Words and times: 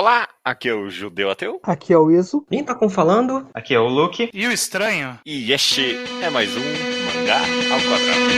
Olá, 0.00 0.28
aqui 0.44 0.68
é 0.68 0.74
o 0.74 0.88
Judeu 0.88 1.28
Ateu. 1.28 1.58
Aqui 1.60 1.92
é 1.92 1.98
o 1.98 2.08
Iso. 2.08 2.46
Quem 2.48 2.62
tá 2.62 2.72
com 2.72 2.88
falando? 2.88 3.48
Aqui 3.52 3.74
é 3.74 3.80
o 3.80 3.88
Luke. 3.88 4.30
E 4.32 4.46
o 4.46 4.52
estranho? 4.52 5.18
E 5.26 5.50
este 5.52 5.96
é 6.22 6.30
mais 6.30 6.56
um 6.56 6.60
Mangá 6.60 7.40
ao 7.40 7.80
Quadrado. 7.80 8.28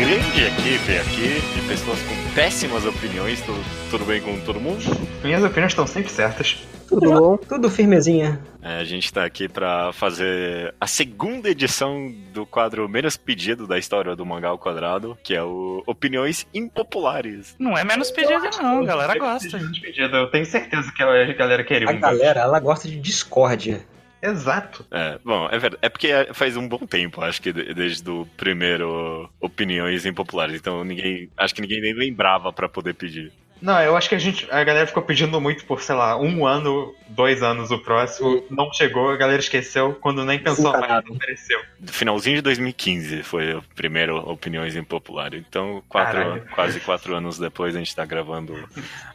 Grande 0.00 0.44
equipe 0.44 0.96
aqui 0.96 1.40
de 1.54 1.68
pessoas 1.68 1.98
com 2.00 2.34
péssimas 2.34 2.86
opiniões. 2.86 3.38
Tudo, 3.42 3.60
tudo 3.90 4.04
bem 4.06 4.22
com 4.22 4.40
todo 4.40 4.58
mundo? 4.58 4.80
Minhas 5.22 5.44
opiniões 5.44 5.72
estão 5.72 5.86
sempre 5.86 6.10
certas. 6.10 6.56
Tudo 6.88 7.12
bom? 7.12 7.36
Tudo 7.46 7.68
firmezinha. 7.70 8.40
É, 8.62 8.80
a 8.80 8.84
gente 8.84 9.12
tá 9.12 9.24
aqui 9.24 9.46
pra 9.46 9.92
fazer 9.92 10.74
a 10.80 10.86
segunda 10.86 11.50
edição 11.50 12.12
do 12.32 12.46
quadro 12.46 12.88
menos 12.88 13.16
pedido 13.16 13.66
da 13.66 13.78
história 13.78 14.16
do 14.16 14.24
Mangá 14.24 14.48
ao 14.48 14.58
Quadrado, 14.58 15.16
que 15.22 15.34
é 15.34 15.42
o 15.42 15.82
Opiniões 15.86 16.46
Impopulares. 16.54 17.54
Não 17.58 17.76
é 17.76 17.84
menos 17.84 18.10
pedido, 18.10 18.48
não. 18.60 18.80
A 18.80 18.86
galera 18.86 19.18
gosta. 19.18 19.58
Despedida, 19.58 20.16
eu 20.16 20.30
tenho 20.30 20.46
certeza 20.46 20.90
que 20.96 21.02
a 21.02 21.32
galera 21.34 21.62
queria 21.62 21.90
A 21.90 21.92
galera, 21.92 22.40
ela 22.40 22.58
gosta 22.58 22.88
de 22.88 22.98
discórdia. 22.98 23.84
Exato. 24.22 24.86
É, 24.90 25.18
bom, 25.24 25.46
é 25.46 25.58
verdade. 25.58 25.78
É 25.82 25.88
porque 25.88 26.08
faz 26.34 26.56
um 26.56 26.68
bom 26.68 26.86
tempo, 26.86 27.22
acho 27.22 27.40
que 27.40 27.52
de- 27.52 27.72
desde 27.72 28.08
o 28.10 28.26
primeiro 28.36 29.30
Opiniões 29.40 30.04
Impopulares. 30.04 30.56
Então 30.60 30.84
ninguém. 30.84 31.30
Acho 31.36 31.54
que 31.54 31.62
ninguém 31.62 31.80
nem 31.80 31.94
lembrava 31.94 32.52
pra 32.52 32.68
poder 32.68 32.94
pedir. 32.94 33.32
Não, 33.60 33.80
eu 33.82 33.96
acho 33.96 34.08
que 34.08 34.14
a 34.14 34.18
gente. 34.18 34.48
A 34.50 34.64
galera 34.64 34.86
ficou 34.86 35.02
pedindo 35.02 35.38
muito 35.40 35.64
por, 35.66 35.82
sei 35.82 35.94
lá, 35.94 36.16
um 36.18 36.46
ano, 36.46 36.94
dois 37.08 37.42
anos 37.42 37.70
o 37.70 37.78
próximo. 37.78 38.42
Não 38.50 38.72
chegou, 38.72 39.10
a 39.10 39.16
galera 39.16 39.38
esqueceu. 39.40 39.94
Quando 40.00 40.24
nem 40.24 40.38
pensou 40.38 40.72
mais, 40.72 40.84
Encarado. 40.84 41.14
apareceu. 41.14 41.60
Finalzinho 41.86 42.36
de 42.36 42.42
2015 42.42 43.22
foi 43.22 43.54
o 43.54 43.62
primeiro 43.74 44.16
Opiniões 44.16 44.76
Impopulares. 44.76 45.42
Então, 45.48 45.82
quatro, 45.88 46.18
Caralho. 46.18 46.44
quase 46.54 46.80
quatro 46.80 47.14
anos 47.14 47.38
depois, 47.38 47.76
a 47.76 47.78
gente 47.78 47.94
tá 47.94 48.04
gravando 48.06 48.54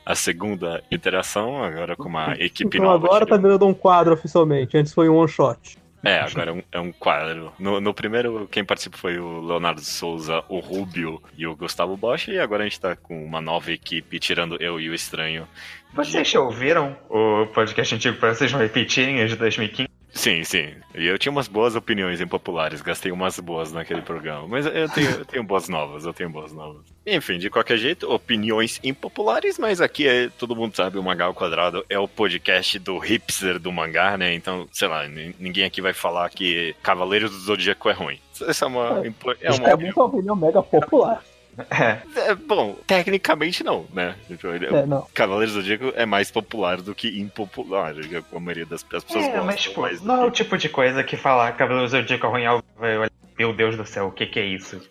a 0.05 0.13
segunda 0.15 0.83
interação, 0.91 1.63
agora 1.63 1.95
com 1.95 2.07
uma 2.07 2.33
equipe 2.39 2.77
Então 2.77 2.85
nova. 2.85 3.05
agora 3.07 3.25
tá 3.25 3.35
chegando. 3.35 3.41
virando 3.41 3.67
um 3.67 3.73
quadro 3.73 4.13
oficialmente. 4.13 4.77
Antes 4.77 4.93
foi 4.93 5.09
um 5.09 5.15
one 5.15 5.27
shot. 5.27 5.77
É, 6.05 6.19
agora 6.23 6.51
é 6.51 6.53
um, 6.53 6.63
é 6.71 6.79
um 6.79 6.91
quadro. 6.91 7.51
No, 7.57 7.81
no 7.81 7.93
primeiro, 7.93 8.47
quem 8.49 8.63
participou 8.63 8.99
foi 8.99 9.19
o 9.19 9.41
Leonardo 9.41 9.81
Souza, 9.81 10.43
o 10.47 10.59
Rubio 10.59 11.21
e 11.35 11.47
o 11.47 11.55
Gustavo 11.55 11.97
Bosch. 11.97 12.27
E 12.27 12.39
agora 12.39 12.63
a 12.63 12.65
gente 12.65 12.79
tá 12.79 12.95
com 12.95 13.25
uma 13.25 13.41
nova 13.41 13.71
equipe, 13.71 14.19
tirando 14.19 14.61
eu 14.61 14.79
e 14.79 14.89
o 14.89 14.93
Estranho. 14.93 15.47
Vocês 15.93 16.29
já 16.29 16.39
ouviram 16.39 16.95
o 17.09 17.47
podcast 17.47 17.95
antigo 17.95 18.17
para 18.17 18.33
vocês 18.33 18.51
não 18.51 18.59
repetirem 18.59 19.21
as 19.21 19.31
de 19.31 19.35
2015? 19.37 19.94
Sim, 20.15 20.45
sim. 20.45 20.69
E 20.95 21.05
eu 21.05 21.19
tinha 21.19 21.29
umas 21.29 21.49
boas 21.49 21.75
opiniões 21.75 22.21
impopulares, 22.21 22.81
gastei 22.81 23.11
umas 23.11 23.37
boas 23.37 23.73
naquele 23.73 24.01
programa. 24.01 24.47
Mas 24.47 24.65
eu 24.65 24.87
tenho, 24.89 25.09
eu 25.11 25.25
tenho 25.25 25.43
boas 25.43 25.67
novas, 25.67 26.05
eu 26.05 26.13
tenho 26.13 26.29
boas 26.29 26.53
novas. 26.53 26.83
Enfim, 27.05 27.37
de 27.37 27.49
qualquer 27.49 27.77
jeito, 27.77 28.09
opiniões 28.09 28.79
impopulares, 28.81 29.59
mas 29.59 29.81
aqui 29.81 30.07
é, 30.07 30.29
todo 30.29 30.55
mundo 30.55 30.73
sabe, 30.73 30.97
o 30.97 31.03
Mangá 31.03 31.25
ao 31.25 31.33
Quadrado 31.33 31.85
é 31.89 31.99
o 31.99 32.07
podcast 32.07 32.79
do 32.79 32.97
hipster 32.97 33.59
do 33.59 33.73
mangá, 33.73 34.17
né? 34.17 34.33
Então, 34.33 34.65
sei 34.71 34.87
lá, 34.87 35.05
ni- 35.05 35.35
ninguém 35.37 35.65
aqui 35.65 35.81
vai 35.81 35.93
falar 35.93 36.29
que 36.29 36.73
Cavaleiros 36.81 37.31
do 37.31 37.37
Zodíaco 37.37 37.89
é 37.89 37.93
ruim. 37.93 38.19
Essa 38.47 38.65
é 38.65 38.67
uma, 38.69 39.01
é 39.05 39.07
Isso 39.49 39.59
uma 39.61 39.69
é 39.69 39.75
uma 39.75 40.05
opinião 40.05 40.35
mega 40.35 40.63
popular. 40.63 41.21
É. 41.69 42.29
É, 42.31 42.35
bom, 42.35 42.75
tecnicamente 42.85 43.63
não, 43.63 43.85
né? 43.93 44.15
Tipo, 44.27 44.47
ele- 44.47 44.65
É, 44.67 44.85
não. 44.85 45.07
Cavaleiros 45.13 45.53
do 45.53 45.61
Zodíaco 45.61 45.93
é 45.95 46.05
mais 46.05 46.29
popular 46.29 46.81
do 46.81 46.93
que 46.95 47.19
impopular. 47.19 47.93
A 48.33 48.39
maioria 48.39 48.65
das, 48.65 48.83
das 48.83 49.03
pessoas 49.03 49.25
É, 49.25 49.27
gostam 49.29 49.45
mas 49.45 49.61
tipo, 49.61 49.81
do 49.81 50.01
não 50.01 50.23
é 50.23 50.25
o 50.25 50.31
tipo 50.31 50.57
de 50.57 50.67
coisa 50.69 51.03
que 51.03 51.15
falar 51.15 51.51
Cavaleiro 51.53 51.87
Zodíaco 51.87 52.27
ruim 52.27 52.45
ao- 52.45 52.63
vai 52.77 52.97
olhar, 52.97 53.11
meu 53.37 53.53
Deus 53.53 53.75
do 53.77 53.85
céu, 53.85 54.07
o 54.07 54.11
que 54.11 54.25
que 54.25 54.39
é 54.39 54.45
isso? 54.45 54.81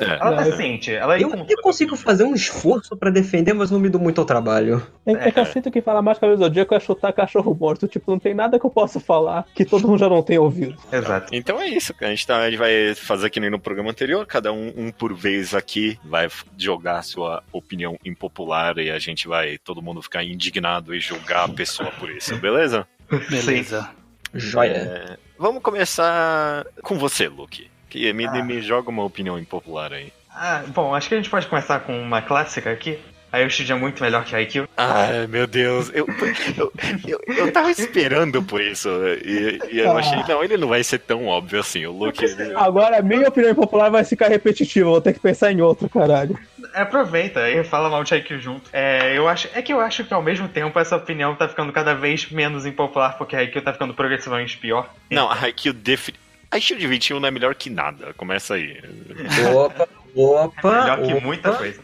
É. 0.00 0.04
Ela 0.04 0.36
tá 0.36 0.46
É. 0.48 0.56
ciente, 0.56 0.92
ela 0.92 1.18
Eu, 1.18 1.28
encontrou- 1.28 1.46
eu 1.48 1.62
consigo 1.62 1.96
fazer 1.96 2.24
um 2.24 2.34
esforço 2.34 2.96
pra 2.96 3.10
defender, 3.10 3.52
mas 3.54 3.70
não 3.70 3.78
me 3.78 3.88
dou 3.88 4.00
muito 4.00 4.20
ao 4.20 4.24
trabalho. 4.26 4.84
É, 5.06 5.12
é 5.12 5.30
que 5.30 5.38
eu 5.40 5.46
sinto 5.46 5.70
que 5.70 5.80
falar 5.80 6.02
mais 6.02 6.18
Cavaleiro 6.18 6.40
do 6.40 6.44
Zodíaco 6.46 6.74
é 6.74 6.80
chutar 6.80 7.12
cachorro 7.12 7.54
morto. 7.58 7.88
Tipo, 7.88 8.10
não 8.10 8.18
tem 8.18 8.34
nada 8.34 8.58
que 8.58 8.66
eu 8.66 8.70
possa 8.70 9.00
falar 9.00 9.46
que 9.54 9.64
todo 9.64 9.86
mundo 9.88 9.98
já 9.98 10.08
não 10.08 10.22
tenha 10.22 10.40
ouvido. 10.42 10.76
Exato. 10.92 11.34
Então 11.34 11.60
é 11.60 11.68
isso, 11.68 11.94
a 12.00 12.06
gente, 12.06 12.26
tá, 12.26 12.38
a 12.38 12.50
gente 12.50 12.58
vai 12.58 12.94
fazer 12.94 13.30
que 13.30 13.40
nem 13.40 13.48
no 13.50 13.58
programa 13.60 13.90
anterior, 13.90 14.26
cada 14.26 14.52
um, 14.52 14.72
um 14.76 14.90
por 14.90 15.14
vez 15.14 15.54
aqui 15.54 15.98
vai 16.04 16.28
jogar 16.58 16.98
a 16.98 17.02
sua 17.02 17.42
opinião 17.52 17.96
impopular 18.04 18.76
e 18.78 18.90
a 18.90 18.98
gente 18.98 19.28
vai, 19.28 19.56
todo 19.58 19.80
mundo 19.80 20.02
ficar 20.02 20.24
indignado 20.24 20.94
e 20.94 21.00
julgar 21.00 21.44
a 21.44 21.48
pessoa 21.48 21.90
por 21.92 22.10
isso, 22.10 22.36
beleza? 22.40 22.86
Beleza. 23.30 23.88
Joia. 24.34 24.72
É, 24.72 25.16
vamos 25.38 25.62
começar 25.62 26.66
com 26.82 26.98
você, 26.98 27.28
Luke. 27.28 27.69
Que 27.90 28.12
me, 28.12 28.26
Ah. 28.26 28.42
me 28.42 28.62
joga 28.62 28.88
uma 28.88 29.04
opinião 29.04 29.38
impopular 29.38 29.92
aí. 29.92 30.12
Ah, 30.34 30.62
bom, 30.68 30.94
acho 30.94 31.08
que 31.08 31.14
a 31.14 31.18
gente 31.18 31.28
pode 31.28 31.46
começar 31.48 31.80
com 31.80 32.00
uma 32.00 32.22
clássica 32.22 32.70
aqui. 32.70 32.98
A 33.32 33.38
Yoshida 33.38 33.74
é 33.74 33.76
muito 33.76 34.02
melhor 34.02 34.24
que 34.24 34.34
a 34.34 34.40
IQ. 34.42 34.66
Ai, 34.76 35.26
meu 35.28 35.46
Deus, 35.46 35.88
eu, 35.94 36.04
eu, 36.58 36.72
eu, 37.06 37.20
eu 37.36 37.52
tava 37.52 37.70
esperando 37.70 38.42
por 38.42 38.60
isso 38.60 38.88
e, 39.24 39.60
e 39.70 39.78
eu 39.78 39.96
achei, 39.96 40.18
não, 40.26 40.42
ele 40.42 40.56
não 40.56 40.66
vai 40.66 40.82
ser 40.82 40.98
tão 40.98 41.26
óbvio 41.28 41.60
assim. 41.60 41.86
O 41.86 41.92
Luke, 41.92 42.24
ele, 42.24 42.52
Agora 42.56 42.98
a 42.98 43.02
minha 43.02 43.28
opinião 43.28 43.54
popular 43.54 43.88
vai 43.88 44.02
ficar 44.04 44.28
repetitiva. 44.28 44.88
eu 44.88 44.90
Vou 44.92 45.00
ter 45.00 45.12
que 45.12 45.20
pensar 45.20 45.52
em 45.52 45.60
outra, 45.60 45.88
caralho. 45.88 46.36
Aproveita 46.74 47.48
e 47.48 47.62
fala 47.62 47.88
mal 47.88 48.02
de 48.02 48.14
IQ 48.16 48.38
junto. 48.40 48.68
É, 48.72 49.16
eu 49.16 49.28
acho, 49.28 49.48
é 49.54 49.62
que 49.62 49.72
eu 49.72 49.80
acho 49.80 50.04
que 50.04 50.12
ao 50.12 50.22
mesmo 50.22 50.48
tempo 50.48 50.76
essa 50.80 50.96
opinião 50.96 51.34
tá 51.36 51.48
ficando 51.48 51.72
cada 51.72 51.94
vez 51.94 52.28
menos 52.30 52.66
impopular 52.66 53.16
porque 53.16 53.36
a 53.36 53.42
IQ 53.44 53.60
tá 53.60 53.72
ficando 53.72 53.94
progressivamente 53.94 54.56
pior. 54.58 54.92
Não, 55.08 55.30
a 55.30 55.34
Haikyuu 55.34 55.74
A 56.50 56.58
Shield 56.58 56.84
21 56.86 57.20
não 57.20 57.28
é 57.28 57.30
melhor 57.30 57.54
que 57.54 57.70
nada, 57.70 58.12
começa 58.14 58.54
aí. 58.54 58.80
Opa, 59.54 59.88
opa. 60.14 60.80
melhor 60.80 61.02
que 61.02 61.12
opa. 61.12 61.20
muita 61.20 61.52
coisa. 61.52 61.80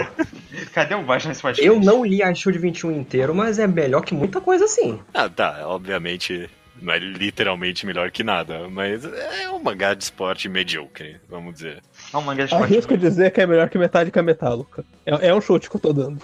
Cadê 0.72 0.94
o 0.94 1.02
baixo 1.02 1.28
nesse 1.28 1.42
podcast? 1.42 1.66
Eu 1.66 1.78
não 1.78 2.04
li 2.04 2.22
a 2.22 2.34
Shield 2.34 2.58
21 2.58 2.92
inteiro, 2.92 3.34
mas 3.34 3.58
é 3.58 3.66
melhor 3.66 4.00
que 4.02 4.14
muita 4.14 4.40
coisa 4.40 4.66
sim. 4.66 4.98
Ah, 5.12 5.28
tá, 5.28 5.66
obviamente 5.66 6.48
não 6.80 6.94
é 6.94 6.98
literalmente 6.98 7.84
melhor 7.84 8.10
que 8.10 8.24
nada, 8.24 8.68
mas 8.68 9.04
é 9.04 9.50
um 9.50 9.62
mangá 9.62 9.92
de 9.92 10.04
esporte 10.04 10.48
medíocre, 10.48 11.20
vamos 11.28 11.54
dizer. 11.54 11.82
É 12.12 12.16
um 12.16 12.22
mangá 12.22 12.44
de 12.44 12.52
esporte. 12.52 12.72
Arrisco 12.72 12.96
dizer 12.96 13.30
que 13.30 13.40
é 13.40 13.46
melhor 13.46 13.68
que 13.68 13.78
Metallica 13.78 14.22
Metallica. 14.22 14.84
É, 15.06 15.28
é 15.28 15.34
um 15.34 15.40
chute 15.40 15.70
que 15.70 15.76
eu 15.76 15.80
tô 15.80 15.92
dando. 15.92 16.20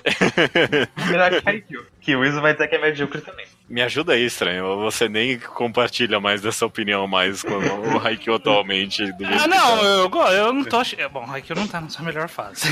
melhor 1.08 1.30
que 1.40 1.50
IQ. 1.50 1.86
Que 2.00 2.16
o 2.16 2.24
Iso 2.24 2.40
vai 2.40 2.52
dizer 2.52 2.68
que 2.68 2.76
é 2.76 2.80
medíocre 2.80 3.20
também. 3.20 3.46
Me 3.68 3.82
ajuda 3.82 4.12
aí, 4.12 4.24
estranho, 4.24 4.76
você 4.76 5.08
nem 5.08 5.40
compartilha 5.40 6.20
mais 6.20 6.40
dessa 6.40 6.64
opinião 6.64 7.04
mais 7.08 7.42
com 7.42 7.54
o 7.56 7.98
Haikyuu 7.98 8.36
atualmente. 8.36 9.02
Ah, 9.02 9.48
não, 9.48 10.08
tá. 10.08 10.32
eu, 10.32 10.36
eu 10.36 10.52
não 10.52 10.64
tô 10.64 10.76
achando. 10.76 11.08
Bom, 11.10 11.24
aqui 11.32 11.52
não 11.52 11.66
tá 11.66 11.80
na 11.80 11.88
sua 11.88 12.04
melhor 12.04 12.28
fase. 12.28 12.68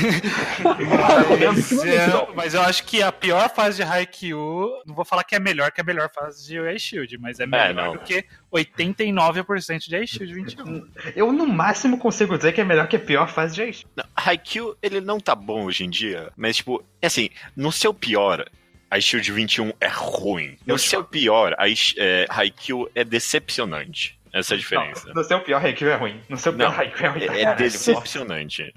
mas, 1.37 1.71
eu, 1.83 2.33
mas 2.33 2.53
eu 2.53 2.61
acho 2.61 2.85
que 2.85 3.03
a 3.03 3.11
pior 3.11 3.49
fase 3.49 3.83
de 3.83 3.83
Haikyuu, 3.83 4.83
não 4.85 4.95
vou 4.95 5.03
falar 5.03 5.25
que 5.25 5.35
é 5.35 5.39
melhor 5.39 5.69
que 5.69 5.81
a 5.81 5.83
melhor 5.83 6.09
fase 6.09 6.47
de 6.47 6.57
Ice 6.73 6.85
Shield, 6.85 7.17
mas 7.17 7.41
é 7.41 7.45
melhor 7.45 7.73
não. 7.73 7.93
do 7.93 7.99
que 7.99 8.23
89% 8.55 9.87
de 9.87 10.03
Ice 10.03 10.15
Shield 10.15 10.33
21. 10.33 10.87
Eu 11.15 11.31
no 11.31 11.45
máximo 11.45 11.97
consigo 11.97 12.37
dizer 12.37 12.53
que 12.53 12.61
é 12.61 12.63
melhor 12.63 12.87
que 12.87 12.95
a 12.95 12.99
pior 12.99 13.27
fase 13.27 13.55
de. 13.55 13.85
Não, 13.95 14.05
Haikyuu, 14.15 14.75
ele 14.81 15.01
não 15.01 15.19
tá 15.19 15.35
bom 15.35 15.65
hoje 15.65 15.83
em 15.83 15.89
dia, 15.89 16.31
mas 16.35 16.57
tipo, 16.57 16.83
é 17.01 17.07
assim, 17.07 17.29
no 17.55 17.71
seu 17.71 17.93
pior, 17.93 18.45
a 18.89 18.99
Shield 18.99 19.31
21 19.31 19.73
é 19.79 19.87
ruim. 19.87 20.57
No 20.65 20.75
Eu 20.75 20.77
seu 20.77 21.03
pior, 21.03 21.53
a 21.57 21.67
é, 21.69 22.25
Haikyuu 22.29 22.89
é 22.95 23.03
decepcionante. 23.03 24.19
Essa 24.31 24.53
é 24.53 24.55
a 24.55 24.59
diferença. 24.59 25.07
Não, 25.07 25.13
no 25.15 25.23
seu 25.23 25.39
pior 25.39 25.63
Haikyuu 25.63 25.89
é 25.89 25.95
ruim. 25.95 26.21
No 26.27 26.37
seu 26.37 26.53
pior 26.53 26.77
Haikyuu 26.77 27.05
é 27.05 27.09
ruim. 27.09 27.23
É, 27.23 27.41
é 27.43 27.55
decepcionante. 27.55 28.73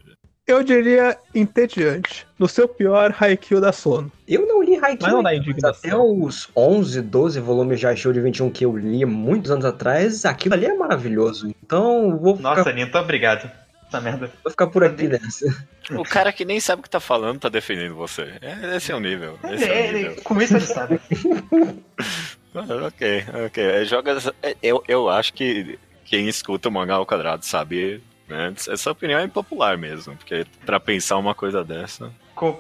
Eu 0.49 0.63
diria 0.65 1.17
entediante. 1.35 2.27
No 2.39 2.49
seu 2.49 2.67
pior 2.67 3.15
Haikyuu 3.21 3.61
da 3.61 3.71
sono. 3.71 4.11
Eu 4.27 4.47
não 4.47 4.63
li 4.63 4.77
Haikyuu. 4.77 4.99
Mas 5.03 5.13
não 5.13 5.23
dá 5.23 5.29
ainda, 5.31 5.43
indignação. 5.45 5.91
Até 5.91 5.97
os 5.97 6.49
11, 6.57 7.03
12 7.03 7.39
volumes 7.41 7.79
de 7.79 7.87
a 7.87 7.95
Shield 7.95 8.19
21 8.21 8.49
que 8.51 8.65
eu 8.65 8.75
li 8.77 9.05
muitos 9.05 9.51
anos 9.51 9.65
atrás, 9.67 10.25
aquilo 10.25 10.55
ali 10.55 10.65
é 10.67 10.75
maravilhoso. 10.75 11.55
Então, 11.63 12.17
vou 12.19 12.37
ficar, 12.37 12.57
Nossa, 12.57 12.73
Nito, 12.73 12.97
obrigado. 12.97 13.51
Essa 13.89 14.01
merda. 14.01 14.31
vou 14.43 14.51
ficar 14.51 14.67
por 14.69 14.85
aqui 14.85 15.07
nessa. 15.09 15.47
O 15.93 16.03
cara 16.03 16.31
que 16.33 16.45
nem 16.45 16.61
sabe 16.61 16.81
o 16.81 16.83
que 16.83 16.91
tá 16.91 17.01
falando 17.01 17.41
tá 17.41 17.49
defendendo 17.49 17.95
você. 17.95 18.33
É, 18.43 18.77
esse 18.77 18.93
é 18.93 18.95
o 18.95 19.01
nível. 19.01 19.39
Esse 19.45 19.65
é 19.65 19.69
o 19.69 19.73
Ele, 19.75 19.93
nível. 19.99 20.13
ele, 20.13 20.21
com 20.23 20.43
isso 20.43 20.55
ele 20.57 20.67
sabe. 20.67 21.01
Ah, 22.55 22.87
Ok, 22.89 23.25
ok. 23.47 23.65
É, 23.65 23.85
Joga, 23.85 24.13
essa- 24.13 24.35
é, 24.43 24.55
eu, 24.63 24.83
eu 24.89 25.09
acho 25.09 25.33
que 25.33 25.79
quem 26.05 26.29
escuta 26.29 26.69
o 26.69 26.73
mangá 26.73 26.95
ao 26.95 27.07
quadrado 27.07 27.45
sabe. 27.45 28.03
Né? 28.29 28.53
Essa 28.69 28.91
opinião 28.91 29.19
é 29.21 29.25
impopular 29.25 29.79
mesmo, 29.79 30.15
porque 30.17 30.45
pra 30.67 30.79
pensar 30.79 31.17
uma 31.17 31.35
coisa 31.35 31.65
dessa. 31.65 32.11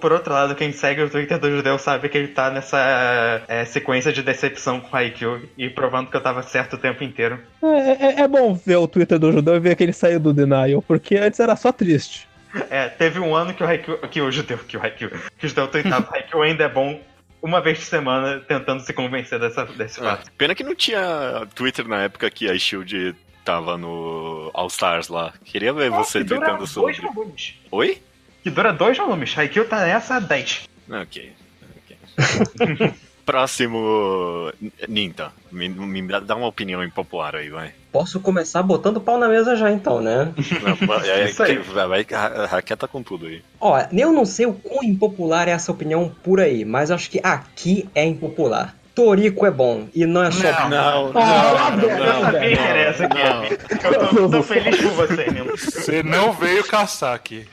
Por 0.00 0.12
outro 0.12 0.32
lado, 0.32 0.56
quem 0.56 0.72
segue 0.72 1.02
o 1.02 1.08
Twitter 1.10 1.38
do 1.38 1.48
Judeu 1.54 1.78
sabe 1.78 2.08
que 2.08 2.18
ele 2.18 2.28
tá 2.28 2.50
nessa 2.50 3.42
é, 3.46 3.64
sequência 3.64 4.12
de 4.12 4.22
decepção 4.24 4.80
com 4.80 4.88
o 4.92 4.98
Haikyuu 4.98 5.42
e 5.56 5.70
provando 5.70 6.10
que 6.10 6.16
eu 6.16 6.20
tava 6.20 6.42
certo 6.42 6.74
o 6.74 6.78
tempo 6.78 7.04
inteiro. 7.04 7.38
É, 7.62 8.06
é- 8.06 8.20
é 8.22 8.28
bom 8.28 8.54
ver 8.54 8.76
o 8.76 8.88
Twitter 8.88 9.18
do 9.20 9.30
Judeu 9.30 9.54
e 9.54 9.60
ver 9.60 9.76
que 9.76 9.84
ele 9.84 9.92
saiu 9.92 10.18
do 10.18 10.32
Denial, 10.32 10.82
porque 10.82 11.16
antes 11.16 11.38
era 11.38 11.54
só 11.54 11.70
triste. 11.70 12.26
É, 12.70 12.88
teve 12.88 13.20
um 13.20 13.36
ano 13.36 13.54
que 13.54 13.62
o 13.62 13.66
Haikyuu, 13.66 13.98
que 13.98 14.20
o 14.20 14.32
Judeu, 14.32 14.58
que 14.58 14.76
o 14.76 14.82
Haikyuu, 14.82 15.10
que 15.38 15.46
o 15.46 15.48
Judeu 15.48 15.68
tweetava, 15.68 16.08
Haikyuu 16.16 16.42
ainda 16.42 16.64
é 16.64 16.68
bom, 16.68 17.00
uma 17.40 17.60
vez 17.60 17.78
por 17.78 17.84
semana 17.84 18.40
tentando 18.48 18.80
se 18.82 18.92
convencer 18.92 19.38
dessa, 19.38 19.64
desse 19.64 20.00
Ah, 20.00 20.16
fato. 20.16 20.32
pena 20.36 20.56
que 20.56 20.64
não 20.64 20.74
tinha 20.74 21.46
Twitter 21.54 21.86
na 21.86 22.02
época 22.02 22.28
que 22.30 22.50
a 22.50 22.58
Shield 22.58 23.14
tava 23.48 23.78
no 23.78 24.50
All 24.52 24.66
Stars 24.66 25.08
lá. 25.08 25.32
Queria 25.42 25.72
ver 25.72 25.88
você 25.90 26.18
que 26.18 26.24
dura 26.24 26.40
tweetando 26.40 26.58
dois 26.58 26.96
sobre. 26.96 27.14
volumes. 27.14 27.54
Oi? 27.70 28.02
Que 28.42 28.50
dura 28.50 28.72
dois 28.74 28.96
volumes. 28.98 29.36
Haikyuu 29.38 29.64
tá 29.66 29.80
nessa 29.86 30.16
há 30.16 30.20
10. 30.20 30.68
Ok. 30.90 31.32
ok. 31.78 32.92
Próximo. 33.24 34.50
Ninta. 34.88 35.32
Me, 35.50 35.68
me 35.68 36.02
dá 36.20 36.34
uma 36.36 36.46
opinião 36.46 36.82
impopular 36.84 37.34
aí, 37.36 37.48
vai. 37.50 37.72
Posso 37.92 38.20
começar 38.20 38.62
botando 38.62 39.00
pau 39.00 39.18
na 39.18 39.28
mesa 39.28 39.56
já 39.56 39.70
então, 39.70 40.00
né? 40.00 40.32
Não, 40.62 40.94
é, 41.04 41.24
Isso 41.28 41.42
aí. 41.42 41.56
que- 41.56 41.62
vai, 41.70 41.86
vai, 41.88 42.06
ra- 42.10 42.46
raqueta 42.46 42.86
com 42.88 43.02
tudo 43.02 43.26
aí. 43.26 43.42
Ó, 43.60 43.78
eu 43.92 44.12
não 44.12 44.24
sei 44.26 44.46
o 44.46 44.52
quão 44.52 44.82
impopular 44.84 45.48
é 45.48 45.52
essa 45.52 45.72
opinião 45.72 46.14
por 46.22 46.40
aí, 46.40 46.64
mas 46.64 46.90
acho 46.90 47.10
que 47.10 47.18
aqui 47.22 47.88
é 47.94 48.04
impopular. 48.04 48.74
Torico 48.98 49.46
é 49.46 49.50
bom, 49.52 49.88
e 49.94 50.04
não 50.04 50.24
é 50.24 50.30
só. 50.32 50.68
Não. 50.68 51.12
Não, 51.12 51.12
não, 51.12 51.76
não, 51.76 51.76
não, 51.76 51.88
Eu 51.88 51.98
não, 51.98 52.32
não. 52.32 53.48
Kevin. 53.48 53.94
Eu 53.94 54.08
tô, 54.08 54.28
tô 54.28 54.42
feliz 54.42 54.76
por 54.76 54.90
você, 54.90 55.30
Nilo. 55.30 55.56
Você 55.56 56.02
não 56.02 56.32
veio 56.32 56.64
caçar 56.64 57.14
aqui. 57.14 57.46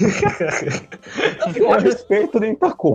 Com 1.58 1.72
respeito, 1.72 2.38
nem 2.40 2.54
tacou. 2.54 2.94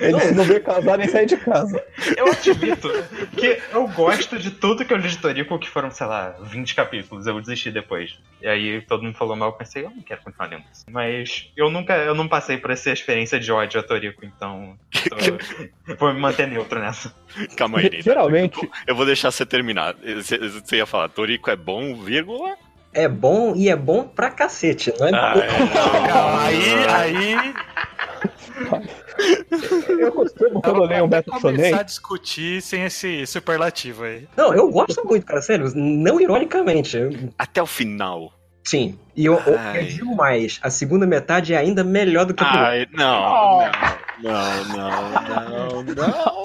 Ele 0.00 0.32
não 0.32 0.44
veio 0.44 0.62
casar 0.62 0.96
nem 0.96 1.06
sair 1.08 1.26
de 1.26 1.36
casa. 1.36 1.82
Eu 2.16 2.26
admito 2.28 2.88
que 3.36 3.60
eu 3.72 3.86
gosto 3.88 4.38
de 4.38 4.50
tudo 4.50 4.84
que 4.86 4.92
eu 4.92 4.96
li 4.96 5.08
de 5.08 5.18
Toriko, 5.18 5.58
que 5.58 5.68
foram, 5.68 5.90
sei 5.90 6.06
lá, 6.06 6.30
20 6.40 6.74
capítulos. 6.74 7.26
Eu 7.26 7.38
desisti 7.40 7.70
depois. 7.70 8.18
E 8.40 8.46
aí 8.48 8.80
todo 8.82 9.02
mundo 9.02 9.16
falou 9.18 9.36
mal, 9.36 9.50
eu 9.50 9.52
pensei, 9.52 9.84
eu 9.84 9.90
não 9.90 10.00
quero 10.02 10.22
continuar 10.22 10.48
lendo 10.48 10.64
isso. 10.72 10.84
Mas 10.90 11.50
eu 11.56 11.70
nunca, 11.70 11.94
eu 11.94 12.14
não 12.14 12.26
passei 12.26 12.56
por 12.56 12.70
essa 12.70 12.90
experiência 12.90 13.38
de 13.38 13.52
ódio 13.52 13.80
a 13.80 13.82
Toriko, 13.82 14.24
então 14.24 14.78
tô- 15.08 15.94
vou 15.96 16.14
me 16.14 16.20
manter 16.20 16.48
neutro 16.48 16.78
nessa. 16.80 17.14
Calma 17.56 17.80
aí. 17.80 18.00
Geralmente, 18.00 18.58
Eu 18.86 18.94
vou 18.96 19.04
deixar 19.04 19.30
você 19.30 19.44
terminar. 19.44 19.94
Você, 20.02 20.38
você 20.38 20.76
ia 20.76 20.86
falar, 20.86 21.08
Torico 21.10 21.50
é 21.50 21.56
bom, 21.56 21.94
vírgula? 22.02 22.56
É 22.94 23.08
bom 23.08 23.54
e 23.56 23.68
é 23.70 23.76
bom 23.76 24.04
pra 24.04 24.30
cacete, 24.30 24.92
não 24.98 25.06
é? 25.06 25.10
Ah, 25.14 25.34
é, 25.36 26.08
não. 26.08 26.38
Aí, 26.38 26.84
aí. 26.88 27.54
eu 29.98 30.12
costumo, 30.12 30.60
quando 30.60 30.82
eu 30.82 30.84
leio 30.84 31.04
um 31.04 31.08
Beto 31.08 31.30
começar 31.30 31.80
a 31.80 31.82
discutir 31.82 32.60
sem 32.60 32.84
esse 32.84 33.26
superlativo 33.26 34.04
aí. 34.04 34.28
Não, 34.36 34.52
eu 34.54 34.70
gosto 34.70 35.06
muito, 35.06 35.24
cara, 35.24 35.40
sério, 35.40 35.72
não 35.74 36.20
ironicamente. 36.20 36.98
Até 37.38 37.62
o 37.62 37.66
final. 37.66 38.32
Sim. 38.64 38.98
E 39.16 39.26
eu, 39.26 39.40
eu, 39.46 39.84
digo 39.84 40.14
mais, 40.14 40.60
a 40.62 40.70
segunda 40.70 41.06
metade 41.06 41.52
é 41.52 41.56
ainda 41.56 41.82
melhor 41.82 42.24
do 42.24 42.34
que 42.34 42.44
a 42.44 42.46
primeira. 42.46 42.68
Ai, 42.70 42.86
não, 42.92 43.58
não, 44.22 44.64
não, 44.64 45.82
não, 45.82 45.82
não, 45.82 45.94
não. 45.94 46.42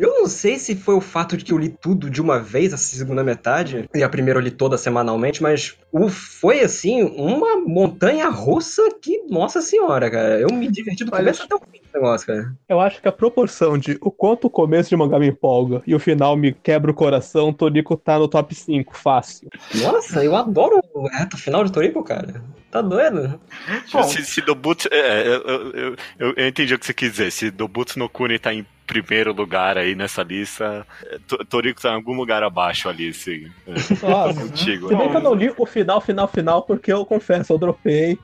Eu 0.00 0.14
não 0.14 0.26
sei 0.26 0.58
se 0.58 0.74
foi 0.74 0.94
o 0.94 1.00
fato 1.00 1.36
de 1.36 1.44
que 1.44 1.52
eu 1.52 1.58
li 1.58 1.68
tudo 1.68 2.08
de 2.08 2.22
uma 2.22 2.40
vez, 2.40 2.72
essa 2.72 2.96
segunda 2.96 3.22
metade, 3.22 3.86
e 3.94 4.02
a 4.02 4.08
primeira 4.08 4.38
eu 4.38 4.42
li 4.42 4.50
toda 4.50 4.78
semanalmente, 4.78 5.42
mas 5.42 5.76
o, 5.92 6.08
foi, 6.08 6.60
assim, 6.60 7.02
uma 7.02 7.56
montanha 7.58 8.26
russa 8.30 8.82
que, 9.02 9.22
nossa 9.28 9.60
senhora, 9.60 10.10
cara. 10.10 10.40
Eu 10.40 10.48
me 10.48 10.70
diverti 10.70 11.04
do 11.04 11.12
Olha, 11.12 11.24
começo 11.24 11.42
até 11.42 11.54
o 11.54 11.58
fim 11.58 11.82
do 11.82 11.92
negócio, 11.92 12.26
cara. 12.26 12.50
eu 12.66 12.80
acho 12.80 13.02
que 13.02 13.08
a 13.08 13.12
proporção 13.12 13.76
de 13.76 13.98
o 14.00 14.10
quanto 14.10 14.46
o 14.46 14.50
começo 14.50 14.88
de 14.88 14.96
mangá 14.96 15.18
me 15.18 15.28
empolga 15.28 15.82
e 15.86 15.94
o 15.94 15.98
final 15.98 16.34
me 16.34 16.54
quebra 16.54 16.90
o 16.90 16.94
coração, 16.94 17.52
Toriko 17.52 17.94
tá 17.94 18.18
no 18.18 18.26
top 18.26 18.54
5, 18.54 18.96
fácil. 18.96 19.50
Nossa, 19.82 20.24
eu 20.24 20.34
adoro 20.34 20.80
o 20.94 21.08
reto 21.08 21.36
final 21.36 21.62
de 21.62 21.72
Toriko, 21.72 22.02
cara. 22.02 22.42
Tá 22.70 22.80
doido? 22.80 23.38
Bom. 23.92 24.02
Se, 24.04 24.24
se 24.24 24.40
Dobutsu. 24.40 24.88
É, 24.92 25.26
eu, 25.26 25.42
eu, 25.42 25.72
eu, 26.18 26.34
eu 26.36 26.48
entendi 26.48 26.72
o 26.72 26.78
que 26.78 26.86
você 26.86 26.94
quis 26.94 27.10
dizer. 27.10 27.32
Se 27.32 27.50
Dobutsu 27.50 27.98
no 27.98 28.08
Kuni 28.08 28.38
tá 28.38 28.54
em 28.54 28.64
primeiro 28.90 29.32
lugar 29.32 29.78
aí 29.78 29.94
nessa 29.94 30.22
lista, 30.24 30.84
To- 31.28 31.44
Toriko 31.44 31.80
tá 31.80 31.90
em 31.90 31.94
algum 31.94 32.14
lugar 32.14 32.42
abaixo 32.42 32.88
ali, 32.88 33.14
sim. 33.14 33.48
É, 33.66 33.72
Nossa, 34.08 34.40
contigo. 34.40 34.88
se 34.88 34.96
bem 34.96 35.08
que 35.08 35.16
eu 35.16 35.20
não 35.20 35.34
li 35.34 35.52
o 35.56 35.64
final, 35.64 36.00
final, 36.00 36.26
final, 36.26 36.62
porque 36.62 36.92
eu 36.92 37.06
confesso, 37.06 37.52
eu 37.52 37.58
dropei. 37.58 38.18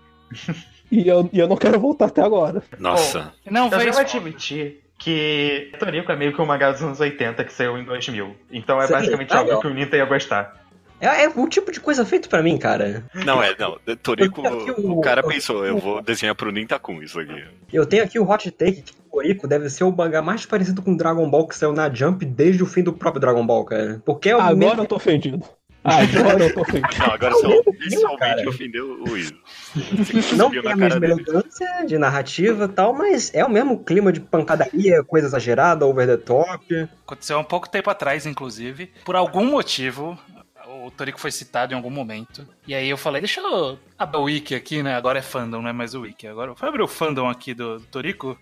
E 0.90 1.06
eu, 1.08 1.28
e 1.32 1.38
eu 1.38 1.48
não 1.48 1.56
quero 1.56 1.78
voltar 1.80 2.06
até 2.06 2.22
agora. 2.22 2.62
Nossa. 2.78 3.32
Não, 3.48 3.64
Eu 3.70 3.78
devo 3.78 3.98
admitir 3.98 4.80
que 4.98 5.72
Toriko 5.78 6.10
é 6.12 6.16
meio 6.16 6.32
que 6.34 6.40
um 6.40 6.46
mangá 6.46 6.70
dos 6.72 6.82
anos 6.82 6.98
80 7.00 7.44
que 7.44 7.52
saiu 7.52 7.78
em 7.78 7.84
2000. 7.84 8.36
Então 8.50 8.80
é 8.80 8.86
Sim, 8.86 8.92
basicamente 8.94 9.32
ah, 9.32 9.38
algo 9.38 9.52
não. 9.52 9.60
que 9.60 9.66
o 9.68 9.74
Ninta 9.74 9.96
ia 9.96 10.04
gostar. 10.04 10.64
É, 11.00 11.24
é 11.24 11.28
o 11.28 11.46
tipo 11.48 11.70
de 11.70 11.78
coisa 11.78 12.06
feito 12.06 12.28
pra 12.28 12.42
mim, 12.42 12.56
cara. 12.56 13.04
Não, 13.14 13.42
é, 13.42 13.54
não. 13.58 13.74
Aqui 13.84 14.70
o- 14.80 14.92
o 14.92 15.00
cara 15.02 15.22
pensou, 15.22 15.66
eu 15.66 15.76
vou 15.76 16.00
desenhar 16.00 16.34
pro 16.34 16.50
Nintakun 16.50 17.02
isso 17.02 17.20
aqui. 17.20 17.44
Eu 17.72 17.84
tenho 17.84 18.02
aqui 18.02 18.18
o 18.18 18.28
hot 18.28 18.50
take 18.50 18.82
Toriko 19.16 19.48
deve 19.48 19.70
ser 19.70 19.84
o 19.84 19.92
mangá 19.92 20.20
mais 20.20 20.44
parecido 20.44 20.82
com 20.82 20.96
Dragon 20.96 21.28
Ball 21.28 21.48
que 21.48 21.56
saiu 21.56 21.72
na 21.72 21.92
Jump 21.92 22.24
desde 22.24 22.62
o 22.62 22.66
fim 22.66 22.82
do 22.82 22.92
próprio 22.92 23.20
Dragon 23.20 23.46
Ball, 23.46 23.64
cara. 23.64 24.02
Porque 24.04 24.28
é 24.28 24.36
o 24.36 24.40
Agora 24.40 24.56
mesmo... 24.56 24.82
eu 24.82 24.86
tô 24.86 24.96
ofendido. 24.96 25.42
Agora 25.82 26.44
eu 26.44 26.52
tô 26.52 26.60
ofendido. 26.62 26.88
Não, 26.98 27.14
agora 27.14 27.34
você 27.34 28.16
cara. 28.18 28.48
ofendeu 28.48 29.04
o 29.04 29.10
Will. 29.10 29.30
Não 30.36 30.50
tem 30.50 30.58
a 30.58 30.76
mesma 30.76 31.00
dele. 31.00 31.12
elegância 31.12 31.84
de 31.86 31.96
narrativa 31.96 32.64
e 32.64 32.68
tal, 32.68 32.92
mas 32.92 33.32
é 33.32 33.44
o 33.44 33.50
mesmo 33.50 33.84
clima 33.84 34.12
de 34.12 34.20
pancadaria, 34.20 35.02
coisa 35.04 35.28
exagerada, 35.28 35.86
over 35.86 36.06
the 36.06 36.16
top. 36.16 36.88
Aconteceu 37.04 37.36
há 37.36 37.40
um 37.40 37.44
pouco 37.44 37.68
tempo 37.68 37.88
atrás, 37.88 38.26
inclusive. 38.26 38.90
Por 39.04 39.14
algum 39.14 39.44
motivo, 39.44 40.18
o 40.84 40.90
Toriko 40.90 41.20
foi 41.20 41.30
citado 41.30 41.72
em 41.72 41.76
algum 41.76 41.90
momento. 41.90 42.46
E 42.66 42.74
aí 42.74 42.88
eu 42.88 42.96
falei, 42.96 43.20
deixa 43.20 43.40
eu 43.40 43.78
abrir 43.96 44.18
o 44.18 44.24
wiki 44.24 44.54
aqui, 44.54 44.82
né? 44.82 44.94
Agora 44.94 45.18
é 45.18 45.22
fandom, 45.22 45.62
não 45.62 45.68
é 45.68 45.72
mais 45.72 45.94
o 45.94 46.00
wiki. 46.00 46.26
Agora 46.26 46.50
eu 46.50 46.54
vou 46.54 46.68
abrir 46.68 46.82
o 46.82 46.88
fandom 46.88 47.28
aqui 47.28 47.54
do, 47.54 47.78
do 47.78 47.86
Toriko. 47.86 48.36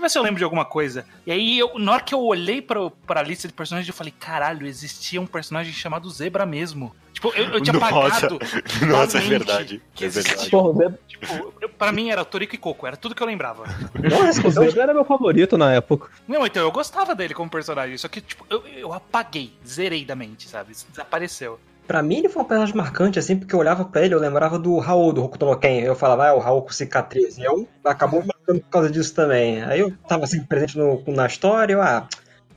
Ver 0.00 0.10
se 0.10 0.18
eu 0.18 0.22
lembro 0.22 0.38
de 0.38 0.44
alguma 0.44 0.64
coisa. 0.64 1.06
E 1.26 1.32
aí, 1.32 1.58
eu, 1.58 1.78
na 1.78 1.92
hora 1.92 2.02
que 2.02 2.14
eu 2.14 2.20
olhei 2.22 2.60
pra, 2.60 2.90
pra 3.06 3.22
lista 3.22 3.48
de 3.48 3.54
personagens, 3.54 3.88
eu 3.88 3.94
falei, 3.94 4.12
caralho, 4.18 4.66
existia 4.66 5.20
um 5.20 5.26
personagem 5.26 5.72
chamado 5.72 6.08
Zebra 6.10 6.44
mesmo. 6.44 6.94
Tipo, 7.12 7.28
eu, 7.34 7.46
eu 7.46 7.60
tinha 7.62 7.72
Nossa, 7.72 7.86
apagado. 8.26 8.38
Nossa, 8.86 9.18
é 9.18 9.20
verdade. 9.22 9.82
Que 9.94 10.04
É 10.04 10.08
verdade. 10.08 10.50
Porra, 10.50 10.98
Tipo, 11.08 11.54
eu- 11.62 11.68
pra 11.70 11.90
mim 11.92 12.10
era 12.10 12.24
Toriko 12.26 12.54
e 12.54 12.58
Coco, 12.58 12.86
era 12.86 12.96
tudo 12.96 13.14
que 13.14 13.22
eu 13.22 13.26
lembrava. 13.26 13.64
Não, 13.98 14.48
o 14.48 14.50
Zebra 14.50 14.82
era 14.82 14.92
meu 14.94 15.04
favorito 15.04 15.56
na 15.56 15.72
época. 15.72 16.10
Não, 16.28 16.44
então 16.46 16.62
eu 16.62 16.70
gostava 16.70 17.14
dele 17.14 17.32
como 17.32 17.48
personagem, 17.50 17.96
só 17.96 18.06
que, 18.06 18.20
tipo, 18.20 18.44
eu, 18.50 18.62
eu 18.66 18.92
apaguei, 18.92 19.52
zerei 19.66 20.04
da 20.04 20.14
mente, 20.14 20.46
sabe? 20.46 20.74
Desapareceu. 20.90 21.58
Pra 21.86 22.02
mim 22.02 22.16
ele 22.16 22.28
foi 22.28 22.42
um 22.42 22.46
personagem 22.46 22.74
marcante, 22.74 23.18
assim, 23.18 23.36
porque 23.36 23.54
eu 23.54 23.58
olhava 23.58 23.84
pra 23.84 24.04
ele, 24.04 24.14
eu 24.14 24.18
lembrava 24.18 24.58
do 24.58 24.78
Raul, 24.78 25.12
do 25.12 25.22
Hokuto 25.22 25.46
no 25.46 25.56
Ken. 25.56 25.80
Eu 25.80 25.94
falava, 25.94 26.28
ah, 26.28 26.34
o 26.34 26.38
Raul 26.38 26.62
com 26.62 26.70
cicatriz. 26.70 27.38
E 27.38 27.44
eu 27.44 27.68
acabou 27.84 28.20
me 28.20 28.28
marcando 28.28 28.60
por 28.60 28.70
causa 28.70 28.90
disso 28.90 29.14
também. 29.14 29.62
Aí 29.62 29.80
eu 29.80 29.92
tava 30.08 30.24
assim, 30.24 30.42
presente 30.42 30.76
no, 30.76 31.02
na 31.06 31.26
história, 31.26 31.74
eu, 31.74 31.82
ah, 31.82 32.08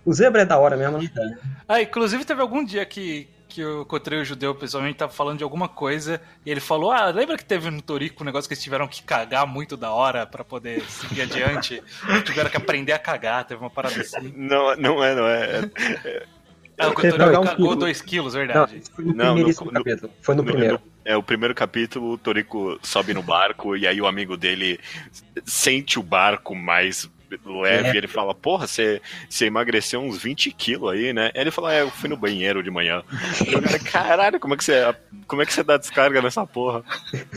o 0.06 0.14
Zebra 0.14 0.42
é 0.42 0.46
da 0.46 0.58
hora 0.58 0.76
mesmo, 0.76 0.98
né, 0.98 1.10
cara? 1.14 1.40
Ah, 1.68 1.82
inclusive 1.82 2.26
teve 2.26 2.42
algum 2.42 2.64
dia 2.64 2.86
que, 2.86 3.28
que 3.48 3.62
eu 3.62 3.82
encontrei 3.82 4.20
o 4.20 4.26
judeu 4.26 4.56
pessoalmente, 4.56 4.98
tava 4.98 5.12
falando 5.12 5.38
de 5.38 5.44
alguma 5.44 5.68
coisa, 5.68 6.22
e 6.46 6.50
ele 6.50 6.60
falou: 6.60 6.92
Ah, 6.92 7.06
lembra 7.10 7.38
que 7.38 7.46
teve 7.46 7.70
no 7.70 7.82
Torico 7.82 8.24
um 8.24 8.26
negócio 8.26 8.48
que 8.48 8.54
eles 8.54 8.64
tiveram 8.64 8.88
que 8.88 9.04
cagar 9.04 9.46
muito 9.46 9.78
da 9.78 9.92
hora 9.92 10.26
pra 10.26 10.44
poder 10.44 10.82
seguir 10.90 11.22
adiante? 11.22 11.84
tiveram 12.26 12.50
que 12.50 12.58
aprender 12.58 12.94
a 12.94 13.00
cagar, 13.00 13.46
teve 13.46 13.62
uma 13.62 13.70
parada 13.70 14.00
assim. 14.00 14.34
Não, 14.36 14.76
não 14.78 15.04
é, 15.04 15.14
não 15.14 15.28
é. 15.28 15.62
Ah, 15.62 16.24
o 16.26 16.39
Torico 16.88 17.02
cagar 17.18 17.42
um 17.42 17.44
cagou 17.46 17.56
quilo. 17.70 17.76
2 17.76 18.02
quilos, 18.02 18.34
Não, 18.34 18.40
verdade. 18.42 18.78
isso 18.78 18.92
foi 18.96 19.06
no 19.06 19.14
Não, 19.14 19.26
no- 19.26 19.34
primeiríssimo 19.34 19.72
no- 19.72 19.84
capítulo. 19.84 20.12
Foi 20.22 20.36
no 20.36 20.42
No- 20.44 20.50
primeiro. 20.52 20.74
no- 20.76 20.82
é 21.06 21.18
o 21.18 21.24
primeiro 21.24 21.56
capítulo, 21.56 22.12
o 22.14 22.18
Toriko 22.18 22.80
sobe 22.84 23.14
no 23.14 23.22
barco 23.24 23.76
e 23.76 23.88
aí 23.88 24.00
o 24.02 24.08
amigo 24.08 24.38
dele 24.38 24.80
sente 25.46 25.98
o 26.00 26.04
barco 26.04 26.56
mais 26.56 27.10
leve. 27.46 27.90
É. 27.90 27.98
Ele 27.98 28.08
fala: 28.08 28.34
Porra, 28.34 28.66
você 28.68 29.02
você 29.30 29.46
emagreceu 29.46 30.00
uns 30.02 30.18
20 30.22 30.52
quilos 30.52 30.92
aí, 30.92 31.14
né? 31.14 31.32
Ele 31.36 31.52
fala: 31.52 31.74
É, 31.74 31.82
eu 31.82 31.90
fui 31.90 32.10
no 32.10 32.18
banheiro 32.18 32.62
de 32.64 32.72
manhã. 32.72 33.04
E 33.48 33.56
o 33.56 33.62
cara, 33.62 33.80
caralho, 33.80 34.40
como 34.40 34.54
é 34.54 34.58
que 34.58 34.64
você, 34.64 34.96
como 35.28 35.42
é 35.42 35.46
que 35.46 35.54
você 35.54 35.64
dá 35.64 35.78
descarga 35.78 36.22
nessa 36.22 36.46
porra? 36.46 36.84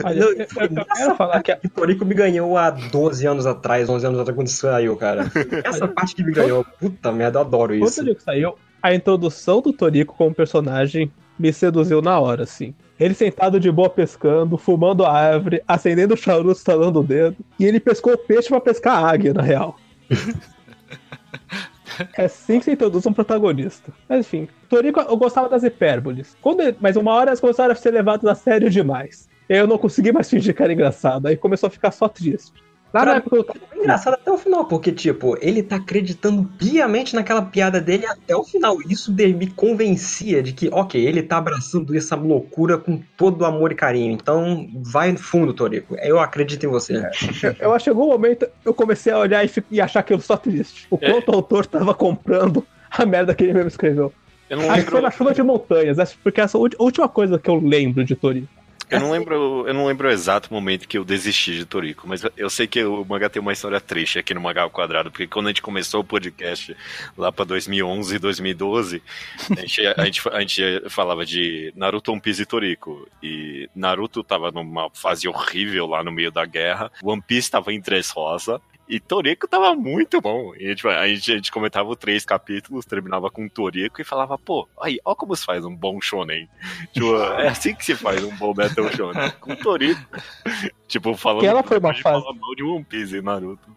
Olha, 0.05 0.15
Não, 0.21 0.29
eu, 0.31 0.33
eu- 0.39 0.47
eu 0.77 0.85
quero 0.87 1.15
falar 1.17 1.43
que 1.43 1.53
a- 1.53 1.59
O 1.65 1.69
Toriko 1.69 2.05
me 2.05 2.15
ganhou 2.15 2.57
há 2.57 2.71
12 2.71 3.27
anos 3.27 3.45
atrás, 3.47 3.89
11 3.89 4.07
anos 4.07 4.19
atrás, 4.19 4.35
quando 4.37 4.47
isso 4.49 4.61
saiu, 4.61 4.97
cara. 4.97 5.25
Essa 5.65 5.87
parte 5.89 6.15
que 6.15 6.23
me 6.25 6.33
ganhou, 6.33 6.65
puta 6.81 7.13
merda, 7.13 7.39
eu 7.39 7.43
adoro 7.43 7.75
quando 7.79 7.89
isso. 7.89 8.01
o 8.01 8.05
Toriko 8.05 8.23
saiu, 8.23 8.55
a 8.83 8.95
introdução 8.95 9.61
do 9.61 9.73
Toriko 9.73 10.15
como 10.17 10.35
personagem 10.35 11.11
me 11.39 11.53
seduziu 11.53 12.03
na 12.03 12.19
hora, 12.19 12.43
assim. 12.43 12.75
Ele 12.99 13.15
sentado 13.15 13.59
de 13.59 13.71
boa 13.71 13.89
pescando, 13.91 14.57
fumando 14.59 15.05
a 15.05 15.13
árvore, 15.13 15.63
acendendo 15.67 16.15
o 16.15 16.17
charuto, 16.17 16.53
estalando 16.59 17.01
o 17.01 17.03
dedo. 17.03 17.37
E 17.59 17.65
ele 17.65 17.81
pescou 17.81 18.13
o 18.15 18.19
peixe 18.19 18.49
pra 18.49 18.61
pescar 18.61 18.97
a 19.05 19.09
águia, 19.11 19.33
na 19.35 19.43
real. 19.43 19.77
É 22.17 22.25
assim 22.25 22.59
que 22.59 22.65
se 22.65 22.73
introduz 22.73 23.05
um 23.07 23.13
protagonista. 23.13 23.93
Mas 24.09 24.21
enfim, 24.21 24.49
Toriko, 24.69 25.01
eu 25.01 25.17
gostava 25.17 25.49
das 25.49 25.63
hipérboles. 25.63 26.35
Quando 26.41 26.61
ele- 26.63 26.77
mas 26.81 26.97
uma 26.97 27.13
hora 27.13 27.29
elas 27.31 27.41
começaram 27.41 27.73
a 27.73 27.75
ser 27.75 27.91
levadas 27.91 28.25
a 28.25 28.35
sério 28.35 28.71
demais. 28.71 29.29
E 29.49 29.55
eu 29.55 29.67
não 29.67 29.77
consegui 29.77 30.11
mais 30.11 30.29
fingir 30.31 30.55
que 30.55 30.63
era 30.63 30.73
engraçado. 30.73 31.27
Aí 31.27 31.37
começou 31.37 31.67
a 31.67 31.71
ficar 31.71 31.91
só 31.91 32.09
triste. 32.09 32.53
Lá 32.93 33.01
Pra 33.03 33.11
na 33.13 33.17
época 33.17 33.37
eu 33.37 33.45
tava. 33.45 33.59
É 33.73 33.79
engraçado 33.79 34.15
até 34.15 34.31
o 34.31 34.37
final, 34.39 34.65
porque, 34.67 34.93
tipo, 34.93 35.37
ele 35.41 35.63
tá 35.63 35.77
acreditando 35.77 36.45
piamente 36.59 37.15
naquela 37.15 37.43
piada 37.43 37.81
dele 37.81 38.07
até 38.07 38.37
o 38.37 38.45
final. 38.45 38.79
Isso 38.89 39.13
me 39.13 39.47
convencia 39.49 40.43
de 40.43 40.53
que, 40.53 40.69
ok, 40.73 41.05
ele 41.05 41.23
tá 41.23 41.39
abraçando 41.39 41.97
essa 41.97 42.15
loucura 42.15 42.79
com 42.79 43.01
todo 43.17 43.45
amor 43.45 43.73
e 43.73 43.75
carinho. 43.75 44.13
Então, 44.13 44.69
vai 44.83 45.17
fundo, 45.17 45.53
Torico. 45.53 45.97
Eu 45.97 46.21
acredito 46.21 46.65
em 46.65 46.69
você. 46.69 46.97
Eu, 47.43 47.57
eu 47.59 47.73
acho 47.73 47.85
que 47.85 47.91
em 47.91 47.93
algum 47.95 48.09
momento 48.09 48.47
eu 48.65 48.75
comecei 48.75 49.13
a 49.13 49.19
olhar 49.19 49.45
e, 49.45 49.51
e 49.71 49.81
achar 49.81 50.01
aquilo 50.01 50.21
só 50.21 50.37
triste. 50.37 50.87
O 50.91 50.99
quanto 50.99 51.31
o 51.31 51.35
autor 51.35 51.67
tava 51.67 51.95
comprando 51.95 52.65
a 52.91 53.05
merda 53.07 53.35
que 53.35 53.43
ele 53.43 53.55
mesmo 53.55 53.69
escreveu. 53.69 54.13
Eu 54.49 54.59
não 54.59 54.71
Acho 54.71 54.85
que 54.85 54.91
foi 54.91 55.01
lembro. 55.01 55.11
na 55.11 55.11
chuva 55.11 55.33
de 55.35 55.43
montanhas, 55.43 55.99
acho 55.99 56.19
porque 56.23 56.41
essa 56.41 56.59
é 56.59 56.61
última 56.79 57.09
coisa 57.09 57.39
que 57.39 57.49
eu 57.49 57.57
lembro 57.57 58.05
de 58.05 58.15
Tori. 58.15 58.47
Eu 58.93 59.01
não 59.01 59.11
lembro, 59.11 59.65
eu 59.67 59.73
não 59.73 59.87
lembro 59.87 60.07
o 60.07 60.11
exato 60.11 60.53
momento 60.53 60.87
que 60.87 60.99
eu 60.99 61.05
desisti 61.05 61.57
de 61.57 61.65
Toriko, 61.65 62.07
mas 62.07 62.23
eu 62.37 62.51
sei 62.51 62.67
que 62.67 62.85
o 62.85 63.05
mangá 63.05 63.31
tem 63.31 63.41
uma 63.41 63.53
história 63.53 63.81
triste 63.81 64.19
aqui 64.19 64.35
no 64.35 64.41
Mangá 64.41 64.63
ao 64.63 64.71
Quadrado, 64.71 65.11
porque 65.11 65.27
quando 65.27 65.47
a 65.47 65.49
gente 65.49 65.63
começou 65.63 66.03
o 66.03 66.05
podcast 66.05 66.77
lá 67.17 67.33
pra 67.33 67.45
2011, 67.45 68.19
2012, 68.19 69.03
a 69.51 69.61
gente, 69.61 69.87
a 69.87 70.05
gente, 70.05 70.29
a 70.29 70.41
gente 70.41 70.91
falava 70.91 71.25
de 71.25 71.73
Naruto, 71.75 72.13
One 72.13 72.21
Piece 72.21 72.43
e 72.43 72.47
Toriko. 72.47 73.09
E 73.23 73.69
Naruto 73.75 74.23
tava 74.23 74.51
numa 74.51 74.91
fase 74.91 75.27
horrível 75.27 75.87
lá 75.87 76.05
no 76.05 76.13
meio 76.13 76.31
da 76.31 76.45
guerra, 76.45 76.93
One 77.03 77.23
Piece 77.23 77.51
tava 77.51 77.73
em 77.73 77.81
três 77.81 78.11
rosa. 78.11 78.61
E 78.89 79.01
Toriko 79.01 79.49
tava 79.49 79.75
muito 79.75 80.21
bom. 80.21 80.55
E, 80.57 80.75
tipo, 80.75 80.89
a, 80.89 81.07
gente, 81.09 81.33
a 81.33 81.37
gente 81.37 81.53
comentava 81.53 81.95
três 81.97 82.25
capítulos, 82.25 82.85
terminava 82.85 83.31
com 83.31 83.49
Toriko 83.49 84.01
e 84.01 84.05
falava, 84.05 84.37
pô, 84.37 84.69
aí, 84.81 84.99
ó 85.05 85.15
como 85.15 85.35
se 85.35 85.45
faz 85.45 85.65
um 85.65 85.75
bom 85.75 86.01
shonen. 86.01 86.49
Tipo, 86.93 87.17
é 87.17 87.49
assim 87.49 87.75
que 87.75 87.85
se 87.85 87.95
faz 87.95 88.23
um 88.23 88.37
bom 88.37 88.53
Metal 88.55 88.91
Shonen. 88.93 89.31
Com 89.41 89.57
Toriko. 89.57 90.01
tipo, 90.87 91.15
falando 91.15 91.41
Que 91.41 91.47
ela 91.47 91.63
foi 91.63 91.79
uma 91.79 91.95
fase. 91.95 92.03
falar 92.03 92.35
mal 92.35 92.55
de 92.55 92.63
One 92.63 92.85
Piece 92.85 93.17
e 93.17 93.23
Naruto. 93.23 93.75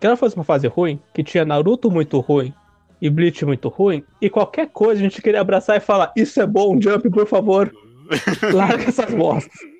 Que 0.00 0.06
ela 0.06 0.16
fosse 0.16 0.34
uma 0.34 0.44
fase 0.44 0.66
ruim, 0.66 1.00
que 1.14 1.22
tinha 1.22 1.44
Naruto 1.44 1.90
muito 1.90 2.18
ruim 2.18 2.52
e 3.00 3.10
Bleach 3.10 3.44
muito 3.44 3.68
ruim, 3.68 4.02
e 4.20 4.30
qualquer 4.30 4.68
coisa 4.68 5.00
a 5.00 5.02
gente 5.02 5.20
queria 5.20 5.40
abraçar 5.40 5.76
e 5.76 5.80
falar: 5.80 6.12
Isso 6.16 6.40
é 6.40 6.46
bom, 6.46 6.80
Jump, 6.80 7.08
por 7.10 7.26
favor, 7.26 7.72
larga 8.52 8.84
essas 8.84 9.12
bostas. 9.14 9.75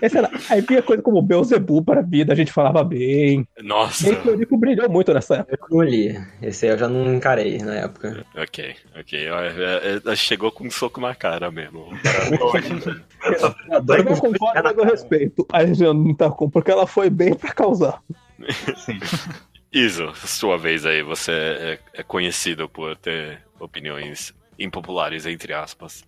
Esse 0.00 0.18
era, 0.18 0.30
aí 0.48 0.60
vinha 0.60 0.82
coisa 0.82 1.02
como 1.02 1.20
Beelzebub 1.22 1.84
para 1.84 2.00
a 2.00 2.02
vida, 2.04 2.32
a 2.32 2.36
gente 2.36 2.52
falava 2.52 2.82
bem. 2.84 3.46
Nossa. 3.62 4.06
E 4.08 4.10
aí 4.10 4.22
Torico 4.22 4.56
brilhou 4.56 4.88
muito 4.88 5.12
nessa 5.12 5.36
época. 5.36 5.58
Eu 5.70 5.76
não 5.76 5.82
li. 5.84 6.16
Esse 6.42 6.66
aí 6.66 6.72
eu 6.72 6.78
já 6.78 6.88
não 6.88 7.14
encarei 7.14 7.58
na 7.58 7.74
época. 7.74 8.24
Ok, 8.36 8.74
ok. 8.98 9.30
ó, 9.30 9.40
é- 9.40 10.00
é- 10.12 10.16
Chegou 10.16 10.50
com 10.52 10.64
um 10.66 10.70
soco 10.70 11.00
na 11.00 11.14
cara 11.14 11.50
mesmo. 11.50 11.86
Eu 13.70 13.76
adoro 13.76 14.00
Eu 14.02 14.04
não 14.04 14.16
concordo, 14.16 14.62
mas 14.62 14.78
eu 14.78 14.84
respeito 14.84 15.46
a 15.52 15.64
Jean 15.66 16.14
Tacum, 16.14 16.48
porque 16.48 16.70
ela 16.70 16.86
foi 16.86 17.10
bem 17.10 17.34
pra 17.34 17.52
causar. 17.52 18.00
Sim. 18.76 19.00
Iso, 19.72 20.12
sua 20.14 20.56
vez 20.56 20.86
aí. 20.86 21.02
Você 21.02 21.32
é, 21.32 21.78
é 21.94 22.02
conhecido 22.02 22.68
por 22.68 22.96
ter 22.96 23.40
opiniões 23.58 24.32
impopulares, 24.58 25.26
entre 25.26 25.52
aspas. 25.52 26.04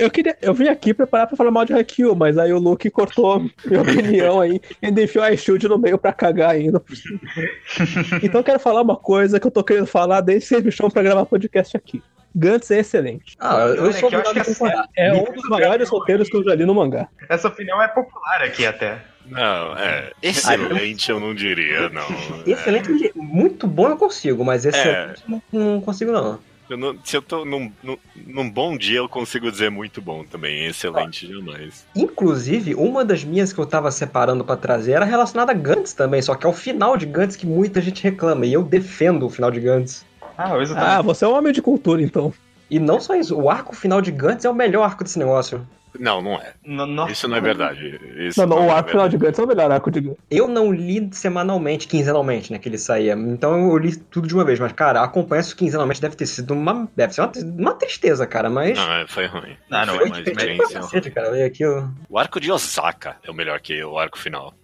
Eu, 0.00 0.10
queria, 0.10 0.36
eu 0.42 0.52
vim 0.54 0.68
aqui 0.68 0.92
preparar 0.92 1.26
pra 1.26 1.36
falar 1.36 1.50
mal 1.50 1.64
de 1.64 1.72
Haikyuu, 1.72 2.14
mas 2.14 2.36
aí 2.38 2.52
o 2.52 2.58
Luke 2.58 2.90
cortou 2.90 3.40
minha 3.64 3.82
opinião 3.82 4.40
aí 4.40 4.60
e 4.82 4.88
enfiou 4.88 5.24
a 5.24 5.36
Shield 5.36 5.68
no 5.68 5.78
meio 5.78 5.98
pra 5.98 6.12
cagar 6.12 6.50
ainda. 6.50 6.82
Então 8.22 8.40
eu 8.40 8.44
quero 8.44 8.58
falar 8.58 8.82
uma 8.82 8.96
coisa 8.96 9.38
que 9.38 9.46
eu 9.46 9.50
tô 9.50 9.62
querendo 9.62 9.86
falar 9.86 10.20
desde 10.20 10.42
que 10.44 10.48
vocês 10.54 10.64
me 10.64 10.72
chamam 10.72 10.90
pra 10.90 11.02
gravar 11.02 11.24
podcast 11.26 11.76
aqui. 11.76 12.02
Gantz 12.34 12.70
é 12.70 12.80
excelente. 12.80 13.36
Ah, 13.40 13.60
eu, 13.60 13.86
eu 13.86 13.92
sou 13.92 14.08
que 14.08 14.14
eu 14.14 14.20
acho 14.20 14.30
obrigado 14.30 14.44
que 14.44 14.50
a 14.50 14.54
concordar. 14.54 14.88
É 14.96 15.12
um 15.12 15.32
dos 15.32 15.48
maiores 15.48 15.88
roteiros 15.88 16.28
que 16.28 16.36
eu 16.36 16.44
já 16.44 16.54
li 16.54 16.64
no 16.64 16.74
mangá. 16.74 17.08
Essa 17.28 17.48
opinião 17.48 17.82
é 17.82 17.88
popular 17.88 18.42
aqui 18.42 18.66
até. 18.66 18.98
Não, 19.26 19.76
é. 19.76 20.10
Excelente, 20.22 21.10
eu 21.10 21.20
não 21.20 21.34
diria, 21.34 21.88
não. 21.90 22.06
Excelente, 22.46 23.12
muito 23.14 23.66
bom 23.66 23.88
eu 23.88 23.96
consigo, 23.96 24.44
mas 24.44 24.64
É. 24.64 24.70
excelente 24.70 25.22
não, 25.28 25.42
não 25.52 25.80
consigo 25.80 26.12
não. 26.12 26.38
Eu 26.68 26.76
não- 26.76 26.96
se 27.02 27.16
eu 27.16 27.22
tô 27.22 27.44
num, 27.44 27.72
num, 27.82 27.96
num 28.26 28.50
bom 28.50 28.76
dia, 28.76 28.98
eu 28.98 29.08
consigo 29.08 29.50
dizer 29.50 29.70
muito 29.70 30.02
bom 30.02 30.22
também. 30.24 30.66
Excelente 30.66 31.26
jamais. 31.32 31.86
Inclusive, 31.96 32.74
uma 32.74 33.04
das 33.04 33.24
minhas 33.24 33.52
que 33.52 33.58
eu 33.58 33.64
tava 33.66 33.90
separando 33.90 34.44
pra 34.44 34.56
trazer 34.56 34.92
era 34.92 35.04
relacionada 35.04 35.52
a 35.52 35.54
Gantz 35.54 35.92
também, 35.94 36.20
só 36.20 36.34
que 36.34 36.46
é 36.46 36.48
o 36.48 36.52
final 36.52 36.96
de 36.96 37.06
Gantz 37.06 37.36
que 37.36 37.46
muita 37.46 37.80
gente 37.80 38.02
reclama, 38.02 38.44
e 38.44 38.52
eu 38.52 38.62
defendo 38.62 39.24
o 39.26 39.30
final 39.30 39.50
de 39.50 39.60
Gantz. 39.60 40.04
Ah, 40.36 40.52
Ah, 40.76 41.02
você 41.02 41.24
é 41.24 41.28
um 41.28 41.34
homem 41.34 41.52
de 41.52 41.62
cultura, 41.62 42.02
então. 42.02 42.32
E 42.70 42.78
não 42.78 43.00
só 43.00 43.14
isso, 43.14 43.34
o 43.34 43.48
arco 43.48 43.74
final 43.74 44.00
de 44.02 44.10
Gantz 44.12 44.44
é 44.44 44.50
o 44.50 44.54
melhor 44.54 44.82
arco 44.84 45.02
desse 45.02 45.18
negócio. 45.18 45.66
Não, 45.98 46.22
não 46.22 46.34
é. 46.34 46.52
No- 46.64 47.08
Isso 47.08 47.26
não 47.28 47.36
é 47.36 47.40
verdade. 47.40 47.98
Isso 48.18 48.38
Não, 48.40 48.46
não, 48.46 48.66
o 48.66 48.70
é 48.70 48.74
arco 48.74 48.90
final 48.90 49.08
de 49.08 49.16
Gantz 49.18 49.38
é 49.38 49.42
o 49.42 49.46
melhor 49.46 49.70
arco 49.70 49.90
de 49.90 50.00
Gantz. 50.00 50.18
Eu 50.30 50.46
não 50.48 50.72
li 50.72 51.08
semanalmente, 51.12 51.88
quinzenalmente, 51.88 52.52
né, 52.52 52.58
que 52.58 52.68
ele 52.68 52.78
saía. 52.78 53.12
Então 53.14 53.70
eu 53.70 53.76
li 53.78 53.96
tudo 53.96 54.28
de 54.28 54.34
uma 54.34 54.44
vez, 54.44 54.58
mas, 54.60 54.72
cara, 54.72 55.02
acompanhar 55.02 55.40
isso 55.40 55.56
quinzenalmente 55.56 56.00
deve 56.00 56.16
ter 56.16 56.26
sido 56.26 56.52
uma. 56.54 56.88
Deve 56.96 57.12
ser 57.14 57.22
uma, 57.22 57.32
uma 57.58 57.74
tristeza, 57.74 58.26
cara, 58.26 58.48
mas. 58.48 58.78
Não, 58.78 58.92
é, 58.92 59.06
foi 59.06 59.26
ruim. 59.26 59.56
Ah, 59.70 59.84
não, 59.86 59.94
foi 59.94 60.04
é 60.04 60.06
uma 60.06 60.20
experiência. 60.20 61.10
cara, 61.10 61.44
aquilo. 61.44 61.90
O 62.08 62.18
arco 62.18 62.40
de 62.40 62.50
Osaka 62.50 63.16
é 63.22 63.30
o 63.30 63.34
melhor 63.34 63.60
que 63.60 63.82
o 63.82 63.98
arco 63.98 64.18
final. 64.18 64.54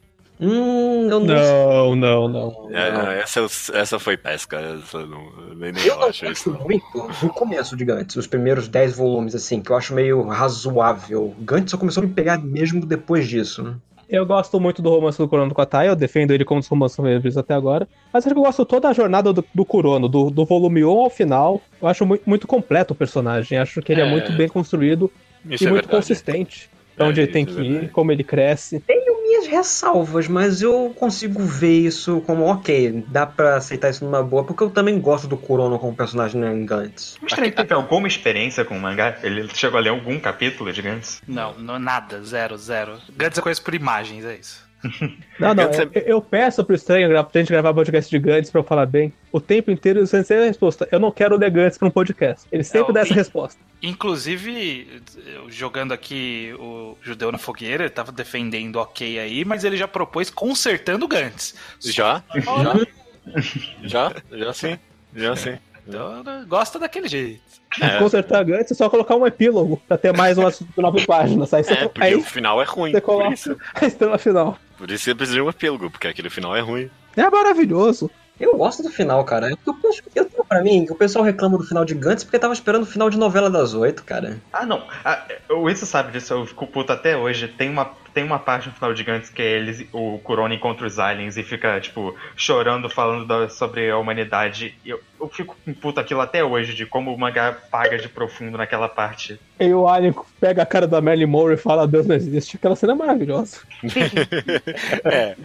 Hum, 0.40 1.08
eu 1.08 1.20
não, 1.20 1.96
Não, 1.96 1.96
não, 1.96 2.28
não. 2.28 2.70
É, 2.76 3.20
essa, 3.20 3.40
essa 3.72 3.98
foi 3.98 4.16
pesca. 4.16 4.56
Essa 4.58 5.06
não, 5.06 5.22
nem, 5.56 5.72
nem 5.72 5.82
Eu 5.84 5.94
eu 5.94 6.00
não 6.00 6.08
acho 6.08 6.26
isso. 6.26 6.50
muito 6.60 6.84
do 7.20 7.28
começo 7.28 7.76
de 7.76 7.84
Gantz, 7.84 8.16
os 8.16 8.26
primeiros 8.26 8.66
10 8.66 8.96
volumes, 8.96 9.34
assim, 9.34 9.60
que 9.60 9.70
eu 9.70 9.76
acho 9.76 9.94
meio 9.94 10.22
razoável. 10.22 11.34
Gantz 11.40 11.70
só 11.70 11.76
começou 11.76 12.02
a 12.02 12.06
me 12.06 12.12
pegar 12.12 12.38
mesmo 12.38 12.84
depois 12.84 13.28
disso. 13.28 13.62
né? 13.62 13.74
Eu 14.08 14.26
gosto 14.26 14.60
muito 14.60 14.82
do 14.82 14.90
romance 14.90 15.16
do 15.16 15.26
Kurono 15.26 15.54
com 15.54 15.62
a 15.62 15.66
Tai, 15.66 15.88
eu 15.88 15.96
defendo 15.96 16.30
ele 16.32 16.44
como 16.44 16.58
um 16.58 16.60
dos 16.60 16.68
romances 16.68 16.96
favoritos 16.96 17.38
até 17.38 17.54
agora. 17.54 17.88
Mas 18.12 18.26
acho 18.26 18.34
que 18.34 18.38
eu 18.38 18.44
gosto 18.44 18.64
toda 18.66 18.88
a 18.88 18.92
jornada 18.92 19.32
do, 19.32 19.42
do 19.54 19.64
Kurono, 19.64 20.08
do, 20.08 20.30
do 20.30 20.44
volume 20.44 20.84
1 20.84 20.88
ao 20.90 21.08
final. 21.10 21.60
Eu 21.80 21.88
acho 21.88 22.04
muito, 22.04 22.22
muito 22.28 22.46
completo 22.46 22.92
o 22.92 22.96
personagem. 22.96 23.56
Acho 23.58 23.80
que 23.80 23.92
ele 23.92 24.02
é, 24.02 24.06
É. 24.06 24.10
muito 24.10 24.30
bem 24.32 24.46
construído 24.48 25.10
Isso 25.48 25.64
e 25.64 25.66
é 25.66 25.70
muito 25.70 25.84
verdade. 25.86 26.02
consistente. 26.02 26.68
Pra 26.96 27.06
É, 27.06 27.08
onde 27.08 27.20
ele 27.20 27.32
tem 27.32 27.44
isso 27.44 27.54
que 27.54 27.60
é 27.60 27.64
ir, 27.64 27.90
como 27.90 28.12
ele 28.12 28.22
cresce. 28.24 28.82
minhas 29.22 29.46
ressalvas, 29.46 30.28
mas 30.28 30.62
eu 30.62 30.94
consigo 30.96 31.42
ver 31.42 31.80
isso 31.80 32.20
como, 32.20 32.44
ok, 32.44 33.04
dá 33.08 33.26
pra 33.26 33.56
aceitar 33.56 33.90
isso 33.90 34.04
numa 34.04 34.22
boa, 34.22 34.44
porque 34.44 34.62
eu 34.62 34.70
também 34.70 34.98
gosto 35.00 35.26
do 35.26 35.36
Kurono 35.36 35.78
como 35.78 35.94
personagem 35.94 36.42
em 36.44 36.64
Gantz. 36.64 37.16
O 37.22 37.26
Estranho 37.26 37.52
teve 37.52 37.74
alguma 37.74 38.06
experiência 38.06 38.64
com 38.64 38.76
o 38.76 38.80
mangá? 38.80 39.18
Ele 39.22 39.48
chegou 39.54 39.78
a 39.78 39.82
ler 39.82 39.90
algum 39.90 40.18
capítulo 40.20 40.72
de 40.72 40.82
Gantz? 40.82 41.20
Não, 41.26 41.54
não, 41.58 41.78
nada, 41.78 42.22
zero, 42.22 42.56
zero. 42.56 42.98
Gantz 43.16 43.36
eu 43.36 43.42
conheço 43.42 43.62
por 43.62 43.74
imagens, 43.74 44.24
é 44.24 44.36
isso. 44.36 44.64
Não, 45.38 45.54
não, 45.54 45.64
é- 45.64 45.88
eu, 45.94 46.02
eu 46.02 46.20
peço 46.22 46.64
pro 46.64 46.74
estranho 46.74 47.08
pra 47.08 47.40
gente 47.40 47.48
gravar 47.50 47.72
podcast 47.74 48.10
de 48.10 48.18
Gantz 48.18 48.50
pra 48.50 48.60
eu 48.60 48.64
falar 48.64 48.86
bem. 48.86 49.12
O 49.32 49.40
tempo 49.40 49.70
inteiro 49.70 50.06
sem 50.06 50.22
ser 50.22 50.40
a 50.42 50.44
resposta. 50.44 50.88
Eu 50.92 51.00
não 51.00 51.10
quero 51.10 51.36
ler 51.36 51.50
Gantz 51.50 51.76
pra 51.78 51.88
um 51.88 51.90
podcast. 51.90 52.46
Ele 52.52 52.62
sempre 52.62 52.88
Não, 52.88 52.94
dá 52.94 53.00
essa 53.00 53.14
resposta. 53.14 53.60
Inclusive, 53.82 55.02
eu 55.34 55.50
jogando 55.50 55.92
aqui 55.92 56.54
o 56.58 56.96
Judeu 57.02 57.32
na 57.32 57.38
Fogueira, 57.38 57.84
ele 57.84 57.90
tava 57.90 58.12
defendendo 58.12 58.76
ok 58.76 59.18
aí, 59.18 59.44
mas 59.44 59.64
ele 59.64 59.76
já 59.76 59.88
propôs 59.88 60.30
consertando 60.30 61.04
o 61.04 61.08
Gantz. 61.08 61.54
Já? 61.84 62.22
Olha, 62.46 62.86
Já? 63.82 64.12
Já 64.30 64.52
sim. 64.52 64.78
Já 65.14 65.36
sim. 65.36 65.56
Então, 65.86 66.22
gosta 66.48 66.78
daquele 66.78 67.08
jeito. 67.08 67.40
É. 67.80 67.98
Consertar 67.98 68.44
Gantz 68.44 68.70
é 68.70 68.74
só 68.74 68.88
colocar 68.88 69.16
um 69.16 69.26
epílogo 69.26 69.82
pra 69.88 69.98
ter 69.98 70.16
mais 70.16 70.38
umas 70.38 70.62
nove 70.76 71.04
páginas. 71.06 71.52
Aí 71.52 71.62
É, 71.68 71.74
porque 71.88 72.02
aí 72.02 72.14
o 72.14 72.22
final 72.22 72.60
é 72.62 72.64
ruim. 72.64 72.92
você 72.92 73.00
coloca 73.00 73.34
a 73.74 73.84
estrela 73.86 74.18
final. 74.18 74.56
por 74.78 74.90
isso 74.90 75.04
você 75.04 75.14
precisa 75.14 75.36
de 75.38 75.42
um 75.42 75.50
epílogo, 75.50 75.90
porque 75.90 76.06
aquele 76.08 76.30
final 76.30 76.54
é 76.56 76.60
ruim. 76.60 76.88
É 77.16 77.28
maravilhoso. 77.28 78.10
Eu 78.40 78.56
gosto 78.56 78.82
do 78.82 78.90
final, 78.90 79.24
cara. 79.24 79.48
Eu, 79.48 79.58
eu, 79.64 79.74
eu 80.16 80.24
tenho 80.24 80.44
pra 80.44 80.60
mim 80.60 80.84
que 80.84 80.92
o 80.92 80.96
pessoal 80.96 81.24
reclama 81.24 81.56
do 81.56 81.62
final 81.62 81.84
de 81.84 81.94
Gantz 81.94 82.24
porque 82.24 82.36
tava 82.38 82.52
esperando 82.52 82.82
o 82.82 82.86
final 82.86 83.08
de 83.08 83.16
novela 83.16 83.48
das 83.48 83.74
oito, 83.74 84.02
cara. 84.02 84.40
Ah, 84.52 84.66
não. 84.66 84.84
Ah, 85.04 85.24
o 85.50 85.70
Isso 85.70 85.86
sabe 85.86 86.10
disso, 86.10 86.34
eu 86.34 86.44
fico 86.44 86.66
puto 86.66 86.92
até 86.92 87.16
hoje. 87.16 87.46
Tem 87.46 87.70
uma, 87.70 87.92
tem 88.12 88.24
uma 88.24 88.40
parte 88.40 88.68
no 88.68 88.74
final 88.74 88.92
de 88.92 89.04
Gantz 89.04 89.30
que 89.30 89.40
é 89.40 89.52
eles, 89.52 89.86
o 89.92 90.18
Kurona 90.18 90.52
encontra 90.52 90.84
os 90.84 90.98
aliens 90.98 91.36
e 91.36 91.44
fica, 91.44 91.80
tipo, 91.80 92.12
chorando, 92.34 92.90
falando 92.90 93.24
da- 93.24 93.48
sobre 93.48 93.88
a 93.88 93.96
humanidade. 93.98 94.74
E 94.84 94.90
Eu, 94.90 95.00
eu 95.24 95.28
fico 95.28 95.56
com 95.64 95.72
puto 95.74 95.98
aquilo 96.00 96.20
até 96.20 96.44
hoje, 96.44 96.74
de 96.74 96.86
como 96.86 97.12
o 97.14 97.18
mangá 97.18 97.52
paga 97.70 97.98
de 97.98 98.08
profundo 98.08 98.56
naquela 98.58 98.88
parte. 98.88 99.38
E 99.58 99.72
o 99.72 99.86
Alien 99.88 100.14
pega 100.40 100.62
a 100.62 100.66
cara 100.66 100.86
da 100.86 101.00
Marilyn 101.00 101.26
Monroe 101.26 101.54
e 101.54 101.56
fala 101.56 101.86
Deus 101.86 102.06
não 102.06 102.14
existe. 102.16 102.56
Aquela 102.56 102.76
cena 102.76 102.92
é 102.92 102.96
maravilhosa. 102.96 103.58
É. 105.04 105.36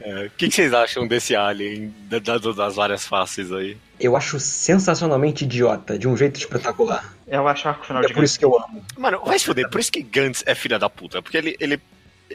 é. 0.00 0.26
O 0.26 0.30
que, 0.30 0.48
que 0.48 0.54
vocês 0.54 0.72
acham 0.72 1.06
desse 1.06 1.34
alien 1.34 1.92
da- 2.08 2.18
da- 2.18 2.38
das 2.52 2.76
várias 2.76 3.06
faces 3.06 3.52
aí? 3.52 3.76
Eu 4.00 4.16
acho 4.16 4.38
sensacionalmente 4.38 5.44
idiota, 5.44 5.98
de 5.98 6.06
um 6.06 6.16
jeito 6.16 6.38
espetacular. 6.38 7.12
Eu 7.26 7.46
acho 7.48 7.66
o 7.66 7.70
arco 7.70 7.84
final 7.86 8.02
É 8.02 8.06
de 8.06 8.12
por 8.12 8.20
Gantz. 8.20 8.30
isso 8.30 8.38
que 8.38 8.44
eu 8.44 8.56
amo. 8.56 8.84
Mano, 8.96 9.20
vai 9.24 9.38
se 9.38 9.44
foder. 9.46 9.68
Por 9.68 9.80
isso 9.80 9.90
que 9.92 10.02
Gantz 10.02 10.42
é 10.46 10.54
filha 10.54 10.78
da 10.78 10.88
puta. 10.88 11.20
Porque 11.20 11.36
ele, 11.36 11.56
ele, 11.58 11.80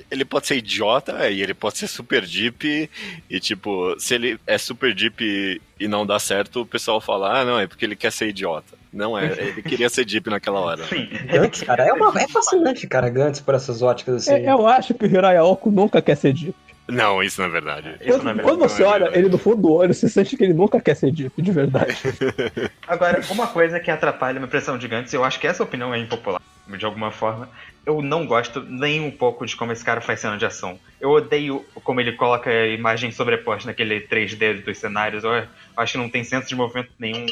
ele 0.10 0.26
pode 0.26 0.48
ser 0.48 0.58
idiota 0.58 1.30
e 1.30 1.42
ele 1.42 1.54
pode 1.54 1.78
ser 1.78 1.88
super 1.88 2.26
deep. 2.26 2.90
E, 3.30 3.40
tipo, 3.40 3.96
se 4.00 4.16
ele 4.16 4.40
é 4.46 4.58
super 4.58 4.94
deep 4.94 5.62
e, 5.80 5.88
não 5.88 6.06
dá 6.06 6.20
certo, 6.20 6.62
o 6.62 6.66
pessoal 6.66 7.02
fala, 7.02 7.40
ah, 7.40 7.46
não, 7.46 7.60
é 7.60 7.68
porque 7.68 7.86
ele 7.86 7.96
quer 7.96 8.12
ser 8.12 8.30
idiota. 8.30 8.78
Não 8.92 9.18
é, 9.18 9.26
ele 9.26 9.64
queria 9.64 9.90
ser 9.90 10.06
deep 10.06 10.30
naquela 10.30 10.60
hora. 10.60 10.84
Sim. 10.86 11.10
Gantz, 11.26 11.64
cara, 11.64 11.88
é, 11.88 11.94
uma, 11.94 12.14
é 12.22 12.28
fascinante, 12.28 12.86
cara, 12.86 13.10
Gantz 13.10 13.40
por 13.40 13.56
essas 13.56 13.82
óticas 13.82 14.16
assim. 14.16 14.34
É, 14.34 14.52
eu 14.52 14.68
acho 14.68 14.94
que 14.94 15.06
o 15.06 15.10
Hiraya 15.10 15.44
Oko 15.44 15.72
nunca 15.72 16.00
quer 16.02 16.16
ser 16.16 16.32
dito. 16.32 16.56
Não, 16.88 17.24
isso 17.24 17.42
não 17.42 17.48
é 17.48 17.52
verdade. 17.52 17.96
Isso 18.02 18.10
Quando, 18.10 18.24
não 18.24 18.32
é 18.32 18.34
verdade. 18.34 18.58
quando 18.58 18.70
você 18.70 18.84
não 18.84 18.90
é 18.90 18.94
olha 18.94 19.04
verdade. 19.06 19.20
ele 19.20 19.30
no 19.30 19.38
fundo 19.38 19.62
do 19.62 19.72
olho, 19.72 19.94
você 19.94 20.10
sente 20.10 20.36
que 20.36 20.44
ele 20.44 20.54
nunca 20.54 20.80
quer 20.82 20.96
ser 20.96 21.12
dito, 21.12 21.42
de 21.42 21.52
verdade. 21.52 21.98
Agora, 22.88 23.22
uma 23.30 23.48
coisa 23.48 23.80
que 23.80 23.90
atrapalha 23.90 24.32
a 24.32 24.40
minha 24.40 24.48
impressão 24.48 24.78
de 24.78 24.88
Gantz, 24.88 25.14
eu 25.14 25.24
acho 25.24 25.40
que 25.40 25.48
essa 25.48 25.64
opinião 25.64 25.94
é 25.94 26.00
impopular, 26.00 26.42
de 26.68 26.86
alguma 26.86 27.12
forma. 27.12 27.50
Eu 27.86 28.02
não 28.02 28.26
gosto 28.26 28.62
nem 28.64 29.02
um 29.02 29.12
pouco 29.12 29.46
de 29.46 29.56
como 29.56 29.72
esse 29.72 29.84
cara 29.84 30.02
faz 30.02 30.20
cena 30.22 30.38
de 30.38 30.46
ação. 30.46 30.80
Eu 31.00 31.10
odeio 31.12 31.66
como 31.84 32.00
ele 32.00 32.14
coloca 32.14 32.50
a 32.50 32.68
imagem 32.68 33.12
sobreposta 33.12 33.68
naquele 33.68 34.02
3D 34.02 34.54
dos 34.56 34.78
cenários. 34.78 35.24
Eu 35.24 35.32
acho 35.78 35.92
que 35.94 35.98
não 35.98 36.10
tem 36.10 36.24
senso 36.24 36.48
de 36.48 36.56
movimento 36.56 36.90
nenhum. 37.00 37.26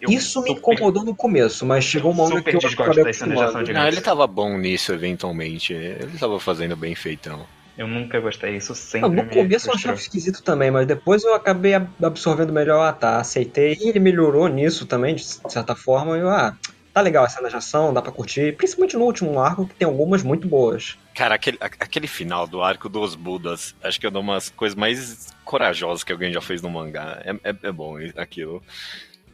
Eu 0.00 0.10
Isso 0.10 0.42
me 0.42 0.50
incomodou 0.52 1.04
no 1.04 1.16
começo, 1.16 1.64
mas 1.64 1.82
chegou 1.84 2.12
um 2.12 2.14
momento 2.14 2.44
que 2.44 2.54
eu 2.56 2.60
desgosto 2.60 3.02
das 3.02 3.16
cenas 3.16 3.38
de 3.38 3.44
ação 3.44 3.62
de 3.62 3.72
Não, 3.72 3.88
ele 3.88 4.00
tava 4.00 4.26
bom 4.26 4.56
nisso 4.58 4.92
eventualmente. 4.92 5.72
Ele 5.72 6.18
tava 6.18 6.38
fazendo 6.38 6.76
bem 6.76 6.94
feitão. 6.94 7.46
Eu 7.76 7.86
nunca 7.86 8.18
gostei, 8.20 8.56
isso 8.56 8.74
sempre 8.74 9.08
Não, 9.08 9.16
no 9.16 9.28
me 9.28 9.34
começo 9.36 9.68
eu 9.68 9.74
achava 9.74 9.98
esquisito 9.98 10.42
também, 10.42 10.70
mas 10.70 10.86
depois 10.86 11.22
eu 11.24 11.34
acabei 11.34 11.74
ab- 11.74 11.92
absorvendo 12.02 12.50
melhor, 12.52 12.82
ah, 12.82 12.92
tá, 12.92 13.20
aceitei. 13.20 13.74
E 13.78 13.88
ele 13.90 14.00
melhorou 14.00 14.48
nisso 14.48 14.86
também, 14.86 15.14
de 15.14 15.24
certa 15.50 15.76
forma. 15.76 16.16
Eu, 16.16 16.30
ah, 16.30 16.52
tá 16.96 17.02
legal 17.02 17.24
a 17.24 17.28
cena 17.28 17.50
de 17.50 17.56
ação, 17.56 17.92
dá 17.92 18.00
pra 18.00 18.10
curtir. 18.10 18.56
Principalmente 18.56 18.96
no 18.96 19.04
último 19.04 19.38
arco, 19.38 19.66
que 19.66 19.74
tem 19.74 19.86
algumas 19.86 20.22
muito 20.22 20.48
boas. 20.48 20.96
Cara, 21.14 21.34
aquele, 21.34 21.58
aquele 21.60 22.06
final 22.06 22.46
do 22.46 22.62
arco 22.62 22.88
dos 22.88 23.14
Budas, 23.14 23.74
acho 23.82 24.00
que 24.00 24.06
é 24.06 24.08
uma 24.08 24.32
das 24.32 24.48
coisas 24.48 24.74
mais 24.74 25.26
corajosas 25.44 26.02
que 26.02 26.10
alguém 26.10 26.32
já 26.32 26.40
fez 26.40 26.62
no 26.62 26.70
mangá. 26.70 27.20
É, 27.22 27.50
é, 27.50 27.54
é 27.64 27.70
bom 27.72 27.96
aquilo. 28.16 28.62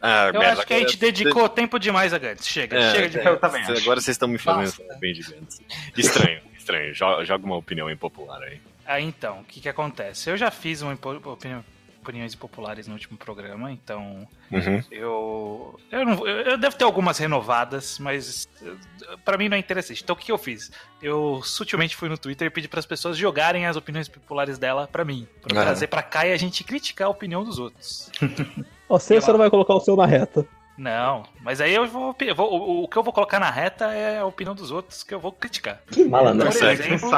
Ah, 0.01 0.27
Eu 0.33 0.41
merda, 0.41 0.59
acho 0.59 0.67
que 0.67 0.73
a 0.73 0.79
gente 0.79 0.97
dedicou 0.97 1.47
tempo 1.47 1.79
demais 1.79 2.13
a 2.13 2.17
Gantz. 2.17 2.45
Chega, 2.45 2.77
É, 2.77 2.91
chega 2.91 3.07
de 3.09 3.17
eu 3.25 3.39
também 3.39 3.61
Agora 3.63 3.77
acho. 3.77 3.85
vocês 3.85 4.09
estão 4.09 4.27
me 4.27 4.37
fazendo 4.37 4.73
bem 4.99 5.13
gigantes. 5.13 5.61
Estranho, 5.97 6.41
estranho. 6.59 6.93
Jo- 6.93 7.23
Joga 7.23 7.45
uma 7.45 7.55
opinião 7.55 7.89
impopular 7.89 8.41
aí. 8.43 8.59
Ah, 8.85 8.99
então, 8.99 9.39
o 9.39 9.43
que 9.45 9.61
que 9.61 9.69
acontece? 9.69 10.29
Eu 10.29 10.35
já 10.35 10.51
fiz 10.51 10.81
uma 10.81 10.91
opinião- 10.93 11.63
opiniões 12.03 12.35
populares 12.35 12.87
no 12.87 12.93
último 12.93 13.17
programa, 13.17 13.71
então 13.71 14.27
Uhum. 14.51 14.83
eu 14.91 15.79
eu, 15.91 16.05
não, 16.05 16.27
eu, 16.27 16.41
eu 16.51 16.57
devo 16.57 16.75
ter 16.75 16.83
algumas 16.83 17.17
renovadas, 17.17 17.97
mas 17.97 18.47
eh, 18.61 19.15
pra 19.25 19.37
mim 19.37 19.49
não 19.49 19.57
é 19.57 19.59
interessante. 19.59 20.03
Então 20.03 20.13
o 20.13 20.17
que, 20.19 20.25
que 20.25 20.31
eu 20.31 20.37
fiz? 20.37 20.71
Eu 21.01 21.41
sutilmente 21.43 21.95
fui 21.95 22.07
no 22.09 22.17
Twitter 22.17 22.47
e 22.47 22.51
pedi 22.51 22.67
para 22.67 22.79
as 22.79 22.85
pessoas 22.85 23.17
jogarem 23.17 23.65
as 23.65 23.75
opiniões 23.75 24.07
populares 24.07 24.57
dela 24.57 24.87
pra 24.91 25.03
mim, 25.03 25.27
Aham. 25.51 25.61
trazer 25.63 25.87
pra 25.87 26.03
cá 26.03 26.27
e 26.27 26.33
a 26.33 26.37
gente 26.37 26.63
criticar 26.63 27.07
a 27.07 27.11
opinião 27.11 27.43
dos 27.43 27.57
outros. 27.57 28.11
Você, 28.89 29.19
você 29.19 29.31
não 29.31 29.39
vai 29.39 29.49
colocar 29.49 29.73
o 29.73 29.79
seu 29.79 29.95
na 29.95 30.05
reta. 30.05 30.45
Não, 30.77 31.23
mas 31.41 31.61
aí 31.61 31.73
eu 31.73 31.87
vou, 31.87 32.15
eu 32.19 32.33
vou- 32.35 32.83
o, 32.83 32.87
que 32.87 32.97
eu 32.97 33.03
vou 33.03 33.13
colocar 33.13 33.39
na 33.39 33.49
reta 33.51 33.85
é 33.93 34.19
a 34.19 34.25
opinião 34.25 34.55
dos 34.55 34.71
outros 34.71 35.03
que 35.03 35.13
eu 35.13 35.19
vou 35.19 35.31
criticar. 35.31 35.79
Que 35.91 36.03
malandro. 36.03 36.47
Por 36.47 36.53
Consegue. 36.53 36.81
exemplo, 36.93 37.09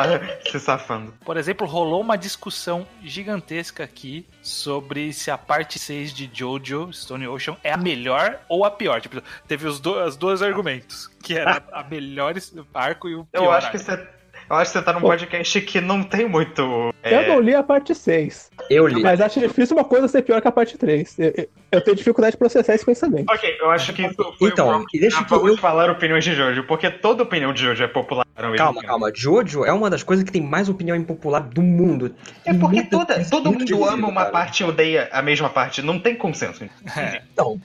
Se, 0.46 0.52
se 0.52 0.60
safando. 0.60 1.14
Por 1.24 1.38
exemplo, 1.38 1.66
rolou 1.66 2.02
uma 2.02 2.18
discussão 2.18 2.86
gigantesca 3.02 3.84
aqui 3.84 4.28
sobre 4.42 5.14
se 5.14 5.32
a 5.32 5.38
parte 5.38 5.80
6 5.80 6.14
de 6.14 6.30
Jojo 6.34 6.92
Stone 6.92 7.28
Ocean 7.28 7.56
é 7.64 7.72
a 7.72 7.78
melhor 7.78 8.40
ou 8.50 8.66
a 8.66 8.72
pior. 8.72 9.00
Tipo, 9.00 9.22
teve 9.48 9.68
os, 9.68 9.80
do, 9.80 10.04
os 10.04 10.18
dois 10.18 10.42
argumentos, 10.42 11.08
que 11.24 11.38
era 11.38 11.64
a 11.72 11.84
melhor 11.84 12.34
arco 12.74 13.08
e 13.08 13.16
o 13.16 13.26
pior 13.26 13.44
Eu 13.44 13.52
acho 13.52 13.72
que 13.72 13.78
arco. 13.78 13.90
você. 13.92 14.08
Eu 14.50 14.56
acho 14.58 14.72
que 14.72 14.78
você 14.78 14.86
tá 14.86 14.94
num 14.94 15.02
podcast 15.02 15.62
que 15.62 15.82
não 15.82 16.04
tem 16.04 16.30
muito. 16.30 16.62
Eu 16.62 16.94
é, 17.04 17.28
não 17.28 17.40
li 17.40 17.56
a 17.56 17.64
parte 17.64 17.96
6, 17.96 18.52
Eu 18.70 18.86
li. 18.88 19.02
mas 19.02 19.20
acho 19.20 19.40
difícil 19.40 19.75
uma 19.75 19.84
coisa 19.84 20.08
ser 20.08 20.22
pior 20.22 20.40
que 20.42 20.48
a 20.48 20.52
parte 20.52 20.78
3. 20.78 21.18
Eu, 21.18 21.34
eu- 21.36 21.50
eu 21.72 21.82
tenho 21.82 21.98
dificuldade 21.98 22.34
de 22.34 22.38
processar 22.38 22.74
esse 22.75 22.86
pensamento. 22.86 23.30
Ok, 23.30 23.58
eu 23.60 23.70
acho 23.72 23.92
que 23.94 24.04
isso 24.06 24.16
foi 24.38 24.50
Então, 24.50 24.82
um 24.82 24.86
deixa 25.00 25.20
Ah, 25.20 25.25
eu- 25.36 25.58
falar 25.58 25.90
opiniões 25.90 26.24
de 26.24 26.34
Jojo, 26.36 26.64
porque 26.64 26.90
toda 26.92 27.24
opinião 27.24 27.52
de 27.54 27.64
Jojo 27.64 27.84
é 27.84 27.88
popular. 27.88 28.25
mesmo 28.38 28.56
Calma, 28.56 28.82
calma. 28.84 29.12
Jojo 29.14 29.66
é 29.66 29.74
uma 29.74 29.90
das 29.90 30.04
coisas 30.04 30.24
que 30.24 30.32
tem 30.32 30.42
mais 30.42 30.70
opinião 30.70 30.96
impopular 30.96 31.42
do 31.42 31.62
mundo. 31.64 32.14
É 32.46 32.54
porque 32.54 32.75
Muito- 32.78 32.90
toda, 32.92 33.25
todo 33.30 33.52
mundo 33.52 33.84
ama 33.86 34.08
uma 34.08 34.22
cara. 34.22 34.32
parte 34.32 34.62
e 34.62 34.64
odeia 34.66 35.10
a 35.12 35.22
mesma 35.22 35.50
parte. 35.50 35.82
Não 35.82 36.00
tem 36.00 36.16
consenso. 36.16 36.64
É. 36.96 37.22
Então, 37.34 37.60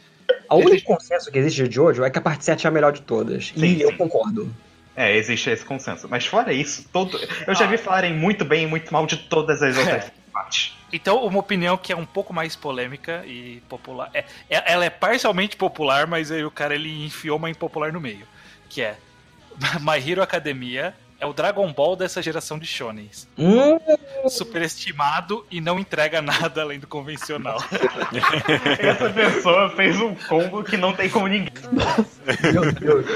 o 0.51 0.57
único 0.57 0.87
consenso 0.87 1.31
que 1.31 1.39
existe 1.39 1.69
de 1.69 1.75
Jojo 1.75 2.03
é 2.05 2.11
que 2.11 2.19
a 2.19 2.23
parte 2.23 2.45
7 2.45 2.67
é 2.67 2.69
a 2.69 2.73
melhor 2.73 2.93
de 2.93 3.03
todas. 3.03 3.53
Sim, 3.55 3.67
e 3.67 3.83
eu 3.83 3.91
sim. 3.91 3.97
concordo. 3.97 4.51
É, 4.97 5.17
existe 5.17 5.51
esse 5.51 5.65
consenso. 5.65 6.09
Mas 6.09 6.27
fora 6.27 6.53
isso, 6.53 6.89
todo... 6.93 7.19
eu 7.47 7.55
já 7.55 7.67
vi 7.67 7.77
falarem 7.77 8.13
muito 8.13 8.45
bem 8.45 8.65
e 8.65 8.67
muito 8.67 8.93
mal 8.93 9.07
de 9.07 9.17
todas 9.17 9.63
as 9.63 9.77
outras 9.77 10.11
partes. 10.33 10.77
Então, 10.93 11.25
uma 11.25 11.39
opinião 11.39 11.77
que 11.77 11.93
é 11.93 11.97
um 11.97 12.05
pouco 12.05 12.33
mais 12.33 12.57
polêmica 12.57 13.25
e 13.25 13.63
popular. 13.69 14.11
É, 14.13 14.25
é- 14.49 14.73
ela 14.73 14.85
é 14.85 14.91
parcialmente 14.91 15.57
popular, 15.57 16.07
mas 16.07 16.31
aí 16.33 16.45
o 16.45 16.51
cara 16.51 16.75
ele 16.75 17.05
enfiou 17.05 17.37
uma 17.39 17.49
impopular 17.49 17.93
no 17.93 18.01
meio. 18.01 18.27
Que 18.69 18.83
é 18.83 18.97
My 19.81 20.11
Hero 20.11 20.23
Academia 20.23 20.95
é 21.21 21.26
o 21.26 21.33
Dragon 21.35 21.71
Ball 21.73 21.95
dessa 21.95 22.23
geração 22.23 22.59
de 22.59 22.67
shonens. 22.67 23.28
Hum, 23.39 23.78
Superestimado 24.28 25.45
e 25.50 25.61
não 25.61 25.78
entrega 25.78 26.23
nada 26.23 26.63
além 26.63 26.78
do 26.78 26.87
convencional. 26.87 27.59
Essa 28.80 29.11
pessoa 29.11 29.71
fez 29.71 30.00
um 30.00 30.15
combo 30.15 30.65
que 30.65 30.76
não 30.76 30.95
tem 30.95 31.11
como 31.11 31.28
ninguém. 31.28 31.52
meu 32.52 32.73
Deus. 32.73 33.06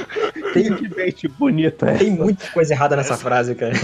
Tem, 0.52 0.74
Que 0.74 0.88
bait 0.88 1.28
bonito 1.28 1.86
é. 1.86 1.96
tem 1.96 2.10
muita 2.10 2.46
coisa 2.48 2.74
errada 2.74 2.94
nessa 2.94 3.16
frase, 3.16 3.54
cara. 3.54 3.74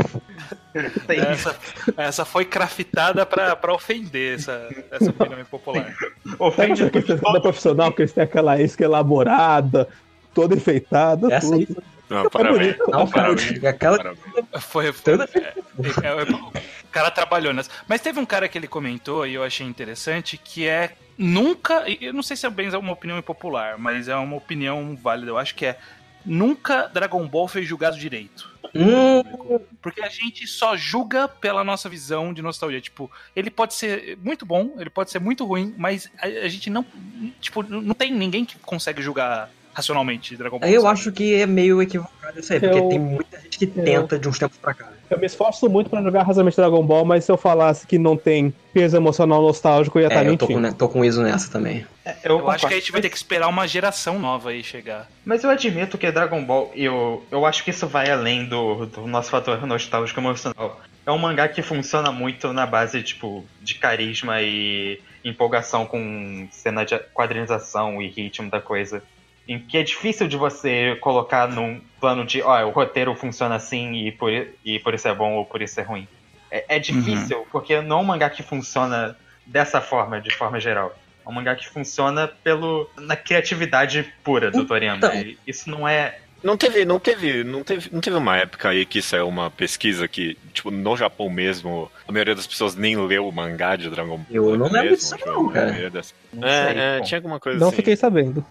Tem... 1.07 1.19
Essa, 1.19 1.57
essa 1.97 2.25
foi 2.25 2.45
craftada 2.45 3.25
pra, 3.25 3.57
pra 3.57 3.75
ofender 3.75 4.37
essa, 4.39 4.69
essa 4.91 5.11
opinião 5.11 5.41
impopular. 5.41 5.93
Sabe 5.95 6.37
Ofende 6.39 6.91
questão 6.91 7.33
da 7.33 7.41
profissional 7.41 7.93
que 7.93 8.03
eles 8.03 8.13
têm 8.13 8.25
aquela 8.25 8.61
isca 8.61 8.85
elaborada, 8.85 9.89
toda 10.35 10.55
enfeitada, 10.55 11.33
Essa 11.33 11.55
aí. 11.55 11.67
tudo. 11.67 11.83
Não, 12.09 12.25
É 12.27 12.29
parabéns. 12.31 12.77
bonito. 12.77 12.91
Não. 12.91 13.07
Parabéns. 13.07 13.65
Aquela. 13.65 13.97
Parabéns. 13.99 14.25
Foi, 14.61 14.93
Toda- 15.05 15.29
é, 15.33 15.39
é, 15.39 16.09
é, 16.09 16.23
o 16.35 16.53
cara 16.91 17.11
trabalhou 17.11 17.53
nessa. 17.53 17.71
Mas 17.87 18.01
teve 18.01 18.19
um 18.19 18.27
cara 18.27 18.49
que 18.49 18.59
ele 18.59 18.67
comentou 18.67 19.25
e 19.27 19.35
eu 19.35 19.45
achei 19.45 19.65
interessante 19.67 20.37
que 20.37 20.67
é 20.67 20.93
nunca. 21.17 21.85
Eu 22.01 22.13
não 22.13 22.23
sei 22.23 22.37
se 22.37 22.47
é 22.47 22.51
bem 22.51 22.69
uma 22.75 22.93
opinião 22.93 23.17
impopular, 23.19 23.79
mas 23.79 24.09
é 24.09 24.17
uma 24.17 24.37
opinião 24.37 24.99
válida. 25.01 25.31
Eu 25.31 25.39
acho 25.39 25.55
que 25.55 25.67
é 25.67 25.79
nunca 26.27 26.89
Dragon 26.89 27.27
Ball 27.29 27.47
fez 27.47 27.67
julgado 27.69 27.97
direito. 27.97 28.51
Hum, 28.75 29.59
Porque 29.83 30.01
a 30.03 30.09
gente 30.09 30.47
só 30.47 30.77
julga 30.77 31.27
pela 31.29 31.65
nossa 31.65 31.89
visão 31.89 32.33
de 32.33 32.43
nostalgia. 32.43 32.81
Tipo, 32.81 33.11
ele 33.35 33.51
pode 33.51 33.75
ser 33.75 34.17
muito 34.23 34.45
bom, 34.45 34.75
ele 34.79 34.91
pode 34.91 35.11
ser 35.11 35.21
muito 35.21 35.45
ruim, 35.45 35.75
mas 35.79 36.11
a, 36.19 36.27
a 36.27 36.49
gente 36.49 36.69
não. 36.71 36.85
Tipo, 37.41 37.63
não 37.63 37.95
tem 37.95 38.13
ninguém 38.13 38.45
que 38.45 38.59
consegue 38.59 39.01
julgar 39.03 39.49
racionalmente 39.73 40.37
Dragon 40.37 40.59
Ball. 40.59 40.69
eu 40.69 40.83
sabe? 40.83 40.93
acho 40.93 41.13
que 41.13 41.35
é 41.35 41.47
meio 41.47 41.81
equivocado 41.83 42.39
isso 42.41 42.53
aí, 42.53 42.61
porque 42.61 42.79
Eu- 42.79 42.89
tem 42.89 42.99
muita 42.99 43.41
gente 43.41 43.59
que 43.59 43.67
tenta 43.67 44.19
de 44.19 44.29
uns 44.29 44.39
tempos 44.39 44.59
pra 44.59 44.75
cá. 44.75 44.89
Eu 45.11 45.19
me 45.19 45.27
esforço 45.27 45.69
muito 45.69 45.91
pra 45.91 46.01
jogar 46.03 46.21
razoavelmente 46.23 46.57
Dragon 46.57 46.83
Ball, 46.85 47.05
mas 47.05 47.25
se 47.25 47.33
eu 47.33 47.37
falasse 47.37 47.85
que 47.87 47.99
não 47.99 48.17
tem 48.17 48.55
peso 48.73 48.97
emocional 48.97 49.43
nostálgico, 49.43 49.99
eu 49.99 50.03
ia 50.03 50.09
estar 50.09 50.25
É, 50.25 50.29
eu 50.29 50.37
tô 50.37 50.47
mentindo. 50.47 50.69
com, 50.69 50.75
tô 50.75 50.89
com 50.89 51.05
isso 51.05 51.21
nessa 51.23 51.51
também. 51.51 51.85
Eu 52.23 52.49
acho 52.51 52.67
que 52.69 52.75
a 52.75 52.77
gente 52.79 52.93
vai 52.93 53.01
ter 53.01 53.11
que 53.11 53.17
esperar 53.17 53.49
uma 53.49 53.67
geração 53.67 54.19
nova 54.21 54.51
aí 54.51 54.63
chegar. 54.63 55.09
Mas 55.25 55.43
eu 55.43 55.51
admito 55.51 55.99
que 55.99 56.11
Dragon 56.13 56.45
Ball, 56.45 56.71
eu, 56.77 57.25
eu 57.31 57.45
acho 57.45 57.65
que 57.65 57.71
isso 57.71 57.87
vai 57.89 58.09
além 58.11 58.45
do, 58.47 58.87
do 58.87 59.07
nosso 59.07 59.31
fator 59.31 59.67
nostálgico 59.67 60.21
emocional. 60.21 60.81
É 61.05 61.11
um 61.11 61.19
mangá 61.19 61.49
que 61.49 61.61
funciona 61.63 62.13
muito 62.13 62.53
na 62.53 62.65
base, 62.67 63.03
tipo, 63.03 63.45
de 63.61 63.75
carisma 63.75 64.41
e 64.43 65.01
empolgação 65.25 65.87
com 65.87 66.47
cena 66.53 66.85
de 66.85 66.97
quadrinização 67.13 68.01
e 68.01 68.09
ritmo 68.09 68.49
da 68.51 68.61
coisa. 68.61 69.03
Em 69.53 69.59
que 69.59 69.77
é 69.79 69.83
difícil 69.83 70.29
de 70.29 70.37
você 70.37 70.97
colocar 71.01 71.49
num 71.49 71.81
plano 72.01 72.25
de, 72.25 72.41
ó, 72.41 72.65
o 72.67 72.71
roteiro 72.71 73.15
funciona 73.17 73.57
assim 73.57 74.07
e 74.07 74.13
por, 74.13 74.31
e 74.65 74.79
por 74.79 74.95
isso 74.95 75.09
é 75.09 75.15
bom 75.15 75.33
ou 75.35 75.45
por 75.45 75.61
isso 75.61 75.81
é 75.81 75.83
ruim. 75.83 76.07
É, 76.51 76.77
é 76.77 76.79
difícil, 76.79 77.45
porque 77.51 77.81
não 77.81 77.99
é 77.99 78.01
um 78.01 78.05
mangá 78.05 78.31
que 78.31 78.45
funciona 78.45 79.17
dessa 79.45 79.81
forma, 79.81 80.21
de 80.21 80.33
forma 80.33 80.61
geral. 80.61 80.97
É 81.27 81.29
um 81.29 81.33
mangá 81.33 81.57
que 81.57 81.69
funciona 81.69 82.29
pelo 82.29 82.89
na 82.97 83.17
criatividade 83.17 84.13
pura 84.23 84.53
do 84.53 84.65
Toriyama. 84.65 84.99
Então. 84.99 85.35
Isso 85.45 85.69
não 85.69 85.87
é. 85.87 86.19
Não 86.45 86.57
teve, 86.57 86.85
não 86.85 86.99
teve, 87.01 87.43
não 87.45 87.63
teve, 87.65 87.91
não 87.93 88.01
teve 88.01 88.17
uma 88.17 88.37
época 88.37 88.69
aí 88.71 88.87
que 88.87 89.03
saiu 89.03 89.29
uma 89.29 89.51
pesquisa 89.51 90.07
que, 90.09 90.39
tipo, 90.55 90.71
no 90.71 90.97
Japão 90.97 91.29
mesmo, 91.29 91.91
a 92.09 92.13
maioria 92.13 92.35
das 92.37 92.47
pessoas 92.47 92.75
nem 92.77 92.97
leu 92.97 93.27
o 93.29 93.33
mangá 93.33 93.75
de 93.77 93.91
Dragon 93.91 94.17
Ball. 94.17 94.27
Eu 94.31 94.57
não 94.57 94.69
lembro 94.71 94.97
disso 94.97 95.15
tipo, 95.17 95.29
não, 95.29 95.49
cara. 95.51 95.91
das- 95.91 96.15
Não 96.33 96.49
É, 96.49 96.65
sei, 96.73 96.79
é, 96.83 96.99
bom. 96.99 97.05
tinha 97.05 97.19
alguma 97.19 97.39
coisa 97.41 97.59
Não 97.59 97.67
assim. 97.69 97.77
fiquei 97.77 97.95
sabendo. 97.97 98.43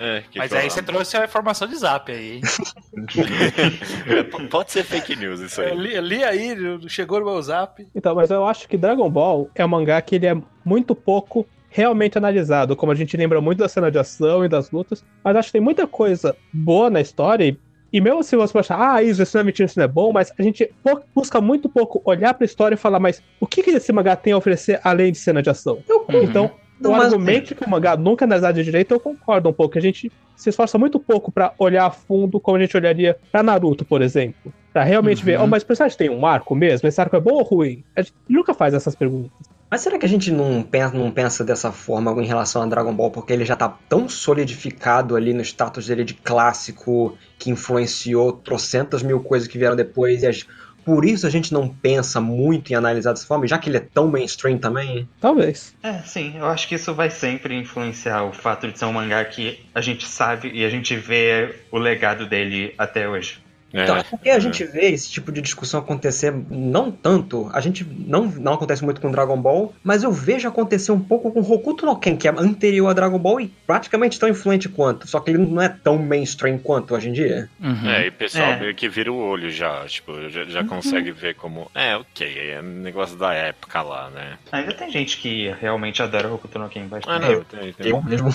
É, 0.00 0.22
Mas 0.36 0.52
aí 0.52 0.70
você 0.70 0.82
trouxe 0.82 1.16
a 1.16 1.24
informação 1.24 1.66
de 1.66 1.76
zap 1.76 2.10
aí, 2.10 2.36
hein? 2.36 2.40
Pode 4.50 4.72
ser 4.72 4.84
fake 4.84 5.16
news 5.16 5.40
isso 5.40 5.60
Eu 5.60 5.72
aí. 5.72 5.78
li, 5.78 6.00
li 6.00 6.24
aí, 6.24 6.56
chegou 6.88 7.20
no 7.20 7.26
meu 7.26 7.42
zap. 7.42 7.86
Então, 7.94 8.14
mas 8.14 8.30
eu 8.30 8.46
acho 8.46 8.68
que 8.68 8.76
Dragon 8.76 9.08
Ball 9.10 9.50
é 9.54 9.64
um 9.64 9.68
mangá 9.68 10.00
que 10.00 10.16
ele 10.16 10.26
é 10.26 10.36
muito 10.64 10.94
pouco 10.94 11.46
realmente 11.68 12.16
analisado, 12.16 12.76
como 12.76 12.92
a 12.92 12.94
gente 12.94 13.16
lembra 13.16 13.40
muito 13.40 13.58
da 13.58 13.68
cena 13.68 13.90
de 13.90 13.98
ação 13.98 14.44
e 14.44 14.48
das 14.48 14.70
lutas, 14.70 15.04
mas 15.24 15.34
acho 15.34 15.48
que 15.48 15.54
tem 15.54 15.60
muita 15.60 15.88
coisa 15.88 16.36
boa 16.52 16.88
na 16.88 17.00
história 17.00 17.44
e, 17.44 17.58
e 17.92 18.00
mesmo 18.00 18.22
se 18.22 18.36
você 18.36 18.56
achar, 18.56 18.94
ah, 18.94 19.02
isso, 19.02 19.20
isso 19.20 19.36
não 19.36 19.40
é 19.40 19.44
mentira, 19.44 19.66
isso 19.66 19.78
não 19.78 19.84
é 19.84 19.88
bom, 19.88 20.12
mas 20.12 20.32
a 20.38 20.42
gente 20.42 20.70
busca 21.12 21.40
muito 21.40 21.68
pouco 21.68 22.00
olhar 22.04 22.32
pra 22.34 22.44
história 22.44 22.76
e 22.76 22.78
falar, 22.78 23.00
mas 23.00 23.20
o 23.40 23.46
que, 23.46 23.60
que 23.60 23.70
esse 23.70 23.92
mangá 23.92 24.14
tem 24.14 24.32
a 24.32 24.36
oferecer 24.36 24.80
além 24.84 25.10
de 25.10 25.18
cena 25.18 25.42
de 25.42 25.50
ação? 25.50 25.82
Eu 25.88 26.06
Então, 26.22 26.52
o 26.88 26.92
mas- 26.92 27.06
argumento 27.12 27.54
que 27.54 27.64
o 27.64 27.70
mangá 27.70 27.96
nunca 27.96 28.24
é 28.24 28.26
analisado 28.26 28.54
de 28.58 28.64
direito, 28.64 28.92
eu 28.92 29.00
concordo 29.00 29.48
um 29.48 29.52
pouco. 29.52 29.76
A 29.78 29.80
gente 29.80 30.10
se 30.36 30.50
esforça 30.50 30.76
muito 30.78 30.98
pouco 30.98 31.30
pra 31.32 31.52
olhar 31.58 31.86
a 31.86 31.90
fundo 31.90 32.40
como 32.40 32.56
a 32.56 32.60
gente 32.60 32.76
olharia 32.76 33.16
pra 33.30 33.42
Naruto, 33.42 33.84
por 33.84 34.02
exemplo. 34.02 34.52
Pra 34.72 34.82
realmente 34.82 35.20
Uhum. 35.20 35.24
ver, 35.24 35.40
oh, 35.40 35.46
mas 35.46 35.62
o 35.62 35.66
personagem 35.66 35.96
tem 35.96 36.10
um 36.10 36.26
arco 36.26 36.54
mesmo? 36.54 36.88
Esse 36.88 37.00
arco 37.00 37.14
é 37.16 37.20
bom 37.20 37.34
ou 37.34 37.42
ruim? 37.42 37.84
A 37.96 38.02
gente 38.02 38.14
nunca 38.28 38.52
faz 38.52 38.74
essas 38.74 38.94
perguntas. 38.96 39.30
Mas 39.70 39.80
será 39.80 39.98
que 39.98 40.06
a 40.06 40.08
gente 40.08 40.30
não 40.30 40.62
pensa, 40.62 40.96
não 40.96 41.10
pensa 41.10 41.42
dessa 41.44 41.72
forma 41.72 42.12
em 42.22 42.26
relação 42.26 42.62
a 42.62 42.66
Dragon 42.66 42.92
Ball? 42.94 43.10
Porque 43.10 43.32
ele 43.32 43.44
já 43.44 43.56
tá 43.56 43.68
tão 43.88 44.08
solidificado 44.08 45.16
ali 45.16 45.32
no 45.32 45.40
status 45.42 45.86
dele 45.86 46.04
de 46.04 46.14
clássico, 46.14 47.16
que 47.38 47.50
influenciou 47.50 48.32
trocentas 48.32 49.02
mil 49.02 49.20
coisas 49.20 49.48
que 49.48 49.58
vieram 49.58 49.74
depois. 49.76 50.22
E 50.22 50.26
as- 50.26 50.46
por 50.84 51.04
isso 51.04 51.26
a 51.26 51.30
gente 51.30 51.52
não 51.52 51.68
pensa 51.68 52.20
muito 52.20 52.72
em 52.72 52.74
analisar 52.74 53.12
dessa 53.12 53.26
forma, 53.26 53.46
já 53.46 53.58
que 53.58 53.68
ele 53.68 53.78
é 53.78 53.80
tão 53.80 54.08
mainstream 54.08 54.58
também. 54.58 55.08
Talvez. 55.20 55.74
É, 55.82 55.98
sim, 56.00 56.34
eu 56.38 56.46
acho 56.46 56.68
que 56.68 56.74
isso 56.74 56.94
vai 56.94 57.10
sempre 57.10 57.54
influenciar 57.54 58.24
o 58.24 58.32
fato 58.32 58.68
de 58.70 58.78
ser 58.78 58.84
um 58.84 58.92
mangá 58.92 59.24
que 59.24 59.64
a 59.74 59.80
gente 59.80 60.06
sabe 60.06 60.50
e 60.52 60.64
a 60.64 60.70
gente 60.70 60.96
vê 60.96 61.54
o 61.70 61.78
legado 61.78 62.26
dele 62.26 62.74
até 62.78 63.08
hoje. 63.08 63.43
É, 63.74 63.82
Então, 63.82 63.96
é 63.96 64.04
porque 64.04 64.30
a 64.30 64.38
gente 64.38 64.62
vê 64.64 64.86
esse 64.90 65.10
tipo 65.10 65.32
de 65.32 65.42
discussão 65.42 65.80
acontecer 65.80 66.32
não 66.48 66.92
tanto, 66.92 67.50
a 67.52 67.60
gente 67.60 67.84
não, 67.84 68.26
não 68.26 68.52
acontece 68.54 68.84
muito 68.84 69.00
com 69.00 69.10
Dragon 69.10 69.36
Ball, 69.36 69.74
mas 69.82 70.04
eu 70.04 70.12
vejo 70.12 70.46
acontecer 70.46 70.92
um 70.92 71.00
pouco 71.00 71.32
com 71.32 71.40
Hokuto 71.40 71.84
no 71.84 71.96
Ken, 71.96 72.16
que 72.16 72.28
é 72.28 72.30
anterior 72.30 72.88
a 72.88 72.92
Dragon 72.92 73.18
Ball 73.18 73.40
e 73.40 73.48
praticamente 73.66 74.18
tão 74.18 74.28
influente 74.28 74.68
quanto, 74.68 75.08
só 75.08 75.18
que 75.18 75.30
ele 75.32 75.38
não 75.38 75.60
é 75.60 75.68
tão 75.68 75.98
mainstream 75.98 76.56
quanto 76.56 76.94
hoje 76.94 77.08
em 77.08 77.12
dia. 77.12 77.50
Uhum. 77.60 77.90
É, 77.90 78.06
e 78.06 78.08
o 78.10 78.12
pessoal 78.12 78.52
É. 78.52 78.60
meio 78.60 78.74
que 78.76 78.88
vira 78.88 79.10
o 79.12 79.16
olho 79.16 79.50
já, 79.50 79.84
tipo, 79.86 80.12
já, 80.30 80.44
já 80.44 80.62
consegue 80.64 81.10
ver 81.10 81.34
como, 81.34 81.68
é, 81.74 81.96
ok, 81.96 82.50
é 82.52 82.60
um 82.60 82.80
negócio 82.82 83.16
da 83.16 83.34
época 83.34 83.82
lá, 83.82 84.08
né? 84.10 84.38
Ainda 84.52 84.72
tem 84.72 84.88
gente 84.88 85.16
que 85.16 85.52
realmente 85.60 86.00
adora 86.00 86.32
Hokuto 86.32 86.58
no 86.60 86.68
Ken 86.68 86.82
Ah, 86.82 86.86
bastante. 86.86 87.26
não, 87.28 87.44
tem, 87.44 87.72
tem. 87.72 87.90
Eu 87.90 88.00
mesmo. 88.02 88.28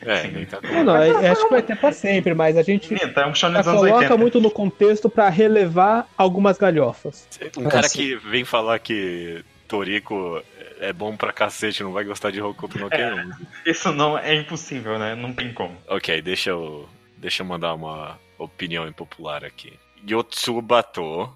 É, 0.00 0.22
tá 0.46 0.60
Não, 0.62 0.84
não, 0.84 0.94
acho 0.96 1.44
que 1.44 1.50
vai 1.50 1.60
ter 1.62 1.76
pra 1.76 1.92
sempre, 1.92 2.32
mas 2.32 2.56
a 2.56 2.62
gente 2.62 2.90
Minta, 2.90 3.20
é 3.20 3.26
um 3.26 3.32
coloca 3.62 3.94
80. 3.94 4.16
muito 4.16 4.40
no 4.40 4.50
contexto 4.50 4.77
pra 5.10 5.28
relevar 5.28 6.06
algumas 6.16 6.58
galhofas. 6.58 7.26
Um 7.56 7.66
É, 7.66 7.70
cara 7.70 7.88
que 7.88 8.16
vem 8.16 8.44
falar 8.44 8.78
que 8.78 9.44
Toriko 9.66 10.42
é 10.80 10.92
bom 10.92 11.16
pra 11.16 11.32
cacete, 11.32 11.82
não 11.82 11.92
vai 11.92 12.04
gostar 12.04 12.30
de 12.30 12.40
Hokuto 12.40 12.78
no 12.78 12.88
Ken. 12.88 13.28
Isso 13.66 13.92
não 13.92 14.16
é 14.18 14.34
impossível, 14.34 14.98
né? 14.98 15.14
Não 15.14 15.32
tem 15.32 15.52
como. 15.52 15.76
Ok, 15.88 16.22
deixa 16.22 16.50
eu, 16.50 16.88
deixa 17.16 17.42
eu 17.42 17.46
mandar 17.46 17.74
uma 17.74 18.18
opinião 18.38 18.86
impopular 18.86 19.44
aqui. 19.44 19.72
Yotsubato. 20.08 21.32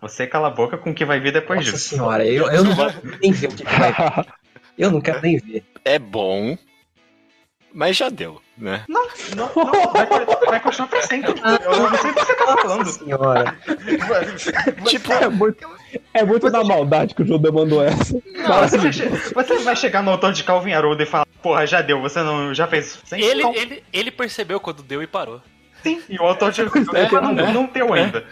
Você 0.00 0.26
cala 0.26 0.48
a 0.48 0.50
boca 0.50 0.76
com 0.76 0.90
o 0.90 0.94
que 0.94 1.04
vai 1.04 1.18
vir 1.20 1.32
depois 1.32 1.60
Nossa 1.60 1.72
disso. 1.72 1.88
senhora, 1.90 2.26
eu, 2.26 2.50
eu 2.50 2.64
não 2.64 2.74
quero 2.76 3.18
nem 3.20 3.32
ver 3.32 3.46
o 3.48 3.50
que, 3.54 3.64
que 3.64 3.74
vai 3.78 3.92
vir. 3.92 4.34
Eu 4.76 4.90
não 4.90 5.00
quero 5.00 5.22
nem 5.22 5.38
ver. 5.38 5.64
É 5.84 5.98
bom, 5.98 6.58
mas 7.76 7.94
já 7.96 8.08
deu, 8.08 8.40
né? 8.56 8.84
Não, 8.88 9.06
não, 9.36 9.48
vai, 9.92 10.06
vai 10.46 10.60
continuar 10.60 10.88
pra 10.88 11.02
sempre. 11.02 11.30
Eu 11.30 11.76
não 11.90 11.94
sei 11.98 12.10
o 12.10 12.14
que 12.14 12.24
você 12.24 12.34
tá 12.34 12.56
falando. 12.56 12.86
senhora. 12.88 13.54
Tipo, 14.86 15.12
É 15.12 15.28
muito, 15.28 15.68
é 16.14 16.24
muito 16.24 16.50
na 16.50 16.64
maldade 16.64 17.14
que 17.14 17.22
o 17.22 17.26
Judeu 17.26 17.52
mandou 17.52 17.82
essa. 17.84 18.14
Não, 18.34 18.60
você, 18.68 18.78
vai 18.78 18.92
che- 18.92 19.08
você 19.08 19.58
vai 19.58 19.76
chegar 19.76 20.02
no 20.02 20.10
autor 20.10 20.32
de 20.32 20.42
Calvin 20.42 20.72
Haroldo 20.72 21.02
e 21.02 21.06
falar, 21.06 21.26
porra, 21.42 21.66
já 21.66 21.82
deu, 21.82 22.00
você 22.00 22.20
não 22.22 22.54
já 22.54 22.66
fez 22.66 22.86
o 22.86 22.90
suficiente? 22.92 23.24
Ele, 23.24 23.42
Não. 23.42 23.54
ele, 23.54 23.84
ele 23.92 24.10
percebeu 24.10 24.58
quando 24.58 24.82
deu 24.82 25.02
e 25.02 25.06
parou. 25.06 25.42
Sim, 25.82 26.00
e 26.08 26.18
o 26.18 26.22
autor 26.22 26.50
de 26.50 26.62
não, 26.64 27.32
não, 27.32 27.52
não 27.52 27.66
deu 27.66 27.92
ainda. 27.92 28.24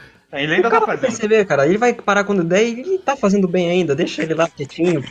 Ele 0.43 0.55
ainda 0.57 0.69
o 0.69 0.71
tá 0.71 0.77
cara 0.77 0.87
vai 0.87 0.97
fazendo. 0.97 1.11
perceber, 1.11 1.45
cara. 1.47 1.67
Ele 1.67 1.79
vai 1.79 1.93
parar 1.93 2.25
quando 2.25 2.43
der 2.45 2.63
e 2.65 2.81
ele 2.81 2.99
tá 2.99 3.17
fazendo 3.17 3.47
bem 3.49 3.71
ainda. 3.71 3.95
Deixa 3.95 4.23
ele 4.23 4.35
lá 4.35 4.49
quietinho. 4.49 5.03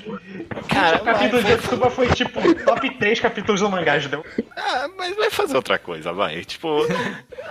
cara, 0.67 0.97
O 0.97 1.05
capítulo 1.05 1.41
vai- 1.41 1.55
de 1.55 1.61
Tsuba 1.61 1.89
foi 1.89 2.07
tipo 2.09 2.41
top 2.65 2.89
3 2.97 3.19
capítulos 3.19 3.61
do 3.61 3.69
mangá, 3.69 3.97
deu. 3.97 4.23
Ah, 4.55 4.87
mas 4.97 5.15
vai 5.15 5.29
fazer 5.29 5.55
outra 5.55 5.77
coisa, 5.77 6.11
vai. 6.13 6.43
Tipo, 6.43 6.85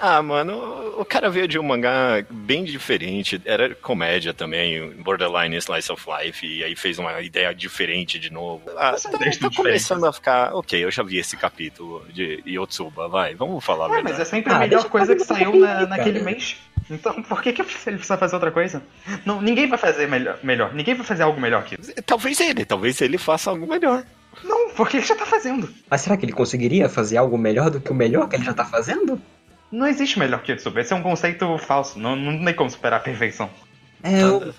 ah, 0.00 0.22
mano, 0.22 0.94
o 0.98 1.04
cara 1.04 1.28
veio 1.30 1.46
de 1.48 1.58
um 1.58 1.62
mangá 1.62 2.24
bem 2.30 2.64
diferente, 2.64 3.40
era 3.44 3.74
comédia 3.74 4.32
também, 4.34 4.90
borderline 5.02 5.56
slice 5.56 5.90
of 5.92 6.04
life, 6.08 6.46
e 6.46 6.62
aí 6.64 6.74
fez 6.76 6.98
uma 6.98 7.20
ideia 7.20 7.54
diferente 7.54 8.18
de 8.18 8.32
novo. 8.32 8.62
Ah, 8.76 8.92
tá, 8.92 9.08
tá 9.40 9.50
começando 9.54 10.04
a 10.06 10.12
ficar, 10.12 10.54
ok, 10.54 10.82
eu 10.84 10.90
já 10.90 11.02
vi 11.02 11.18
esse 11.18 11.36
capítulo 11.36 12.04
de 12.12 12.42
Yotsuba, 12.46 13.08
vai, 13.08 13.34
vamos 13.34 13.64
falar 13.64 13.98
É, 13.98 14.02
mas 14.02 14.18
é 14.18 14.24
sempre 14.24 14.52
Ah, 14.52 14.56
a 14.56 14.58
melhor 14.60 14.70
deixa 14.80 14.86
eu 14.86 14.90
coisa 14.90 15.14
que 15.16 15.24
saiu 15.24 15.56
na- 15.56 15.86
naquele 15.86 16.20
mês. 16.20 16.56
Então, 16.90 17.22
por 17.22 17.42
que, 17.42 17.52
que 17.52 17.62
ele 17.62 17.96
precisa 17.96 18.16
fazer 18.16 18.34
outra 18.34 18.50
coisa? 18.50 18.82
Não, 19.24 19.40
ninguém 19.40 19.68
vai 19.68 19.78
fazer 19.78 20.08
melhor, 20.08 20.38
melhor. 20.42 20.74
Ninguém 20.74 20.94
vai 20.94 21.06
fazer 21.06 21.22
algo 21.22 21.40
melhor 21.40 21.64
que 21.64 21.80
isso. 21.80 21.92
Talvez 22.04 22.40
ele, 22.40 22.64
talvez 22.64 23.00
ele 23.00 23.18
faça 23.18 23.50
algo 23.50 23.66
melhor. 23.66 24.04
Não, 24.44 24.70
porque 24.70 24.96
ele 24.96 25.06
já 25.06 25.14
tá 25.14 25.26
fazendo. 25.26 25.68
Mas 25.88 26.00
será 26.00 26.16
que 26.16 26.24
ele 26.24 26.32
conseguiria 26.32 26.88
fazer 26.88 27.16
algo 27.16 27.36
melhor 27.36 27.70
do 27.70 27.80
que 27.80 27.90
o 27.90 27.94
melhor 27.94 28.28
que 28.28 28.36
ele 28.36 28.44
já 28.44 28.54
tá 28.54 28.64
fazendo? 28.64 29.20
Não 29.70 29.86
existe 29.86 30.18
melhor 30.18 30.42
que 30.42 30.54
Tsuba. 30.54 30.80
Esse 30.80 30.92
é 30.92 30.96
um 30.96 31.02
conceito 31.02 31.56
falso. 31.58 31.98
Não, 31.98 32.14
não 32.14 32.44
tem 32.44 32.54
como 32.54 32.70
superar 32.70 33.00
a 33.00 33.02
perfeição. 33.02 33.48
É, 34.02 34.22
eu 34.22 34.54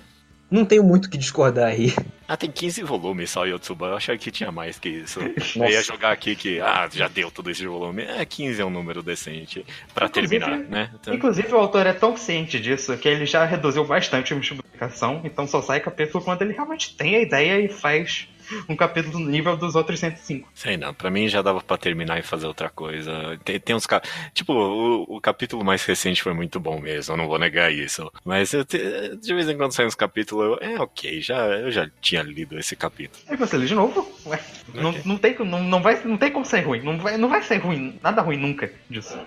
não 0.50 0.66
tenho 0.66 0.84
muito 0.84 1.06
o 1.06 1.10
que 1.10 1.18
discordar 1.18 1.68
aí. 1.68 1.94
Ah, 2.28 2.38
tem 2.38 2.50
15 2.50 2.84
volumes 2.84 3.30
só 3.30 3.46
Yotsuba, 3.46 3.88
eu 3.88 3.98
achei 3.98 4.18
que 4.18 4.32
tinha 4.32 4.52
mais 4.52 4.80
que 4.80 4.90
isso. 4.90 5.20
Eu 5.56 5.70
ia 5.70 5.82
jogar 5.84 6.12
aqui 6.12 6.36
que, 6.36 6.60
ah, 6.62 6.88
já 6.92 7.08
deu 7.08 7.30
todo 7.30 7.50
esse 7.52 7.66
volume. 7.68 8.04
É, 8.04 8.24
15 8.26 8.62
é 8.62 8.66
um 8.66 8.70
número 8.70 9.04
decente 9.04 9.66
pra 9.94 10.08
Inclusive- 10.08 10.40
terminar, 10.40 10.64
né? 10.70 10.90
Então- 10.96 11.14
Inclusive, 11.14 11.54
o 11.54 11.58
autor 11.58 11.86
é 11.86 11.94
tão 11.94 12.16
ciente 12.16 12.60
disso 12.60 12.98
que 12.98 13.08
ele 13.10 13.26
já 13.26 13.44
reduziu 13.46 13.84
bastante 13.86 14.32
a 14.34 14.36
multiplicação. 14.36 15.22
Então 15.24 15.46
só 15.46 15.62
sai 15.62 15.80
capítulo 15.80 16.24
quando 16.24 16.42
ele 16.44 16.54
realmente 16.54 16.96
tem 16.96 17.16
a 17.18 17.22
ideia 17.22 17.60
e 17.60 17.68
faz 17.70 18.28
um 18.70 18.76
capítulo 18.76 19.20
no 19.20 19.30
nível 19.30 19.56
dos 19.58 19.76
outros 19.76 20.00
105. 20.00 20.50
Sei 20.54 20.78
não, 20.78 20.94
pra 20.94 21.10
mim 21.10 21.28
já 21.28 21.42
dava 21.42 21.62
pra 21.62 21.78
terminar 21.78 22.20
e 22.20 22.22
fazer 22.24 22.48
outra 22.48 22.70
coisa. 22.70 23.40
Tem, 23.44 23.60
tem 23.60 23.76
uns 23.76 23.86
cap... 23.86 24.08
Tipo, 24.34 24.54
o, 24.54 25.18
o 25.18 25.22
capítulo 25.22 25.64
mais 25.64 25.84
recente 25.86 26.22
foi 26.24 26.34
muito 26.34 26.60
bom 26.60 26.80
mesmo, 26.80 27.14
eu 27.14 27.18
não 27.18 27.28
vou 27.28 27.40
negar 27.40 27.72
isso. 27.72 28.12
Mas 28.26 28.52
te- 28.52 29.16
de 29.22 29.34
vez 29.34 29.50
em 29.50 29.58
quando 29.58 29.72
sai 29.74 29.86
uns 29.86 29.96
capítulos, 29.96 30.58
eu, 30.62 30.68
é 30.70 30.80
ok, 30.80 31.22
já, 31.22 31.46
eu 31.48 31.72
já 31.72 31.90
tinha 32.02 32.22
lido 32.22 32.58
esse 32.60 32.76
capítulo. 32.76 33.24
Aí 33.28 33.36
você 33.38 33.58
lê 33.58 33.66
de 33.66 33.76
novo. 33.76 34.12
Ué, 34.26 34.40
não, 34.74 34.90
Ok. 34.92 35.02
não, 35.06 35.18
tem, 35.18 35.36
não, 35.40 35.64
não, 35.64 35.82
vai, 35.82 36.02
não 36.04 36.18
tem 36.18 36.32
como 36.32 36.46
ser 36.46 36.62
ruim. 36.62 36.82
Não 36.82 36.98
vai, 36.98 37.18
não 37.18 37.30
vai 37.30 37.42
ser 37.42 37.58
ruim. 37.58 38.00
Nada 38.02 38.22
ruim 38.22 38.38
nunca 38.38 38.72
disso. 38.90 39.18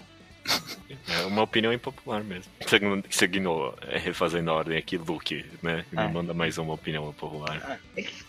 É 1.08 1.24
uma 1.24 1.42
opinião 1.42 1.72
impopular 1.72 2.22
mesmo. 2.24 2.50
Seguindo, 2.66 3.04
seguindo 3.10 3.74
é, 3.86 3.96
refazendo 3.96 4.50
a 4.50 4.54
ordem 4.54 4.76
aqui, 4.76 4.96
Luke, 4.96 5.44
né? 5.62 5.84
Me 5.92 6.02
É. 6.02 6.08
manda 6.08 6.34
mais 6.34 6.58
uma 6.58 6.74
opinião 6.74 7.08
impopular. 7.08 7.78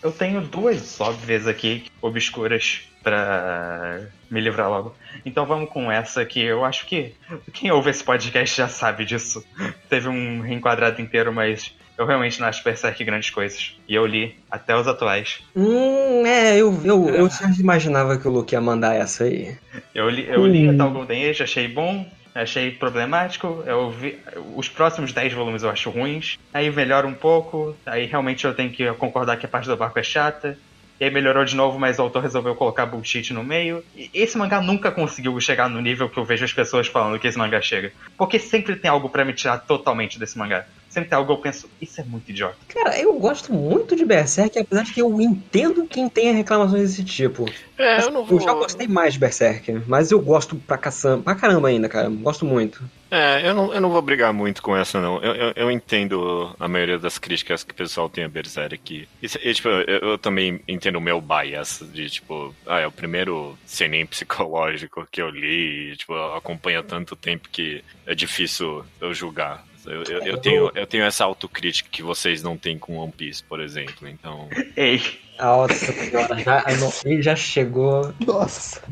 Eu 0.00 0.12
tenho 0.12 0.40
duas 0.40 1.00
óbvias 1.00 1.46
aqui, 1.48 1.86
obscuras, 2.00 2.82
pra 3.02 4.00
me 4.30 4.40
livrar 4.40 4.68
logo. 4.70 4.94
Então 5.24 5.44
vamos 5.44 5.70
com 5.70 5.90
essa 5.90 6.24
que 6.24 6.40
eu 6.40 6.64
acho 6.64 6.86
que 6.86 7.14
quem 7.52 7.70
ouve 7.72 7.90
esse 7.90 8.04
podcast 8.04 8.56
já 8.56 8.68
sabe 8.68 9.04
disso. 9.04 9.44
Teve 9.88 10.08
um 10.08 10.40
reenquadrado 10.40 11.00
inteiro, 11.02 11.32
mas 11.32 11.74
eu 11.98 12.06
realmente 12.06 12.40
não 12.40 12.46
acho 12.46 12.62
Berserk 12.62 13.04
grandes 13.04 13.28
coisas. 13.30 13.76
E 13.88 13.94
eu 13.94 14.06
li 14.06 14.36
até 14.48 14.76
os 14.76 14.86
atuais. 14.86 15.40
Hum, 15.56 16.24
é, 16.24 16.56
eu, 16.56 16.80
eu, 16.84 17.08
eu 17.08 17.28
já 17.28 17.50
imaginava 17.58 18.16
que 18.16 18.28
o 18.28 18.30
Luke 18.30 18.54
ia 18.54 18.60
mandar 18.60 18.94
essa 18.94 19.24
aí. 19.24 19.56
Eu 19.94 20.08
li, 20.08 20.26
eu 20.28 20.46
li 20.46 20.68
Hum. 20.68 20.74
até 20.74 20.84
o 20.84 20.90
Golden 20.90 21.28
Age, 21.28 21.42
achei 21.42 21.66
bom, 21.66 22.08
achei 22.34 22.70
problemático. 22.70 23.64
Eu 23.66 23.90
vi, 23.90 24.16
os 24.54 24.68
próximos 24.68 25.12
10 25.12 25.32
volumes 25.32 25.64
eu 25.64 25.70
acho 25.70 25.90
ruins. 25.90 26.38
Aí 26.54 26.70
melhora 26.70 27.06
um 27.06 27.14
pouco. 27.14 27.76
Aí 27.84 28.06
realmente 28.06 28.44
eu 28.44 28.54
tenho 28.54 28.70
que 28.70 28.90
concordar 28.92 29.36
que 29.36 29.46
a 29.46 29.48
parte 29.48 29.68
do 29.68 29.76
barco 29.76 29.98
é 29.98 30.02
chata. 30.04 30.56
E 31.00 31.04
aí 31.04 31.10
melhorou 31.12 31.44
de 31.44 31.54
novo, 31.54 31.78
mas 31.78 31.98
o 31.98 32.02
autor 32.02 32.22
resolveu 32.22 32.56
colocar 32.56 32.84
bullshit 32.84 33.32
no 33.32 33.44
meio. 33.44 33.84
E 33.94 34.10
esse 34.12 34.36
mangá 34.36 34.60
nunca 34.60 34.90
conseguiu 34.90 35.40
chegar 35.40 35.68
no 35.68 35.80
nível 35.80 36.08
que 36.08 36.18
eu 36.18 36.24
vejo 36.24 36.44
as 36.44 36.52
pessoas 36.52 36.88
falando 36.88 37.18
que 37.20 37.26
esse 37.28 37.38
mangá 37.38 37.60
chega. 37.60 37.92
Porque 38.16 38.36
sempre 38.38 38.74
tem 38.74 38.90
algo 38.90 39.08
pra 39.08 39.24
me 39.24 39.32
tirar 39.32 39.58
totalmente 39.58 40.18
desse 40.18 40.36
mangá. 40.36 40.64
Sempre 40.98 41.10
tem 41.10 41.16
algo 41.16 41.32
que 41.32 41.38
eu 41.38 41.42
penso, 41.42 41.70
isso 41.80 42.00
é 42.00 42.04
muito 42.04 42.28
idiota. 42.28 42.56
Cara, 42.66 42.98
eu 42.98 43.14
gosto 43.20 43.52
muito 43.52 43.94
de 43.94 44.04
Berserk, 44.04 44.58
apesar 44.58 44.82
de 44.82 44.92
que 44.92 45.00
eu 45.00 45.20
entendo 45.20 45.86
quem 45.86 46.08
tenha 46.08 46.32
reclamações 46.32 46.90
desse 46.90 47.04
tipo. 47.04 47.48
É, 47.78 48.02
eu 48.02 48.10
não 48.10 48.24
vou. 48.24 48.40
Eu 48.40 48.44
já 48.44 48.52
gostei 48.52 48.88
mais 48.88 49.14
de 49.14 49.20
Berserk, 49.20 49.82
mas 49.86 50.10
eu 50.10 50.20
gosto 50.20 50.56
pra, 50.56 50.76
caçamba, 50.76 51.22
pra 51.22 51.34
caramba 51.36 51.68
ainda, 51.68 51.88
cara. 51.88 52.08
Gosto 52.08 52.44
muito. 52.44 52.82
É, 53.10 53.48
eu 53.48 53.54
não, 53.54 53.72
eu 53.72 53.80
não 53.80 53.90
vou 53.90 54.02
brigar 54.02 54.32
muito 54.32 54.60
com 54.60 54.76
essa, 54.76 55.00
não. 55.00 55.22
Eu, 55.22 55.34
eu, 55.34 55.52
eu 55.54 55.70
entendo 55.70 56.54
a 56.58 56.66
maioria 56.66 56.98
das 56.98 57.16
críticas 57.16 57.62
que 57.62 57.72
o 57.72 57.76
pessoal 57.76 58.08
tem 58.08 58.24
a 58.24 58.28
Berserk. 58.28 59.08
Isso, 59.22 59.38
e, 59.40 59.54
tipo, 59.54 59.68
eu, 59.68 60.10
eu 60.10 60.18
também 60.18 60.60
entendo 60.66 60.96
o 60.96 61.00
meu 61.00 61.20
bias 61.20 61.80
de, 61.92 62.10
tipo, 62.10 62.52
ah, 62.66 62.80
é 62.80 62.86
o 62.88 62.92
primeiro 62.92 63.56
seinen 63.64 64.04
psicológico 64.06 65.06
que 65.10 65.22
eu 65.22 65.30
li, 65.30 65.92
e, 65.92 65.96
tipo, 65.96 66.12
eu 66.12 66.34
acompanho 66.34 66.80
há 66.80 66.82
tanto 66.82 67.14
tempo 67.14 67.48
que 67.50 67.84
é 68.04 68.14
difícil 68.14 68.84
eu 69.00 69.14
julgar. 69.14 69.67
Eu, 69.90 70.02
eu, 70.04 70.22
eu 70.26 70.36
tenho, 70.38 70.70
eu 70.74 70.86
tenho 70.86 71.04
essa 71.04 71.24
autocrítica 71.24 71.88
que 71.90 72.02
vocês 72.02 72.42
não 72.42 72.56
têm 72.56 72.78
com 72.78 72.96
One 72.96 73.12
Piece, 73.12 73.42
por 73.42 73.60
exemplo, 73.60 74.08
então... 74.08 74.48
Ei, 74.76 75.00
Nossa 75.38 75.74
senhora, 75.92 76.38
já, 76.38 76.64
ele 77.04 77.22
já 77.22 77.36
chegou. 77.36 78.12
Nossa. 78.26 78.82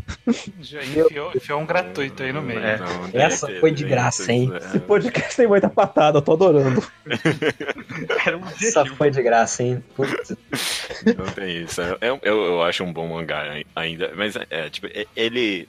Já 0.61 0.83
enfiou, 0.83 1.33
enfiou 1.35 1.61
um 1.61 1.67
gratuito 1.67 2.23
aí 2.23 2.33
no 2.33 2.41
meio. 2.43 2.61
É. 2.61 2.75
então, 2.77 3.11
Essa 3.21 3.47
tem- 3.49 3.61
foi 3.61 3.73
de 3.73 3.85
graça, 3.85 4.33
hein? 4.33 4.51
é, 4.53 4.57
Esse 4.59 4.79
podcast 4.81 5.37
tem 5.37 5.47
muita 5.47 5.69
patada, 5.69 6.19
eu 6.19 6.23
tô 6.23 6.33
adorando. 6.35 6.83
era 8.27 8.37
um 8.37 8.43
Essa 8.47 8.85
foi 8.87 9.11
de 9.11 9.23
graça, 9.23 9.63
hein? 9.63 9.83
Putz. 9.95 10.37
Não 11.17 11.27
tem 11.35 11.63
isso. 11.63 11.81
Eu, 12.01 12.19
eu, 12.23 12.45
eu 12.45 12.63
acho 12.63 12.85
um 12.85 12.93
bom 12.93 13.09
mangá 13.09 13.41
ai- 13.43 13.65
ainda, 13.75 14.13
mas 14.15 14.35
é, 14.51 14.69
tipo, 14.71 14.87
é- 14.89 15.07
ele. 15.17 15.69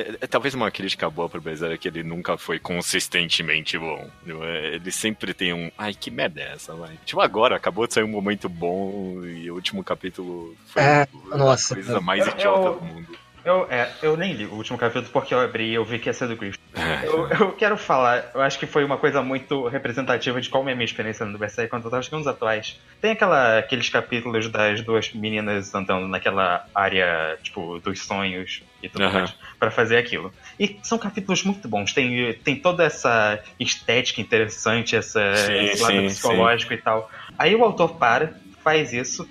É, 0.00 0.14
é 0.22 0.26
talvez 0.26 0.54
uma 0.54 0.70
crítica 0.70 1.08
boa 1.08 1.28
pro 1.28 1.40
Berserk 1.40 1.74
é 1.74 1.78
que 1.78 1.88
ele 1.88 2.02
nunca 2.02 2.36
foi 2.36 2.58
consistentemente 2.58 3.78
bom. 3.78 4.08
É, 4.42 4.74
ele 4.74 4.90
sempre 4.90 5.32
tem 5.34 5.52
um. 5.52 5.70
Ai, 5.78 5.94
que 5.94 6.10
merda 6.10 6.40
é 6.40 6.52
essa, 6.54 6.74
vai? 6.74 6.98
Tipo, 7.04 7.20
agora 7.20 7.56
acabou 7.56 7.86
de 7.86 7.94
sair 7.94 8.04
um 8.04 8.08
momento 8.08 8.48
bom 8.48 9.24
e 9.24 9.50
o 9.50 9.54
último 9.54 9.82
capítulo 9.84 10.56
foi 10.66 10.82
É, 10.82 11.06
a 11.32 11.36
nossa. 11.36 11.74
coisa 11.74 12.00
mais 12.00 12.26
idiota 12.26 12.68
eu- 12.68 12.74
do 12.74 12.84
mundo. 12.84 13.23
Eu, 13.44 13.66
é, 13.70 13.92
eu 14.02 14.16
nem 14.16 14.32
li 14.32 14.46
o 14.46 14.54
último 14.54 14.78
capítulo 14.78 15.10
porque 15.12 15.34
eu 15.34 15.40
abri 15.40 15.68
e 15.70 15.74
eu 15.74 15.84
vi 15.84 15.98
que 15.98 16.08
ia 16.08 16.14
ser 16.14 16.28
do 16.28 16.36
Chris. 16.36 16.54
É. 16.74 17.06
Eu, 17.06 17.28
eu 17.28 17.52
quero 17.52 17.76
falar, 17.76 18.30
eu 18.34 18.40
acho 18.40 18.58
que 18.58 18.66
foi 18.66 18.84
uma 18.84 18.96
coisa 18.96 19.22
muito 19.22 19.68
representativa 19.68 20.40
de 20.40 20.48
como 20.48 20.68
é 20.68 20.72
a 20.72 20.74
minha 20.74 20.84
experiência 20.84 21.26
no 21.26 21.38
Berserk 21.38 21.70
quando 21.70 21.84
eu 21.84 21.90
tava 21.90 22.02
chegando 22.02 22.20
nos 22.20 22.26
atuais. 22.26 22.80
Tem 23.00 23.12
aquela, 23.12 23.58
aqueles 23.58 23.88
capítulos 23.90 24.48
das 24.50 24.80
duas 24.82 25.12
meninas 25.12 25.74
andando 25.74 26.08
naquela 26.08 26.64
área, 26.74 27.38
tipo, 27.42 27.78
dos 27.80 28.00
sonhos 28.00 28.62
e 28.82 28.88
tudo 28.88 29.04
Aham. 29.04 29.20
mais, 29.20 29.34
pra 29.60 29.70
fazer 29.70 29.98
aquilo. 29.98 30.32
E 30.58 30.80
são 30.82 30.98
capítulos 30.98 31.44
muito 31.44 31.68
bons, 31.68 31.92
tem, 31.92 32.32
tem 32.42 32.56
toda 32.56 32.82
essa 32.82 33.38
estética 33.60 34.20
interessante, 34.20 34.96
essa, 34.96 35.20
Sim, 35.34 35.64
esse 35.66 35.82
lado 35.82 35.96
sim, 36.00 36.06
psicológico 36.06 36.72
e 36.72 36.78
tal. 36.78 37.08
Aí 37.38 37.54
o 37.54 37.62
autor 37.62 37.98
para, 37.98 38.34
faz 38.64 38.92
isso, 38.92 39.28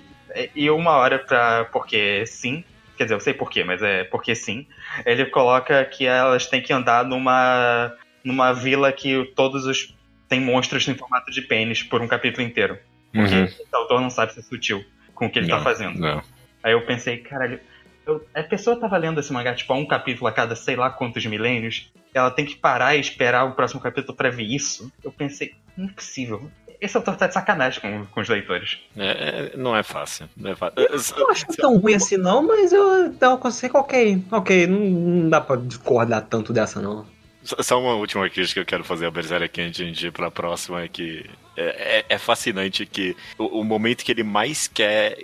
e 0.54 0.70
uma 0.70 0.92
hora 0.92 1.18
pra. 1.18 1.64
Porque 1.72 2.24
sim. 2.26 2.64
Quer 2.96 3.04
dizer, 3.04 3.14
eu 3.14 3.20
sei 3.20 3.34
porquê, 3.34 3.64
mas 3.64 3.82
é 3.82 4.04
porque 4.04 4.34
sim. 4.34 4.66
Ele 5.04 5.26
coloca 5.26 5.84
que 5.84 6.06
elas 6.06 6.46
têm 6.46 6.62
que 6.62 6.72
andar 6.72 7.04
numa. 7.04 7.92
numa 8.24 8.52
vila 8.52 8.92
que 8.92 9.24
todos 9.36 9.66
os. 9.66 9.94
tem 10.28 10.40
monstros 10.40 10.86
em 10.88 10.94
formato 10.94 11.30
de 11.30 11.42
pênis 11.42 11.82
por 11.82 12.00
um 12.00 12.08
capítulo 12.08 12.46
inteiro. 12.46 12.78
Porque 13.12 13.34
Uhum. 13.34 13.44
esse 13.44 13.62
autor 13.74 14.00
não 14.00 14.10
sabe 14.10 14.32
ser 14.32 14.42
sutil 14.42 14.82
com 15.14 15.26
o 15.26 15.30
que 15.30 15.38
ele 15.38 15.48
tá 15.48 15.58
Não, 15.58 15.62
fazendo. 15.62 15.98
Não. 16.00 16.22
Aí 16.62 16.72
eu 16.72 16.84
pensei, 16.86 17.18
caralho, 17.18 17.60
eu- 18.06 18.26
a 18.34 18.42
pessoa 18.42 18.80
tava 18.80 18.96
lendo 18.96 19.20
esse 19.20 19.32
mangá, 19.32 19.54
tipo, 19.54 19.72
um 19.74 19.86
capítulo 19.86 20.26
a 20.26 20.32
cada 20.32 20.56
sei 20.56 20.74
lá 20.76 20.90
quantos 20.90 21.24
milênios. 21.26 21.92
Ela 22.14 22.30
tem 22.30 22.44
que 22.46 22.56
parar 22.56 22.96
e 22.96 23.00
esperar 23.00 23.44
o 23.44 23.54
próximo 23.54 23.80
capítulo 23.80 24.16
pra 24.16 24.30
ver 24.30 24.44
isso. 24.44 24.90
Eu 25.04 25.12
pensei, 25.12 25.52
impossível. 25.76 26.50
Esse 26.84 26.96
autor 26.98 27.16
tá 27.16 27.26
de 27.26 27.32
sacanagem 27.34 27.80
com, 27.80 28.04
com 28.06 28.20
os 28.20 28.28
leitores. 28.28 28.78
É, 28.96 29.50
é, 29.54 29.56
não 29.56 29.74
é 29.74 29.82
fácil. 29.82 30.28
Não 30.36 30.50
é 30.50 30.54
fácil. 30.54 30.74
Eu 30.78 30.98
não 31.20 31.30
acho 31.30 31.46
tão 31.56 31.78
ruim 31.78 31.94
assim 31.94 32.16
não, 32.18 32.46
mas 32.46 32.72
eu 32.72 33.06
então, 33.06 33.36
consigo, 33.38 33.78
ok, 33.78 34.22
ok, 34.30 34.66
não, 34.66 34.78
não 34.80 35.28
dá 35.30 35.40
pra 35.40 35.56
discordar 35.56 36.22
tanto 36.28 36.52
dessa 36.52 36.82
não. 36.82 37.06
Só- 37.42 37.78
uma 37.78 37.94
última 37.94 38.28
crítica 38.28 38.54
que 38.54 38.60
eu 38.60 38.66
quero 38.66 38.84
fazer 38.84 39.06
a 39.06 39.10
Berserk 39.10 39.44
aqui 39.44 39.60
antes 39.60 39.76
de 39.76 39.82
a 39.82 39.86
gente 39.86 40.06
ir 40.06 40.10
pra 40.12 40.30
próxima 40.30 40.82
é 40.82 40.88
que 40.88 41.24
é, 41.56 41.98
é- 42.00 42.04
é 42.14 42.18
fascinante 42.18 42.84
que 42.86 43.14
o, 43.38 43.60
o 43.60 43.64
momento 43.64 44.02
que 44.04 44.12
ele 44.12 44.22
mais 44.22 44.66
quer 44.66 45.16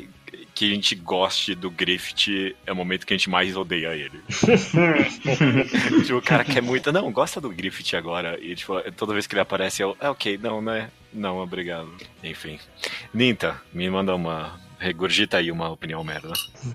que 0.61 0.71
a 0.71 0.75
gente 0.75 0.95
goste 0.95 1.55
do 1.55 1.71
Griffith 1.71 2.55
é 2.67 2.71
o 2.71 2.77
momento 2.77 3.07
que 3.07 3.15
a 3.15 3.17
gente 3.17 3.31
mais 3.31 3.57
odeia 3.57 3.95
ele. 3.95 4.21
tipo, 6.05 6.19
o 6.19 6.21
cara 6.21 6.45
quer 6.45 6.61
muito. 6.61 6.93
Não, 6.93 7.11
gosta 7.11 7.41
do 7.41 7.49
Griffith 7.49 7.97
agora. 7.97 8.39
E 8.39 8.55
tipo, 8.55 8.79
toda 8.93 9.15
vez 9.15 9.27
que 9.27 9.33
ele 9.33 9.41
aparece, 9.41 9.83
eu. 9.83 9.97
É 9.99 10.11
ok, 10.11 10.37
não, 10.37 10.61
né? 10.61 10.91
Não, 11.15 11.39
obrigado. 11.39 11.91
Enfim. 12.23 12.59
Ninta, 13.15 13.59
me 13.73 13.89
manda 13.89 14.15
uma. 14.15 14.61
Regurgita 14.79 15.39
aí 15.39 15.51
uma 15.51 15.71
opinião 15.71 16.05
merda. 16.05 16.31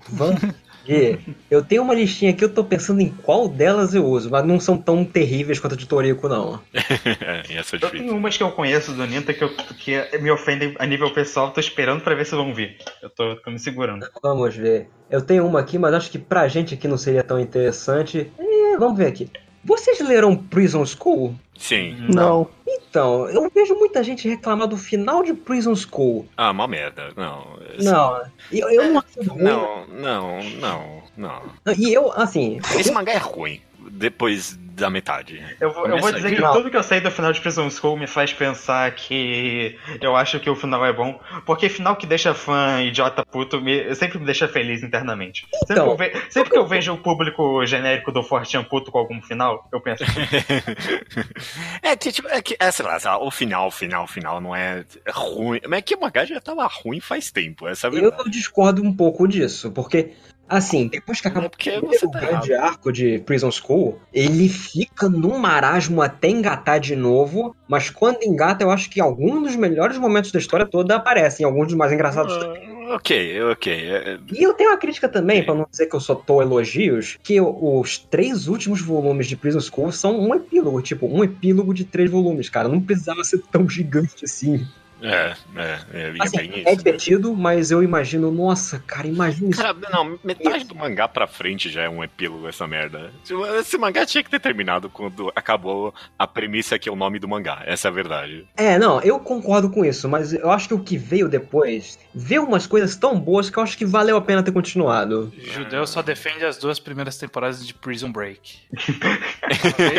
Vamos 0.08 0.40
ver. 0.86 1.20
Eu 1.50 1.62
tenho 1.64 1.82
uma 1.82 1.94
listinha 1.94 2.30
aqui, 2.30 2.44
eu 2.44 2.48
tô 2.52 2.62
pensando 2.64 3.00
em 3.00 3.08
qual 3.10 3.48
delas 3.48 3.94
eu 3.94 4.04
uso, 4.04 4.30
mas 4.30 4.44
não 4.44 4.58
são 4.60 4.76
tão 4.78 5.04
terríveis 5.04 5.58
quanto 5.58 5.74
a 5.74 5.76
de 5.76 5.86
Torico, 5.86 6.28
não. 6.28 6.60
essa 6.74 7.76
é 7.76 7.76
Eu 7.76 7.80
difícil. 7.80 7.90
tenho 7.90 8.16
umas 8.16 8.36
que 8.36 8.42
eu 8.42 8.50
conheço 8.52 8.92
do 8.92 9.06
Ninta 9.06 9.32
que, 9.34 9.42
eu, 9.44 9.50
que 9.78 10.18
me 10.18 10.30
ofendem 10.30 10.74
a 10.78 10.86
nível 10.86 11.12
pessoal, 11.12 11.50
tô 11.50 11.60
esperando 11.60 12.00
pra 12.02 12.14
ver 12.14 12.24
se 12.26 12.34
vão 12.34 12.54
vir. 12.54 12.76
Eu 13.02 13.10
tô, 13.10 13.36
tô 13.36 13.50
me 13.50 13.58
segurando. 13.58 14.06
Vamos 14.22 14.54
ver. 14.54 14.88
Eu 15.10 15.20
tenho 15.22 15.46
uma 15.46 15.60
aqui, 15.60 15.78
mas 15.78 15.94
acho 15.94 16.10
que 16.10 16.18
pra 16.18 16.48
gente 16.48 16.74
aqui 16.74 16.88
não 16.88 16.98
seria 16.98 17.22
tão 17.22 17.38
interessante. 17.38 18.30
É, 18.38 18.76
vamos 18.78 18.98
ver 18.98 19.06
aqui. 19.06 19.30
Vocês 19.66 19.98
leram 19.98 20.36
Prison 20.36 20.86
School? 20.86 21.34
Sim. 21.58 21.96
Não. 22.08 22.48
Então, 22.66 23.28
eu 23.28 23.50
vejo 23.52 23.74
muita 23.74 24.00
gente 24.02 24.28
reclamar 24.28 24.68
do 24.68 24.76
final 24.76 25.24
de 25.24 25.34
Prison 25.34 25.74
School. 25.74 26.24
Ah, 26.36 26.52
uma 26.52 26.68
merda. 26.68 27.08
Não. 27.16 27.58
Não, 27.82 28.22
eu, 28.52 28.70
eu 28.70 28.92
não 28.92 29.00
acho 29.00 29.28
ruim. 29.28 29.42
Não, 29.42 29.86
não, 29.88 30.44
não, 30.60 31.02
não. 31.16 31.42
E 31.76 31.92
eu, 31.92 32.12
assim, 32.12 32.60
Esse 32.78 32.92
mangá 32.92 33.12
é 33.12 33.18
ruim. 33.18 33.60
Depois 33.90 34.56
da 34.76 34.90
metade. 34.90 35.42
Eu 35.58 35.72
vou, 35.72 35.86
eu 35.86 35.98
vou 35.98 36.12
dizer 36.12 36.36
que 36.36 36.42
tudo 36.42 36.70
que 36.70 36.76
eu 36.76 36.82
sei 36.82 37.00
do 37.00 37.10
final 37.10 37.32
de 37.32 37.40
Prison 37.40 37.70
School 37.70 37.96
me 37.96 38.06
faz 38.06 38.30
pensar 38.30 38.94
que 38.94 39.78
eu 40.02 40.14
acho 40.14 40.38
que 40.38 40.50
o 40.50 40.54
final 40.54 40.84
é 40.84 40.92
bom. 40.92 41.18
Porque 41.46 41.68
final 41.70 41.96
que 41.96 42.06
deixa 42.06 42.34
fã 42.34 42.82
idiota 42.82 43.24
puto 43.24 43.58
me, 43.58 43.94
sempre 43.94 44.18
me 44.18 44.26
deixa 44.26 44.46
feliz 44.46 44.82
internamente. 44.82 45.46
Sempre, 45.66 45.72
Então. 45.72 45.84
que, 45.86 45.90
eu 45.92 45.96
ve- 45.96 46.22
sempre 46.30 46.50
que 46.50 46.58
eu 46.58 46.66
vejo 46.66 46.92
o 46.92 46.98
público 46.98 47.64
genérico 47.64 48.12
do 48.12 48.22
Fortean 48.22 48.64
puto 48.64 48.92
com 48.92 48.98
algum 48.98 49.22
final, 49.22 49.66
eu 49.72 49.80
penso. 49.80 50.04
é, 51.82 51.96
que, 51.96 52.12
tipo, 52.12 52.28
é 52.28 52.42
que, 52.42 52.56
é, 52.58 52.70
sei 52.70 52.84
lá, 52.84 52.98
sei 52.98 53.10
lá, 53.10 53.18
o 53.22 53.30
final, 53.30 53.68
o 53.68 53.70
final, 53.70 54.04
o 54.04 54.08
final 54.08 54.40
não 54.40 54.54
é 54.54 54.84
ruim. 55.08 55.60
Mas 55.68 55.78
é 55.78 55.82
que 55.82 55.94
o 55.94 56.00
mangá 56.00 56.24
já 56.24 56.40
tava 56.40 56.66
ruim 56.66 57.00
faz 57.00 57.30
tempo, 57.30 57.66
essa 57.66 57.88
é 57.88 57.90
eu 57.90 58.12
discordo 58.28 58.82
um 58.82 58.92
pouco 58.94 59.26
disso, 59.26 59.70
porque, 59.70 60.12
assim, 60.48 60.88
depois 60.88 61.20
que 61.20 61.28
acaba 61.28 61.46
É 61.46 61.78
o 61.78 62.10
tá 62.10 62.20
grande 62.20 62.54
arco 62.54 62.92
de 62.92 63.18
Prison 63.20 63.50
School, 63.50 64.00
ele 64.12 64.48
fica 64.48 65.08
num 65.08 65.38
marasmo 65.38 66.02
até 66.02 66.28
engatar 66.28 66.80
de 66.80 66.94
novo, 66.96 67.54
mas 67.68 67.90
quando 67.90 68.22
engata, 68.22 68.64
eu 68.64 68.70
acho 68.70 68.88
que 68.90 69.00
alguns 69.00 69.42
dos 69.42 69.56
melhores 69.56 69.98
momentos 69.98 70.30
da 70.32 70.38
história 70.38 70.66
toda 70.66 70.96
aparecem, 70.96 71.44
alguns 71.44 71.68
dos 71.68 71.76
mais 71.76 71.92
engraçados 71.92 72.36
também. 72.36 72.68
Ah, 72.88 72.94
ok, 72.94 73.42
ok. 73.50 73.72
é- 73.72 74.18
E 74.32 74.42
eu 74.42 74.54
tenho 74.54 74.70
uma 74.70 74.78
crítica 74.78 75.08
também, 75.08 75.44
pra 75.44 75.54
não 75.54 75.66
dizer 75.70 75.86
que 75.86 75.96
eu 75.96 76.00
só 76.00 76.14
tô 76.14 76.40
elogios, 76.40 77.18
que 77.22 77.40
os 77.40 77.98
três 77.98 78.46
últimos 78.46 78.80
volumes 78.80 79.26
de 79.26 79.36
Prison 79.36 79.60
School 79.60 79.90
são 79.92 80.18
um 80.20 80.34
epílogo, 80.34 80.80
tipo, 80.80 81.06
um 81.06 81.24
epílogo 81.24 81.74
de 81.74 81.84
três 81.84 82.10
volumes, 82.10 82.48
cara. 82.48 82.68
Não 82.68 82.80
precisava 82.80 83.24
ser 83.24 83.42
tão 83.50 83.68
gigante 83.68 84.24
assim. 84.24 84.64
É, 85.02 85.34
é, 85.56 85.78
é, 85.92 86.14
é 86.18 86.22
Assim, 86.22 86.36
bem 86.36 86.62
é 86.66 86.74
divertido, 86.74 87.34
mas 87.34 87.70
eu 87.70 87.82
imagino, 87.82 88.30
nossa, 88.30 88.78
cara, 88.86 89.06
imagina 89.06 89.50
isso. 89.50 89.60
Cara, 89.60 89.76
não, 89.92 90.18
metade 90.24 90.64
do 90.64 90.74
mangá 90.74 91.06
pra 91.06 91.26
frente 91.26 91.68
já 91.68 91.82
é 91.82 91.88
um 91.88 92.02
epílogo 92.02 92.48
essa 92.48 92.66
merda. 92.66 93.12
Esse 93.58 93.76
mangá 93.76 94.06
tinha 94.06 94.24
que 94.24 94.30
ter 94.30 94.40
terminado 94.40 94.88
quando 94.88 95.30
acabou 95.34 95.94
a 96.18 96.26
premissa 96.26 96.78
que 96.78 96.88
é 96.88 96.92
o 96.92 96.96
nome 96.96 97.18
do 97.18 97.28
mangá. 97.28 97.62
Essa 97.66 97.88
é 97.88 97.90
a 97.90 97.94
verdade. 97.94 98.46
É, 98.56 98.78
não, 98.78 99.00
eu 99.02 99.18
concordo 99.20 99.70
com 99.70 99.84
isso, 99.84 100.08
mas 100.08 100.32
eu 100.32 100.50
acho 100.50 100.68
que 100.68 100.74
o 100.74 100.80
que 100.80 100.96
veio 100.96 101.28
depois 101.28 101.98
veio 102.14 102.44
umas 102.44 102.66
coisas 102.66 102.96
tão 102.96 103.18
boas 103.18 103.50
que 103.50 103.58
eu 103.58 103.62
acho 103.62 103.76
que 103.76 103.84
valeu 103.84 104.16
a 104.16 104.20
pena 104.20 104.42
ter 104.42 104.52
continuado. 104.52 105.32
Judeu 105.38 105.86
só 105.86 106.00
defende 106.00 106.44
as 106.44 106.56
duas 106.56 106.78
primeiras 106.78 107.18
temporadas 107.18 107.66
de 107.66 107.74
Prison 107.74 108.10
Break. 108.10 108.58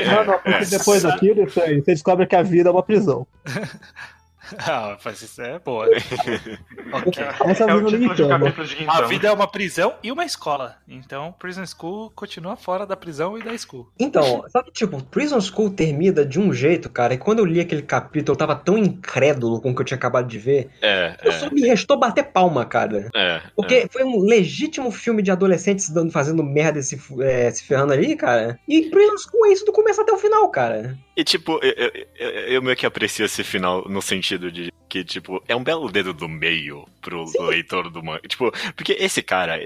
Não, 0.07 0.25
não, 0.25 0.39
porque 0.39 0.65
depois 0.65 1.03
daquilo, 1.03 1.45
você 1.45 1.81
descobre 1.81 2.25
que 2.25 2.35
a 2.35 2.41
vida 2.41 2.69
é 2.69 2.71
uma 2.71 2.83
prisão. 2.83 3.25
ah, 4.67 4.97
mas 5.03 5.21
isso 5.21 5.41
é 5.41 5.59
boa. 5.59 5.87
ok. 6.93 7.23
Essa 7.45 7.63
é 7.65 7.73
o 7.73 7.85
título 7.85 8.15
de 8.15 8.27
capítulo 8.27 8.67
de 8.67 8.75
A 8.79 8.81
então. 8.83 9.07
vida 9.07 9.27
é 9.27 9.31
uma 9.31 9.47
prisão 9.47 9.95
e 10.03 10.11
uma 10.11 10.25
escola. 10.25 10.77
Então, 10.87 11.33
Prison 11.37 11.65
School 11.65 12.11
continua 12.11 12.55
fora 12.55 12.85
da 12.85 12.95
prisão 12.95 13.37
e 13.37 13.43
da 13.43 13.57
school. 13.57 13.89
Então, 13.99 14.43
sabe, 14.49 14.71
tipo, 14.71 15.01
Prison 15.03 15.39
School 15.41 15.69
termina 15.71 16.25
de 16.25 16.39
um 16.39 16.53
jeito, 16.53 16.89
cara, 16.89 17.13
e 17.13 17.17
quando 17.17 17.39
eu 17.39 17.45
li 17.45 17.59
aquele 17.59 17.81
capítulo, 17.81 18.33
eu 18.33 18.37
tava 18.37 18.55
tão 18.55 18.77
incrédulo 18.77 19.61
com 19.61 19.71
o 19.71 19.75
que 19.75 19.81
eu 19.81 19.85
tinha 19.85 19.97
acabado 19.97 20.27
de 20.27 20.37
ver, 20.37 20.69
É, 20.81 21.15
eu 21.23 21.31
só 21.31 21.49
me 21.49 21.61
restou 21.61 21.97
bater 21.97 22.23
palma, 22.23 22.65
cara. 22.65 23.09
é. 23.13 23.27
é, 23.37 23.41
Porque 23.55 23.87
foi 23.91 24.03
um 24.03 24.19
legítimo 24.19 24.91
filme 24.91 25.21
de 25.21 25.31
adolescentes 25.31 25.89
dando, 25.89 26.11
fazendo 26.11 26.43
merda 26.43 26.79
e 26.79 26.83
se, 26.83 26.99
é, 27.21 27.51
se 27.51 27.63
ferrando 27.63 27.93
ali, 27.93 28.15
cara. 28.15 28.59
E 28.67 28.89
Prison 28.89 29.17
School 29.17 29.45
é 29.47 29.53
isso 29.53 29.65
do 29.65 29.71
começo 29.71 30.01
até 30.01 30.11
o 30.11 30.17
final, 30.17 30.49
cara. 30.49 30.97
E 31.17 31.23
tipo, 31.23 31.59
eu, 31.63 31.91
eu, 32.15 32.29
eu- 32.29 32.61
meio 32.61 32.77
que 32.77 32.85
aprecio 32.85 33.25
esse 33.25 33.43
final 33.43 33.83
no 33.89 34.01
sentido 34.03 34.51
de 34.51 34.71
que, 34.87 35.03
tipo, 35.03 35.43
é 35.47 35.55
um 35.55 35.63
belo 35.63 35.91
dedo 35.91 36.13
do 36.13 36.29
meio 36.29 36.87
pro 37.01 37.25
leitor 37.49 37.89
do 37.89 38.03
manga. 38.03 38.21
Tipo, 38.27 38.51
porque 38.75 38.93
esse 38.93 39.23
cara, 39.23 39.59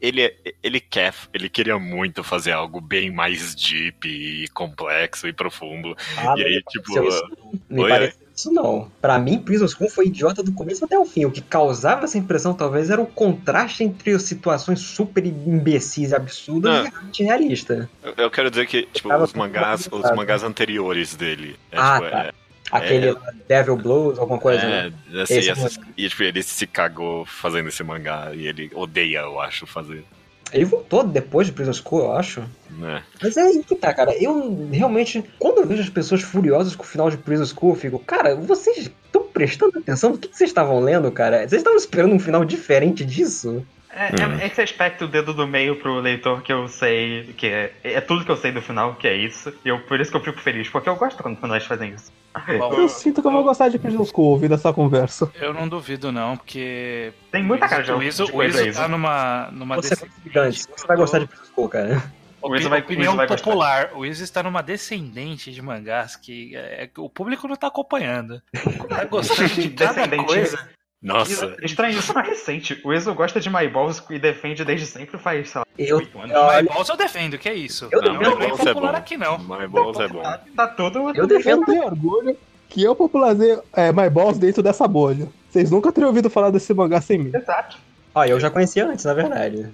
ele, 0.00 0.36
ele 0.62 0.78
quer, 0.78 1.14
ele 1.32 1.48
queria 1.48 1.78
muito 1.78 2.22
fazer 2.22 2.52
algo 2.52 2.78
bem 2.80 3.10
mais 3.10 3.54
deep 3.54 4.06
e 4.06 4.46
complexo 4.48 5.26
e 5.26 5.32
profundo. 5.32 5.96
Ah, 6.18 6.34
E 6.36 6.44
aí, 6.44 6.62
tipo, 6.68 6.92
isso. 7.08 7.24
Me 7.70 7.82
oi, 7.82 7.90
isso 8.36 8.52
não. 8.52 8.90
Pra 9.00 9.18
mim, 9.18 9.38
Prison 9.38 9.66
School 9.66 9.88
foi 9.88 10.06
idiota 10.06 10.42
do 10.42 10.52
começo 10.52 10.84
até 10.84 10.98
o 10.98 11.06
fim. 11.06 11.24
O 11.24 11.30
que 11.30 11.40
causava 11.40 12.04
essa 12.04 12.18
impressão, 12.18 12.52
talvez, 12.52 12.90
era 12.90 13.00
o 13.00 13.06
contraste 13.06 13.82
entre 13.82 14.12
as 14.12 14.22
situações 14.24 14.80
super 14.80 15.24
imbecis 15.24 16.10
e 16.10 16.14
absurdas 16.14 16.86
Ah. 16.86 16.90
e 16.92 17.06
arte 17.06 17.22
realista. 17.24 17.88
Eu, 18.02 18.14
eu 18.18 18.30
quero 18.30 18.50
dizer 18.50 18.66
que, 18.66 18.82
tipo, 18.92 19.12
os 19.14 19.32
mangás, 19.32 19.88
os 19.90 20.10
mangás 20.14 20.42
anteriores 20.42 21.14
dele. 21.16 21.56
É, 21.72 21.78
Ah, 21.78 21.98
tipo, 21.98 22.10
tá. 22.10 22.32
Aquele 22.72 23.12
lá, 23.12 23.32
Devil 23.48 23.76
Blues, 23.76 24.18
alguma 24.18 24.40
coisa, 24.40 24.60
é, 24.60 24.90
né? 24.90 24.92
é, 25.14 25.22
assim, 25.22 25.34
Esse 25.38 25.80
e 25.96 26.08
tipo, 26.08 26.22
ele 26.24 26.42
se 26.42 26.66
cagou 26.66 27.24
fazendo 27.24 27.68
esse 27.68 27.82
mangá 27.84 28.32
e 28.34 28.46
ele 28.46 28.70
odeia, 28.74 29.20
eu 29.20 29.40
acho, 29.40 29.66
fazer. 29.68 30.04
Ele 30.52 30.64
voltou 30.64 31.02
depois 31.04 31.46
de 31.46 31.52
Prison 31.52 31.72
School, 31.72 32.04
eu 32.04 32.12
acho. 32.12 32.44
Né? 32.70 33.02
Mas 33.22 33.36
é 33.36 33.42
aí 33.42 33.64
que 33.64 33.74
tá, 33.74 33.92
cara. 33.92 34.14
Eu 34.16 34.68
realmente, 34.70 35.24
quando 35.38 35.58
eu 35.58 35.66
vejo 35.66 35.82
as 35.82 35.88
pessoas 35.88 36.22
furiosas 36.22 36.76
com 36.76 36.84
o 36.84 36.86
final 36.86 37.10
de 37.10 37.16
Prison 37.16 37.44
School, 37.44 37.72
eu 37.72 37.76
fico, 37.76 37.98
cara, 37.98 38.34
vocês 38.36 38.78
estão 38.78 39.22
prestando 39.24 39.78
atenção 39.78 40.10
no 40.10 40.18
que 40.18 40.28
que 40.28 40.36
vocês 40.36 40.50
estavam 40.50 40.80
lendo, 40.80 41.10
cara? 41.10 41.38
Vocês 41.38 41.60
estavam 41.60 41.78
esperando 41.78 42.14
um 42.14 42.18
final 42.18 42.44
diferente 42.44 43.04
disso? 43.04 43.64
É, 43.90 44.08
Hum. 44.26 44.38
é 44.38 44.46
esse 44.46 44.60
aspecto 44.60 45.08
dedo 45.08 45.32
do 45.32 45.46
meio 45.46 45.76
pro 45.76 45.98
leitor 46.00 46.42
que 46.42 46.52
eu 46.52 46.68
sei, 46.68 47.32
que 47.34 47.46
é, 47.46 47.72
é 47.82 48.00
tudo 48.00 48.26
que 48.26 48.30
eu 48.30 48.36
sei 48.36 48.52
do 48.52 48.60
final, 48.60 48.94
que 48.94 49.08
é 49.08 49.16
isso. 49.16 49.50
E 49.64 49.68
eu, 49.70 49.78
por 49.80 49.98
isso 49.98 50.10
que 50.10 50.16
eu 50.18 50.22
fico 50.22 50.38
feliz, 50.38 50.68
porque 50.68 50.86
eu 50.86 50.96
gosto 50.96 51.22
quando 51.22 51.40
finais 51.40 51.64
fazem 51.64 51.94
isso. 51.94 52.12
Bom, 52.58 52.72
Eu 52.74 52.88
sinto 52.88 53.20
que 53.22 53.26
eu 53.28 53.32
vou 53.32 53.42
gostar 53.44 53.68
de 53.68 53.78
Critical 53.78 54.04
School 54.06 54.30
ouvindo 54.32 54.54
essa 54.54 54.72
conversa. 54.72 55.30
eu 55.40 55.54
não 55.54 55.68
duvido, 55.68 56.10
não, 56.12 56.36
porque. 56.36 57.12
Tem 57.32 57.42
muita 57.42 57.68
cara 57.68 57.82
de, 57.82 57.92
o 57.92 58.02
Iso, 58.02 58.26
o 58.32 58.42
Iso 58.42 58.72
tá 58.74 58.86
numa, 58.88 59.48
numa 59.52 59.76
Você 59.76 59.94
é 59.94 60.08
gigante, 60.24 60.64
você 60.76 60.86
vai 60.86 60.96
gostar 60.96 61.18
de 61.20 61.26
Critical 61.26 61.52
School, 61.54 61.68
cara. 61.68 62.02
O 62.42 62.54
Iso 62.54 62.68
vai- 62.68 62.78
opinião 62.80 63.16
vai 63.16 63.26
gostar. 63.26 63.42
popular. 63.42 63.90
O 63.94 64.06
Iso 64.06 64.22
está 64.22 64.40
numa 64.40 64.62
descendente 64.62 65.50
de 65.52 65.60
mangás 65.60 66.14
que 66.14 66.54
é, 66.54 66.88
o 66.96 67.08
público 67.08 67.48
não 67.48 67.56
tá 67.56 67.66
acompanhando. 67.66 68.40
Tá 68.88 69.04
gostando 69.06 69.48
de 69.48 69.70
cada 69.70 70.06
coisa. 70.24 70.68
Nossa, 71.02 71.56
Estranho, 71.62 71.98
isso 71.98 72.12
não 72.12 72.20
é 72.22 72.24
recente. 72.26 72.80
O 72.84 72.92
Enzo 72.92 73.14
gosta 73.14 73.38
de 73.38 73.48
My 73.50 73.68
Balls 73.68 74.02
e 74.10 74.18
defende 74.18 74.64
desde 74.64 74.86
sempre 74.86 75.18
faz, 75.18 75.50
sei 75.50 75.58
lá, 75.60 75.66
Eu, 75.78 75.96
8 75.98 76.18
anos. 76.18 76.34
Olha- 76.36 76.62
My 76.62 76.68
Balls 76.68 76.88
eu 76.88 76.96
defendo, 76.96 77.38
que 77.38 77.48
é 77.48 77.54
isso. 77.54 77.88
Eu 77.92 78.02
não, 78.02 78.18
defendo. 78.18 78.22
não 78.22 78.32
é 78.32 78.34
My 78.34 78.46
Balls 78.48 78.60
é 78.60 78.64
popular 78.74 78.92
bom. 78.92 78.98
aqui, 78.98 79.16
não. 79.16 79.38
My 79.38 79.66
Balls 79.68 80.00
é 80.00 80.08
bom. 80.08 80.22
Tá, 80.22 80.40
tá 80.56 80.66
tudo. 80.68 80.98
eu 81.10 81.14
Eu 81.14 81.26
defendo. 81.26 81.64
tenho 81.66 81.84
orgulho 81.84 82.36
que 82.68 82.82
eu 82.82 82.94
popularizei 82.96 83.58
é, 83.74 83.92
My 83.92 84.08
Balls 84.10 84.38
dentro 84.38 84.62
dessa 84.62 84.88
bolha. 84.88 85.28
Vocês 85.50 85.70
nunca 85.70 85.92
teriam 85.92 86.08
ouvido 86.08 86.28
falar 86.30 86.50
desse 86.50 86.72
mangá 86.74 87.00
sem 87.00 87.18
mim. 87.18 87.30
Exato. 87.34 87.76
Ó, 88.14 88.24
eu 88.24 88.40
já 88.40 88.50
conhecia 88.50 88.86
antes, 88.86 89.04
na 89.04 89.14
verdade. 89.14 89.68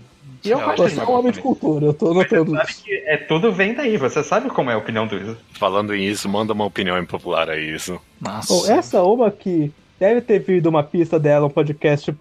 E 0.45 0.51
eu 0.51 0.59
Não, 0.59 0.75
gosto 0.75 0.99
Eu 1.01 1.09
um 1.09 1.13
homem 1.13 1.31
de 1.31 1.41
cultura, 1.41 1.87
eu 1.87 1.95
tô 1.95 2.13
notando 2.13 2.51
Sabe 2.51 2.71
isso. 2.73 2.83
que 2.83 2.93
é 3.07 3.17
tudo 3.17 3.53
vem 3.53 3.75
daí, 3.75 3.97
você 3.97 4.25
sabe 4.25 4.51
como 4.51 4.71
é 4.71 4.75
a 4.75 4.79
opinião 4.79 5.07
do 5.07 5.15
Enzo. 5.17 5.39
Falando 5.53 5.95
em 5.95 6.05
isso, 6.05 6.29
manda 6.29 6.53
uma 6.53 6.65
opinião 6.65 6.99
impopular 6.99 7.49
a 7.49 7.57
isso. 7.57 8.01
Nossa. 8.21 8.53
Bom, 8.53 8.67
essa 8.67 8.97
é 8.97 9.01
uma 9.01 9.31
que 9.31 9.71
deve 10.03 10.21
ter 10.21 10.41
vindo 10.41 10.67
uma 10.67 10.83
pista 10.83 11.17
dela, 11.17 11.47
um 11.47 11.51
podcast 11.51 12.13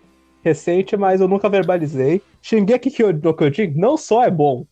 recente, 0.43 0.95
mas 0.95 1.19
eu 1.19 1.27
nunca 1.27 1.49
verbalizei. 1.49 2.21
Shingeki 2.39 2.91
no 3.23 3.33
Kyojin 3.33 3.73
não 3.75 3.97
só 3.97 4.23
é 4.23 4.29
bom, 4.29 4.67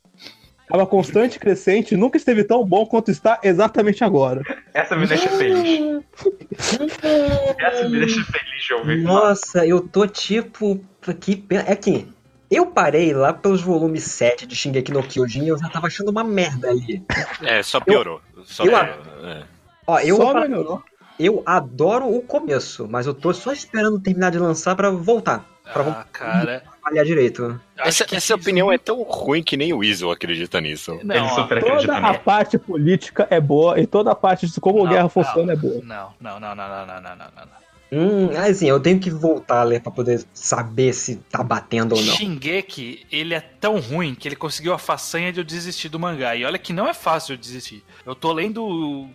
é 0.72 0.76
uma 0.78 0.86
constante 0.86 1.40
crescente, 1.40 1.98
nunca 1.98 2.18
esteve 2.18 2.44
tão 2.44 2.64
bom 2.64 2.86
quanto 2.86 3.10
está 3.10 3.40
exatamente 3.42 4.04
agora. 4.04 4.44
Essa 4.76 4.96
me 4.96 5.08
deixa 5.08 5.28
feliz. 5.28 6.04
Essa 7.58 7.90
me 7.90 7.98
deixa 7.98 8.24
feliz 8.26 8.64
de 8.68 8.74
ouvir. 8.76 9.02
Nossa, 9.02 9.66
eu 9.66 9.82
tô 9.82 10.06
tipo. 10.06 10.80
Que 11.20 11.36
pena. 11.36 11.64
É 11.66 11.76
que 11.76 12.08
eu 12.52 12.68
parei 12.68 13.12
lá 13.12 13.34
pelos 13.34 13.62
volumes 13.62 14.04
7 14.04 14.46
de 14.46 14.56
Shingeki 14.56 14.92
no 14.92 15.02
Kyojin 15.02 15.46
e 15.46 15.48
eu 15.48 15.58
já 15.58 15.68
tava 15.70 15.88
achando 15.88 16.10
uma 16.10 16.24
merda 16.24 16.70
ali. 16.70 17.04
É, 17.42 17.64
só 17.64 17.80
piorou. 17.80 18.22
Só 18.44 18.64
eu- 18.66 18.70
piorou. 18.70 19.28
É. 19.28 19.44
Ó, 19.88 20.00
eu, 20.00 20.18
só 20.18 20.40
melhorou. 20.40 20.84
Eu 21.20 21.44
adoro 21.46 22.08
o 22.08 22.22
começo, 22.22 22.88
mas 22.90 23.06
eu 23.06 23.14
tô 23.14 23.34
só 23.34 23.52
esperando 23.52 24.00
terminar 24.00 24.32
de 24.32 24.40
lançar 24.40 24.76
pra 24.76 24.90
voltar. 24.90 25.46
Pra 25.72 25.84
Ah, 25.84 26.06
cara. 26.12 26.64
avaliar 26.82 27.06
direito. 27.06 27.62
Essa, 27.78 28.04
que 28.04 28.16
essa 28.16 28.34
opinião 28.34 28.72
é 28.72 28.78
tão 28.80 29.04
ruim 29.04 29.44
que 29.44 29.56
nem 29.56 29.72
o 29.72 29.84
Iso 29.84 30.10
acredita 30.10 30.60
nisso. 30.60 31.00
Não, 31.04 31.16
Ele 31.16 31.30
super 31.30 31.58
acredita 31.60 31.94
Toda 31.94 32.08
a 32.08 32.18
parte 32.18 32.58
política 32.58 33.28
é 33.30 33.40
boa 33.40 33.80
e 33.80 33.86
toda 33.86 34.12
a 34.12 34.16
parte 34.16 34.48
de 34.48 34.60
como 34.60 34.84
a 34.84 34.90
guerra 34.90 35.04
não. 35.04 35.10
funciona 35.10 35.54
é 35.54 35.56
boa. 35.56 35.80
Não, 35.84 36.10
não, 36.20 36.40
não, 36.40 36.56
não, 36.56 36.68
não, 36.68 36.86
não, 36.88 37.02
não, 37.02 37.16
não, 37.16 37.16
não. 37.16 37.60
Hum, 37.92 38.30
assim, 38.38 38.68
eu 38.70 38.80
tenho 38.80 39.00
que 39.00 39.10
voltar 39.10 39.62
a 39.62 39.64
ler 39.64 39.82
pra 39.82 39.92
poder 39.92 40.24
saber 40.32 40.94
se 40.94 41.16
tá 41.30 41.42
batendo 41.44 41.96
ou 41.96 42.02
não. 42.04 42.14
Shingeki, 42.16 43.06
ele 43.12 43.34
é 43.34 43.40
tão 43.40 43.80
ruim 43.80 44.14
que 44.14 44.28
ele 44.28 44.36
conseguiu 44.36 44.74
a 44.74 44.78
façanha 44.80 45.34
de 45.34 45.40
eu 45.40 45.44
desistir 45.44 45.90
do 45.90 46.00
mangá. 46.00 46.36
E 46.36 46.46
olha 46.46 46.60
que 46.60 46.72
não 46.72 46.88
é 46.88 46.94
fácil 46.94 47.34
eu 47.34 47.38
desistir. 47.38 47.84
Eu 48.06 48.14
tô 48.14 48.32
lendo 48.32 49.08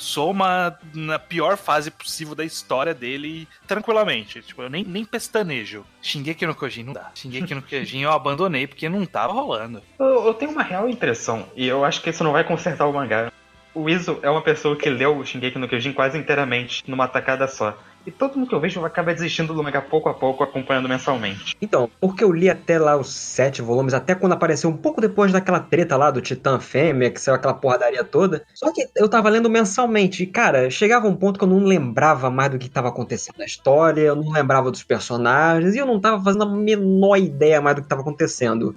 Soma 0.00 0.78
na 0.94 1.18
pior 1.18 1.56
fase 1.56 1.90
possível 1.90 2.34
da 2.34 2.44
história 2.44 2.94
dele 2.94 3.46
tranquilamente. 3.66 4.42
Tipo, 4.42 4.62
eu 4.62 4.70
nem, 4.70 4.84
nem 4.84 5.04
pestanejo. 5.04 5.84
Shingeki 6.02 6.46
no 6.46 6.54
Kyojin 6.54 6.84
não 6.84 6.92
dá. 6.92 7.10
Shingeki 7.14 7.54
no 7.54 7.62
Kyojin 7.62 8.00
eu 8.00 8.12
abandonei 8.12 8.66
porque 8.66 8.88
não 8.88 9.04
tava 9.06 9.32
rolando. 9.32 9.82
Eu, 9.98 10.26
eu 10.26 10.34
tenho 10.34 10.52
uma 10.52 10.62
real 10.62 10.88
impressão, 10.88 11.46
e 11.54 11.66
eu 11.66 11.84
acho 11.84 12.02
que 12.02 12.10
isso 12.10 12.24
não 12.24 12.32
vai 12.32 12.44
consertar 12.44 12.86
o 12.86 12.92
mangá. 12.92 13.30
O 13.72 13.88
Iso 13.88 14.18
é 14.22 14.28
uma 14.28 14.42
pessoa 14.42 14.76
que 14.76 14.90
leu 14.90 15.16
o 15.16 15.24
Shingeki 15.24 15.58
no 15.58 15.68
Kyojin 15.68 15.92
quase 15.92 16.18
inteiramente, 16.18 16.82
numa 16.88 17.06
tacada 17.06 17.46
só. 17.46 17.78
E 18.06 18.10
todo 18.10 18.36
mundo 18.36 18.48
que 18.48 18.54
eu 18.54 18.60
vejo 18.60 18.84
acaba 18.84 19.12
desistindo 19.12 19.52
do 19.52 19.62
mangá 19.62 19.80
pouco 19.80 20.08
a 20.08 20.14
pouco, 20.14 20.42
acompanhando 20.42 20.88
mensalmente. 20.88 21.54
Então, 21.60 21.90
porque 22.00 22.24
eu 22.24 22.32
li 22.32 22.48
até 22.48 22.78
lá 22.78 22.96
os 22.96 23.12
sete 23.12 23.60
volumes, 23.60 23.92
até 23.92 24.14
quando 24.14 24.32
apareceu 24.32 24.70
um 24.70 24.76
pouco 24.76 25.00
depois 25.00 25.30
daquela 25.32 25.60
treta 25.60 25.96
lá 25.96 26.10
do 26.10 26.20
Titã 26.20 26.58
Fêmea, 26.58 27.10
que 27.10 27.20
saiu 27.20 27.34
aquela 27.34 27.52
porradaria 27.52 28.02
toda. 28.02 28.42
Só 28.54 28.72
que 28.72 28.88
eu 28.96 29.08
tava 29.08 29.28
lendo 29.28 29.50
mensalmente, 29.50 30.22
e, 30.22 30.26
cara, 30.26 30.70
chegava 30.70 31.06
um 31.06 31.14
ponto 31.14 31.38
que 31.38 31.44
eu 31.44 31.48
não 31.48 31.62
lembrava 31.62 32.30
mais 32.30 32.50
do 32.50 32.58
que 32.58 32.70
tava 32.70 32.88
acontecendo 32.88 33.36
na 33.38 33.44
história, 33.44 34.00
eu 34.00 34.16
não 34.16 34.30
lembrava 34.30 34.70
dos 34.70 34.82
personagens, 34.82 35.74
e 35.74 35.78
eu 35.78 35.86
não 35.86 36.00
tava 36.00 36.22
fazendo 36.24 36.44
a 36.44 36.48
menor 36.48 37.16
ideia 37.16 37.60
mais 37.60 37.76
do 37.76 37.82
que 37.82 37.88
tava 37.88 38.00
acontecendo. 38.00 38.74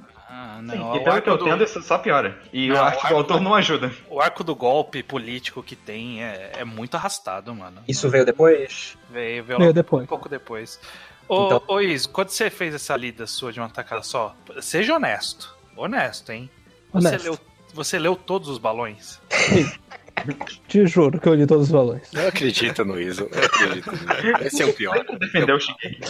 Ah, 0.69 0.71
Sim, 0.71 0.78
não. 0.80 0.95
e 0.95 0.99
o, 0.99 1.04
pelo 1.04 1.04
que 1.04 1.10
arco 1.10 1.30
eu 1.30 1.38
do, 1.38 1.47
entendo, 1.47 1.63
isso 1.63 1.82
só 1.82 1.97
piora. 1.97 2.38
E 2.52 2.67
Não, 2.69 2.76
o 2.76 2.80
arco 2.80 3.13
o 3.13 3.17
autor 3.17 3.38
do- 3.38 3.43
não 3.43 3.54
ajuda. 3.56 3.91
o 4.10 4.21
arco 4.21 4.43
do 4.43 4.56
golpe 4.56 5.02
político 5.04 5.62
que 5.63 5.76
tem 5.76 6.23
é, 6.23 6.52
é 6.60 6.63
muito 6.65 6.95
arrastado, 6.95 7.54
mano. 7.54 7.82
Isso 7.88 8.10
veio 8.10 8.26
depois? 8.26 8.97
Veio, 9.10 9.43
veio 9.43 9.60
Veio 9.60 9.73
depois. 9.73 10.04
um 10.04 10.08
pouco 10.08 10.30
depois. 10.30 10.80
Ô, 11.28 11.45
Então- 11.47 11.63
ô 11.67 11.80
Is, 11.82 12.06
quando 12.06 12.30
você 12.30 12.49
fez 12.49 12.73
essa 12.76 12.95
lida 12.95 13.26
sua 13.28 13.52
de 13.52 13.60
uma 13.60 13.69
tacada 13.69 14.04
só, 14.04 14.36
seja 14.62 14.95
honesto. 14.95 15.56
Honesto, 15.76 16.32
hein? 16.32 16.49
Você, 16.91 17.08
Honesto. 17.08 17.23
leu, 17.26 17.39
você 17.73 17.97
leu 17.99 18.15
todos 18.15 18.47
os 18.49 18.58
balões? 18.58 19.19
Te 20.67 20.86
juro 20.86 21.19
que 21.19 21.28
eu 21.28 21.34
li 21.34 21.45
todos 21.47 21.65
os 21.65 21.71
valores. 21.71 22.13
Eu 22.13 22.28
acredito 22.28 22.86
no 22.86 22.99
Iso. 22.99 23.28
Eu 23.32 23.43
acredito 23.45 23.91
no 23.91 24.45
Esse 24.45 24.62
é 24.62 24.65
o 24.65 24.73
pior. 24.73 25.04
Defendeu 25.19 25.56
o 25.56 25.60
Shingeki. 25.60 26.02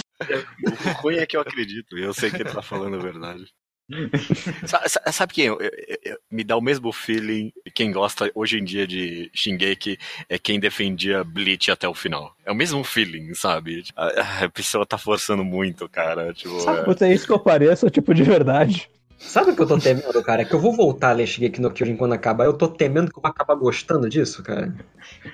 O 0.65 1.01
ruim 1.01 1.17
é 1.17 1.25
que 1.25 1.35
eu 1.37 1.41
acredito. 1.41 1.97
e 1.97 2.03
Eu 2.03 2.13
sei 2.13 2.29
que 2.29 2.37
ele 2.37 2.49
tá 2.51 2.61
falando 2.61 2.95
a 2.97 2.99
verdade. 2.99 3.45
Sa- 4.65 4.87
sa- 4.87 5.11
Sabe 5.11 5.33
quem 5.33 5.45
eu- 5.45 5.59
eu- 5.59 5.71
eu- 6.03 6.17
me 6.31 6.43
dá 6.43 6.55
o 6.57 6.61
mesmo 6.61 6.91
feeling? 6.91 7.51
Quem 7.73 7.91
gosta 7.91 8.31
hoje 8.33 8.57
em 8.59 8.63
dia 8.63 8.85
de 8.87 9.29
Shingeki 9.33 9.97
é 10.29 10.37
quem 10.37 10.59
defendia 10.59 11.23
Bleach 11.23 11.69
até 11.71 11.87
o 11.87 11.93
final. 11.93 12.35
É 12.45 12.51
o 12.51 12.55
mesmo 12.55 12.83
feeling, 12.83 13.33
sabe? 13.33 13.83
A, 13.95 14.45
a 14.45 14.49
pessoa 14.49 14.85
tá 14.85 14.97
forçando 14.97 15.43
muito, 15.43 15.87
cara. 15.89 16.33
Tipo, 16.33 16.59
Sabe 16.59 16.79
é- 17.05 17.07
é 17.09 17.13
isso 17.13 17.25
que 17.27 17.33
eu 17.33 17.39
pareço, 17.39 17.89
tipo, 17.89 18.13
de 18.13 18.23
verdade? 18.23 18.89
Sabe 19.17 19.51
o 19.51 19.55
que 19.55 19.61
eu 19.61 19.67
tô 19.67 19.77
temendo, 19.79 20.21
cara? 20.21 20.41
É 20.41 20.45
que 20.45 20.53
eu 20.53 20.59
vou 20.59 20.75
voltar 20.75 21.09
a 21.11 21.13
ler 21.13 21.25
Shigeki 21.25 21.61
no 21.61 21.71
Kyojin 21.71 21.95
quando 21.95 22.11
acabar. 22.13 22.43
Eu 22.43 22.51
tô 22.53 22.67
temendo 22.67 23.09
que 23.09 23.17
eu 23.17 23.21
vou 23.21 23.29
acabar 23.31 23.55
gostando 23.55 24.09
disso, 24.09 24.43
cara. 24.43 24.75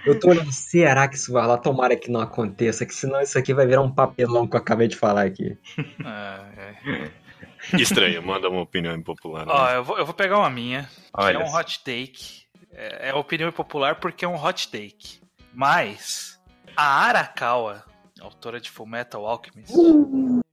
Eu 0.06 0.20
tô 0.20 0.30
olhando, 0.30 0.52
será 0.52 1.08
que 1.08 1.16
isso 1.16 1.32
vai 1.34 1.48
lá? 1.48 1.58
Tomara 1.58 1.96
que 1.96 2.12
não 2.12 2.22
aconteça, 2.22 2.86
que 2.86 2.94
senão 2.94 3.20
isso 3.20 3.38
aqui 3.40 3.52
vai 3.52 3.66
virar 3.66 3.82
um 3.82 3.90
papelão 3.92 4.46
que 4.48 4.56
eu 4.56 4.60
acabei 4.60 4.88
de 4.88 4.96
falar 4.96 5.24
aqui. 5.26 5.58
Ah, 6.06 6.46
é. 6.56 7.10
estranho. 7.80 8.22
Manda 8.24 8.50
uma 8.50 8.62
opinião 8.62 8.96
impopular. 8.96 9.46
né? 9.46 9.52
Ó, 9.54 9.70
eu 9.72 9.84
vou, 9.84 9.98
eu 9.98 10.06
vou 10.06 10.14
pegar 10.14 10.38
uma 10.38 10.50
minha, 10.50 10.90
que 11.16 11.22
é 11.22 11.40
um 11.40 11.56
hot 11.56 11.84
take. 11.84 12.44
É, 12.72 13.10
é 13.10 13.14
opinião 13.14 13.52
popular 13.52 13.96
porque 13.96 14.24
é 14.24 14.28
um 14.28 14.42
hot 14.42 14.70
take. 14.70 15.22
Mas 15.54 16.40
a 16.76 17.06
Arakawa, 17.06 17.84
autora 18.22 18.60
de 18.60 18.70
Fullmetal 18.70 19.26
Alchemist, 19.26 19.74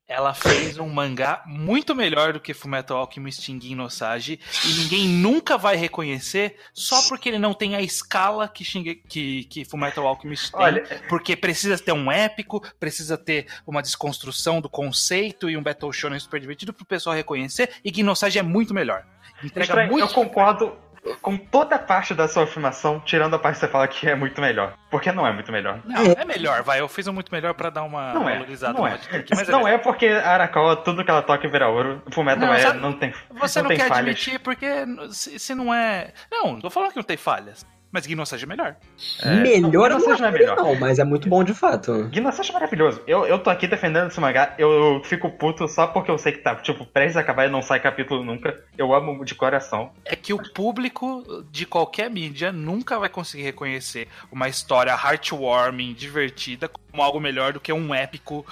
ela 0.09 0.33
fez 0.33 0.79
um 0.79 0.89
mangá 0.89 1.43
muito 1.47 1.95
melhor 1.95 2.33
do 2.33 2.41
que 2.41 2.55
Fullmetal 2.55 2.99
Alchemist 2.99 3.43
Shingin 3.43 3.75
no 3.75 3.91
Sage 3.91 4.39
e 4.65 4.69
ninguém 4.75 5.09
nunca 5.09 5.59
vai 5.59 5.75
reconhecer 5.75 6.57
só 6.73 7.03
porque 7.09 7.29
ele 7.29 7.41
não 7.41 7.53
tem 7.53 7.75
a 7.75 7.83
escala 7.83 8.47
que, 8.47 8.65
Shinge, 8.65 8.95
que, 8.95 9.45
que 9.45 9.65
Fullmetal 9.65 10.07
Alchemist 10.07 10.53
tem. 10.53 10.61
Olha, 10.61 11.03
Porque 11.09 11.35
precisa 11.35 11.77
ter 11.77 11.93
um 11.93 12.11
épico, 12.11 12.63
precisa 12.79 13.19
ter 13.19 13.47
uma 13.67 13.83
desconstrução 13.83 14.61
do 14.61 14.69
conceito 14.69 15.51
e 15.51 15.57
um 15.57 15.63
Battle 15.63 15.93
Shonen 15.93 16.21
super 16.21 16.41
divertido 16.41 16.73
pro 16.73 16.87
pessoal 16.87 17.17
reconhecer. 17.17 17.73
E 17.85 17.91
Gnosage 17.91 18.39
é 18.39 18.43
muito 18.43 18.73
melhor. 18.73 19.05
Entrega 19.43 19.65
estranho, 19.65 19.91
muito. 19.91 20.09
eu 20.09 20.15
concordo 20.15 20.77
com 21.23 21.37
toda 21.37 21.79
parte 21.79 22.15
da 22.15 22.27
sua 22.29 22.45
afirmação, 22.45 23.01
tirando 23.01 23.35
a 23.35 23.39
parte 23.39 23.55
que 23.55 23.61
você 23.61 23.69
fala 23.69 23.87
que 23.89 24.09
é 24.09 24.15
muito 24.15 24.41
melhor. 24.41 24.75
Porque 24.91 25.11
não 25.13 25.27
é 25.27 25.33
muito 25.33 25.51
melhor. 25.53 25.81
Não, 25.85 26.05
é 26.13 26.25
melhor, 26.25 26.63
vai. 26.63 26.81
Eu 26.81 26.89
fiz 26.89 27.07
um 27.07 27.13
muito 27.13 27.31
melhor 27.33 27.55
pra 27.55 27.71
dar 27.71 27.83
uma 27.83 28.13
Não 28.15 28.29
é, 28.29 28.35
valorizada 28.35 28.73
não 28.75 28.81
no 28.83 28.87
é. 28.89 28.97
take, 28.99 29.35
mas 29.35 29.49
não 29.49 29.65
melhor. 29.65 29.75
é 29.75 29.79
porque 29.79 30.07
a 30.07 30.31
Arakawa, 30.31 30.77
tudo 30.77 31.05
que 31.05 31.11
ela 31.11 31.23
toca 31.23 31.49
vira 31.49 31.69
ouro. 31.69 32.03
O 32.07 32.11
Fullmetal 32.13 32.47
Não, 32.47 32.55
é, 32.55 32.59
sabe- 32.61 32.81
não 32.81 32.93
tem 32.93 33.13
Você 33.33 33.61
não, 33.63 33.69
tem 33.69 33.77
quer 33.79 33.89
falhas. 33.89 34.01
admitir 34.17 34.39
porque 34.41 34.67
se, 35.11 35.39
se 35.39 35.55
não 35.55 35.73
é. 35.75 36.13
Não, 36.31 36.53
não 36.53 36.61
tô 36.61 36.71
falando 36.71 36.91
que 36.91 36.97
não 36.97 37.03
tem 37.05 37.17
falhas. 37.17 37.65
Mas 37.97 38.07
Gnosage 38.07 38.45
é 38.45 38.47
melhor. 38.47 38.77
Melhor 39.25 39.89
não, 39.89 39.99
não, 39.99 40.07
não, 40.07 40.19
não 40.19 40.27
é 40.27 40.31
melhor. 40.31 40.55
não, 40.55 40.75
mas 40.75 40.99
é 40.99 41.05
muito 41.05 41.31
bom 41.31 41.43
de 41.43 41.55
fato. 41.55 42.11
Gnosage 42.13 42.51
é 42.51 42.53
maravilhoso. 42.53 43.01
Eu, 43.07 43.25
eu 43.25 43.39
tô 43.39 43.49
aqui 43.49 43.67
defendendo 43.67 44.09
esse 44.09 44.21
mangá, 44.21 44.55
eu, 44.59 44.71
eu 44.71 45.03
fico 45.03 45.31
puto 45.31 45.67
só 45.67 45.87
porque 45.87 46.11
eu 46.11 46.19
sei 46.19 46.33
que 46.33 46.41
tá, 46.41 46.55
tipo, 46.57 46.85
prestes 46.85 47.17
a 47.17 47.21
acabar 47.21 47.47
e 47.47 47.51
não 47.51 47.63
sai 47.63 47.81
capítulo 47.81 48.23
nunca. 48.23 48.63
Eu 48.77 48.93
amo 48.93 49.25
de 49.25 49.35
coração. 49.35 49.93
É 50.05 50.15
que 50.15 50.35
o 50.35 50.53
público 50.53 51.25
de 51.51 51.65
qualquer 51.65 52.11
mídia 52.11 52.53
nunca 52.53 52.99
vai 52.99 53.09
conseguir 53.09 53.45
reconhecer 53.45 54.09
uma 54.31 54.47
história 54.47 54.91
heartwarming, 54.91 55.95
divertida, 55.95 56.69
como 56.69 57.03
algo 57.03 57.19
melhor 57.19 57.55
do 57.55 57.61
que 57.61 57.73
um 57.73 57.95
épico 57.95 58.45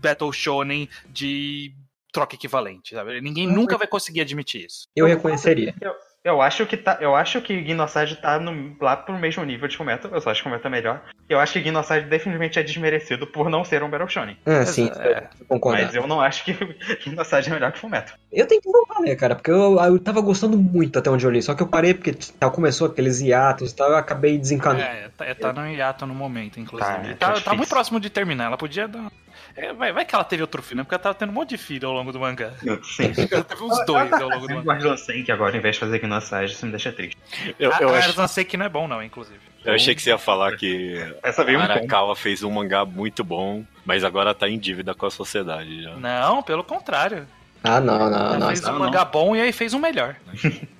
Battle 0.00 0.32
Shonen 0.32 0.88
de 1.06 1.70
troca 2.10 2.34
equivalente, 2.34 2.94
sabe? 2.94 3.20
Ninguém 3.20 3.46
nunca 3.46 3.76
vai 3.76 3.86
conseguir 3.86 4.22
admitir 4.22 4.64
isso. 4.64 4.88
Eu 4.96 5.04
reconheceria. 5.04 5.74
Eu 5.78 5.92
acho 6.40 6.66
que 6.66 6.76
tá, 6.76 6.98
eu 7.00 7.14
acho 7.14 7.40
que 7.40 7.60
Gnoside 7.62 8.16
tá 8.16 8.38
no, 8.38 8.76
lá 8.80 8.96
pro 8.96 9.18
mesmo 9.18 9.44
nível 9.44 9.68
de 9.68 9.76
Fumeto, 9.76 10.08
eu 10.12 10.20
só 10.20 10.30
acho 10.30 10.42
que 10.42 10.48
Fumeto 10.48 10.66
é 10.66 10.70
melhor. 10.70 11.02
Eu 11.28 11.38
acho 11.38 11.52
que 11.52 11.60
Gnoside 11.60 12.06
definitivamente 12.06 12.58
é 12.58 12.62
desmerecido 12.62 13.26
por 13.26 13.50
não 13.50 13.64
ser 13.64 13.82
um 13.82 13.90
Battle 13.90 14.08
Shonen. 14.08 14.36
Ah, 14.46 14.64
sim, 14.64 14.90
é. 14.96 15.24
eu 15.40 15.46
concordo. 15.46 15.82
Mas 15.82 15.94
eu 15.94 16.06
não 16.06 16.20
acho 16.20 16.44
que 16.44 16.52
Gnoside 17.06 17.50
é 17.50 17.52
melhor 17.52 17.72
que 17.72 17.78
Fumeto. 17.78 18.14
Eu 18.32 18.46
tenho 18.46 18.60
que 18.60 18.70
voltar 18.70 18.96
a 18.98 19.00
ler, 19.00 19.16
cara, 19.16 19.34
porque 19.34 19.50
eu, 19.50 19.78
eu 19.78 19.98
tava 19.98 20.20
gostando 20.20 20.56
muito 20.56 20.98
até 20.98 21.10
onde 21.10 21.24
eu 21.24 21.30
li, 21.30 21.42
só 21.42 21.54
que 21.54 21.62
eu 21.62 21.66
parei 21.66 21.94
porque 21.94 22.12
tá, 22.12 22.50
começou 22.50 22.88
aqueles 22.88 23.20
hiatos 23.20 23.72
e 23.72 23.76
tal, 23.76 23.90
eu 23.90 23.96
acabei 23.96 24.38
desencanando. 24.38 24.82
É, 24.82 25.08
tá, 25.16 25.34
tá 25.34 25.52
no 25.52 25.68
hiato 25.68 26.06
no 26.06 26.14
momento, 26.14 26.58
inclusive. 26.58 27.14
Tá, 27.14 27.16
Tá, 27.16 27.32
é, 27.32 27.34
tá, 27.34 27.40
tá 27.40 27.54
muito 27.54 27.68
próximo 27.68 27.98
de 27.98 28.10
terminar. 28.10 28.46
Ela 28.46 28.56
podia 28.56 28.86
dar. 28.86 29.10
É, 29.56 29.72
vai, 29.72 29.92
vai 29.92 30.04
que 30.04 30.14
ela 30.14 30.24
teve 30.24 30.42
outro 30.42 30.62
filho, 30.62 30.78
né? 30.78 30.82
Porque 30.84 30.94
ela 30.94 31.02
tava 31.02 31.14
tendo 31.14 31.30
um 31.30 31.32
monte 31.32 31.50
de 31.50 31.58
filho 31.58 31.88
ao 31.88 31.94
longo 31.94 32.12
do 32.12 32.20
mangá. 32.20 32.50
Sim. 32.84 33.12
Ela 33.30 33.44
teve 33.44 33.62
uns 33.62 33.84
dois 33.86 34.12
ao 34.12 34.28
longo 34.28 34.46
do 34.46 34.52
Eu 34.52 34.64
mangá. 34.64 34.74
gosto 34.74 34.88
do 34.90 34.98
Senki 34.98 35.32
agora, 35.32 35.56
em 35.56 35.60
vez 35.60 35.76
de 35.76 35.80
fazer 35.80 35.98
Gnoside, 35.98 36.52
isso 36.52 36.64
me 36.66 36.72
deixa 36.72 36.92
triste. 36.92 37.16
Eu, 37.58 37.72
A, 37.72 37.78
eu, 37.80 37.88
a 37.94 37.98
ach- 37.98 38.08
Erzan 38.08 38.26
sei 38.28 38.44
que 38.44 38.56
não 38.56 38.66
é 38.66 38.68
bom, 38.68 38.86
não, 38.86 39.02
inclusive. 39.02 39.40
eu 39.64 39.72
achei 39.74 39.94
que 39.94 40.02
você 40.02 40.10
ia 40.10 40.18
falar 40.18 40.56
que 40.56 40.96
Essa 41.22 41.42
veio 41.44 41.58
ponto. 41.60 41.70
Arakawa 41.72 42.14
fez 42.14 42.42
um 42.42 42.50
mangá 42.50 42.84
muito 42.84 43.24
bom, 43.24 43.64
mas 43.84 44.04
agora 44.04 44.34
tá 44.34 44.48
em 44.48 44.58
dívida 44.58 44.94
com 44.94 45.06
a 45.06 45.10
sociedade 45.10 45.82
já. 45.82 45.94
Não, 45.96 46.42
pelo 46.42 46.62
contrário. 46.64 47.26
Ah, 47.64 47.80
não, 47.80 47.98
não, 47.98 48.16
Ela 48.18 48.38
não. 48.38 48.46
fez 48.48 48.60
não, 48.60 48.70
um 48.70 48.72
não. 48.74 48.84
mangá 48.84 49.04
bom 49.04 49.34
e 49.34 49.40
aí 49.40 49.50
fez 49.52 49.74
um 49.74 49.78
melhor. 49.80 50.14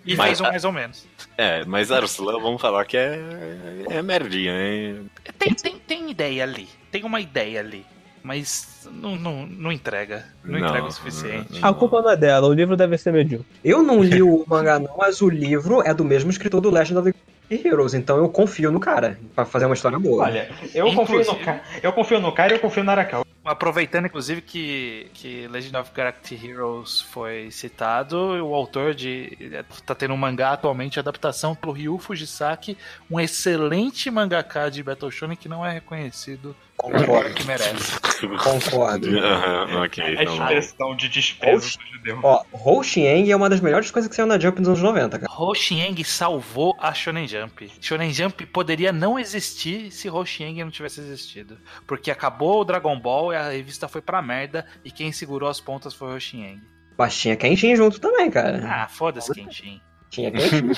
E 0.05 0.15
Mas- 0.15 0.27
fez 0.27 0.41
um 0.41 0.45
mais 0.45 0.65
ou 0.65 0.71
menos. 0.71 1.05
É, 1.37 1.65
mas 1.65 1.91
Arslan, 1.91 2.39
vamos 2.39 2.61
falar 2.61 2.85
que 2.85 2.97
é, 2.97 3.19
é 3.91 4.03
merdinha, 4.03 4.53
hein? 4.53 5.11
Tem, 5.39 5.53
tem, 5.53 5.79
tem 5.81 6.11
ideia 6.11 6.45
ali. 6.45 6.69
Tem 6.93 7.03
uma 7.03 7.21
ideia 7.21 7.59
ali. 7.61 7.85
Mas 8.27 8.89
não, 8.93 9.15
não, 9.15 9.47
não 9.47 9.71
entrega. 9.71 10.25
Não, 10.45 10.59
Não, 10.59 10.67
entrega 10.67 10.85
o 10.87 10.91
suficiente. 10.91 11.61
A 11.63 11.73
culpa 11.73 12.03
não 12.03 12.11
é 12.11 12.17
dela, 12.17 12.49
o 12.49 12.53
livro 12.53 12.77
deve 12.77 12.99
ser 12.99 13.13
medíocre. 13.13 13.47
Eu 13.65 13.85
não 13.85 14.03
li 14.03 14.21
o 14.21 14.45
mangá 14.49 14.81
não, 14.81 14.97
mas 14.99 15.23
o 15.23 15.29
livro 15.29 15.81
é 15.83 15.95
do 15.95 16.05
mesmo 16.05 16.29
escritor 16.29 16.61
do 16.61 16.69
Legend 16.69 16.99
of 16.99 17.13
the 17.13 17.19
Heroes, 17.69 17.95
então 17.95 18.17
eu 18.19 18.29
confio 18.29 18.73
no 18.73 18.81
cara 18.81 19.17
pra 19.33 19.45
fazer 19.45 19.67
uma 19.67 19.75
história 19.77 19.97
boa. 19.97 20.25
Olha, 20.25 20.51
eu 20.75 20.93
confio, 20.93 21.25
no, 21.25 21.37
Ka- 21.37 21.61
eu 21.81 21.93
confio 21.93 22.21
no 22.21 22.33
cara 22.33 22.53
e 22.53 22.57
eu 22.57 22.61
confio 22.61 22.83
no 22.83 22.91
Arakawa. 22.91 23.25
Aproveitando, 23.45 24.07
inclusive, 24.07 24.41
que, 24.43 25.07
que 25.15 25.47
Legend 25.47 25.77
of 25.77 25.93
Galactic 25.95 26.43
Heroes 26.43 27.01
foi 27.03 27.49
citado, 27.53 28.17
o 28.45 28.53
autor 28.53 28.93
de. 28.93 29.39
tá 29.87 29.95
tendo 29.95 30.15
um 30.15 30.17
mangá 30.17 30.51
atualmente, 30.51 30.99
adaptação 30.99 31.55
pelo 31.55 31.73
Ryu 31.73 31.97
Fujisaki, 31.97 32.77
um 33.09 33.21
excelente 33.21 34.11
mangaka 34.11 34.69
de 34.69 34.83
Battle 34.83 35.13
Shonen 35.13 35.37
que 35.37 35.49
não 35.49 35.65
é 35.65 35.73
reconhecido 35.75 36.57
Concordo, 36.77 37.35
que 37.35 37.45
merece. 37.45 37.99
concordo. 38.43 39.09
Aham, 39.19 39.83
ok, 39.85 40.05
A 40.05 40.23
então. 40.23 40.35
expressão 40.35 40.95
de 40.97 41.09
desprezo 41.09 41.79
do 41.79 41.87
judeu. 41.87 42.21
Ó, 42.23 42.45
Hou 42.53 42.83
Xiang 42.83 43.31
é 43.31 43.35
uma 43.37 43.49
das 43.49 43.61
melhores 43.61 43.91
coisas 43.91 44.09
que 44.09 44.15
saiu 44.15 44.27
na 44.27 44.39
Jump 44.39 44.59
nos 44.61 44.69
anos 44.69 44.83
90, 44.83 45.19
cara. 45.19 45.33
Hoshieng 45.33 46.03
salvou 46.05 46.77
a 46.79 46.93
Shonen 46.93 47.27
Jump. 47.27 47.71
Shonen 47.81 48.13
Jump 48.13 48.45
poderia 48.47 48.93
não 48.93 49.19
existir 49.19 49.91
se 49.91 50.09
Hoshieng 50.11 50.63
não 50.63 50.71
tivesse 50.71 51.01
existido. 51.01 51.59
Porque 51.87 52.11
acabou 52.11 52.61
o 52.61 52.65
Dragon 52.65 52.99
Ball 53.01 53.33
e 53.33 53.37
a 53.37 53.51
revista 53.51 53.89
foi 53.89 54.01
pra 54.03 54.21
merda 54.23 54.67
e 54.85 54.91
quem 54.91 55.13
segurou 55.13 55.49
as 55.49 55.61
pontas 55.61 55.95
foi 55.95 56.15
Hoshieng. 56.15 56.61
Mas 56.99 57.17
tinha 57.19 57.37
Kenshin 57.37 57.77
junto 57.77 58.01
também, 58.01 58.31
cara. 58.31 58.63
Ah, 58.65 58.89
foda-se, 58.89 59.33
Kenshin. 59.35 59.81
Tinha 60.11 60.31
Kenshin. 60.31 60.71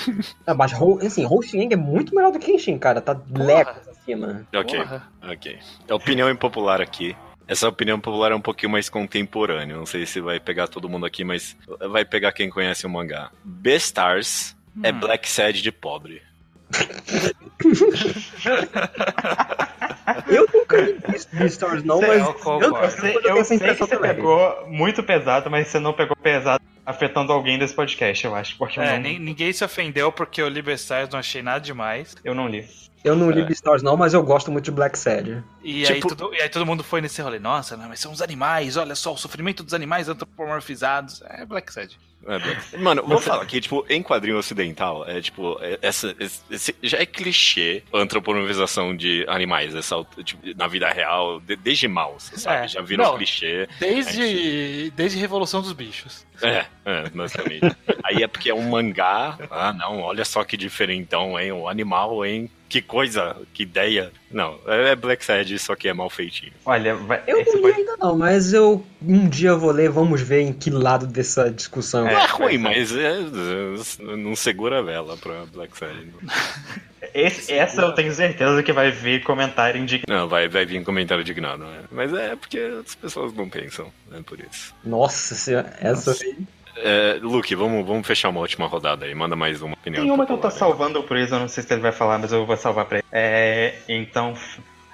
ah, 0.46 0.54
mas 0.58 0.72
assim, 1.04 1.26
Hou 1.26 1.42
Xiang 1.42 1.72
é 1.72 1.76
muito 1.76 2.14
melhor 2.14 2.32
do 2.32 2.38
que 2.38 2.52
Kenshin, 2.52 2.78
cara. 2.78 3.00
Tá 3.00 3.18
lecos 3.34 3.88
acima. 3.88 4.46
Ok, 4.54 4.78
Porra. 4.78 5.08
ok. 5.22 5.58
A 5.88 5.94
opinião 5.94 6.30
impopular 6.30 6.80
aqui. 6.80 7.16
Essa 7.46 7.68
opinião 7.68 7.98
popular 7.98 8.32
é 8.32 8.34
um 8.34 8.40
pouquinho 8.40 8.70
mais 8.72 8.88
contemporânea. 8.90 9.74
Não 9.76 9.86
sei 9.86 10.04
se 10.04 10.20
vai 10.20 10.38
pegar 10.38 10.68
todo 10.68 10.88
mundo 10.88 11.06
aqui, 11.06 11.24
mas 11.24 11.56
vai 11.90 12.04
pegar 12.04 12.32
quem 12.32 12.50
conhece 12.50 12.86
o 12.86 12.90
mangá. 12.90 13.30
Beastars 13.44 14.54
é 14.82 14.92
Hum. 14.92 15.00
Black 15.00 15.28
Sad 15.28 15.62
de 15.62 15.72
pobre. 15.72 16.22
Eu 20.28 20.46
nunca 20.70 20.80
li 20.80 21.38
Beastars 21.38 21.82
não, 21.84 22.00
mas 22.00 22.10
eu 22.10 22.18
eu, 22.26 22.34
concordo. 22.34 22.64
eu, 22.76 22.90
sei, 22.90 23.10
eu 23.10 23.14
eu 23.14 23.22
tenho 23.22 23.38
essa 23.38 23.56
sei 23.56 23.58
que 23.58 23.74
você 23.74 23.96
também. 23.96 24.14
pegou 24.14 24.66
muito 24.68 25.02
pesado, 25.02 25.50
mas 25.50 25.68
você 25.68 25.78
não 25.78 25.92
pegou 25.92 26.16
pesado 26.16 26.62
afetando 26.84 27.32
alguém 27.32 27.58
desse 27.58 27.74
podcast, 27.74 28.24
eu 28.24 28.34
acho. 28.34 28.56
Porque 28.56 28.78
eu, 28.78 28.82
É, 28.82 28.94
não, 28.94 29.02
nin- 29.02 29.18
ninguém 29.18 29.52
se 29.52 29.64
ofendeu 29.64 30.10
porque 30.10 30.40
eu 30.40 30.48
li 30.48 30.62
Beastars, 30.62 31.08
não 31.10 31.18
achei 31.18 31.42
nada 31.42 31.60
demais. 31.60 32.14
eu 32.24 32.34
não 32.34 32.48
li. 32.48 32.66
Eu 33.04 33.14
não 33.14 33.30
É. 33.30 33.34
li 33.34 33.44
Beastars 33.44 33.80
não, 33.82 33.96
mas 33.96 34.12
eu 34.12 34.22
gosto 34.22 34.50
muito 34.50 34.64
de 34.64 34.70
Black 34.72 34.98
Sad. 34.98 35.42
E, 35.62 35.86
aí 35.86 35.94
Tipo- 35.94 36.08
tudo, 36.08 36.34
e 36.34 36.42
aí 36.42 36.48
todo 36.48 36.66
mundo 36.66 36.82
foi 36.82 37.00
nesse 37.00 37.22
rolê. 37.22 37.38
Nossa, 37.38 37.76
não, 37.76 37.88
mas 37.88 38.00
são 38.00 38.10
os 38.10 38.20
animais, 38.20 38.76
olha 38.76 38.94
só, 38.96 39.12
o 39.12 39.16
sofrimento 39.16 39.62
dos 39.62 39.72
animais 39.72 40.08
antropomorfizados. 40.08 41.22
É 41.28 41.44
Black 41.46 41.72
Sad. 41.72 41.96
É, 42.26 42.38
Black- 42.38 42.76
Mano, 42.78 43.04
vou 43.06 43.20
falar 43.20 43.46
que, 43.46 43.60
tipo, 43.60 43.86
em 43.88 44.02
quadrinho 44.02 44.36
ocidental, 44.36 45.08
é 45.08 45.20
tipo, 45.20 45.56
é- 45.60 45.78
essa, 45.80 46.14
esse- 46.50 46.74
já 46.82 46.98
é 46.98 47.06
clichê 47.06 47.84
a 47.92 47.98
antropomorfização 47.98 48.94
de 48.96 49.24
animais, 49.28 49.74
essa, 49.76 50.04
tipo, 50.24 50.42
na 50.59 50.66
vida 50.66 50.90
real, 50.90 51.38
de- 51.38 51.54
desde 51.54 51.86
mouse, 51.86 52.32
sabe? 52.38 52.64
É, 52.64 52.68
já 52.68 52.82
virou 52.82 53.06
não. 53.06 53.16
clichê. 53.16 53.68
Desde, 53.78 54.90
desde 54.90 55.16
Revolução 55.16 55.62
dos 55.62 55.72
Bichos. 55.72 56.26
É, 56.42 56.66
é, 56.84 57.09
basicamente. 57.11 57.76
Aí 58.02 58.22
é 58.24 58.26
porque 58.26 58.50
é 58.50 58.54
um 58.54 58.68
mangá. 58.68 59.38
Ah, 59.50 59.72
não, 59.72 60.00
olha 60.00 60.24
só 60.24 60.42
que 60.42 60.56
diferentão, 60.56 61.38
hein? 61.38 61.52
O 61.52 61.68
animal, 61.68 62.26
hein? 62.26 62.50
Que 62.68 62.82
coisa, 62.82 63.34
que 63.54 63.62
ideia. 63.62 64.12
Não, 64.30 64.58
é 64.66 64.94
Black 64.94 65.24
Sad, 65.24 65.58
só 65.58 65.74
que 65.74 65.88
é 65.88 65.94
mal 65.94 66.10
feitinho. 66.10 66.52
Olha, 66.66 66.94
vai, 66.94 67.22
Eu 67.26 67.42
não 67.44 67.54
li 67.54 67.60
pode- 67.62 67.74
ainda 67.78 67.96
não, 67.96 68.18
mas 68.18 68.52
eu 68.52 68.84
um 69.00 69.26
dia 69.28 69.54
vou 69.54 69.70
ler, 69.72 69.88
vamos 69.88 70.20
ver 70.20 70.42
em 70.42 70.52
que 70.52 70.68
lado 70.68 71.06
dessa 71.06 71.50
discussão. 71.50 72.04
Não 72.04 72.10
é 72.10 72.26
ruim, 72.26 72.58
mas 72.58 72.94
é, 72.94 73.20
é, 73.20 74.16
não 74.16 74.36
segura 74.36 74.80
a 74.80 74.82
vela 74.82 75.16
pra 75.16 75.46
Black 75.46 75.76
Sad. 75.78 76.08
esse- 77.14 77.52
essa 77.52 77.80
eu 77.82 77.92
tenho 77.92 78.12
certeza 78.12 78.62
que 78.62 78.72
vai 78.72 78.90
vir 78.90 79.22
comentário 79.22 79.80
indignado. 79.80 80.06
Não, 80.12 80.28
vai, 80.28 80.48
vai 80.48 80.66
vir 80.66 80.82
comentário 80.84 81.22
indignado, 81.22 81.64
né? 81.64 81.84
Mas 81.90 82.12
é 82.12 82.36
porque 82.36 82.58
as 82.58 82.94
pessoas 82.94 83.32
não 83.32 83.48
pensam, 83.48 83.90
é 84.12 84.20
por 84.20 84.38
isso. 84.40 84.74
Nossa 84.84 85.34
senhora, 85.34 85.74
essa 85.80 86.12
aí. 86.12 86.36
É, 86.82 87.18
Luke, 87.20 87.54
vamos, 87.54 87.86
vamos 87.86 88.06
fechar 88.06 88.28
uma 88.28 88.40
última 88.40 88.66
rodada 88.66 89.04
aí. 89.04 89.14
Manda 89.14 89.36
mais 89.36 89.60
uma 89.62 89.74
opinião. 89.74 90.02
Tem 90.04 90.12
uma 90.12 90.26
que 90.26 90.32
eu 90.32 90.38
tô 90.38 90.48
aí. 90.48 90.52
salvando 90.52 91.04
isso, 91.16 91.34
eu 91.34 91.40
não 91.40 91.48
sei 91.48 91.62
se 91.62 91.72
ele 91.72 91.82
vai 91.82 91.92
falar, 91.92 92.18
mas 92.18 92.32
eu 92.32 92.46
vou 92.46 92.56
salvar 92.56 92.84
pra 92.84 92.98
ele. 92.98 93.06
É, 93.12 93.74
então, 93.88 94.34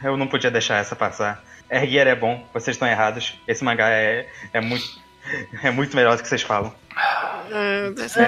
eu 0.02 0.16
não 0.16 0.26
podia 0.26 0.50
deixar 0.50 0.76
essa 0.76 0.96
passar. 0.96 1.42
Erguer 1.70 2.06
é 2.06 2.14
bom, 2.14 2.46
vocês 2.52 2.74
estão 2.74 2.86
errados. 2.88 3.34
Esse 3.48 3.64
mangá 3.64 3.88
é, 3.90 4.26
é 4.52 4.60
muito. 4.60 4.84
É 5.62 5.70
muito 5.70 5.96
melhor 5.96 6.16
do 6.16 6.22
que 6.22 6.28
vocês 6.28 6.42
falam. 6.42 6.70
É, 7.50 7.92
essa, 7.98 8.22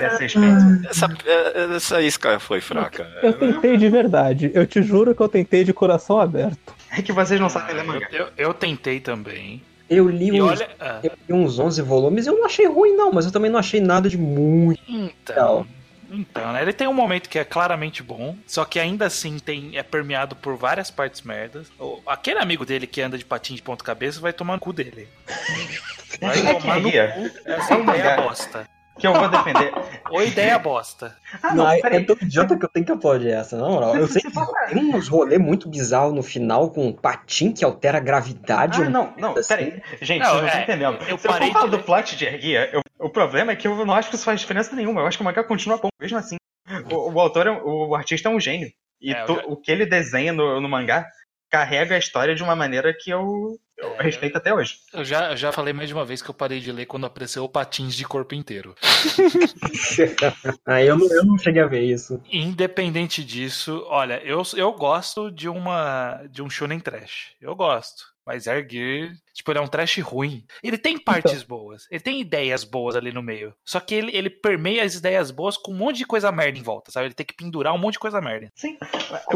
é, 1.26 1.74
essa 1.76 2.00
isca 2.00 2.38
foi 2.38 2.62
fraca. 2.62 3.06
Eu 3.22 3.32
tentei 3.34 3.76
de 3.76 3.88
verdade. 3.90 4.50
Eu 4.54 4.66
te 4.66 4.82
juro 4.82 5.14
que 5.14 5.20
eu 5.20 5.28
tentei 5.28 5.62
de 5.62 5.74
coração 5.74 6.18
aberto. 6.18 6.74
É 6.90 7.02
que 7.02 7.12
vocês 7.12 7.38
não 7.38 7.50
sabem 7.50 7.74
ler 7.74 7.82
Eu, 7.82 7.86
mangá. 7.86 8.08
eu, 8.10 8.28
eu 8.36 8.54
tentei 8.54 8.98
também. 9.00 9.62
Eu 9.88 10.08
li, 10.08 10.32
uns, 10.40 10.50
olha. 10.60 10.68
ah, 10.80 11.00
eu 11.02 11.12
li 11.28 11.34
uns 11.34 11.58
11 11.58 11.80
volumes 11.82 12.26
e 12.26 12.28
eu 12.28 12.36
não 12.36 12.44
achei 12.46 12.66
ruim 12.66 12.94
não, 12.96 13.12
mas 13.12 13.24
eu 13.26 13.30
também 13.32 13.50
não 13.50 13.58
achei 13.58 13.80
nada 13.80 14.08
de 14.08 14.18
muito. 14.18 14.80
então. 14.88 15.66
Então, 16.08 16.52
né? 16.52 16.62
Ele 16.62 16.72
tem 16.72 16.86
um 16.86 16.94
momento 16.94 17.28
que 17.28 17.36
é 17.38 17.44
claramente 17.44 18.00
bom, 18.00 18.36
só 18.46 18.64
que 18.64 18.78
ainda 18.78 19.06
assim 19.06 19.38
tem, 19.40 19.76
é 19.76 19.82
permeado 19.82 20.36
por 20.36 20.56
várias 20.56 20.88
partes 20.88 21.20
merdas. 21.22 21.66
O- 21.80 22.00
aquele 22.06 22.38
amigo 22.38 22.64
dele 22.64 22.86
que 22.86 23.00
anda 23.02 23.18
de 23.18 23.24
patinho 23.24 23.56
de 23.56 23.62
ponta 23.62 23.84
cabeça 23.84 24.20
vai 24.20 24.32
tomar 24.32 24.54
no 24.54 24.60
cu 24.60 24.72
dele. 24.72 25.08
Vai 26.20 26.38
É 26.38 26.54
tomar 26.54 26.80
no 26.80 26.88
ria. 26.88 27.08
cu 27.12 27.50
essa 27.50 27.74
É 27.74 27.80
ideia 27.80 28.16
bosta. 28.22 28.68
Que 28.98 29.06
eu 29.06 29.12
vou 29.12 29.28
defender. 29.28 29.72
Ou 30.10 30.22
ideia 30.22 30.58
bosta. 30.60 31.16
Ah, 31.42 31.48
não, 31.54 31.64
não, 31.64 31.70
é 31.70 31.80
peraí. 31.80 32.06
tão 32.06 32.16
idiota 32.20 32.56
que 32.56 32.64
eu 32.64 32.68
tenho 32.68 32.86
que 32.86 32.92
aplaudir 32.92 33.30
essa, 33.30 33.56
na 33.56 33.68
moral. 33.68 33.94
Eu 33.96 34.06
sei 34.08 34.22
que 34.22 34.30
tem 34.72 34.94
uns 34.94 35.08
rolê 35.08 35.36
muito 35.38 35.68
bizarros 35.68 36.14
no 36.14 36.22
final 36.22 36.70
com 36.70 36.86
um 36.86 36.92
patim 36.92 37.52
que 37.52 37.64
altera 37.64 37.98
a 37.98 38.00
gravidade. 38.00 38.82
Ah, 38.82 38.86
um 38.86 38.90
não, 38.90 39.14
não, 39.18 39.32
assim. 39.36 39.48
peraí. 39.48 39.82
Gente, 40.00 40.22
Não, 40.22 40.30
vocês 40.30 40.40
não 40.42 40.48
é, 40.48 40.48
estão 40.48 40.62
entendendo. 40.62 40.98
eu 41.08 41.18
Se 41.18 41.26
eu 41.26 41.30
parei 41.32 41.48
for 41.48 41.52
falar 41.54 41.64
de 41.70 41.76
do 41.76 41.82
plot 41.82 42.16
de 42.16 42.24
Erguia, 42.24 42.70
eu- 42.72 42.80
o 42.98 43.10
problema 43.10 43.52
é 43.52 43.56
que 43.56 43.68
eu 43.68 43.84
não 43.84 43.94
acho 43.94 44.08
que 44.08 44.14
isso 44.16 44.24
faz 44.24 44.40
diferença 44.40 44.74
nenhuma. 44.74 45.02
Eu 45.02 45.06
acho 45.06 45.18
que 45.18 45.22
o 45.22 45.26
mangá 45.26 45.44
continua 45.44 45.76
bom, 45.76 45.88
mesmo 46.00 46.16
assim. 46.16 46.36
O, 46.90 47.12
o 47.12 47.20
autor, 47.20 47.46
é, 47.46 47.50
o 47.50 47.94
artista 47.94 48.28
é 48.28 48.32
um 48.32 48.40
gênio. 48.40 48.70
E 49.00 49.12
É, 49.12 49.24
to- 49.24 49.34
já- 49.34 49.44
o 49.46 49.56
que 49.56 49.70
ele 49.70 49.84
desenha 49.84 50.32
no, 50.32 50.58
no 50.60 50.68
mangá 50.68 51.06
carrega 51.50 51.94
a 51.94 51.98
história 51.98 52.34
de 52.34 52.42
uma 52.42 52.56
maneira 52.56 52.94
que 52.98 53.10
eu, 53.10 53.58
eu 53.78 53.96
respeito 53.98 54.36
até 54.36 54.54
hoje. 54.54 54.78
Eu 54.92 55.04
já, 55.04 55.30
eu 55.30 55.36
já 55.36 55.52
falei 55.52 55.72
mais 55.72 55.88
de 55.88 55.94
uma 55.94 56.04
vez 56.04 56.22
que 56.22 56.30
eu 56.30 56.34
parei 56.34 56.60
de 56.60 56.72
ler 56.72 56.86
quando 56.86 57.06
apareceu 57.06 57.44
o 57.44 57.48
patins 57.48 57.94
de 57.94 58.04
corpo 58.04 58.34
inteiro. 58.34 58.74
Aí 60.64 60.86
eu 60.86 60.96
não, 60.96 61.06
eu 61.12 61.24
não 61.24 61.38
cheguei 61.38 61.62
a 61.62 61.66
ver 61.66 61.82
isso. 61.82 62.20
Independente 62.32 63.22
disso, 63.22 63.84
olha, 63.88 64.20
eu, 64.24 64.42
eu 64.56 64.72
gosto 64.72 65.30
de 65.30 65.48
uma 65.48 66.22
de 66.30 66.42
um 66.42 66.48
shonen 66.48 66.80
trash. 66.80 67.32
Eu 67.40 67.54
gosto. 67.54 68.15
Mas 68.26 68.48
Erguer, 68.48 69.12
tipo, 69.32 69.52
ele 69.52 69.60
é 69.60 69.62
um 69.62 69.68
trash 69.68 69.98
ruim. 69.98 70.44
Ele 70.62 70.76
tem 70.76 70.98
partes 70.98 71.44
boas. 71.44 71.86
Ele 71.90 72.00
tem 72.00 72.20
ideias 72.20 72.64
boas 72.64 72.96
ali 72.96 73.12
no 73.12 73.22
meio. 73.22 73.54
Só 73.64 73.78
que 73.78 73.94
ele, 73.94 74.16
ele 74.16 74.28
permeia 74.28 74.82
as 74.82 74.96
ideias 74.96 75.30
boas 75.30 75.56
com 75.56 75.72
um 75.72 75.76
monte 75.76 75.98
de 75.98 76.06
coisa 76.06 76.32
merda 76.32 76.58
em 76.58 76.62
volta, 76.62 76.90
sabe? 76.90 77.06
Ele 77.06 77.14
tem 77.14 77.24
que 77.24 77.36
pendurar 77.36 77.72
um 77.72 77.78
monte 77.78 77.94
de 77.94 78.00
coisa 78.00 78.20
merda. 78.20 78.50
Sim. 78.56 78.76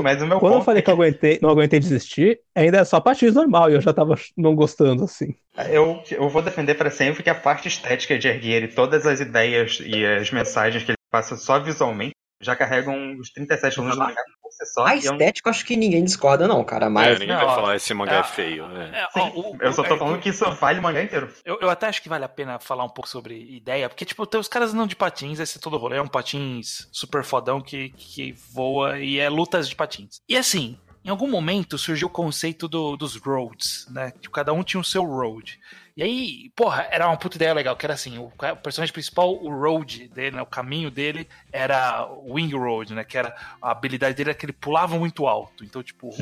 Mas 0.03 0.20
o 0.20 0.26
meu 0.26 0.41
Quando 0.41 0.55
eu 0.55 0.62
falei 0.62 0.80
é 0.80 0.82
que 0.82 0.91
eu 0.91 0.95
aguentei, 0.95 1.38
não 1.41 1.51
aguentei 1.51 1.78
desistir, 1.78 2.41
ainda 2.55 2.78
é 2.78 2.84
só 2.84 3.01
patins 3.01 3.34
normal 3.34 3.70
e 3.70 3.74
eu 3.74 3.80
já 3.80 3.93
tava 3.93 4.16
não 4.36 4.57
gostando, 4.57 5.05
assim. 5.05 5.36
eu, 5.70 6.03
eu 6.11 6.28
vou 6.28 6.43
defender 6.43 6.74
para 6.74 6.91
sempre 6.91 7.22
que 7.22 7.30
a 7.30 7.34
parte 7.34 7.68
estética 7.68 8.18
de 8.18 8.26
Erguer 8.26 8.64
e 8.64 8.68
todas 8.68 9.07
as 9.07 9.20
ideias 9.20 9.78
e 9.84 10.05
as 10.05 10.30
mensagens 10.32 10.82
que 10.82 10.91
ele 10.91 10.99
passa 11.11 11.36
só 11.36 11.61
visualmente, 11.61 12.14
já 12.41 12.57
carregam 12.57 13.16
os 13.18 13.30
37 13.30 13.76
volumes 13.76 13.97
do 13.99 14.03
mangá 14.05 14.22
por 14.43 14.51
si 14.51 14.64
só. 14.72 14.84
A 14.86 14.97
e 14.97 14.99
estética 15.01 15.49
eu 15.49 15.51
acho 15.51 15.64
que 15.64 15.76
ninguém 15.76 16.03
discorda, 16.05 16.49
não, 16.49 16.64
cara. 16.64 16.86
É, 16.86 16.88
Mas 16.88 17.18
ninguém 17.18 17.36
Não, 17.36 17.45
vai 17.45 17.47
ó, 17.47 17.55
falar 17.55 17.76
esse 17.76 17.93
mangá 17.93 18.16
é, 18.16 18.20
é, 18.20 18.22
feio. 18.24 18.64
é. 18.76 19.01
É, 19.03 19.09
ó, 19.14 19.28
o- 19.28 19.57
eu 19.61 19.72
só 19.72 19.82
tô 19.82 19.95
é, 19.95 19.99
falando 19.99 20.18
que 20.20 20.30
isso 20.30 20.51
vale 20.53 20.78
o 20.78 20.82
mangá 20.82 21.03
inteiro. 21.03 21.30
Eu, 21.45 21.59
eu 21.61 21.68
até 21.70 21.86
acho 21.86 22.01
que 22.03 22.09
vale 22.09 22.24
a 22.24 22.28
pena 22.28 22.59
falar 22.59 22.84
um 22.84 22.88
pouco 22.88 23.09
sobre 23.09 23.34
ideia, 23.57 23.88
porque, 23.88 24.05
tipo, 24.05 24.26
tem- 24.26 24.41
os 24.41 24.49
caras 24.49 24.72
andam 24.72 24.86
de 24.86 24.97
patins, 24.97 25.38
esse 25.38 25.59
é 25.59 25.61
todo 25.61 25.76
rolê, 25.76 25.99
é 25.99 26.03
um 26.03 26.09
patins 26.09 26.88
super 26.91 27.22
fodão 27.22 27.61
que, 27.61 27.91
que 27.91 28.32
voa 28.53 28.99
e 28.99 29.18
é 29.18 29.28
lutas 29.28 29.68
de 29.68 29.76
patins. 29.76 30.20
E 30.28 30.36
assim, 30.36 30.78
em 31.05 31.11
algum 31.11 31.28
momento 31.28 31.76
surgiu 31.78 32.09
o 32.09 32.11
conceito 32.11 32.66
do- 32.68 32.97
dos 32.97 33.16
roads, 33.16 33.86
né? 33.91 34.12
Que 34.20 34.28
cada 34.30 34.53
um 34.53 34.62
tinha 34.62 34.80
o 34.80 34.84
seu 34.84 35.05
road. 35.05 35.59
E 36.01 36.03
aí, 36.03 36.51
porra, 36.57 36.88
era 36.90 37.07
uma 37.07 37.16
puta 37.18 37.36
ideia 37.36 37.53
legal, 37.53 37.76
que 37.76 37.84
era 37.84 37.92
assim, 37.92 38.16
o, 38.16 38.32
personagem 38.62 38.90
principal, 38.90 39.34
o 39.34 39.51
road 39.51 40.09
dele, 40.09 40.36
né, 40.36 40.40
o 40.40 40.46
caminho 40.46 40.90
dele 40.90 41.28
era 41.53 42.09
wing 42.24 42.57
road, 42.57 42.94
né, 42.94 43.05
que 43.05 43.18
era 43.18 43.36
a 43.61 43.70
habilidade 43.70 44.14
dele 44.16 44.30
era 44.30 44.38
que 44.38 44.46
ele 44.46 44.55
pulava 44.55 44.98
muito 44.98 45.26
alto. 45.26 45.62
Então, 45.62 45.82
tipo, 45.82 46.09
o- 46.09 46.14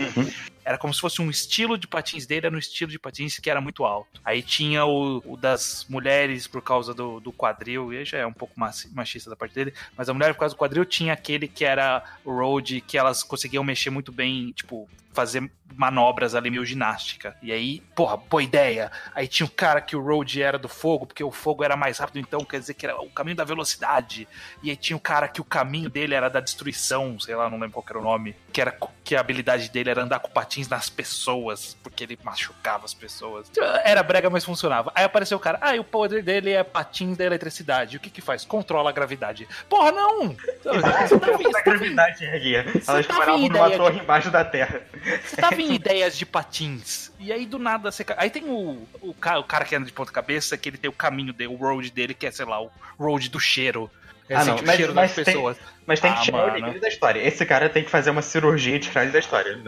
era 0.69 0.77
como 0.77 0.93
se 0.93 1.01
fosse 1.01 1.23
um 1.23 1.31
estilo 1.31 1.79
de 1.79 1.89
patins 1.89 2.27
dele, 2.27 2.47
era 2.47 2.55
um 2.55 2.59
estilo 2.59 2.91
de 2.91 2.99
patins 2.99 3.39
que 3.39 3.49
era 3.49 3.59
muito 3.59 3.87
alto. 3.87 4.21
Aí 4.23 4.43
tinha 4.43 4.85
o, 4.85 5.23
o 5.25 5.35
das 5.35 5.87
mulheres 5.89 6.47
por 6.47 6.61
causa 6.61 6.93
do, 6.93 7.21
do 7.21 7.33
quadril, 7.33 7.91
e 7.91 7.97
aí 7.97 8.05
já 8.05 8.19
é 8.19 8.27
um 8.27 8.35
pouco 8.35 8.53
machista 8.93 9.31
da 9.31 9.37
parte 9.37 9.55
dele, 9.55 9.73
mas 9.97 10.11
a 10.11 10.13
mulher 10.13 10.35
por 10.35 10.41
causa 10.41 10.55
do 10.55 10.59
quadril 10.59 10.85
tinha 10.85 11.15
aquele 11.15 11.49
que 11.49 11.65
era 11.65 12.05
o 12.23 12.31
road, 12.31 12.83
que 12.83 12.99
elas 12.99 13.23
conseguiam 13.23 13.65
mexer 13.65 13.89
muito 13.89 14.13
bem, 14.13 14.53
tipo, 14.53 14.87
fazer 15.13 15.51
manobras 15.75 16.35
ali 16.35 16.51
meio 16.51 16.65
ginástica. 16.65 17.37
E 17.43 17.53
aí, 17.53 17.81
porra, 17.95 18.17
boa 18.17 18.43
ideia. 18.43 18.91
Aí 19.15 19.29
tinha 19.29 19.47
o 19.47 19.51
cara 19.51 19.81
que 19.81 19.95
o 19.95 20.03
road 20.03 20.43
era 20.43 20.59
do 20.59 20.69
fogo, 20.69 21.07
porque 21.07 21.23
o 21.23 21.31
fogo 21.31 21.63
era 21.63 21.77
mais 21.77 21.99
rápido, 21.99 22.19
então 22.19 22.45
quer 22.45 22.59
dizer 22.59 22.75
que 22.75 22.85
era 22.85 23.01
o 23.01 23.11
caminho 23.11 23.37
da 23.37 23.45
velocidade. 23.45 24.27
E 24.63 24.71
aí 24.71 24.77
tinha 24.77 24.97
o 24.97 25.01
cara 25.01 25.29
que 25.29 25.41
o 25.41 25.45
caminho 25.45 25.89
dele 25.89 26.15
era 26.15 26.29
da 26.29 26.41
destruição, 26.41 27.19
sei 27.21 27.37
lá, 27.37 27.49
não 27.49 27.59
lembro 27.59 27.73
qual 27.73 27.87
era 27.89 27.99
o 27.99 28.03
nome, 28.03 28.35
que 28.53 28.61
era 28.61 28.77
que 29.05 29.15
a 29.15 29.21
habilidade 29.21 29.71
dele 29.71 29.91
era 29.91 30.03
andar 30.03 30.19
com 30.19 30.29
patins 30.29 30.58
nas 30.67 30.89
pessoas, 30.89 31.77
porque 31.83 32.05
ele 32.05 32.19
machucava 32.25 32.87
as 32.87 32.95
pessoas. 32.95 33.51
Era 33.85 34.03
brega, 34.03 34.31
mas 34.31 34.45
funcionava. 34.45 34.91
Aí 34.95 35.05
apareceu 35.05 35.37
o 35.37 35.41
cara, 35.41 35.59
ah, 35.61 35.77
e 35.77 35.79
o 35.79 35.85
poder 35.85 36.23
dele 36.23 36.51
é 36.53 36.65
patins 36.65 37.17
da 37.19 37.25
eletricidade. 37.27 37.99
O 37.99 38.01
que 38.01 38.09
que 38.09 38.23
faz? 38.23 38.47
Controla 38.47 38.89
a 38.89 38.93
gravidade. 38.93 39.47
Porra, 39.69 39.93
não! 39.93 40.35
Você 40.65 41.19
tá 41.19 41.27
vendo- 41.37 41.51
da 41.53 41.61
gravidade 41.61 42.25
erguia. 42.25 42.65
Elas 42.87 43.07
tava 43.07 43.21
paravam 43.21 43.49
numa 43.49 43.71
torre 43.71 44.01
embaixo 44.01 44.31
da 44.31 44.45
terra. 44.45 44.81
Você 45.23 45.37
tava 45.37 45.61
em 45.61 45.75
ideias 45.75 46.17
de 46.17 46.25
patins. 46.25 47.13
E 47.21 47.33
aí, 47.33 47.45
do 47.47 47.59
nada, 47.59 47.91
você. 47.91 48.05
Aí 48.17 48.31
tem 48.31 48.45
o, 48.45 48.87
o, 49.01 49.13
ca- 49.13 49.39
o 49.39 49.45
cara 49.45 49.65
que 49.65 49.75
anda 49.75 49.85
de 49.87 49.93
ponta-cabeça, 49.93 50.57
que 50.57 50.69
ele 50.69 50.79
tem 50.79 50.89
o 50.89 50.93
caminho 50.93 51.33
dele, 51.33 51.53
o 51.53 51.57
road 51.57 51.91
dele, 51.91 52.15
que 52.15 52.27
é, 52.27 52.31
sei 52.31 52.47
lá, 52.47 52.63
o 52.63 52.71
road 52.99 53.29
do 53.29 53.39
cheiro. 53.41 53.91
Ah, 54.31 54.45
não, 54.45 54.57
o 54.57 54.67
mas- 54.67 54.77
cheiro 54.77 54.95
mas 54.95 55.15
das 55.15 55.25
tem- 55.25 55.35
pessoas. 55.35 55.57
Mas 55.87 56.01
tem 56.01 56.13
que 56.13 56.19
Ah, 56.19 56.23
tirar 56.23 56.37
o 56.37 56.41
mano. 56.43 56.53
equilíbrio 56.57 56.81
da 56.83 56.89
história. 56.89 57.27
Esse 57.27 57.47
cara 57.47 57.69
tem 57.71 57.83
que 57.83 57.91
fazer 57.91 58.11
uma 58.11 58.21
cirurgia 58.21 58.79
de 58.79 58.91
frase 58.91 59.11
da 59.11 59.19
história. 59.19 59.59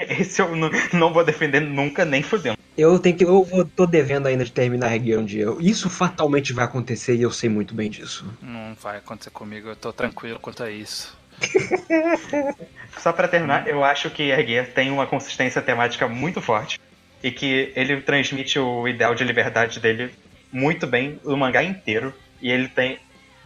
É. 0.00 0.20
Esse 0.20 0.42
eu 0.42 0.54
não, 0.56 0.68
não 0.92 1.12
vou 1.12 1.24
defender 1.24 1.60
nunca, 1.60 2.04
nem 2.04 2.22
fudendo. 2.22 2.58
eu 2.76 2.98
tenho 2.98 3.16
que. 3.16 3.24
Eu 3.24 3.44
vou- 3.44 3.64
tô 3.64 3.86
devendo 3.86 4.26
ainda 4.26 4.44
de 4.44 4.50
terminar 4.52 4.90
a 4.92 4.96
guia 4.96 5.18
um 5.20 5.24
dia. 5.24 5.46
Isso 5.60 5.88
fatalmente 5.88 6.52
vai 6.52 6.64
acontecer 6.64 7.14
e 7.14 7.22
eu 7.22 7.30
sei 7.30 7.48
muito 7.48 7.72
bem 7.74 7.88
disso. 7.88 8.26
Não 8.42 8.74
vai 8.74 8.96
acontecer 8.98 9.30
comigo, 9.30 9.68
eu 9.68 9.76
tô 9.76 9.92
tranquilo 9.92 10.38
quanto 10.40 10.62
a 10.64 10.70
isso. 10.70 11.16
Só 12.98 13.12
pra 13.12 13.28
terminar, 13.28 13.68
eu 13.68 13.84
acho 13.84 14.10
que 14.10 14.24
Erguer 14.30 14.72
tem 14.72 14.90
uma 14.90 15.06
consistência 15.06 15.60
temática 15.62 16.08
muito 16.08 16.40
forte. 16.40 16.80
E 17.22 17.30
que 17.30 17.72
ele 17.74 18.00
transmite 18.02 18.58
o 18.58 18.86
ideal 18.86 19.14
de 19.14 19.24
liberdade 19.24 19.80
dele 19.80 20.12
muito 20.52 20.86
bem 20.86 21.18
no 21.24 21.36
mangá 21.36 21.62
inteiro. 21.62 22.12
E 22.40 22.50
ele 22.50 22.68
tem 22.68 22.98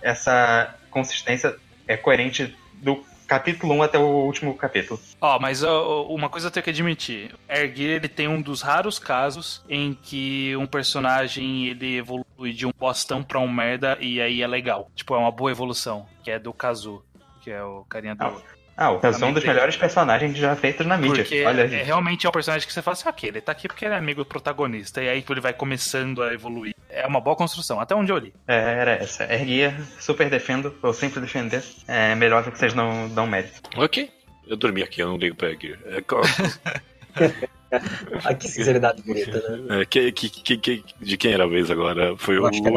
essa 0.02 0.74
consistência 0.90 1.56
é 1.86 1.96
coerente 1.96 2.56
do 2.74 3.04
capítulo 3.26 3.74
1 3.74 3.82
até 3.84 3.98
o 3.98 4.02
último 4.02 4.56
capítulo. 4.56 5.00
Ó, 5.20 5.38
mas 5.38 5.62
ó, 5.62 6.04
uma 6.06 6.28
coisa 6.28 6.48
eu 6.48 6.50
tenho 6.50 6.64
que 6.64 6.70
admitir. 6.70 7.32
Erguir, 7.48 7.90
ele 7.90 8.08
tem 8.08 8.26
um 8.26 8.42
dos 8.42 8.60
raros 8.60 8.98
casos 8.98 9.64
em 9.68 9.94
que 9.94 10.56
um 10.56 10.66
personagem 10.66 11.66
ele 11.68 11.98
evolui 11.98 12.52
de 12.52 12.66
um 12.66 12.72
bostão 12.76 13.22
pra 13.22 13.38
um 13.38 13.48
merda 13.48 13.96
e 14.00 14.20
aí 14.20 14.42
é 14.42 14.46
legal. 14.48 14.90
Tipo, 14.96 15.14
é 15.14 15.18
uma 15.18 15.30
boa 15.30 15.50
evolução, 15.50 16.06
que 16.24 16.30
é 16.30 16.40
do 16.40 16.52
Kazu, 16.52 17.04
que 17.40 17.50
é 17.52 17.62
o 17.62 17.84
carinha 17.88 18.16
do... 18.16 18.24
Ah, 18.24 18.42
Ah, 18.80 18.92
o 18.92 18.98
Kazu 18.98 19.22
é 19.22 19.28
um 19.28 19.34
dos 19.34 19.44
melhores 19.44 19.76
personagens 19.76 20.38
já 20.38 20.56
feitos 20.56 20.86
na 20.86 20.96
mídia. 20.96 21.22
Porque 21.22 21.44
Olha 21.44 21.64
é, 21.64 21.82
realmente 21.82 22.24
é 22.24 22.30
um 22.30 22.32
personagem 22.32 22.66
que 22.66 22.72
você 22.72 22.80
fala 22.80 22.94
assim, 22.94 23.06
ok, 23.10 23.28
ele 23.28 23.40
tá 23.42 23.52
aqui 23.52 23.68
porque 23.68 23.84
ele 23.84 23.92
é 23.92 23.98
amigo 23.98 24.22
do 24.22 24.24
protagonista. 24.24 25.02
E 25.02 25.08
aí 25.10 25.22
ele 25.28 25.40
vai 25.40 25.52
começando 25.52 26.22
a 26.22 26.32
evoluir. 26.32 26.74
É 26.88 27.06
uma 27.06 27.20
boa 27.20 27.36
construção, 27.36 27.78
até 27.78 27.94
onde 27.94 28.10
eu 28.10 28.16
li. 28.16 28.32
É, 28.48 28.56
era 28.56 28.92
essa. 28.92 29.30
Erguia, 29.30 29.78
super 29.98 30.30
defendo, 30.30 30.74
vou 30.80 30.94
sempre 30.94 31.20
defender. 31.20 31.62
É 31.86 32.14
melhor 32.14 32.42
do 32.42 32.52
que 32.52 32.58
vocês 32.58 32.72
não 32.72 33.06
dão 33.10 33.26
mérito. 33.26 33.60
Ok. 33.76 34.10
Eu 34.48 34.56
dormi 34.56 34.82
aqui, 34.82 35.02
eu 35.02 35.08
não 35.08 35.18
ligo 35.18 35.36
pra 35.36 35.50
Gear. 35.50 35.78
É, 35.84 36.00
Ah, 38.24 38.34
que 38.34 38.48
sinceridade 38.48 39.02
bonita, 39.02 39.38
né? 39.58 39.80
é, 39.82 39.84
que, 39.84 40.10
que, 40.12 40.28
que, 40.28 40.56
que- 40.56 40.84
de 41.00 41.16
quem 41.16 41.32
era 41.32 41.44
a 41.44 41.48
vez 41.48 41.70
agora? 41.70 42.14
Foi 42.16 42.36
Eu 42.36 42.42
o 42.42 42.44
Luke 42.46 42.60
né, 42.60 42.70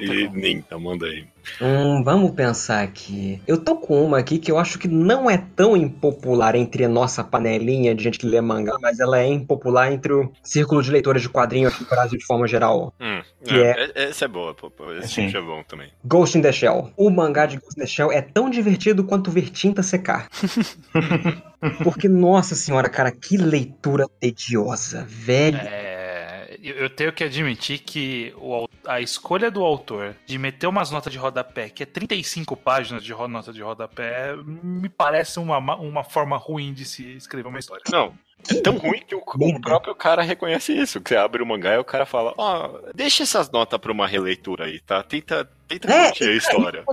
e 0.00 0.24
então. 0.24 0.32
Nin. 0.32 0.64
Manda 0.80 1.06
aí. 1.06 1.24
Hum, 1.60 2.02
vamos 2.02 2.30
pensar 2.32 2.82
aqui. 2.82 3.38
Eu 3.46 3.58
tô 3.58 3.76
com 3.76 4.02
uma 4.02 4.18
aqui 4.18 4.38
que 4.38 4.50
eu 4.50 4.58
acho 4.58 4.78
que 4.78 4.88
não 4.88 5.30
é 5.30 5.36
tão 5.54 5.76
impopular 5.76 6.54
entre 6.54 6.84
a 6.84 6.88
nossa 6.88 7.22
panelinha 7.22 7.94
de 7.94 8.02
gente 8.02 8.18
que 8.18 8.26
lê 8.26 8.40
mangá, 8.40 8.76
mas 8.80 8.98
ela 8.98 9.18
é 9.20 9.26
impopular 9.28 9.92
entre 9.92 10.12
o 10.14 10.32
círculo 10.42 10.82
de 10.82 10.90
leitores 10.90 11.20
de 11.22 11.28
quadrinhos 11.28 11.74
aqui 11.74 11.82
no 11.84 11.90
Brasil 11.90 12.18
de 12.18 12.24
forma 12.24 12.48
geral. 12.48 12.94
Hum, 12.98 13.20
Que 13.44 13.54
é, 13.62 13.90
é- 13.94 14.04
Essa 14.04 14.24
é 14.24 14.28
boa, 14.28 14.54
pô, 14.54 14.70
pô, 14.70 14.90
esse 14.94 15.08
Sim. 15.08 15.26
tipo 15.26 15.38
é 15.38 15.42
bom 15.42 15.62
também. 15.68 15.88
Ghost 16.04 16.36
in 16.38 16.40
the 16.42 16.50
Shell. 16.52 16.90
O 16.96 17.10
mangá 17.10 17.44
de 17.46 17.56
Ghost 17.58 17.78
in 17.78 17.82
the 17.82 17.86
Shell 17.86 18.10
é 18.10 18.22
tão 18.22 18.48
divertido 18.48 19.04
quanto 19.04 19.30
ver 19.30 19.50
tinta 19.50 19.82
secar. 19.82 20.28
Porque, 21.82 22.08
nossa 22.08 22.54
senhora, 22.54 22.88
cara, 22.90 23.10
que 23.10 23.36
leitura 23.36 24.06
tediosa, 24.30 25.04
velho. 25.08 25.58
É, 25.58 26.56
eu 26.62 26.74
eu 26.76 26.90
tenho 26.90 27.12
que 27.12 27.24
admitir 27.24 27.78
que 27.80 28.32
o 28.38 28.68
a 28.86 29.00
escolha 29.00 29.50
do 29.50 29.62
autor 29.64 30.14
de 30.26 30.36
meter 30.38 30.66
umas 30.66 30.90
notas 30.90 31.10
de 31.12 31.18
rodapé, 31.18 31.68
que 31.70 31.82
é 31.82 31.86
35 31.86 32.54
páginas 32.56 33.02
de 33.02 33.12
ro- 33.12 33.26
nota 33.28 33.52
de 33.52 33.62
rodapé, 33.62 34.34
me 34.44 34.88
parece 34.90 35.38
uma, 35.38 35.58
ma- 35.60 35.76
uma 35.76 36.04
forma 36.04 36.36
ruim 36.36 36.72
de 36.74 36.84
se 36.84 37.16
escrever 37.16 37.48
uma 37.48 37.58
história. 37.58 37.82
Não, 37.90 38.12
é 38.50 38.60
tão 38.60 38.76
ruim 38.76 39.00
que 39.00 39.14
o, 39.14 39.22
o 39.24 39.60
próprio 39.60 39.94
cara 39.94 40.22
reconhece 40.22 40.72
isso. 40.76 41.00
Que 41.00 41.08
você 41.10 41.16
abre 41.16 41.42
o 41.42 41.46
mangá 41.46 41.74
e 41.74 41.78
o 41.78 41.84
cara 41.84 42.04
fala, 42.04 42.34
ó, 42.36 42.78
deixa 42.94 43.22
essas 43.22 43.50
notas 43.50 43.80
pra 43.80 43.90
uma 43.92 44.06
releitura 44.06 44.66
aí, 44.66 44.80
tá? 44.80 45.02
Tenta, 45.02 45.48
tenta 45.68 45.92
É, 45.92 46.04
curtir 46.06 46.24
a 46.28 46.32
história. 46.36 46.84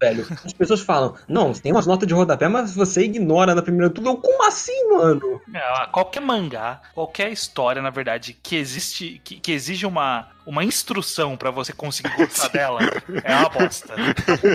velho. 0.00 0.26
As 0.44 0.52
pessoas 0.52 0.80
falam, 0.80 1.14
não, 1.28 1.52
tem 1.52 1.72
umas 1.72 1.86
notas 1.86 2.06
de 2.06 2.14
rodapé, 2.14 2.48
mas 2.48 2.74
você 2.74 3.04
ignora 3.04 3.54
na 3.54 3.62
primeira 3.62 3.90
tudo. 3.90 4.08
Eu, 4.08 4.16
como 4.16 4.46
assim, 4.46 4.90
mano? 4.90 5.40
É, 5.52 5.86
qualquer 5.92 6.20
mangá, 6.20 6.80
qualquer 6.94 7.30
história, 7.32 7.80
na 7.80 7.90
verdade, 7.90 8.36
que 8.42 8.56
existe, 8.56 9.20
que, 9.24 9.36
que 9.40 9.52
exige 9.52 9.86
uma, 9.86 10.28
uma 10.46 10.64
instrução 10.64 11.36
pra 11.36 11.50
você 11.50 11.72
conseguir 11.72 12.14
gostar 12.16 12.48
dela, 12.52 12.80
é 13.22 13.36
uma 13.36 13.48
bosta. 13.48 13.94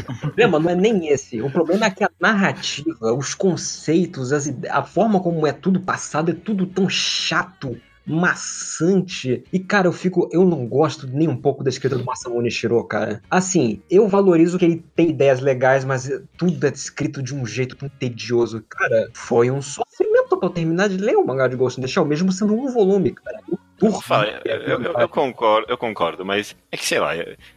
O 0.10 0.20
problema 0.20 0.60
não 0.60 0.70
é 0.70 0.76
nem 0.76 1.08
esse. 1.08 1.42
O 1.42 1.50
problema 1.52 1.86
é 1.86 1.90
que 1.92 2.04
a 2.04 2.10
narrativa, 2.20 3.14
os 3.14 3.34
conceitos, 3.34 4.32
as 4.34 4.46
ide- 4.48 4.68
a 4.68 4.84
forma 4.84 5.20
como 5.20 5.46
é 5.48 5.52
tudo 5.54 5.80
passado 5.80 6.32
é 6.32 6.34
tudo 6.34 6.66
tão 6.66 6.88
chato, 6.90 7.80
maçante. 8.10 9.44
E, 9.52 9.60
cara, 9.60 9.88
eu 9.88 9.94
fico. 9.94 10.30
Eu 10.32 10.44
não 10.46 10.66
gosto 10.66 11.08
nem 11.08 11.28
um 11.28 11.36
pouco 11.36 11.64
da 11.64 11.70
escrita 11.70 11.96
do 11.98 12.04
Masamune 12.06 12.50
Shiro, 12.52 12.84
cara. 12.84 13.22
Assim, 13.30 13.82
eu 13.90 14.08
valorizo 14.08 14.58
que 14.58 14.66
ele 14.66 14.84
tem 14.96 15.10
ideias 15.10 15.40
legais, 15.40 15.86
mas 15.86 16.10
tudo 16.38 16.66
é 16.66 16.70
escrito 16.70 17.22
de 17.22 17.36
um 17.36 17.46
jeito 17.46 17.76
tão 17.76 17.90
tedioso. 17.90 18.64
Cara, 18.70 19.10
foi 19.14 19.52
um 19.52 19.62
sofrimento 19.62 20.38
pra 20.38 20.48
eu 20.48 20.54
terminar 20.54 20.90
de 20.90 20.98
ler 20.98 21.16
o 21.18 21.26
mangá 21.26 21.48
de 21.48 21.56
Ghost 21.56 21.80
in 21.80 21.84
the 21.84 21.88
Shell, 21.88 22.06
mesmo 22.06 22.32
sendo 22.32 22.54
um 22.54 22.68
volume, 22.72 23.12
cara. 23.12 23.40
Por 23.80 24.04
falo, 24.04 24.28
eu, 24.44 24.56
eu- 24.58 24.82
eu- 24.82 24.94
eu 24.94 25.08
concordo, 25.08 25.66
eu 25.70 25.78
concordo, 25.78 26.26
mas 26.26 26.54
é 26.70 26.76
que 26.76 26.86
sei 26.86 27.00
lá, 27.00 27.12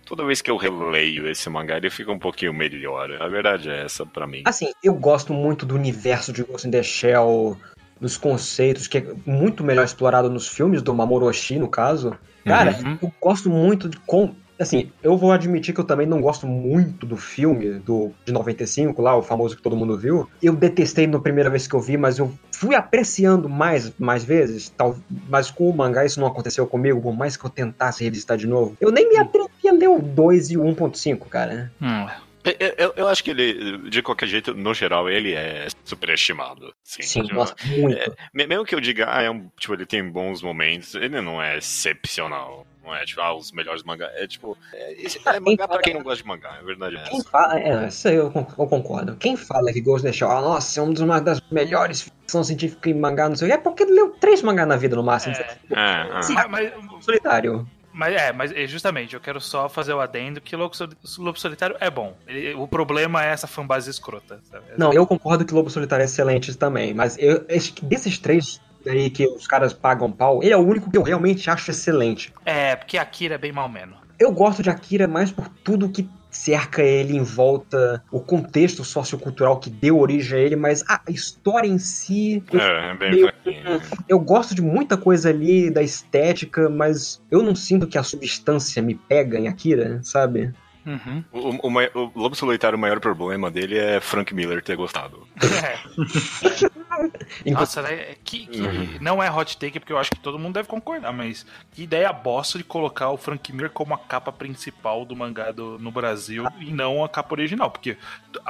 toda 0.06 0.24
vez 0.24 0.40
que 0.40 0.48
eu 0.48 0.56
releio 0.56 1.28
esse 1.28 1.50
mangá, 1.50 1.76
ele 1.76 1.90
fica 1.90 2.12
um 2.12 2.18
pouquinho 2.18 2.54
melhor. 2.54 3.10
A 3.20 3.26
verdade 3.26 3.68
é 3.68 3.82
essa 3.82 4.06
pra 4.06 4.24
mim. 4.24 4.42
Assim, 4.46 4.70
eu 4.84 4.94
gosto 4.94 5.32
muito 5.32 5.66
do 5.66 5.74
universo 5.74 6.32
de 6.32 6.44
Ghost 6.44 6.68
in 6.68 6.70
the 6.70 6.80
Shell, 6.82 7.56
dos 8.02 8.16
conceitos, 8.16 8.86
que 8.88 8.98
é 8.98 9.06
muito 9.24 9.62
melhor 9.64 9.84
explorado 9.84 10.28
nos 10.28 10.48
filmes 10.48 10.82
do 10.82 10.92
Mamoru 10.92 11.26
Oshii, 11.26 11.58
no 11.60 11.68
caso. 11.68 12.12
Cara, 12.44 12.76
Uhum. 12.84 12.98
eu 13.00 13.12
gosto 13.20 13.48
muito 13.48 13.88
de 13.88 13.96
como. 14.00 14.34
Assim, 14.60 14.90
eu 15.02 15.16
vou 15.16 15.32
admitir 15.32 15.74
que 15.74 15.80
eu 15.80 15.84
também 15.84 16.06
não 16.06 16.20
gosto 16.20 16.46
muito 16.46 17.04
do 17.06 17.16
filme 17.16 17.80
do, 17.80 18.12
de 18.24 18.32
95, 18.32 19.00
lá, 19.00 19.16
o 19.16 19.22
famoso 19.22 19.56
que 19.56 19.62
todo 19.62 19.76
mundo 19.76 19.96
viu. 19.98 20.28
Eu 20.42 20.54
detestei 20.54 21.06
na 21.06 21.18
primeira 21.18 21.48
vez 21.50 21.66
que 21.66 21.74
eu 21.74 21.80
vi, 21.80 21.96
mas 21.96 22.18
eu 22.18 22.30
fui 22.52 22.74
apreciando 22.76 23.48
mais, 23.48 23.92
mais 23.98 24.22
vezes. 24.22 24.68
Tal, 24.76 24.94
mas 25.28 25.50
com 25.50 25.68
o 25.68 25.76
mangá 25.76 26.04
isso 26.04 26.20
não 26.20 26.26
aconteceu 26.28 26.64
comigo, 26.66 27.00
por 27.00 27.12
mais 27.16 27.36
que 27.36 27.44
eu 27.44 27.50
tentasse 27.50 28.04
revisitar 28.04 28.36
de 28.36 28.46
novo. 28.46 28.76
Eu 28.80 28.92
nem 28.92 29.08
me 29.08 29.16
atrevi 29.16 29.68
a 29.68 29.72
ler 29.72 29.88
o 29.88 30.00
2 30.00 30.50
e 30.50 30.56
o 30.58 30.62
1.5, 30.64 31.26
cara. 31.28 31.72
Hum, 31.80 32.06
Eu, 32.44 32.74
eu- 32.76 32.92
eu 32.96 33.08
acho 33.08 33.22
que 33.22 33.30
ele, 33.30 33.88
de 33.90 34.02
qualquer 34.02 34.26
jeito, 34.26 34.52
no 34.54 34.74
geral, 34.74 35.08
ele 35.08 35.32
é 35.32 35.68
superestimado. 35.84 36.74
Sim, 36.82 37.02
Sim, 37.02 37.22
tipo, 37.22 37.34
nossa, 37.34 37.54
muito. 37.66 38.16
Me- 38.34 38.46
Mesmo 38.46 38.64
que 38.64 38.74
eu 38.74 38.80
diga, 38.80 39.06
ah, 39.08 39.22
é 39.22 39.30
um, 39.30 39.48
tipo, 39.58 39.74
ele 39.74 39.86
tem 39.86 40.02
bons 40.08 40.42
momentos, 40.42 40.94
ele 40.94 41.20
não 41.20 41.40
é 41.40 41.58
excepcional. 41.58 42.66
Não 42.84 42.92
é, 42.92 43.04
tipo, 43.04 43.20
ah, 43.20 43.32
os 43.32 43.52
melhores 43.52 43.84
mangá. 43.84 44.10
É 44.14 44.26
tipo, 44.26 44.58
é, 44.74 44.94
é 45.36 45.38
mangá 45.40 45.68
pra 45.68 45.78
quem 45.80 45.94
não 45.94 46.02
gosta 46.02 46.20
de 46.20 46.28
mangá, 46.28 46.58
é 46.60 46.64
verdade. 46.64 46.96
é 46.96 47.02
Quem 47.04 47.20
essa. 47.20 47.30
fala, 47.30 47.60
é, 47.60 47.86
isso 47.86 48.08
aí 48.08 48.16
eu, 48.16 48.24
eu 48.34 48.66
concordo. 48.66 49.14
Quem 49.16 49.36
fala 49.36 49.72
que 49.72 49.80
Ghost 49.80 50.04
in 50.04 50.10
the 50.10 50.16
Shell, 50.16 50.28
ah, 50.32 50.40
nossa, 50.40 50.80
é 50.80 50.82
um 50.82 50.92
dos 50.92 51.00
uma 51.00 51.20
das 51.20 51.40
melhores 51.48 52.02
ficção 52.02 52.42
científica 52.42 52.90
em 52.90 52.94
mangá, 52.94 53.28
não 53.28 53.36
sei 53.36 53.46
o 53.46 53.50
que, 53.52 53.56
é 53.56 53.60
porque 53.60 53.84
ele 53.84 53.92
leu 53.92 54.10
três 54.18 54.42
mangá 54.42 54.66
na 54.66 54.74
vida 54.74 54.96
no 54.96 55.02
máximo. 55.04 55.32
É. 55.36 55.56
É, 55.70 56.18
é. 56.18 56.22
Sim. 56.22 56.34
Mas, 56.34 56.48
mas- 56.50 57.04
Solitário. 57.04 57.68
Mas 57.92 58.14
é, 58.14 58.32
mas 58.32 58.52
é, 58.52 58.66
justamente, 58.66 59.14
eu 59.14 59.20
quero 59.20 59.40
só 59.40 59.68
fazer 59.68 59.92
o 59.92 60.00
adendo 60.00 60.40
que 60.40 60.54
Lobo, 60.56 60.74
Soli- 60.76 60.96
Lobo 61.18 61.38
Solitário 61.38 61.76
é 61.80 61.90
bom. 61.90 62.16
Ele- 62.26 62.54
o 62.54 62.66
problema 62.66 63.24
é 63.24 63.28
essa 63.28 63.46
fanbase 63.46 63.90
escrota. 63.90 64.40
sabe? 64.50 64.64
Não, 64.76 64.92
eu 64.92 65.06
concordo 65.06 65.44
que 65.44 65.54
Lobo 65.54 65.70
Solitário 65.70 66.02
é 66.02 66.06
excelente 66.06 66.54
também, 66.56 66.94
mas 66.94 67.16
eu, 67.18 67.44
desses 67.82 68.18
três 68.18 68.60
aí 68.86 69.10
que 69.10 69.26
os 69.26 69.46
caras 69.46 69.72
pagam 69.72 70.10
pau, 70.10 70.42
ele 70.42 70.52
é 70.52 70.56
o 70.56 70.60
único 70.66 70.90
que 70.90 70.96
eu 70.98 71.02
realmente 71.02 71.48
acho 71.48 71.70
excelente. 71.70 72.32
É, 72.44 72.74
porque 72.74 72.98
Akira 72.98 73.36
é 73.36 73.38
bem 73.38 73.52
mal 73.52 73.68
menos. 73.68 73.96
Eu 74.18 74.32
gosto 74.32 74.62
de 74.62 74.70
Akira 74.70 75.06
mais 75.06 75.30
por 75.30 75.48
tudo 75.48 75.88
que 75.88 76.08
cerca 76.32 76.82
ele 76.82 77.14
em 77.16 77.22
volta, 77.22 78.02
o 78.10 78.18
contexto 78.18 78.82
sociocultural 78.82 79.60
que 79.60 79.68
deu 79.70 79.98
origem 80.00 80.38
a 80.38 80.42
ele, 80.42 80.56
mas 80.56 80.82
a 80.88 81.00
história 81.08 81.68
em 81.68 81.78
si. 81.78 82.42
eu- 82.50 82.58
É, 82.60 82.90
é 82.90 82.94
bem 82.96 83.10
meio-. 83.10 83.32
Eu 84.08 84.18
gosto 84.18 84.54
de 84.54 84.62
muita 84.62 84.96
coisa 84.96 85.28
ali 85.28 85.70
da 85.70 85.82
estética, 85.82 86.68
mas 86.70 87.20
eu 87.30 87.42
não 87.42 87.54
sinto 87.54 87.86
que 87.86 87.98
a 87.98 88.02
substância 88.02 88.82
me 88.82 88.94
pega 88.94 89.38
em 89.38 89.46
Akira, 89.46 90.00
sabe? 90.02 90.52
Uhum. 90.84 91.24
O, 91.32 91.68
o, 91.68 91.70
mai- 91.70 91.90
o 91.94 92.10
Lobo 92.14 92.34
Solitário, 92.34 92.76
o 92.76 92.80
maior 92.80 92.98
problema 93.00 93.50
dele 93.50 93.78
é 93.78 94.00
Frank 94.00 94.34
Miller 94.34 94.62
ter 94.62 94.76
gostado. 94.76 95.26
Enquanto- 97.44 97.60
Nossa, 97.60 97.82
né? 97.82 98.16
Que, 98.24 98.46
que 98.46 98.60
Uhum. 98.60 98.98
não 99.00 99.22
é 99.22 99.30
hot 99.30 99.56
take, 99.56 99.78
porque 99.80 99.92
eu 99.92 99.98
acho 99.98 100.10
que 100.10 100.18
todo 100.20 100.38
mundo 100.38 100.54
deve 100.54 100.68
concordar, 100.68 101.12
mas 101.12 101.46
que 101.72 101.82
ideia 101.84 102.12
bosta 102.12 102.58
de 102.58 102.64
colocar 102.64 103.10
o 103.10 103.16
Frank 103.16 103.52
Miller 103.52 103.70
como 103.70 103.94
a 103.94 103.98
capa 103.98 104.30
principal 104.32 105.04
do 105.04 105.16
mangá 105.16 105.50
do- 105.52 105.78
no 105.78 105.90
Brasil 105.90 106.44
e 106.60 106.70
não 106.72 107.04
a 107.04 107.08
capa 107.08 107.34
original, 107.34 107.70
porque 107.70 107.96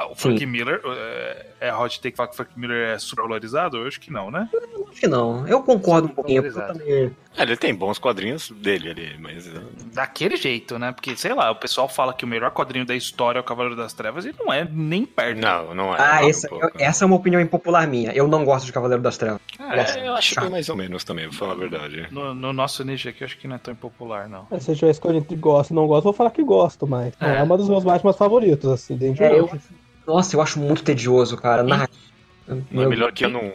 o 0.09 0.15
Frank 0.15 0.39
Sim. 0.39 0.45
Miller 0.45 0.81
é, 0.85 1.45
é 1.61 1.73
hot 1.75 1.99
take 2.01 2.15
falar 2.15 2.27
que 2.27 2.33
o 2.33 2.37
Frank 2.37 2.51
Miller 2.59 2.89
é 2.95 2.99
supervalorizado? 2.99 3.77
Eu 3.77 3.87
acho 3.87 3.99
que 3.99 4.11
não, 4.11 4.29
né? 4.29 4.49
Acho 4.93 5.01
que 5.01 5.07
não. 5.07 5.47
Eu 5.47 5.61
concordo 5.63 6.07
um 6.07 6.11
pouquinho, 6.11 6.45
eu 6.45 6.53
também. 6.53 7.11
É, 7.35 7.41
ele 7.41 7.57
tem 7.57 7.73
bons 7.73 7.97
quadrinhos 7.97 8.51
dele 8.51 8.91
ali, 8.91 9.15
mas. 9.19 9.47
uh, 9.47 9.61
Daquele 9.91 10.37
jeito, 10.37 10.77
né? 10.77 10.91
Porque, 10.91 11.15
sei 11.17 11.33
lá, 11.33 11.49
o 11.49 11.55
pessoal 11.55 11.89
fala 11.89 12.13
que 12.13 12.23
o 12.23 12.27
melhor 12.27 12.51
quadrinho 12.51 12.85
da 12.85 12.95
história 12.95 13.39
é 13.39 13.41
o 13.41 13.43
Cavaleiro 13.43 13.75
das 13.75 13.91
Trevas 13.91 14.23
e 14.25 14.35
não 14.39 14.53
é 14.53 14.67
nem 14.71 15.03
perto. 15.03 15.41
Não, 15.41 15.73
não 15.73 15.95
é. 15.95 15.97
Ah, 15.99 16.15
não 16.21 16.27
é 16.27 16.29
essa, 16.29 16.47
um 16.47 16.49
pouco. 16.51 16.71
essa 16.77 17.03
é 17.03 17.05
uma 17.07 17.15
opinião 17.15 17.41
impopular 17.41 17.87
minha. 17.87 18.11
Eu 18.11 18.27
não 18.27 18.45
gosto 18.45 18.65
de 18.67 18.71
Cavaleiro 18.71 19.01
das 19.01 19.17
Trevas. 19.17 19.41
É, 19.59 20.07
eu 20.07 20.13
acho 20.13 20.35
que 20.35 20.45
é 20.45 20.49
mais 20.49 20.69
ou 20.69 20.75
menos 20.75 21.03
também, 21.03 21.27
pra 21.27 21.37
falar 21.37 21.53
a 21.53 21.55
verdade. 21.55 22.07
No, 22.11 22.35
no 22.35 22.53
nosso 22.53 22.83
nicho 22.83 23.09
aqui, 23.09 23.23
eu 23.23 23.25
acho 23.25 23.37
que 23.39 23.47
não 23.47 23.55
é 23.55 23.59
tão 23.59 23.73
impopular, 23.73 24.29
não. 24.29 24.47
Se 24.59 24.71
eu 24.71 24.75
tiver 24.75 24.91
escolha 24.91 25.17
entre 25.17 25.35
gosto 25.35 25.71
e 25.71 25.73
não 25.73 25.87
gosto, 25.87 26.03
vou 26.03 26.13
falar 26.13 26.29
que 26.29 26.43
gosto, 26.43 26.85
mas 26.85 27.13
É. 27.19 27.37
é 27.37 27.43
uma 27.43 27.57
dos 27.57 27.67
meus 27.67 27.83
Batman 27.83 28.13
favoritos, 28.13 28.69
assim, 28.69 28.95
dentro 28.95 29.23
É, 29.23 29.29
de 29.29 29.35
eu-. 29.37 29.49
Nossa, 30.05 30.35
eu 30.35 30.41
acho 30.41 30.59
muito 30.59 30.83
tedioso, 30.83 31.35
cara. 31.37 31.63
Não 31.63 32.83
é 32.83 32.85
melhor 32.87 33.11
que 33.11 33.25
eu 33.25 33.29
não. 33.29 33.53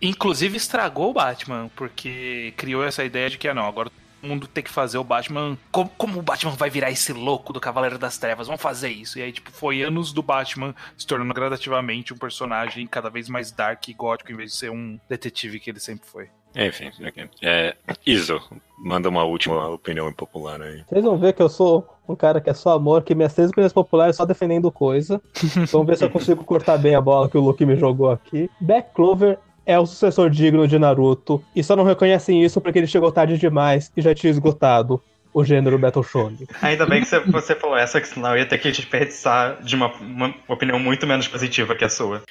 Inclusive 0.00 0.56
estragou 0.56 1.10
o 1.10 1.14
Batman, 1.14 1.70
porque 1.74 2.52
criou 2.56 2.84
essa 2.84 3.04
ideia 3.04 3.28
de 3.28 3.38
que, 3.38 3.48
ah, 3.48 3.54
não, 3.54 3.66
agora 3.66 3.90
todo 3.90 4.28
mundo 4.28 4.46
tem 4.46 4.62
que 4.62 4.70
fazer 4.70 4.98
o 4.98 5.04
Batman. 5.04 5.56
Como, 5.70 5.88
como 5.96 6.18
o 6.18 6.22
Batman 6.22 6.52
vai 6.52 6.70
virar 6.70 6.90
esse 6.90 7.12
louco 7.12 7.52
do 7.52 7.60
Cavaleiro 7.60 7.98
das 7.98 8.18
Trevas? 8.18 8.46
Vamos 8.46 8.62
fazer 8.62 8.90
isso. 8.90 9.18
E 9.18 9.22
aí, 9.22 9.32
tipo, 9.32 9.50
foi 9.50 9.82
anos 9.82 10.12
do 10.12 10.22
Batman 10.22 10.74
se 10.96 11.06
tornando 11.06 11.34
gradativamente 11.34 12.12
um 12.12 12.18
personagem 12.18 12.86
cada 12.86 13.10
vez 13.10 13.28
mais 13.28 13.50
dark 13.50 13.88
e 13.88 13.94
gótico, 13.94 14.32
em 14.32 14.36
vez 14.36 14.52
de 14.52 14.56
ser 14.56 14.70
um 14.70 14.98
detetive 15.08 15.60
que 15.60 15.70
ele 15.70 15.80
sempre 15.80 16.08
foi. 16.08 16.28
Enfim, 16.56 16.90
ok. 17.06 17.28
É, 17.42 17.76
Iso, 18.06 18.40
manda 18.78 19.08
uma 19.08 19.22
última 19.22 19.68
opinião 19.68 20.08
impopular 20.08 20.60
aí. 20.60 20.82
Vocês 20.88 21.04
vão 21.04 21.16
ver 21.16 21.34
que 21.34 21.42
eu 21.42 21.48
sou 21.48 21.86
um 22.08 22.16
cara 22.16 22.40
que 22.40 22.48
é 22.48 22.54
só 22.54 22.72
amor, 22.72 23.02
que 23.02 23.14
minhas 23.14 23.34
três 23.34 23.50
opiniões 23.50 23.72
populares 23.72 24.16
só 24.16 24.24
defendendo 24.24 24.72
coisa. 24.72 25.20
Vamos 25.70 25.86
ver 25.86 25.96
se 25.96 26.04
eu 26.04 26.10
consigo 26.10 26.42
cortar 26.44 26.78
bem 26.78 26.94
a 26.94 27.00
bola 27.00 27.28
que 27.28 27.36
o 27.36 27.40
Luke 27.40 27.64
me 27.64 27.76
jogou 27.76 28.10
aqui. 28.10 28.50
Black 28.60 28.94
Clover 28.94 29.38
é 29.68 29.78
o 29.78 29.84
sucessor 29.84 30.30
digno 30.30 30.66
de 30.66 30.78
Naruto, 30.78 31.44
e 31.54 31.62
só 31.62 31.76
não 31.76 31.84
reconhecem 31.84 32.42
isso 32.42 32.58
porque 32.58 32.78
ele 32.78 32.86
chegou 32.86 33.12
tarde 33.12 33.36
demais 33.36 33.92
e 33.94 34.00
já 34.00 34.14
tinha 34.14 34.30
esgotado 34.30 35.00
o 35.30 35.44
gênero 35.44 35.78
Battle 35.78 36.02
Shonen. 36.02 36.48
Ainda 36.62 36.86
bem 36.86 37.02
que 37.04 37.18
você, 37.30 37.54
falou 37.54 37.76
essa, 37.76 38.00
que 38.00 38.08
senão 38.08 38.30
eu 38.30 38.38
ia 38.38 38.46
ter 38.46 38.56
que 38.56 38.70
desperdiçar 38.70 39.62
de 39.62 39.76
uma, 39.76 39.92
uma 40.00 40.34
opinião 40.48 40.78
muito 40.78 41.06
menos 41.06 41.28
positiva 41.28 41.74
que 41.74 41.84
a 41.84 41.88
sua. 41.90 42.22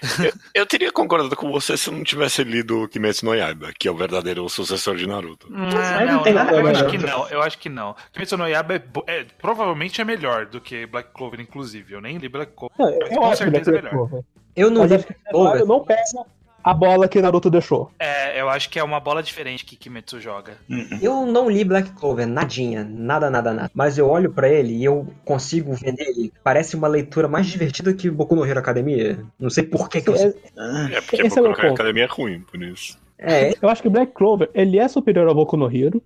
Eu 0.51 0.65
teria 0.65 0.91
concordado 0.91 1.35
com 1.35 1.51
você 1.51 1.77
se 1.77 1.89
eu 1.89 1.93
não 1.93 2.03
tivesse 2.03 2.43
lido 2.43 2.87
Kimetsu 2.87 3.23
no 3.23 3.35
Yaiba, 3.35 3.71
que 3.79 3.87
é 3.87 3.91
o 3.91 3.95
verdadeiro 3.95 4.49
sucessor 4.49 4.95
de 4.95 5.07
Naruto. 5.07 5.47
Não, 5.49 5.69
não 6.07 6.23
tem 6.23 6.33
nada 6.33 6.51
a 6.51 6.55
eu 6.55 6.63
ver, 6.63 6.71
acho 6.71 6.83
não. 6.83 6.89
que 6.89 6.97
não, 6.97 7.29
eu 7.29 7.41
acho 7.43 7.57
que 7.59 7.69
não. 7.69 7.95
Kimetsu 8.11 8.35
no 8.35 8.47
Yaiba 8.47 8.75
é, 8.75 8.81
é- 9.19 9.25
provavelmente 9.39 10.01
é 10.01 10.03
melhor 10.03 10.47
do 10.47 10.59
que 10.59 10.87
Black 10.87 11.09
Clover, 11.13 11.39
inclusive. 11.39 11.93
Eu 11.93 12.01
nem 12.01 12.17
li 12.17 12.27
Black 12.27 12.53
Clover. 12.55 12.75
Não, 12.79 12.89
eu, 12.89 13.07
eu 13.07 13.19
com 13.19 13.25
acho 13.27 13.43
que 13.43 13.51
certeza 13.51 13.69
é 13.69 13.73
melhor. 13.75 13.91
Clover. 13.91 14.23
Eu 14.55 14.71
não 14.71 14.81
Mas 14.81 14.91
li 14.91 15.15
Clover. 15.29 15.65
não 15.67 15.85
pega 15.85 16.01
a 16.67 16.73
bola 16.73 17.07
que 17.07 17.21
Naruto 17.21 17.49
deixou. 17.49 17.91
É, 17.97 18.39
eu 18.41 18.49
acho 18.49 18.69
que 18.69 18.77
é 18.77 18.83
uma 18.83 18.99
bola 18.99 19.23
diferente 19.23 19.63
que 19.63 19.77
Kimetsu 19.77 20.19
joga. 20.19 20.57
Eu 21.01 21.25
não 21.25 21.49
li 21.49 21.63
Black 21.63 21.91
Clover, 21.91 22.27
nadinha, 22.27 22.83
nada, 22.83 23.29
nada, 23.29 23.53
nada. 23.53 23.71
Mas 23.73 23.97
eu 23.97 24.09
olho 24.09 24.31
pra 24.31 24.49
ele 24.49 24.73
e 24.73 24.83
eu 24.83 25.07
consigo 25.23 25.73
ver 25.73 25.93
nele. 25.93 26.33
Parece 26.43 26.75
uma 26.75 26.87
leitura 26.89 27.27
mais 27.27 27.47
divertida 27.47 27.93
que 27.93 28.09
Boku 28.09 28.35
no 28.35 28.45
Hero 28.45 28.59
Academia. 28.59 29.17
Não 29.39 29.49
sei 29.49 29.63
por 29.63 29.87
que, 29.89 30.01
que 30.01 30.09
eu. 30.09 30.15
É, 30.15 30.95
É 30.97 31.01
porque 31.01 31.21
Esse 31.21 31.37
é 31.37 31.41
o 31.41 31.45
meu 31.45 31.53
a 31.53 31.55
ponto. 31.55 31.73
academia 31.73 32.03
é 32.03 32.07
ruim, 32.07 32.41
por 32.41 32.61
isso. 32.61 32.97
É, 33.17 33.53
Eu 33.61 33.69
acho 33.69 33.81
que 33.81 33.89
Black 33.89 34.11
Clover, 34.11 34.49
ele 34.53 34.77
é 34.77 34.87
superior 34.89 35.27
ao 35.27 35.33
Boku 35.33 35.55
no 35.55 35.73
Hero, 35.73 36.03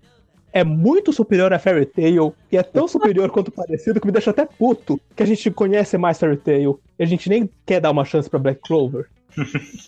é 0.54 0.64
muito 0.64 1.12
superior 1.12 1.52
a 1.54 1.60
Fairy 1.60 1.86
Tail, 1.86 2.36
e 2.52 2.58
é 2.58 2.64
tão 2.64 2.88
superior 2.88 3.30
quanto 3.32 3.52
parecido 3.52 4.00
que 4.00 4.06
me 4.06 4.12
deixa 4.12 4.32
até 4.32 4.46
puto, 4.46 5.00
que 5.16 5.24
a 5.24 5.26
gente 5.26 5.50
conhece 5.50 5.98
mais 5.98 6.20
Fairy 6.20 6.38
Tail, 6.38 6.80
e 7.00 7.04
a 7.04 7.06
gente 7.08 7.30
nem 7.30 7.50
quer 7.66 7.80
dar 7.80 7.90
uma 7.92 8.06
chance 8.06 8.30
pra 8.30 8.38
Black 8.40 8.62
Clover. 8.62 9.08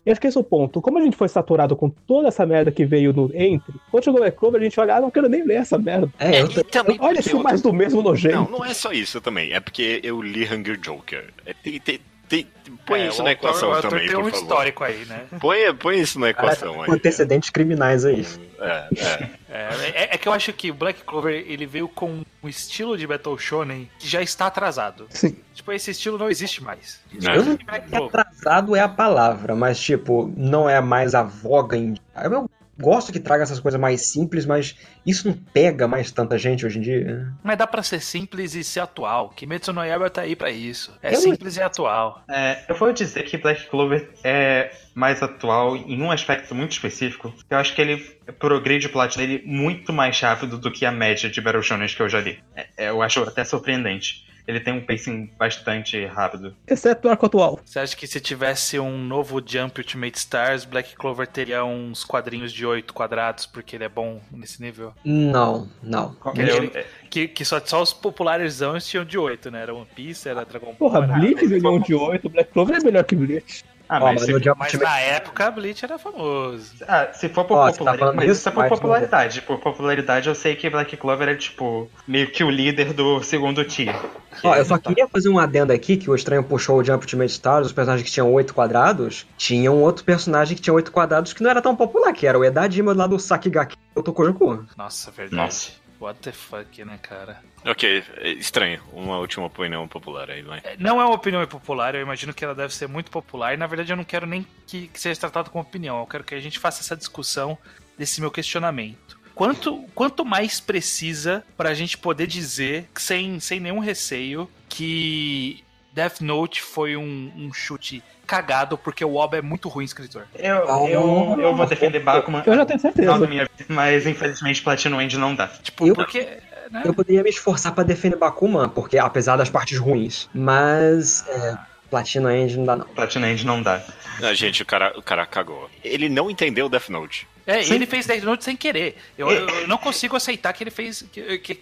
E 0.04 0.10
acho 0.10 0.20
que 0.20 0.26
esse 0.26 0.36
é 0.36 0.40
o 0.40 0.44
ponto. 0.44 0.80
Como 0.80 0.98
a 0.98 1.02
gente 1.02 1.16
foi 1.16 1.28
saturado 1.28 1.76
com 1.76 1.88
toda 1.88 2.28
essa 2.28 2.44
merda 2.46 2.70
que 2.70 2.84
veio 2.84 3.12
no 3.12 3.30
Entre, 3.34 3.74
quando 3.90 4.04
chegou 4.04 4.20
Black 4.20 4.36
Clover, 4.36 4.60
a 4.60 4.64
gente 4.64 4.78
olha, 4.80 4.96
ah, 4.96 5.00
não 5.00 5.10
quero 5.10 5.28
nem 5.28 5.44
ler 5.44 5.56
essa 5.56 5.78
merda. 5.78 6.12
é, 6.18 6.42
eu, 6.42 6.46
e 6.46 6.64
também 6.64 6.96
Olha 7.00 7.16
porque 7.16 7.30
esse 7.30 7.42
mais 7.42 7.62
do 7.62 7.72
mesmo 7.72 8.02
nojento. 8.02 8.36
Não, 8.36 8.50
não 8.58 8.64
é 8.64 8.74
só 8.74 8.92
isso 8.92 9.20
também. 9.20 9.52
É 9.52 9.60
porque 9.60 10.00
eu 10.02 10.20
li 10.20 10.44
Hunger 10.44 10.78
Joker. 10.78 11.32
É, 11.44 11.54
tem, 11.54 11.78
tem, 11.80 12.00
tem- 12.28 12.46
põe 12.86 13.00
É, 13.02 13.08
isso 13.08 13.22
na 13.22 13.32
equação 13.32 13.72
autor 13.72 13.90
também, 13.90 14.06
tem 14.06 14.16
por 14.16 14.24
um 14.24 14.30
favor. 14.30 14.42
histórico 14.42 14.84
aí, 14.84 15.04
né? 15.06 15.24
Põe, 15.40 15.74
põe 15.74 16.00
isso 16.00 16.18
na 16.18 16.30
equação 16.30 16.80
aí. 16.80 16.86
com 16.86 16.92
antecedentes 16.92 17.50
criminais 17.50 18.04
aí. 18.04 18.26
É, 18.60 18.88
é. 18.96 19.30
É, 19.48 19.88
é- 20.04 20.08
é 20.14 20.18
que 20.18 20.26
eu 20.28 20.32
acho 20.32 20.52
que 20.52 20.70
o 20.70 20.74
Black 20.74 21.02
Clover 21.04 21.44
ele 21.46 21.66
veio 21.66 21.86
com 21.88 22.22
um 22.42 22.48
estilo 22.48 22.96
de 22.98 23.06
Battle 23.06 23.38
Shonen 23.38 23.88
que 23.98 24.08
já 24.08 24.20
está 24.22 24.46
atrasado. 24.46 25.06
Sim. 25.10 25.36
Tipo, 25.54 25.72
esse 25.72 25.90
estilo 25.92 26.18
não 26.18 26.28
existe 26.28 26.62
mais. 26.62 27.00
É. 27.22 27.36
Eu 27.36 27.44
não 27.44 27.56
Clover. 27.56 28.20
atrasado 28.20 28.74
é 28.74 28.80
a 28.80 28.88
palavra, 28.88 29.54
mas 29.54 29.78
tipo, 29.80 30.32
não 30.36 30.68
é 30.68 30.80
mais 30.80 31.14
a 31.14 31.22
voga 31.22 31.76
em. 31.76 31.94
Eu 32.22 32.50
gosto 32.80 33.12
que 33.12 33.20
traga 33.20 33.42
essas 33.42 33.60
coisas 33.60 33.80
mais 33.80 34.06
simples, 34.06 34.44
mas 34.46 34.76
isso 35.06 35.28
não 35.28 35.34
pega 35.34 35.86
mais 35.86 36.10
tanta 36.10 36.36
gente 36.38 36.64
hoje 36.66 36.78
em 36.78 36.82
dia. 36.82 37.32
Mas 37.42 37.56
dá 37.58 37.66
pra 37.66 37.82
ser 37.82 38.00
simples 38.00 38.54
e 38.54 38.64
ser 38.64 38.80
atual. 38.80 39.30
Kimetsu 39.30 39.72
no 39.72 39.84
Yaiba 39.84 40.10
tá 40.10 40.22
aí 40.22 40.34
pra 40.36 40.50
isso. 40.50 40.92
É 41.02 41.08
Eu 41.08 41.12
não- 41.14 41.20
simples 41.20 41.56
e 41.56 41.62
atual. 41.62 42.22
É, 42.28 42.64
eu 42.68 42.74
vou 42.74 42.92
dizer 42.92 43.22
que 43.24 43.36
Black 43.38 43.66
Clover 43.68 44.08
é 44.22 44.70
mais 44.94 45.22
atual 45.22 45.76
em 45.76 46.00
um 46.02 46.10
aspecto 46.10 46.54
muito 46.54 46.72
específico. 46.72 47.32
Eu 47.50 47.58
acho 47.58 47.74
que 47.74 47.80
ele 47.80 47.98
progride 48.38 48.86
o 48.86 48.90
plot 48.90 49.16
dele 49.16 49.42
muito 49.44 49.92
mais 49.92 50.18
rápido 50.20 50.58
do 50.58 50.70
que 50.70 50.84
a 50.86 50.90
média 50.92 51.28
de 51.30 51.40
Battle 51.40 51.62
Shonen 51.62 51.88
que 51.88 52.00
eu 52.00 52.08
já 52.08 52.20
li. 52.20 52.38
É, 52.56 52.66
é, 52.76 52.88
eu 52.90 53.02
acho 53.02 53.22
até 53.22 53.44
surpreendente. 53.44 54.24
Ele 54.46 54.60
tem 54.60 54.74
um 54.74 54.84
pacing 54.84 55.30
bastante 55.38 56.04
rápido. 56.04 56.54
Exceto 56.66 57.08
o 57.08 57.10
arco 57.10 57.24
atual. 57.26 57.58
Você 57.64 57.78
acha 57.78 57.96
que 57.96 58.06
se 58.06 58.20
tivesse 58.20 58.78
um 58.78 58.98
novo 58.98 59.42
Jump 59.44 59.80
Ultimate 59.80 60.18
Stars, 60.18 60.64
Black 60.66 60.94
Clover 60.96 61.26
teria 61.26 61.64
uns 61.64 62.04
quadrinhos 62.04 62.52
de 62.52 62.66
8 62.66 62.92
quadrados, 62.92 63.46
porque 63.46 63.74
ele 63.76 63.84
é 63.84 63.88
bom 63.88 64.20
nesse 64.30 64.60
nível? 64.60 64.92
Não, 65.04 65.68
não. 65.82 66.14
Eu- 66.36 66.70
Que, 67.08 67.28
que 67.28 67.44
só, 67.44 67.60
só 67.64 67.80
os 67.80 67.92
popularizões 67.92 68.86
tinham 68.86 69.04
de 69.04 69.16
8, 69.16 69.50
né? 69.50 69.62
Era 69.62 69.74
One 69.74 69.86
Piece, 69.94 70.28
era 70.28 70.44
Dragon 70.44 70.66
Ball. 70.66 70.74
Porra, 70.90 71.00
Bleach 71.02 71.46
ganhou 71.46 71.76
um 71.76 71.80
de 71.80 71.94
8, 71.94 72.28
Black 72.28 72.52
Clover 72.52 72.76
é 72.76 72.80
melhor 72.84 73.04
que 73.04 73.14
Bleach. 73.16 73.64
Ah, 73.88 73.98
Ó, 73.98 74.04
mas, 74.06 74.14
mas 74.14 74.22
se, 74.24 74.32
no 74.32 74.42
Jump 74.42 74.58
Mas 74.58 74.72
Ultimate- 74.72 74.90
na 74.90 74.98
época, 75.00 75.50
Bleach 75.50 75.84
era 75.84 75.98
famoso. 75.98 76.72
ah, 76.88 77.08
se 77.12 77.28
for 77.28 77.44
por 77.44 77.58
Ó, 77.58 77.66
tá 77.66 77.72
popularidade. 77.72 78.16
mas 78.16 78.24
isso, 78.30 78.40
isso 78.40 78.48
é 78.48 78.52
por 78.52 78.68
popularidade. 78.68 79.42
Por 79.42 79.58
popularidade, 79.58 80.28
eu 80.28 80.34
sei 80.34 80.56
que 80.56 80.70
Black 80.70 80.96
Clover 80.96 81.28
é, 81.28 81.34
tipo, 81.34 81.88
meio 82.08 82.30
que 82.30 82.42
o 82.42 82.50
líder 82.50 82.92
do 82.94 83.22
segundo 83.22 83.62
tier. 83.64 83.94
Ó, 84.42 84.54
eu 84.54 84.64
só 84.64 84.78
queria 84.78 85.06
fazer 85.06 85.28
um 85.28 85.38
adendo 85.38 85.72
aqui, 85.72 85.96
que 85.96 86.10
o 86.10 86.14
estranho 86.14 86.42
puxou 86.42 86.78
o 86.78 86.84
Jump 86.84 87.04
Ultimate 87.04 87.30
Stars, 87.30 87.66
os 87.66 87.72
personagens 87.72 88.08
que 88.08 88.12
tinham 88.12 88.32
oito 88.32 88.54
quadrados, 88.54 89.26
tinha 89.36 89.70
um 89.70 89.80
outro 89.82 90.02
personagem 90.04 90.56
que 90.56 90.62
tinha 90.62 90.74
oito 90.74 90.90
quadrados 90.90 91.32
que 91.32 91.42
não 91.42 91.50
era 91.50 91.60
tão 91.62 91.76
popular, 91.76 92.12
que 92.12 92.26
era 92.26 92.38
o 92.38 92.44
Edadima 92.44 92.92
lá 92.94 93.06
do 93.06 93.18
Sakigaki 93.18 93.76
do 93.94 94.02
Tokujoku. 94.02 94.64
Nossa, 94.76 95.10
verdade. 95.10 95.36
Nossa. 95.36 95.70
What 96.04 96.20
the 96.20 96.32
fuck, 96.32 96.84
né, 96.84 96.98
cara? 97.00 97.42
Ok, 97.64 98.04
é 98.18 98.28
estranho. 98.32 98.82
Uma 98.92 99.16
última 99.18 99.46
opinião 99.46 99.88
popular 99.88 100.30
aí, 100.30 100.42
vai. 100.42 100.60
É, 100.62 100.76
Não 100.78 101.00
é 101.00 101.04
uma 101.06 101.14
opinião 101.14 101.46
popular, 101.46 101.94
eu 101.94 102.02
imagino 102.02 102.34
que 102.34 102.44
ela 102.44 102.54
deve 102.54 102.74
ser 102.74 102.86
muito 102.86 103.10
popular. 103.10 103.54
E 103.54 103.56
na 103.56 103.66
verdade 103.66 103.90
eu 103.90 103.96
não 103.96 104.04
quero 104.04 104.26
nem 104.26 104.46
que, 104.66 104.88
que 104.88 105.00
seja 105.00 105.18
tratado 105.18 105.48
como 105.48 105.64
opinião, 105.64 105.98
eu 106.00 106.06
quero 106.06 106.22
que 106.22 106.34
a 106.34 106.40
gente 106.40 106.58
faça 106.58 106.82
essa 106.82 106.94
discussão 106.94 107.56
desse 107.96 108.20
meu 108.20 108.30
questionamento. 108.30 109.18
Quanto, 109.34 109.82
quanto 109.94 110.26
mais 110.26 110.60
precisa 110.60 111.42
pra 111.56 111.72
gente 111.72 111.96
poder 111.96 112.26
dizer, 112.26 112.86
sem, 112.94 113.40
sem 113.40 113.58
nenhum 113.58 113.78
receio, 113.78 114.48
que 114.68 115.63
Death 115.94 116.20
Note 116.20 116.60
foi 116.60 116.96
um, 116.96 117.32
um 117.36 117.52
chute 117.52 118.02
cagado 118.26 118.76
porque 118.76 119.04
o 119.04 119.14
Oba 119.14 119.36
é 119.38 119.42
muito 119.42 119.68
ruim 119.68 119.84
escritor. 119.84 120.26
Eu, 120.34 120.56
Ah, 120.68 120.88
eu, 120.90 121.36
eu 121.40 121.54
vou 121.54 121.66
defender 121.66 122.00
Bakuman. 122.00 122.42
Eu 122.44 122.56
já 122.56 122.66
tenho 122.66 122.80
certeza. 122.80 123.26
Vida, 123.26 123.48
mas 123.68 124.06
infelizmente 124.06 124.60
Platinum 124.62 125.00
End 125.00 125.16
não 125.16 125.34
dá. 125.34 125.46
Tipo, 125.62 125.86
Eu- 125.86 125.94
porque. 125.94 126.26
né? 126.70 126.82
Eu 126.84 126.92
poderia 126.94 127.22
me 127.22 127.30
esforçar 127.30 127.72
pra 127.72 127.84
defender 127.84 128.16
Bakuman, 128.16 128.68
porque 128.68 128.98
apesar 128.98 129.36
das 129.36 129.48
partes 129.50 129.78
ruins, 129.78 130.28
mas 130.34 131.24
é, 131.28 131.56
Platina 131.90 132.34
End 132.36 132.56
não 132.56 132.64
dá 132.64 132.76
não. 132.76 132.86
Platinum 132.86 133.26
End 133.28 133.46
não 133.46 133.62
dá. 133.62 133.80
Ah, 134.22 134.32
gente, 134.34 134.62
o 134.62 134.66
cara, 134.66 134.92
o 134.98 135.02
cara 135.02 135.24
cagou. 135.26 135.70
Ele 135.84 136.08
não 136.08 136.30
entendeu 136.30 136.68
Death 136.68 136.88
Note. 136.88 137.28
É, 137.46 137.62
Sim. 137.62 137.74
ele 137.74 137.84
fez 137.86 138.06
Death 138.06 138.22
Note 138.24 138.42
sem 138.42 138.56
querer. 138.56 138.96
Eu, 139.18 139.30
eu- 139.30 139.48
eu 139.48 139.68
não 139.68 139.76
consigo 139.76 140.16
aceitar 140.16 140.52
que 140.54 140.64
ele 140.64 140.70
fez. 140.70 141.04
Que, 141.12 141.38
que- 141.38 141.60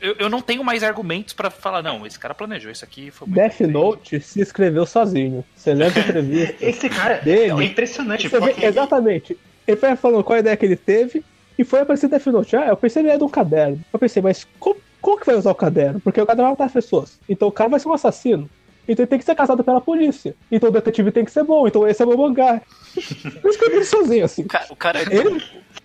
eu, 0.00 0.14
eu 0.18 0.28
não 0.28 0.40
tenho 0.40 0.62
mais 0.62 0.82
argumentos 0.82 1.32
pra 1.34 1.50
falar, 1.50 1.82
não, 1.82 2.06
esse 2.06 2.18
cara 2.18 2.34
planejou 2.34 2.70
isso 2.70 2.84
aqui. 2.84 3.10
Foi 3.10 3.26
muito 3.26 3.36
Death 3.40 3.58
bem. 3.58 3.68
Note 3.68 4.20
se 4.20 4.40
escreveu 4.40 4.84
sozinho. 4.86 5.44
Você 5.56 5.72
lembra 5.74 6.00
a 6.00 6.04
entrevista? 6.04 6.56
Esse 6.64 6.88
cara 6.88 7.14
Dele. 7.18 7.62
é 7.62 7.66
impressionante. 7.66 8.28
Você 8.28 8.38
vê 8.40 8.50
porque 8.50 8.66
exatamente. 8.66 9.36
Ele 9.66 9.76
foi 9.76 9.96
falando 9.96 10.24
qual 10.24 10.36
a 10.36 10.40
ideia 10.40 10.56
que 10.56 10.64
ele 10.66 10.76
teve 10.76 11.24
e 11.58 11.64
foi 11.64 11.80
aparecer 11.80 12.08
Death 12.08 12.26
Note. 12.26 12.56
Ah, 12.56 12.66
eu 12.68 12.76
pensei 12.76 13.02
ele 13.02 13.10
é 13.10 13.16
de 13.18 13.24
um 13.24 13.28
caderno. 13.28 13.80
Eu 13.92 13.98
pensei, 13.98 14.22
mas 14.22 14.46
como, 14.58 14.76
como 15.00 15.18
que 15.18 15.26
vai 15.26 15.36
usar 15.36 15.50
o 15.50 15.54
caderno? 15.54 16.00
Porque 16.00 16.20
o 16.20 16.26
caderno 16.26 16.44
vai 16.44 16.52
matar 16.52 16.64
as 16.66 16.72
pessoas. 16.72 17.18
Então 17.28 17.48
o 17.48 17.52
cara 17.52 17.70
vai 17.70 17.80
ser 17.80 17.88
um 17.88 17.92
assassino. 17.92 18.48
Então 18.88 19.04
ele 19.04 19.08
tem 19.10 19.18
que 19.18 19.24
ser 19.24 19.34
casado 19.36 19.62
pela 19.62 19.80
polícia. 19.80 20.34
Então 20.50 20.68
o 20.68 20.72
detetive 20.72 21.12
tem 21.12 21.24
que 21.24 21.30
ser 21.30 21.44
bom. 21.44 21.66
Então 21.68 21.86
esse 21.86 22.02
é 22.02 22.04
o 22.04 22.08
meu 22.08 22.18
mangá. 22.18 22.60
Eu 23.44 23.50
escrevi 23.50 23.76
ele 23.76 23.84
sozinho, 23.84 24.24
assim. 24.24 24.42
O 24.42 24.48
cara, 24.48 24.66
o 24.70 24.76
cara, 24.76 25.00
Ele- 25.02 25.42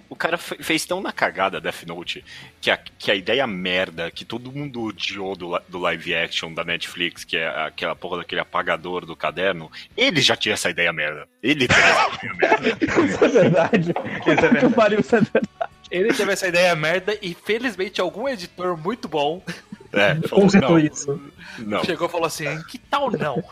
o 0.10 0.16
cara 0.16 0.38
fe- 0.38 0.58
fez 0.62 0.86
tão 0.86 1.02
na 1.02 1.12
cagada 1.12 1.60
Death 1.62 1.84
Note 1.86 2.24
que 2.62 2.70
a, 2.72 2.78
que 2.78 3.12
a 3.12 3.16
ideia 3.16 3.46
merda 3.48 4.10
que 4.12 4.24
todo 4.26 4.52
mundo 4.52 4.82
odiou 4.84 5.36
do, 5.36 5.60
do 5.68 5.80
live 5.80 6.14
action 6.16 6.54
da 6.54 6.64
Netflix, 6.64 7.24
que 7.24 7.38
é 7.38 7.48
aquela 7.48 7.96
porra 7.96 8.18
daquele 8.18 8.42
apagador 8.42 9.06
do 9.06 9.16
caderno, 9.16 9.72
ele 9.98 10.22
já 10.22 10.36
tinha 10.36 10.54
essa 10.54 10.70
ideia 10.70 10.92
merda. 10.94 11.28
Ele 11.42 11.68
teve 11.68 11.82
essa 11.82 12.26
ideia 12.26 12.34
merda. 12.60 12.86
Isso 13.06 13.26
é 13.26 13.28
verdade. 13.30 13.92
Isso 14.22 14.30
é 14.30 14.36
verdade. 14.50 14.74
Pariu, 14.74 15.00
isso 15.00 15.16
é 15.16 15.20
verdade. 15.22 15.50
Ele 15.92 16.14
teve 16.14 16.32
essa 16.34 16.48
ideia 16.48 16.76
merda 16.76 17.18
e 17.22 17.34
felizmente 17.34 18.02
algum 18.02 18.28
editor 18.28 18.76
muito 18.78 19.08
bom 19.08 19.42
É, 19.94 20.16
falou, 20.28 20.46
Consertou 20.46 20.72
não, 20.72 20.80
isso. 20.80 21.22
não. 21.60 21.84
chegou 21.84 22.08
e 22.08 22.12
falou 22.12 22.26
assim: 22.28 22.62
que 22.64 22.78
tal 22.78 23.12
não? 23.12 23.44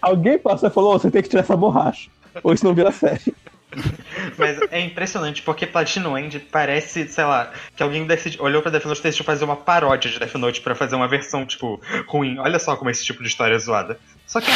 Alguém 0.00 0.38
passou 0.38 0.68
e 0.68 0.72
falou: 0.72 0.94
"Ô, 0.94 0.98
você 0.98 1.10
tem 1.10 1.22
que 1.22 1.28
tirar 1.28 1.40
essa 1.42 1.56
borracha. 1.56 2.10
Ou 2.42 2.52
isso 2.54 2.64
não 2.64 2.74
vira 2.74 2.90
série. 2.92 3.34
Mas 4.38 4.58
é 4.70 4.80
impressionante, 4.80 5.42
porque 5.42 5.66
Platinum 5.66 6.16
End 6.18 6.38
parece, 6.50 7.08
sei 7.08 7.24
lá, 7.24 7.52
que 7.76 7.82
alguém 7.82 8.06
decidi, 8.06 8.40
olhou 8.40 8.62
pra 8.62 8.70
Death 8.70 8.84
Note 8.84 9.00
e 9.00 9.02
decidiu 9.02 9.24
fazer 9.24 9.44
uma 9.44 9.56
paródia 9.56 10.10
de 10.10 10.18
Death 10.18 10.34
Note 10.34 10.60
pra 10.60 10.74
fazer 10.74 10.94
uma 10.96 11.08
versão, 11.08 11.44
tipo, 11.46 11.80
ruim. 12.06 12.38
Olha 12.38 12.58
só 12.58 12.76
como 12.76 12.90
esse 12.90 13.04
tipo 13.04 13.22
de 13.22 13.28
história 13.28 13.54
é 13.54 13.58
zoada. 13.58 13.98
Só 14.26 14.40
que, 14.40 14.50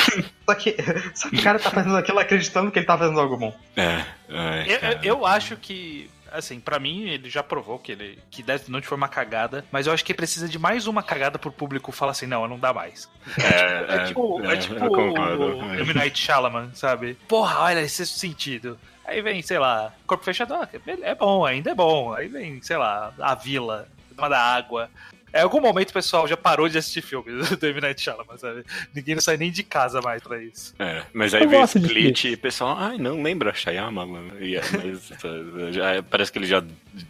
só 0.46 0.54
que, 0.54 0.76
só 1.14 1.28
que 1.28 1.36
o 1.36 1.42
cara 1.42 1.58
tá 1.58 1.70
fazendo 1.70 1.96
aquilo 1.96 2.18
acreditando 2.18 2.70
que 2.70 2.78
ele 2.78 2.86
tá 2.86 2.96
fazendo 2.96 3.20
algo 3.20 3.36
bom. 3.36 3.56
É, 3.76 4.04
é, 4.28 4.64
Eu, 5.02 5.18
eu- 5.18 5.26
acho 5.26 5.56
que. 5.56 6.10
Assim, 6.32 6.58
pra 6.60 6.78
mim, 6.78 7.08
ele 7.08 7.30
já 7.30 7.42
provou 7.42 7.78
que, 7.78 7.92
ele, 7.92 8.18
que 8.30 8.42
Death 8.42 8.68
Note 8.68 8.86
foi 8.86 8.96
uma 8.98 9.08
cagada, 9.08 9.64
mas 9.70 9.86
eu 9.86 9.92
acho 9.92 10.04
que 10.04 10.12
precisa 10.12 10.46
de 10.48 10.58
mais 10.58 10.86
uma 10.86 11.02
cagada 11.02 11.38
pro 11.38 11.52
público 11.52 11.92
falar 11.92 12.10
assim: 12.12 12.26
não, 12.26 12.46
não 12.48 12.58
dá 12.58 12.74
mais. 12.74 13.08
É, 13.38 13.94
É, 13.94 14.04
tipo, 14.06 14.44
é, 14.44 14.52
é, 14.52 14.56
tipo 14.56 14.74
eu 14.74 14.90
concordo. 14.90 15.56
o 15.56 15.74
M. 15.74 15.94
Night 15.94 16.18
Shyamalan, 16.18 16.70
sabe? 16.74 17.16
Porra, 17.28 17.60
olha 17.60 17.80
esse 17.80 18.04
sentido. 18.06 18.78
Aí 19.07 19.22
vem, 19.22 19.40
sei 19.42 19.59
lá, 19.59 19.92
Corpo 20.07 20.24
Fechado, 20.24 20.54
ah, 20.54 20.68
é 21.02 21.14
bom, 21.14 21.44
ainda 21.44 21.70
é 21.70 21.74
bom. 21.74 22.12
Aí 22.12 22.28
vem, 22.28 22.61
sei 22.62 22.76
lá, 22.76 23.12
A 23.20 23.34
Vila, 23.34 23.86
Dama 24.14 24.28
da 24.28 24.38
Água. 24.40 24.90
Em 25.34 25.40
algum 25.40 25.61
momento 25.61 25.90
o 25.90 25.92
pessoal 25.92 26.26
já 26.26 26.36
parou 26.36 26.66
de 26.68 26.78
assistir 26.78 27.02
filmes 27.02 27.50
do 27.59 27.66
M. 27.66 27.80
Night 27.80 28.00
Shyamalan, 28.00 28.38
sabe? 28.38 28.64
Ninguém 28.94 29.14
não 29.16 29.22
sai 29.22 29.36
nem 29.36 29.50
de 29.50 29.62
casa 29.62 30.00
mais 30.00 30.22
pra 30.22 30.42
isso. 30.42 30.74
É, 30.78 31.02
mas 31.12 31.34
aí 31.34 31.42
Eu 31.42 31.50
de 31.50 31.57
Split 31.78 32.24
e 32.24 32.34
o 32.34 32.38
pessoal, 32.38 32.74
ai, 32.78 32.96
não 32.96 33.22
lembra 33.22 33.52
Shyamalan. 33.52 34.28
E, 34.40 34.57
é, 34.57 34.62
mas, 34.82 35.12
já, 35.74 36.02
parece 36.09 36.32
que 36.32 36.38
ele 36.38 36.46
já, 36.46 36.61
o 36.61 36.64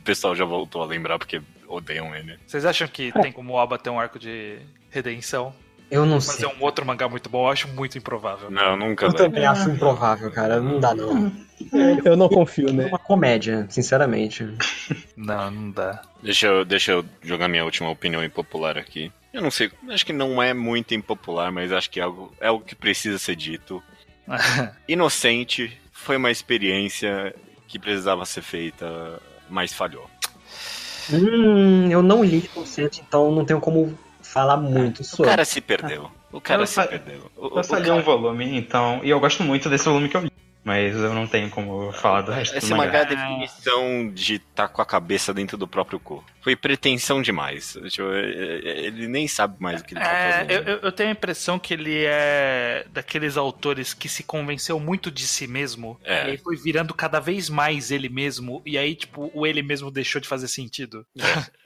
pessoal 0.05 0.35
já 0.35 0.45
voltou 0.45 0.83
a 0.83 0.87
lembrar 0.87 1.19
porque 1.19 1.41
odeiam 1.69 2.15
ele. 2.15 2.37
Vocês 2.47 2.65
acham 2.65 2.89
que 2.89 3.13
tem 3.23 3.31
como 3.31 3.53
o 3.53 3.57
Oba 3.57 3.79
ter 3.79 3.91
um 3.91 4.01
arco 4.01 4.19
de 4.19 4.59
redenção? 4.91 5.55
Eu 5.89 6.05
não 6.05 6.21
Fazer 6.21 6.47
sei. 6.47 6.49
um 6.49 6.65
outro 6.65 6.85
mangá 6.85 7.09
muito 7.09 7.31
bom, 7.31 7.47
eu 7.47 7.53
acho 7.53 7.69
muito 7.69 7.97
improvável. 7.97 8.51
Não, 8.51 8.77
nunca 8.77 9.07
Eu 9.07 9.13
vai. 9.13 9.19
também 9.23 9.47
acho 9.47 9.71
improvável, 9.71 10.33
cara. 10.33 10.61
Não 10.61 10.81
dá 10.81 10.93
não. 10.95 11.33
Eu 12.05 12.17
não 12.17 12.29
confio 12.29 12.69
É 12.69 12.73
nele. 12.73 12.89
uma 12.89 12.99
comédia, 12.99 13.67
sinceramente. 13.71 14.47
Não, 15.17 15.51
não 15.51 15.71
dá. 15.71 16.03
Deixa 16.23 16.47
eu, 16.47 16.65
deixa 16.65 16.93
eu 16.93 17.05
jogar 17.23 17.49
minha 17.49 17.65
última 17.65 17.89
opinião 17.91 18.23
impopular 18.25 18.77
aqui. 18.77 19.11
Eu 19.33 19.43
não 19.43 19.51
sei, 19.51 19.71
acho 19.91 20.05
que 20.07 20.13
não 20.13 20.43
é 20.43 20.53
muito 20.55 20.95
impopular, 20.95 21.51
mas 21.53 21.73
acho 21.73 21.91
que 21.91 22.01
é 22.01 22.03
algo, 22.03 22.33
é 22.41 22.49
algo 22.49 22.65
que 22.65 22.75
precisa 22.75 23.19
ser 23.19 23.37
dito. 23.37 23.83
Inocente 24.89 25.77
foi 25.93 26.17
uma 26.17 26.31
experiência 26.31 27.35
que 27.69 27.79
precisava 27.79 28.25
ser 28.25 28.43
feita, 28.43 29.21
mas 29.49 29.73
falhou. 29.73 30.09
Hum, 31.13 31.89
eu 31.91 32.03
não 32.03 32.25
li 32.25 32.43
Conceito, 32.49 33.01
então 33.07 33.31
não 33.31 33.45
tenho 33.45 33.61
como 33.61 33.97
falar 34.23 34.57
muito 34.57 35.01
O 35.01 35.05
sobre. 35.05 35.31
cara 35.31 35.45
se 35.45 35.61
perdeu. 35.61 36.11
O 36.33 36.41
cara 36.41 36.63
Eu 36.63 36.67
se 36.67 36.75
fa- 36.75 36.87
perdeu. 36.87 37.31
O, 37.37 37.59
Eu 37.59 37.65
só 37.65 37.77
o 37.77 37.79
li 37.79 37.85
cara- 37.87 37.95
um 37.95 38.03
volume, 38.03 38.57
então. 38.59 39.01
E 39.05 39.11
eu 39.11 39.21
gosto 39.21 39.43
muito 39.43 39.69
desse 39.71 39.85
volume 39.85 40.09
que 40.09 40.17
eu 40.17 40.23
li. 40.23 40.33
Mas 40.67 40.97
eu 40.97 41.15
não 41.15 41.29
tenho 41.29 41.49
como 41.49 41.93
falar 41.93 42.23
do 42.23 42.33
resto 42.33 42.59
Esse 42.59 42.71
do 42.71 42.77
mangá 42.77 42.99
é 42.99 43.05
mangá. 43.05 43.23
a 43.23 43.29
definição 43.29 44.11
de 44.13 44.35
estar 44.35 44.67
com 44.67 44.83
a 44.83 44.85
cabeça 44.85 45.33
dentro 45.33 45.57
do 45.57 45.69
próprio 45.69 46.01
cu. 46.01 46.25
Foi 46.41 46.57
pretensão 46.57 47.23
demais. 47.23 47.79
Tipo, 47.89 48.11
é- 48.13 48.31
é- 48.65 48.87
ele 48.87 49.07
nem 49.07 49.29
sabe 49.29 49.55
mais 49.61 49.81
o 49.81 49.85
que 49.85 49.95
ele 49.95 50.01
tá 50.01 50.11
É, 50.13 50.33
fazendo. 50.33 50.51
eu, 50.69 50.79
eu- 50.79 50.91
tenho 50.93 51.11
a 51.11 51.13
impressão 51.13 51.57
que 51.57 51.73
ele 51.73 52.05
é 52.05 52.85
daqueles 52.93 53.37
autores 53.37 53.95
que 53.95 54.09
se 54.09 54.25
convenceu 54.25 54.81
muito 54.81 55.09
de 55.09 55.25
si 55.25 55.47
mesmo. 55.47 56.01
É. 56.03 56.27
E 56.27 56.31
aí 56.33 56.37
foi 56.39 56.57
virando 56.57 56.93
cada 56.95 57.21
vez 57.21 57.49
mais 57.49 57.93
ele 57.93 58.09
mesmo. 58.09 58.61
E 58.67 58.77
aí, 58.77 58.97
tipo, 58.97 59.31
o 59.33 59.47
ele 59.47 59.63
mesmo 59.63 59.89
deixou 59.89 60.21
de 60.21 60.27
fazer 60.27 60.49
sentido. 60.49 61.07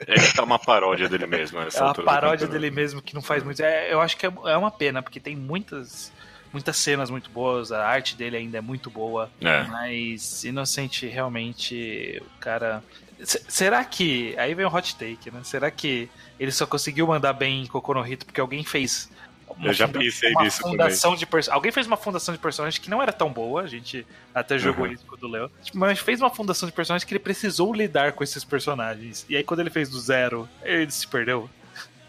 Ele 0.07 0.27
tá 0.37 0.43
uma 0.43 0.59
paródia 0.59 1.09
dele 1.09 1.27
mesmo. 1.27 1.59
essa 1.63 1.79
É 1.79 1.83
uma 1.85 1.95
paródia 1.95 2.47
dele 2.47 2.71
mesmo 2.71 3.01
que 3.01 3.15
não 3.15 3.23
faz 3.23 3.43
muito. 3.43 3.63
É, 3.63 3.91
eu 3.91 3.99
acho 4.03 4.15
que 4.19 4.27
é, 4.27 4.33
é 4.45 4.57
uma 4.59 4.71
pena, 4.71 5.03
porque 5.03 5.19
tem 5.19 5.35
muitas. 5.35 6.13
Muitas 6.53 6.77
cenas 6.77 7.11
muito 7.11 7.31
boas, 7.31 7.71
a 7.71 7.87
arte 7.87 8.17
dele 8.17 8.37
ainda 8.37 8.59
é 8.59 8.61
muito 8.61 8.91
boa. 8.91 9.31
É. 9.41 9.63
Mas 9.65 10.45
Inocente, 10.45 11.07
realmente, 11.07 12.21
o 12.37 12.41
cara. 12.41 12.83
Será 13.23 13.85
que. 13.85 14.35
Aí 14.39 14.55
vem 14.55 14.65
o 14.67 14.75
hot 14.75 14.97
take, 14.97 15.31
né? 15.31 15.41
Será 15.45 15.71
que 15.71 16.09
ele 16.39 16.51
só 16.51 16.67
conseguiu 16.67 17.07
mandar 17.07 17.33
bem 17.35 17.63
em 17.63 17.67
Kokonohito 17.67 18.25
porque 18.25 18.41
alguém 18.41 18.65
fez. 18.65 19.11
uma 19.57 19.69
Eu 19.69 19.73
já 19.75 19.87
pensei 19.87 20.33
uma 20.33 20.43
nisso 20.43 20.63
fundação 20.63 21.15
de 21.15 21.29
Alguém 21.51 21.71
fez 21.71 21.87
uma 21.87 21.97
fundação 21.97 22.35
de 22.35 22.41
personagem 22.41 22.81
que 22.81 22.89
não 22.89 23.03
era 23.03 23.13
tão 23.13 23.31
boa, 23.31 23.63
a 23.63 23.67
gente 23.67 24.07
até 24.35 24.59
jogou 24.59 24.87
Uhum. 24.87 24.93
isso 24.93 25.05
quando 25.07 25.29
leu. 25.29 25.51
Tipo, 25.63 25.79
Mas 25.79 25.99
fez 25.99 26.21
uma 26.21 26.31
fundação 26.31 26.69
de 26.69 26.75
personagens 26.75 27.05
que 27.05 27.13
ele 27.13 27.21
precisou 27.21 27.73
lidar 27.75 28.13
com 28.13 28.25
esses 28.25 28.43
personagens. 28.43 29.27
E 29.29 29.37
aí, 29.37 29.45
quando 29.45 29.61
ele 29.61 29.71
fez 29.71 29.89
do 29.91 30.01
zero, 30.01 30.49
ele 30.63 30.91
se 30.91 31.07
perdeu. 31.07 31.49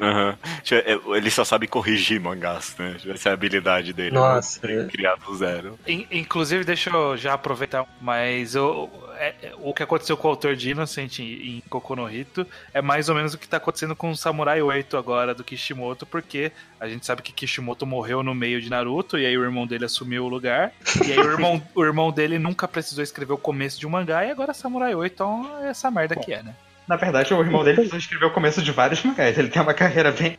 Aham. 0.02 0.36
Tipo, 0.64 0.90
é, 1.14 1.18
Ele 1.18 1.30
só 1.30 1.46
sabe 1.46 1.68
corrigir 1.68 2.20
mangás, 2.20 2.76
né? 2.80 2.98
Essa 3.08 3.30
é 3.30 3.32
a 3.32 3.34
habilidade 3.34 3.94
dele. 3.94 4.12
Nossa, 4.16 4.66
né? 4.66 4.84
é. 4.84 4.88
Criar 4.88 5.16
do 5.16 5.36
zero. 5.36 5.80
In- 5.88 6.08
Inclusive, 6.12 6.64
deixa 6.64 6.90
eu 6.90 7.16
já 7.16 7.34
aproveitar, 7.34 7.86
mas 8.02 8.56
eu- 8.56 8.90
é- 9.20 9.36
é- 9.44 9.52
o 9.60 9.74
que 9.74 9.84
aconteceu 9.84 10.18
com 10.18 10.28
o 10.28 10.32
autor 10.32 10.56
de 10.56 10.72
Innocent 10.72 11.20
em, 11.20 11.58
em 11.58 11.64
Kokonohito 11.70 12.46
é 12.74 12.82
mais 12.82 13.10
ou 13.10 13.16
menos 13.16 13.34
o 13.34 13.38
que 13.38 13.48
tá 13.48 13.58
acontecendo 13.58 13.96
com 13.96 14.10
o 14.10 14.16
Samurai 14.18 14.62
8 14.62 14.98
agora 14.98 15.36
do 15.36 15.44
Kishimoto, 15.44 16.06
porque 16.08 16.52
a 16.80 16.88
gente 16.88 17.06
sabe 17.06 17.22
que 17.22 17.32
Kishimoto 17.32 17.86
morreu 17.86 18.24
no 18.24 18.34
meio 18.34 18.60
de 18.60 18.70
Naruto 18.70 19.20
e 19.20 19.26
aí 19.26 19.38
o 19.38 19.44
irmão 19.44 19.68
dele 19.68 19.86
assumiu 19.86 20.26
o 20.26 20.30
lugar. 20.30 20.72
E 21.06 21.12
aí 21.12 21.20
o 21.20 21.32
irmão, 21.32 21.62
o 21.76 21.84
irmão 21.84 22.12
dele 22.12 22.40
nunca 22.40 22.68
precisou 22.68 23.04
escrever 23.04 23.34
o 23.34 23.38
começo 23.38 23.80
de 23.80 23.86
um 23.86 23.92
mangá 23.92 24.26
e 24.26 24.32
agora 24.32 24.54
Samurai 24.54 24.96
8 24.96 25.14
então 25.14 25.60
é 25.62 25.70
essa 25.70 25.92
merda 25.92 26.16
que 26.16 26.34
é, 26.34 26.42
né? 26.42 26.56
Na 26.88 26.96
verdade, 26.96 27.34
o 27.34 27.40
irmão 27.42 27.64
dele 27.64 27.76
precisou 27.76 28.00
escrever 28.00 28.26
o 28.26 28.32
começo 28.32 28.62
de 28.62 28.72
vários 28.72 29.02
mangás. 29.06 29.38
Ele 29.38 29.50
tem 29.50 29.62
uma 29.62 29.74
carreira 29.74 30.12
bem, 30.12 30.38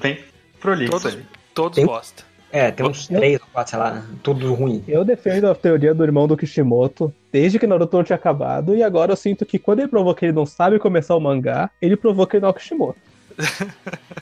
bem 0.00 0.18
prolixa. 0.60 0.90
Todos, 0.92 1.18
todos 1.54 1.76
Tem- 1.76 1.86
bosta. 1.86 2.28
É, 2.50 2.70
tem 2.70 2.86
uns 2.86 3.06
três 3.06 3.38
ou 3.42 3.46
quatro, 3.52 3.70
sei 3.72 3.78
lá, 3.78 4.02
tudo 4.22 4.54
ruim. 4.54 4.82
Eu 4.88 5.04
defendo 5.04 5.50
a 5.50 5.54
teoria 5.54 5.92
do 5.94 6.02
irmão 6.02 6.26
do 6.26 6.34
Kishimoto 6.34 7.12
desde 7.30 7.58
que 7.58 7.66
Naruto 7.66 7.94
não 7.94 8.02
tinha 8.02 8.16
acabado, 8.16 8.74
e 8.74 8.82
agora 8.82 9.12
eu 9.12 9.16
sinto 9.16 9.44
que 9.44 9.58
quando 9.58 9.80
ele 9.80 9.88
provou 9.88 10.14
que 10.14 10.24
ele 10.24 10.32
não 10.32 10.46
sabe 10.46 10.78
começar 10.78 11.14
o 11.14 11.20
mangá, 11.20 11.70
ele 11.80 11.94
provou 11.94 12.26
que 12.26 12.36
ele 12.36 12.40
não 12.40 12.48
é 12.48 12.50
o 12.50 12.54
Kishimoto. 12.54 12.98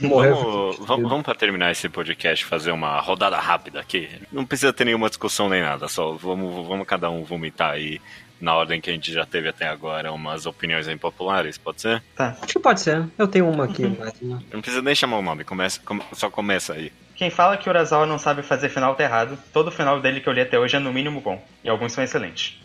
Morreu. 0.00 0.34
Vamos, 0.36 0.78
vamos, 0.86 1.08
vamos 1.08 1.24
para 1.24 1.34
terminar 1.36 1.70
esse 1.70 1.88
podcast 1.88 2.44
fazer 2.44 2.72
uma 2.72 3.00
rodada 3.00 3.36
rápida 3.38 3.80
aqui. 3.80 4.08
Não 4.32 4.44
precisa 4.44 4.72
ter 4.72 4.84
nenhuma 4.84 5.08
discussão 5.08 5.48
nem 5.48 5.60
nada, 5.60 5.86
só 5.88 6.12
vamos, 6.12 6.66
vamos 6.66 6.86
cada 6.86 7.10
um 7.10 7.22
vomitar 7.22 7.72
aí 7.72 8.00
na 8.44 8.54
ordem 8.54 8.80
que 8.80 8.90
a 8.90 8.92
gente 8.92 9.10
já 9.12 9.24
teve 9.26 9.48
até 9.48 9.66
agora 9.66 10.12
umas 10.12 10.46
opiniões 10.46 10.86
impopulares, 10.86 11.56
pode 11.58 11.80
ser? 11.80 12.02
Acho 12.18 12.36
que 12.46 12.58
pode 12.60 12.80
ser. 12.80 13.04
Eu 13.18 13.26
tenho 13.26 13.48
uma 13.48 13.64
aqui, 13.64 13.84
mas. 13.98 14.12
né? 14.20 14.38
Não 14.52 14.60
precisa 14.60 14.82
nem 14.82 14.94
chamar 14.94 15.18
o 15.18 15.22
nome, 15.22 15.42
começa, 15.44 15.80
come- 15.84 16.02
só 16.12 16.30
começa 16.30 16.74
aí. 16.74 16.92
Quem 17.16 17.30
fala 17.30 17.56
que 17.56 17.68
o 17.68 17.70
Urasawa 17.72 18.06
não 18.06 18.18
sabe 18.18 18.42
fazer 18.42 18.68
final 18.68 18.94
tá 18.94 19.04
errado. 19.04 19.38
Todo 19.52 19.70
final 19.70 20.00
dele 20.00 20.20
que 20.20 20.28
eu 20.28 20.32
li 20.32 20.40
até 20.40 20.58
hoje 20.58 20.76
é 20.76 20.78
no 20.80 20.92
mínimo 20.92 21.20
bom. 21.20 21.42
E 21.62 21.68
alguns 21.68 21.92
são 21.92 22.02
excelentes. 22.04 22.58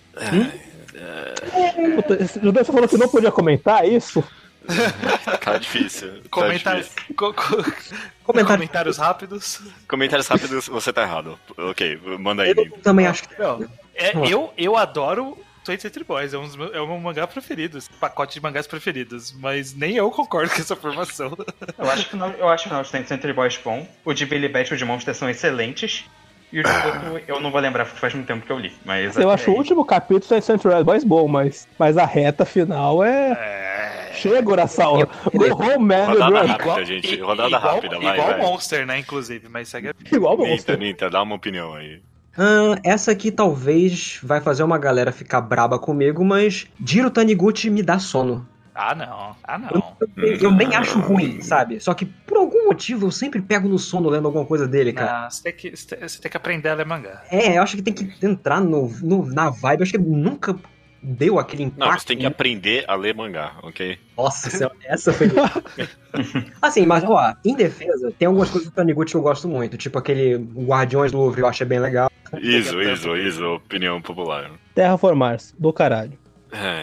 Esse 2.20 2.40
Judeu, 2.42 2.66
você 2.66 2.72
falou 2.72 2.88
que 2.88 2.98
não 2.98 3.08
podia 3.10 3.32
comentar 3.32 3.88
isso? 3.88 4.24
Tá 5.44 5.58
difícil. 5.58 6.22
Tá 6.24 6.30
Comentários, 6.30 6.88
difícil. 6.90 7.16
co- 7.16 7.34
co- 7.34 7.64
Comentário. 8.24 8.48
comentários 8.60 8.98
rápidos. 8.98 9.62
Comentários 9.88 10.28
rápidos, 10.28 10.68
você 10.68 10.94
tá 10.94 11.02
errado. 11.04 11.40
Ok, 11.58 12.00
manda 12.20 12.44
aí. 12.44 12.54
Eu 12.56 12.70
também 12.84 13.08
acho 13.08 13.28
que. 13.28 13.40
Não, 13.42 13.66
é, 13.96 14.12
eu, 14.32 14.54
eu 14.58 14.76
adoro 14.78 15.36
Twenty 15.70 15.82
Century 15.84 16.04
Boys, 16.04 16.34
é 16.34 16.38
um, 16.40 16.44
dos 16.46 16.56
meus- 16.56 16.74
é 16.74 16.82
o 16.82 16.88
meu 16.88 16.98
mangá 16.98 17.28
preferido, 17.28 17.78
pacote 18.00 18.34
de 18.34 18.42
mangás 18.42 18.66
preferidos, 18.66 19.32
mas 19.40 19.76
nem 19.76 19.96
eu 19.98 20.10
concordo 20.10 20.50
com 20.54 20.60
essa 20.62 20.76
formação. 20.76 21.38
Eu 21.78 21.90
acho 21.92 22.10
que 22.10 22.16
não- 22.16 22.32
eu 22.32 22.50
acho 22.50 22.64
que 22.64 22.74
não, 22.74 22.82
os 22.82 22.90
Century 22.90 23.34
Boys 23.34 23.60
bom. 23.64 23.88
O 24.04 24.12
de 24.14 24.26
Billy 24.26 24.50
Bat 24.50 24.72
e 24.72 24.74
o 24.74 24.78
de 24.78 24.84
Monster 24.84 25.14
são 25.14 25.30
excelentes. 25.30 26.06
E 26.52 26.60
o 26.60 26.64
de 26.64 26.70
Boku, 26.72 27.22
eu 27.28 27.40
não 27.40 27.52
vou 27.52 27.62
lembrar 27.62 27.86
porque 27.86 28.00
faz 28.00 28.16
muito 28.16 28.26
tempo 28.26 28.44
que 28.44 28.52
eu 28.52 28.58
li. 28.58 28.74
Mas 28.84 29.16
Eu 29.16 29.30
acho 29.30 29.52
é 29.52 29.54
o 29.54 29.56
último 29.58 29.86
capítulo 29.86 30.40
de 30.40 30.44
Century 30.44 30.84
Boys 30.84 31.04
bom, 31.04 31.28
mas, 31.28 31.68
mas 31.78 31.96
a 31.96 32.06
reta 32.06 32.44
final 32.46 33.04
é. 33.04 33.32
É. 33.34 34.14
Chega, 34.16 34.50
Urasawa. 34.50 35.06
Go 35.32 35.64
home, 35.64 35.86
man. 35.86 36.06
Rodada 36.08 36.42
rápida, 36.48 36.84
gente. 36.86 37.14
E- 37.14 37.22
Rodada 37.22 37.48
igual, 37.50 37.62
rápida, 37.76 38.00
vai, 38.00 38.14
Igual 38.18 38.28
vai. 38.32 38.42
Monster, 38.42 38.86
né, 38.88 38.98
inclusive, 38.98 39.48
mas 39.48 39.70
segue. 39.70 39.92
Igual 40.12 40.34
o 40.34 40.38
Ninta, 40.40 40.50
Monster. 40.52 40.78
Ninta, 40.80 41.10
dá 41.12 41.22
uma 41.22 41.36
opinião 41.36 41.76
aí. 41.76 42.02
Ah, 42.38 42.76
essa 42.84 43.12
aqui 43.12 43.32
talvez 43.32 44.20
vai 44.24 44.40
fazer 44.42 44.64
uma 44.64 44.78
galera 44.78 45.12
ficar 45.12 45.42
braba 45.42 45.78
comigo, 45.80 46.24
mas 46.24 46.68
Jiro 46.86 47.10
Taniguchi 47.10 47.70
me 47.70 47.82
dá 47.84 48.00
sono. 48.00 48.48
Ah, 48.74 48.96
não. 48.96 49.36
Ah, 49.44 49.58
não. 49.58 49.98
Eu, 50.16 50.36
eu 50.36 50.52
nem 50.52 50.74
acho 50.74 51.00
ruim, 51.00 51.42
sabe? 51.42 51.82
Só 51.82 51.94
que 51.94 52.06
por 52.06 52.38
algum 52.38 52.66
motivo 52.68 53.08
eu 53.08 53.12
sempre 53.12 53.42
pego 53.42 53.68
no 53.68 53.78
sono 53.78 54.08
lendo 54.10 54.26
alguma 54.28 54.46
coisa 54.46 54.66
dele, 54.66 54.94
cara. 54.94 55.24
Não, 55.24 55.30
você, 55.30 55.44
tem 55.44 55.54
que, 55.54 55.72
você 55.76 56.22
tem- 56.22 56.32
que 56.32 56.38
aprender 56.38 56.70
a 56.70 56.76
ler 56.76 56.86
mangá. 56.86 57.22
É, 57.30 57.58
eu 57.58 57.62
acho 57.62 57.76
que 57.76 57.82
tem 57.82 57.94
que 57.94 58.10
entrar 58.26 58.62
no, 58.62 58.88
no- 59.02 59.26
na 59.26 59.50
vibe. 59.50 59.80
Eu 59.82 59.84
acho 59.84 59.92
que 59.92 59.98
nunca 59.98 60.56
deu 61.04 61.40
aquele 61.40 61.64
impacto. 61.64 61.92
Não, 61.92 62.00
você 62.00 62.06
tem 62.08 62.18
que 62.20 62.26
aprender 62.26 62.86
a 62.88 62.96
ler 62.96 63.14
mangá, 63.14 63.56
ok? 63.64 63.98
Nossa, 64.18 64.50
senhora, 64.50 64.76
essa 64.86 65.12
foi. 65.12 65.28
assim, 66.62 66.86
mas 66.86 67.04
ó, 67.04 67.34
em 67.44 67.56
defesa, 67.56 68.14
tem 68.18 68.28
algumas 68.28 68.50
coisas 68.50 68.70
do 68.70 68.74
Taniguchi 68.74 69.12
que 69.12 69.18
eu 69.18 69.22
gosto 69.22 69.48
muito. 69.48 69.78
Tipo 69.78 69.98
aquele 70.00 70.38
Guardiões 70.38 71.12
do 71.12 71.18
Louvre, 71.18 71.42
eu 71.42 71.48
achei 71.48 71.66
bem 71.68 71.80
legal. 71.80 72.10
Isso, 72.38 72.82
isso, 72.82 73.16
isso, 73.18 73.44
opinião 73.46 74.02
popular. 74.02 74.52
Terraformars, 74.76 75.54
do 75.58 75.72
caralho. 75.74 76.18
É, 76.52 76.82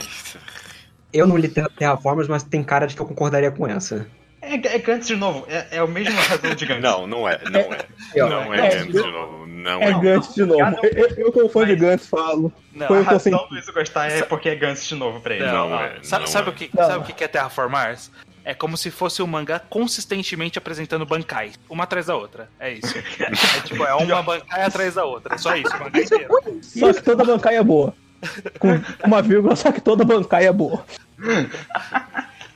Eu 1.13 1.27
não 1.27 1.37
li 1.37 1.49
Terra- 1.49 1.71
Terraformers, 1.77 2.29
mas 2.29 2.43
tem 2.43 2.63
cara 2.63 2.87
de 2.87 2.95
que 2.95 3.01
eu 3.03 3.07
concordaria 3.07 3.51
com 3.51 3.67
essa. 3.67 4.07
É, 4.43 4.55
é 4.55 4.79
Gantz 4.79 5.07
de 5.09 5.17
novo, 5.17 5.45
é, 5.49 5.67
é 5.73 5.83
o 5.83 5.89
mesmo 5.89 6.15
razão 6.21 6.55
de 6.55 6.67
Gantz. 6.67 6.83
não, 6.83 7.07
não 7.07 7.29
é, 7.29 7.41
não 7.51 7.61
é. 7.73 7.79
Ó, 8.23 8.29
Não 8.29 8.55
é, 8.55 8.59
é 8.69 8.71
Gantz 8.71 8.93
de 8.93 9.11
novo, 9.11 9.47
não 9.47 9.83
É 9.83 9.91
é. 9.91 9.99
Gantz 9.99 10.35
de 10.35 10.45
novo. 10.45 10.79
Eu, 10.95 11.09
eu, 11.17 11.33
como 11.33 11.49
fã 11.49 11.67
de 11.67 11.75
Gantz, 11.75 12.07
falo. 12.07 12.53
Não, 12.73 12.87
Foi 12.87 12.99
A 12.99 13.03
razão 13.03 13.49
do 13.49 13.59
isso 13.59 13.73
gostar 13.73 14.09
é 14.13 14.23
porque 14.23 14.51
é 14.51 14.55
Gantz 14.55 14.87
de 14.87 14.95
novo 14.95 15.21
pra 15.21 15.35
ele. 15.35 15.47
Não 15.47 15.73
ó, 15.73 15.81
é, 15.83 15.97
Sabe, 16.03 16.25
não 16.27 16.31
sabe 16.31 16.49
é. 16.49 16.51
o 16.51 16.55
que, 16.55 16.71
Não. 16.73 16.87
sabe 16.87 17.11
o 17.11 17.15
que 17.15 17.25
é 17.25 17.29
Terraformars? 17.29 18.13
É 18.47 18.55
como 18.55 18.77
se 18.77 18.93
fosse 18.93 19.21
um 19.21 19.27
mangá 19.27 19.59
consistentemente 19.59 20.57
apresentando 20.57 21.05
bancai, 21.05 21.51
uma 21.69 21.83
atrás 21.83 22.07
da 22.07 22.15
outra. 22.15 22.49
É 22.61 22.75
isso. 22.75 22.97
É 22.97 23.61
tipo, 23.63 23.83
é 23.83 23.93
uma 23.93 24.23
bancai 24.23 24.63
atrás 24.63 24.95
da 24.95 25.05
outra. 25.05 25.35
É 25.35 25.39
só 25.39 25.57
isso, 25.57 25.75
o 25.75 25.81
mangá 25.81 26.01
inteiro. 26.01 26.29
Só 26.63 26.93
que 26.93 27.03
toda 27.03 27.25
bancária 27.25 27.57
é 27.57 27.63
boa. 27.65 27.93
Com 28.61 28.69
uma 29.05 29.21
vírgula, 29.21 29.57
só 29.57 29.73
que 29.73 29.81
toda 29.81 30.05
bancária 30.05 30.47
é 30.47 30.53
boa. 30.53 30.87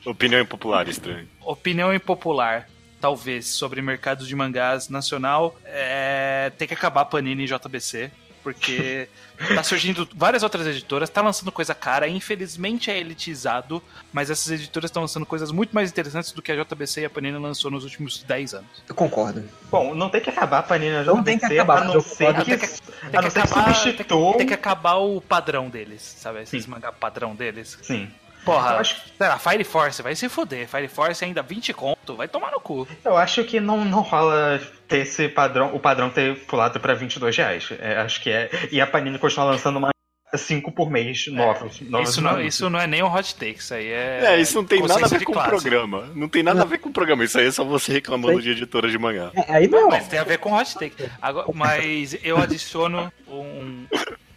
Opinião 0.07 0.41
impopular, 0.41 0.89
estranho. 0.89 1.29
Opinião 1.41 1.93
impopular, 1.93 2.69
talvez, 3.01 3.49
sobre 3.49 3.83
mercado 3.83 4.25
de 4.25 4.37
mangás 4.37 4.89
nacional, 4.89 5.59
é... 5.65 6.53
tem 6.57 6.69
que 6.69 6.75
acabar 6.75 7.01
a 7.01 7.05
Panini 7.05 7.43
e 7.43 7.47
JBC, 7.49 8.13
porque 8.43 9.09
tá 9.55 9.63
surgindo 9.63 10.09
várias 10.15 10.43
outras 10.43 10.67
editoras, 10.67 11.09
tá 11.11 11.21
lançando 11.23 11.51
coisa 11.53 11.75
cara, 11.75 12.09
infelizmente 12.09 12.91
é 12.91 12.99
elitizado, 12.99 13.83
mas 14.13 14.31
essas 14.31 14.51
editoras 14.53 14.89
estão 14.89 15.03
lançando 15.03 15.27
coisas 15.27 15.51
muito 15.51 15.73
mais 15.73 15.91
interessantes 15.91 16.33
do 16.33 16.43
que 16.43 16.53
a 16.53 16.63
JBC 16.65 17.03
e 17.03 17.05
a 17.05 17.11
Panini 17.11 17.39
lançou 17.39 17.71
nos 17.71 17.85
últimos 17.85 18.23
10 18.23 18.55
anos. 18.55 18.71
Eu 18.89 18.95
concordo. 18.95 19.43
Bom, 19.71 19.95
não 19.95 20.09
tem 20.11 20.21
que 20.21 20.31
acabar 20.31 20.59
a 20.59 20.63
Panina 20.63 21.03
Não 21.05 21.23
tem 21.23 21.39
que 21.39 21.45
JBC, 21.47 21.61
acabar, 21.61 21.83
a 21.83 21.85
não 21.85 22.01
ser 22.01 22.35
que, 22.35 22.45
Tem 22.45 22.59
que- 22.59 23.17
a 23.17 23.23
não 23.23 23.31
ser 23.31 23.43
que 23.43 23.49
acabar- 23.49 23.75
substitua... 23.75 24.37
Tem 24.37 24.47
que 24.47 24.55
acabar 24.55 24.95
o 24.97 25.21
padrão 25.21 25.69
deles, 25.69 26.03
sabe? 26.19 26.43
Esses 26.43 26.65
Sim. 26.65 26.71
mangá 26.71 26.93
padrão 26.93 27.35
deles. 27.35 27.79
Sim. 27.83 28.11
Porra, 28.45 28.73
Eu 28.75 28.79
acho- 28.79 28.97
sei 29.17 29.29
lá, 29.29 29.39
Fire 29.39 29.65
Force, 29.65 30.03
vai 30.03 30.15
se 30.17 30.29
foder. 30.29 30.67
Fire 30.69 30.89
Force 30.89 31.25
ainda 31.25 31.43
20 31.43 31.73
conto, 31.75 32.17
vai 32.17 32.27
tomar 32.29 32.51
no 32.51 32.61
cu. 32.61 32.87
Eu 33.05 33.17
acho 33.17 33.45
que 33.45 33.61
não, 33.61 33.85
não 33.85 34.01
rola 34.01 34.61
ter 34.89 34.99
esse 34.99 35.29
padrão, 35.29 35.75
o 35.75 35.79
padrão 35.81 36.11
ter 36.11 36.37
pulado 36.47 36.81
pra 36.81 36.95
22 36.95 37.37
reais. 37.37 37.69
É, 37.79 37.97
acho 37.99 38.21
que 38.23 38.31
é. 38.31 38.51
E 38.73 38.81
a 38.81 38.87
Panini 38.87 39.19
continua 39.19 39.47
lançando 39.47 39.77
uma 39.79 39.91
5 40.35 40.71
por 40.73 40.89
mês 40.91 41.27
novos. 41.27 41.81
novos 41.81 42.11
Isso 42.11 42.21
não, 42.23 42.31
anúncios. 42.31 42.55
isso 42.55 42.71
não 42.71 42.79
é 42.81 42.87
nem 42.87 43.03
um 43.03 43.13
hot 43.13 43.35
take, 43.35 43.59
isso 43.59 43.75
aí 43.75 43.89
é. 43.89 44.21
É, 44.25 44.41
isso 44.41 44.55
não 44.55 44.65
tem 44.65 44.81
nada 44.81 45.05
a 45.05 45.09
ver 45.09 45.25
com 45.25 45.33
o 45.33 45.43
programa. 45.43 46.09
Não 46.15 46.29
tem 46.29 46.43
nada 46.43 46.63
a 46.63 46.65
ver 46.65 46.79
com 46.79 46.89
o 46.89 46.93
programa. 46.93 47.25
Isso 47.25 47.37
aí 47.39 47.47
é 47.49 47.51
só 47.51 47.65
você 47.65 47.93
reclamando 47.93 48.41
de 48.41 48.51
editora 48.51 48.89
de 48.89 48.97
mangá. 48.97 49.33
É, 49.35 49.55
aí 49.57 49.67
não. 49.69 49.89
Mas 49.89 50.07
tem 50.09 50.19
a 50.21 50.25
ver 50.25 50.39
com 50.39 50.53
hot 50.57 50.75
take. 50.79 51.11
Agora, 51.21 51.47
mas 51.53 52.17
eu 52.23 52.39
adiciono 52.39 53.13
um 53.29 53.85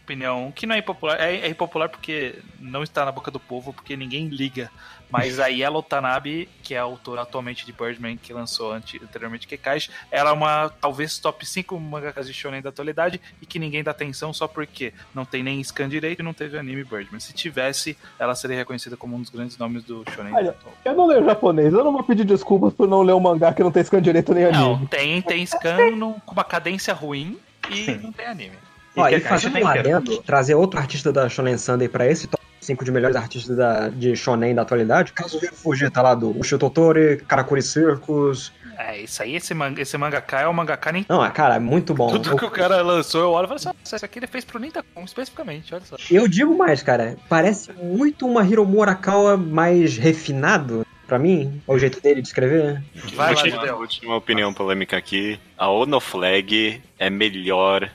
opinião 0.03 0.51
que 0.55 0.65
não 0.65 0.75
é 0.75 0.79
impopular. 0.79 1.19
É, 1.19 1.35
é 1.37 1.47
impopular 1.47 1.89
porque 1.89 2.35
não 2.59 2.83
está 2.83 3.05
na 3.05 3.11
boca 3.11 3.31
do 3.31 3.39
povo, 3.39 3.73
porque 3.73 3.95
ninguém 3.95 4.27
liga. 4.27 4.69
Mas 5.09 5.39
a 5.39 5.45
Yellow 5.45 5.83
Tanabe, 5.83 6.49
que 6.63 6.73
é 6.73 6.79
a 6.79 6.81
autora 6.81 7.21
atualmente 7.21 7.67
de 7.67 7.71
Birdman, 7.71 8.17
que 8.17 8.33
lançou 8.33 8.71
ante- 8.73 8.99
anteriormente 9.03 9.45
Kekaishi, 9.45 9.91
ela 10.09 10.31
é 10.31 10.33
uma, 10.33 10.69
talvez, 10.81 11.19
top 11.19 11.45
5 11.45 11.79
mangakas 11.79 12.25
de 12.25 12.33
shonen 12.33 12.63
da 12.63 12.69
atualidade 12.69 13.21
e 13.39 13.45
que 13.45 13.59
ninguém 13.59 13.83
dá 13.83 13.91
atenção 13.91 14.33
só 14.33 14.47
porque 14.47 14.91
não 15.13 15.23
tem 15.23 15.43
nem 15.43 15.63
scan 15.63 15.87
direito 15.87 16.21
e 16.21 16.23
não 16.23 16.33
teve 16.33 16.57
anime 16.57 16.83
Birdman. 16.83 17.19
Se 17.19 17.31
tivesse, 17.31 17.95
ela 18.17 18.33
seria 18.33 18.57
reconhecida 18.57 18.97
como 18.97 19.15
um 19.15 19.21
dos 19.21 19.29
grandes 19.29 19.55
nomes 19.55 19.83
do 19.83 20.03
shonen 20.15 20.33
Olha. 20.33 20.55
Eu 20.83 20.95
não 20.95 21.05
leio 21.05 21.23
japonês, 21.23 21.71
eu 21.71 21.83
não 21.83 21.91
vou 21.93 22.01
pedir 22.03 22.23
desculpas 22.25 22.73
por 22.73 22.87
não 22.87 23.03
ler 23.03 23.13
um 23.13 23.19
mangá 23.19 23.53
que 23.53 23.61
não 23.61 23.71
tem 23.71 23.83
scan 23.83 24.01
direito 24.01 24.33
nem 24.33 24.51
Não, 24.51 24.73
anime. 24.73 24.87
tem, 24.87 25.21
tem 25.21 25.45
scan 25.45 25.91
com 26.25 26.31
uma 26.33 26.43
cadência 26.43 26.91
ruim 26.91 27.37
e 27.69 27.91
não 27.91 28.11
tem 28.11 28.25
anime. 28.25 28.57
Ó, 28.95 29.07
e 29.07 29.19
fazendo 29.19 29.57
um 29.59 29.67
adendo, 29.67 30.21
trazer 30.21 30.55
outro 30.55 30.79
artista 30.79 31.11
da 31.11 31.27
Shonen 31.27 31.57
Sunday 31.57 31.87
pra 31.87 32.07
esse 32.07 32.27
top 32.27 32.43
5 32.61 32.85
de 32.85 32.91
melhores 32.91 33.15
artistas 33.15 33.55
da, 33.55 33.89
de 33.89 34.15
Shonen 34.15 34.55
da 34.55 34.61
atualidade, 34.61 35.13
Kazuhiro 35.13 35.53
Fujita 35.53 36.01
lá 36.01 36.15
do 36.15 36.37
Ushio 36.39 36.57
Totori, 36.57 37.17
Karakuri 37.27 37.61
Circus. 37.61 38.51
É, 38.77 39.01
isso 39.01 39.21
aí, 39.21 39.35
esse, 39.35 39.53
manga, 39.53 39.81
esse 39.81 39.97
mangaka 39.97 40.41
é 40.41 40.47
o 40.47 40.53
mangaka 40.53 40.91
nem. 40.91 41.05
Não, 41.07 41.29
cara, 41.31 41.55
é 41.55 41.59
muito 41.59 41.93
bom. 41.93 42.11
Tudo 42.11 42.35
que 42.35 42.45
o 42.45 42.49
cara 42.49 42.81
lançou, 42.81 43.21
eu 43.21 43.31
olho 43.31 43.45
e 43.45 43.47
falo 43.47 43.55
assim, 43.55 43.67
"Nossa, 43.67 43.95
isso 43.95 44.05
aqui 44.05 44.19
ele 44.19 44.27
fez 44.27 44.43
pro 44.43 44.59
Nintacom, 44.59 45.03
especificamente, 45.03 45.73
olha 45.75 45.83
só. 45.85 45.95
Eu 46.09 46.27
digo 46.27 46.57
mais, 46.57 46.81
cara, 46.81 47.15
parece 47.29 47.71
muito 47.73 48.25
uma 48.27 48.43
Hiromu 48.45 48.81
Arakawa 48.81 49.37
mais 49.37 49.97
refinado, 49.97 50.85
pra 51.05 51.19
mim, 51.19 51.61
é 51.67 51.71
o 51.71 51.77
jeito 51.77 52.01
dele 52.01 52.21
de 52.21 52.27
escrever. 52.27 52.81
Vai 53.13 53.35
lá, 53.35 53.41
última, 53.43 53.73
última 53.75 54.15
opinião 54.15 54.53
polêmica 54.53 54.97
aqui. 54.97 55.39
A 55.57 55.69
Ono 55.69 55.99
Flag 55.99 56.81
é 56.97 57.09
melhor 57.09 57.89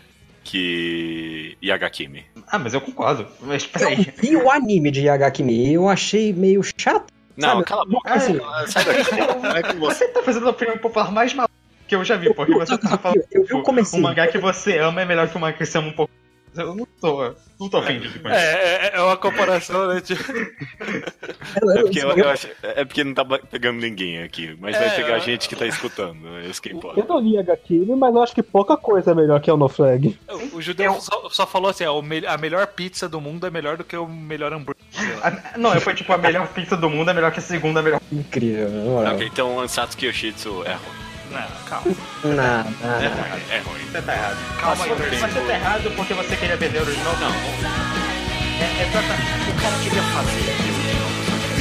que 0.49 1.57
Yagakimi. 1.63 2.25
Ah, 2.51 2.59
mas 2.59 2.73
eu 2.75 2.81
concordo. 2.81 3.27
Mas 3.43 3.65
Eu 3.65 3.71
peraí. 3.81 4.13
vi 4.17 4.37
o 4.37 4.51
anime 4.51 4.91
de 4.91 5.03
Yagakimi 5.03 5.69
e 5.69 5.75
eu 5.75 5.89
achei 5.89 6.33
meio 6.33 6.63
chato. 6.79 7.13
Não, 7.37 7.49
Sabe? 7.51 7.65
cala 7.65 7.83
a 7.83 7.85
boca. 7.85 8.13
Assim, 8.13 8.39
Sai 8.67 8.85
daqui. 8.85 9.11
É 9.59 9.63
com 9.73 9.79
você. 9.79 10.07
Você 10.07 10.09
tá 10.09 10.23
fazendo 10.23 10.47
a 10.47 10.51
opinião 10.51 10.79
popular 10.79 11.13
mais 11.13 11.33
maluca 11.35 11.53
que 11.87 11.95
eu 11.95 12.03
já 12.05 12.17
vi, 12.17 12.33
porque 12.35 12.53
você 12.55 12.77
tá 12.79 12.99
falando. 12.99 13.23
Eu 13.31 13.45
tipo, 13.45 13.63
comecinho. 13.63 14.01
um 14.03 14.07
mangá 14.09 14.27
que 14.27 14.39
você 14.39 14.79
ama 14.79 15.03
é 15.03 15.05
melhor 15.05 15.29
que 15.29 15.37
um 15.37 15.41
mangá 15.41 15.57
que 15.57 15.65
você 15.67 15.79
ama 15.79 15.89
um 15.89 15.93
pouco. 15.93 16.13
Eu 16.57 16.75
não 16.75 16.87
tô. 17.01 17.35
Não 17.61 17.69
tô 17.69 17.79
ofendido 17.79 18.19
com 18.21 18.29
isso. 18.29 18.37
É, 18.37 18.87
é, 18.87 18.91
é 18.95 19.01
uma 19.01 19.17
comparação, 19.17 19.87
né? 19.89 20.01
Tipo, 20.01 20.23
Eu- 20.33 21.71
É 21.71 21.79
eu- 21.79 21.83
porque, 21.85 21.99
eu, 22.01 22.09
eu- 22.11 22.17
eu 22.19 22.29
acho- 22.31 22.49
é 22.63 22.85
porque 22.85 23.05
não 23.05 23.15
tá 23.15 23.25
pegando 23.25 23.79
ninguém 23.81 24.23
aqui, 24.23 24.57
mas 24.61 24.77
vai 24.77 24.87
É, 24.89 24.91
pegar 24.91 25.15
eu- 25.15 25.21
gente 25.21 25.49
que 25.49 25.55
tá 25.55 25.67
escutando. 25.67 26.27
É 26.39 26.47
isso 26.47 26.61
que 26.61 26.71
importa. 26.73 26.99
Eu 27.01 27.07
não 27.07 27.21
li 27.21 27.39
Hagakimi, 27.39 27.95
mas 27.95 28.15
eu 28.15 28.23
acho 28.23 28.35
que 28.35 28.43
pouca 28.43 28.77
coisa 28.77 29.11
é 29.13 29.15
melhor 29.15 29.41
que 29.41 29.51
o 29.51 29.57
No 29.57 29.69
Flag. 29.69 30.19
O, 30.59 30.61
o 30.61 30.63
judeu 30.63 31.01
só, 31.01 31.29
só 31.31 31.47
falou 31.47 31.71
assim: 31.71 31.85
ó, 31.85 31.99
o 31.99 32.03
me- 32.03 32.27
a 32.27 32.37
melhor 32.37 32.67
pizza 32.67 33.09
do 33.09 33.21
mundo 33.21 33.47
é 33.47 33.51
melhor 33.51 33.77
do 33.77 33.85
que 33.85 33.97
o 33.97 34.07
melhor 34.07 34.53
hambúrguer. 34.53 34.83
A- 35.23 35.57
não, 35.59 35.75
eu 35.75 35.81
fui 35.81 35.95
tipo 35.95 36.13
a 36.13 36.19
melhor 36.19 36.47
pizza 36.49 36.77
do 36.77 36.89
mundo, 36.91 37.11
é 37.11 37.15
melhor 37.15 37.31
que 37.33 37.39
a 37.39 37.43
segunda, 37.43 37.83
melhor. 37.83 38.01
Incrível, 38.13 38.69
na 38.69 38.85
moral. 38.85 39.15
Ok, 39.15 39.27
então 39.33 39.61
Ansatsuki 39.61 40.07
Yoshitsu 40.07 40.63
é 40.65 40.73
ruim. 40.73 40.99
Não, 41.31 41.47
calma. 41.69 41.95
Não, 42.25 42.33
não, 42.33 42.41
É 42.41 43.09
não. 43.09 43.17
ruim, 43.17 43.43
é 43.51 43.59
ruim. 43.59 43.85
Você 43.93 44.01
tá 44.03 44.13
errado. 44.15 44.37
Calma 44.61 44.85
aí, 44.85 44.91
Você, 44.91 45.41
tá 45.41 45.53
errado 45.55 45.91
porque 45.95 46.15
você 46.15 46.37
queria 46.37 46.57
vender 46.57 46.81
original? 46.81 47.15
Não. 47.21 47.31
É, 47.31 48.65
é 48.65 48.89
exatamente. 48.89 49.51
O 49.51 49.55
cara 49.63 49.77
queria 49.85 50.03
fazer. 50.03 51.59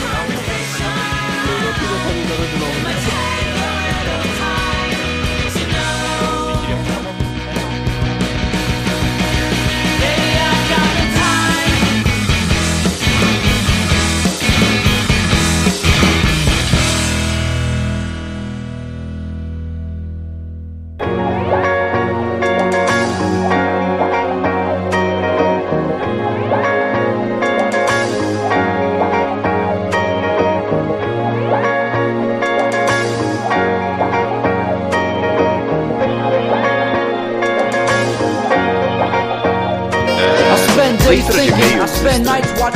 Eu 1.48 1.60
não 1.64 1.74
queria 1.74 2.00
fazer 2.04 2.26
nada 2.28 2.46
de 2.48 3.07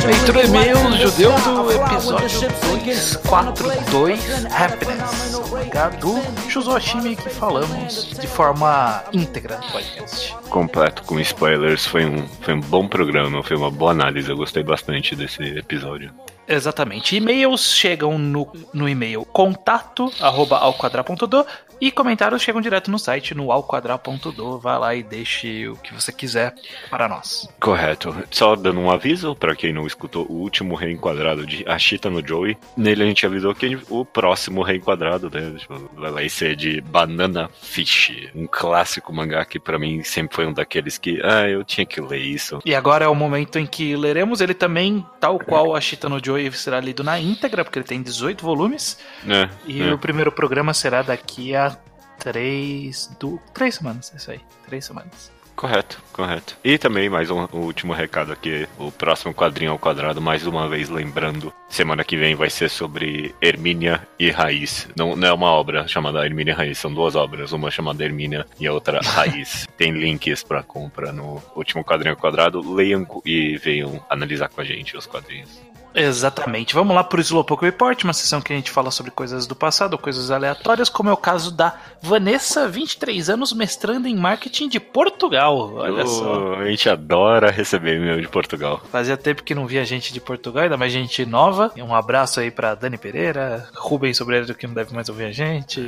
Leitura 0.00 0.42
de 0.42 0.48
e-mails, 0.48 0.96
judeu 0.96 1.30
do 1.32 1.70
episódio 1.70 2.48
242, 2.70 4.46
Happiness. 4.46 5.34
Obrigado 5.34 6.00
do 6.00 6.50
Shuzoshimi 6.50 7.14
que 7.14 7.28
falamos 7.28 8.10
de 8.18 8.26
forma 8.26 9.04
íntegra 9.12 9.58
no 9.58 9.70
podcast. 9.70 10.34
Completo 10.48 11.02
com 11.02 11.20
spoilers, 11.20 11.84
foi 11.86 12.06
um, 12.06 12.26
foi 12.40 12.54
um 12.54 12.60
bom 12.60 12.88
programa, 12.88 13.42
foi 13.42 13.56
uma 13.56 13.70
boa 13.70 13.92
análise, 13.92 14.30
eu 14.30 14.36
gostei 14.36 14.62
bastante 14.62 15.14
desse 15.14 15.42
episódio. 15.58 16.10
Exatamente. 16.54 17.16
E-mails 17.16 17.74
chegam 17.74 18.18
no, 18.18 18.50
no 18.72 18.88
e-mail 18.88 19.24
contato 19.24 20.12
arroba 20.20 20.58
alquadra.do 20.58 21.46
e 21.82 21.90
comentários 21.90 22.40
chegam 22.40 22.60
direto 22.60 22.92
no 22.92 22.98
site 22.98 23.34
no 23.34 23.50
alquadra.do. 23.50 24.56
Vá 24.60 24.78
lá 24.78 24.94
e 24.94 25.02
deixe 25.02 25.66
o 25.66 25.74
que 25.74 25.92
você 25.92 26.12
quiser 26.12 26.54
para 26.88 27.08
nós. 27.08 27.48
Correto. 27.58 28.14
Só 28.30 28.54
dando 28.54 28.78
um 28.78 28.88
aviso 28.88 29.34
para 29.34 29.56
quem 29.56 29.72
não 29.72 29.84
escutou 29.84 30.24
o 30.28 30.34
último 30.34 30.76
reenquadrado 30.76 31.44
de 31.44 31.68
Ashita 31.68 32.08
no 32.08 32.24
Joey. 32.24 32.56
Nele 32.76 33.02
a 33.02 33.06
gente 33.06 33.26
avisou 33.26 33.52
que 33.52 33.76
o 33.90 34.04
próximo 34.04 34.62
reenquadrado 34.62 35.28
né, 35.28 35.58
tipo, 35.58 35.90
vai 35.96 36.28
ser 36.28 36.54
de 36.54 36.80
Banana 36.80 37.50
Fish, 37.60 38.30
um 38.32 38.46
clássico 38.46 39.12
mangá 39.12 39.44
que 39.44 39.58
para 39.58 39.76
mim 39.76 40.04
sempre 40.04 40.36
foi 40.36 40.46
um 40.46 40.52
daqueles 40.52 40.98
que, 40.98 41.20
ah, 41.24 41.48
eu 41.48 41.64
tinha 41.64 41.84
que 41.84 42.00
ler 42.00 42.20
isso. 42.20 42.60
E 42.64 42.76
agora 42.76 43.06
é 43.06 43.08
o 43.08 43.14
momento 43.14 43.58
em 43.58 43.66
que 43.66 43.96
leremos 43.96 44.40
ele 44.40 44.54
também, 44.54 45.04
tal 45.18 45.36
qual 45.36 45.74
Ashita 45.74 46.08
no 46.08 46.24
Joey 46.24 46.41
será 46.50 46.80
lido 46.80 47.04
na 47.04 47.18
íntegra, 47.18 47.64
porque 47.64 47.78
ele 47.78 47.86
tem 47.86 48.02
18 48.02 48.44
volumes. 48.44 48.98
É, 49.26 49.48
E 49.66 49.82
é. 49.82 49.92
o 49.92 49.98
primeiro 49.98 50.32
programa 50.32 50.74
será 50.74 51.02
daqui 51.02 51.54
a 51.54 51.76
três, 52.18 53.14
do, 53.18 53.40
três 53.52 53.76
semanas, 53.76 54.12
é 54.12 54.16
isso 54.16 54.30
aí, 54.30 54.40
três 54.66 54.84
semanas. 54.84 55.32
Correto, 55.54 56.02
correto. 56.12 56.56
E 56.64 56.78
também 56.78 57.08
mais 57.08 57.30
um 57.30 57.44
o 57.52 57.58
último 57.58 57.92
recado 57.92 58.32
aqui, 58.32 58.66
o 58.78 58.90
próximo 58.90 59.34
quadrinho 59.34 59.72
ao 59.72 59.78
quadrado, 59.78 60.20
mais 60.20 60.46
uma 60.46 60.68
vez 60.68 60.88
lembrando, 60.88 61.52
semana 61.68 62.02
que 62.02 62.16
vem 62.16 62.34
vai 62.34 62.50
ser 62.50 62.68
sobre 62.68 63.34
Hermínia 63.40 64.06
e 64.18 64.30
Raiz. 64.30 64.88
Não, 64.96 65.14
não 65.14 65.28
é 65.28 65.32
uma 65.32 65.50
obra 65.50 65.86
chamada 65.86 66.24
Hermínia 66.24 66.52
e 66.52 66.56
Raiz, 66.56 66.78
são 66.78 66.92
duas 66.92 67.14
obras, 67.14 67.52
uma 67.52 67.70
chamada 67.70 68.02
Hermínia 68.02 68.46
e 68.58 68.66
a 68.66 68.72
outra 68.72 69.00
Raiz. 69.04 69.68
Tem 69.76 69.92
links 69.92 70.42
para 70.42 70.62
compra 70.62 71.12
no 71.12 71.42
último 71.54 71.84
quadrinho 71.84 72.14
ao 72.14 72.20
quadrado, 72.20 72.74
leiam 72.74 73.06
e 73.24 73.56
venham 73.58 74.04
analisar 74.08 74.48
com 74.48 74.60
a 74.60 74.64
gente 74.64 74.96
os 74.96 75.06
quadrinhos. 75.06 75.60
Exatamente. 75.94 76.74
Vamos 76.74 76.94
lá 76.94 77.04
pro 77.04 77.20
Slowpoke 77.20 77.64
Report, 77.64 78.02
uma 78.04 78.12
sessão 78.12 78.40
que 78.40 78.52
a 78.52 78.56
gente 78.56 78.70
fala 78.70 78.90
sobre 78.90 79.10
coisas 79.10 79.46
do 79.46 79.54
passado, 79.54 79.98
coisas 79.98 80.30
aleatórias, 80.30 80.88
como 80.88 81.08
é 81.10 81.12
o 81.12 81.16
caso 81.16 81.50
da 81.50 81.74
Vanessa, 82.00 82.68
23 82.68 83.30
anos, 83.30 83.52
mestrando 83.52 84.08
em 84.08 84.16
marketing 84.16 84.68
de 84.68 84.80
Portugal. 84.80 85.74
Olha 85.74 86.06
só. 86.06 86.52
Oh, 86.52 86.54
a 86.54 86.66
gente 86.68 86.88
adora 86.88 87.50
receber 87.50 87.96
e-mail 87.96 88.20
de 88.20 88.28
Portugal. 88.28 88.82
Fazia 88.90 89.16
tempo 89.16 89.42
que 89.42 89.54
não 89.54 89.66
via 89.66 89.84
gente 89.84 90.12
de 90.12 90.20
Portugal, 90.20 90.64
ainda 90.64 90.76
mais 90.76 90.92
gente 90.92 91.24
nova. 91.26 91.70
E 91.76 91.82
Um 91.82 91.94
abraço 91.94 92.40
aí 92.40 92.50
pra 92.50 92.74
Dani 92.74 92.96
Pereira, 92.98 93.68
Rubens 93.76 94.16
Sobreiro, 94.16 94.54
que 94.54 94.66
não 94.66 94.74
deve 94.74 94.94
mais 94.94 95.08
ouvir 95.08 95.24
a 95.24 95.32
gente. 95.32 95.80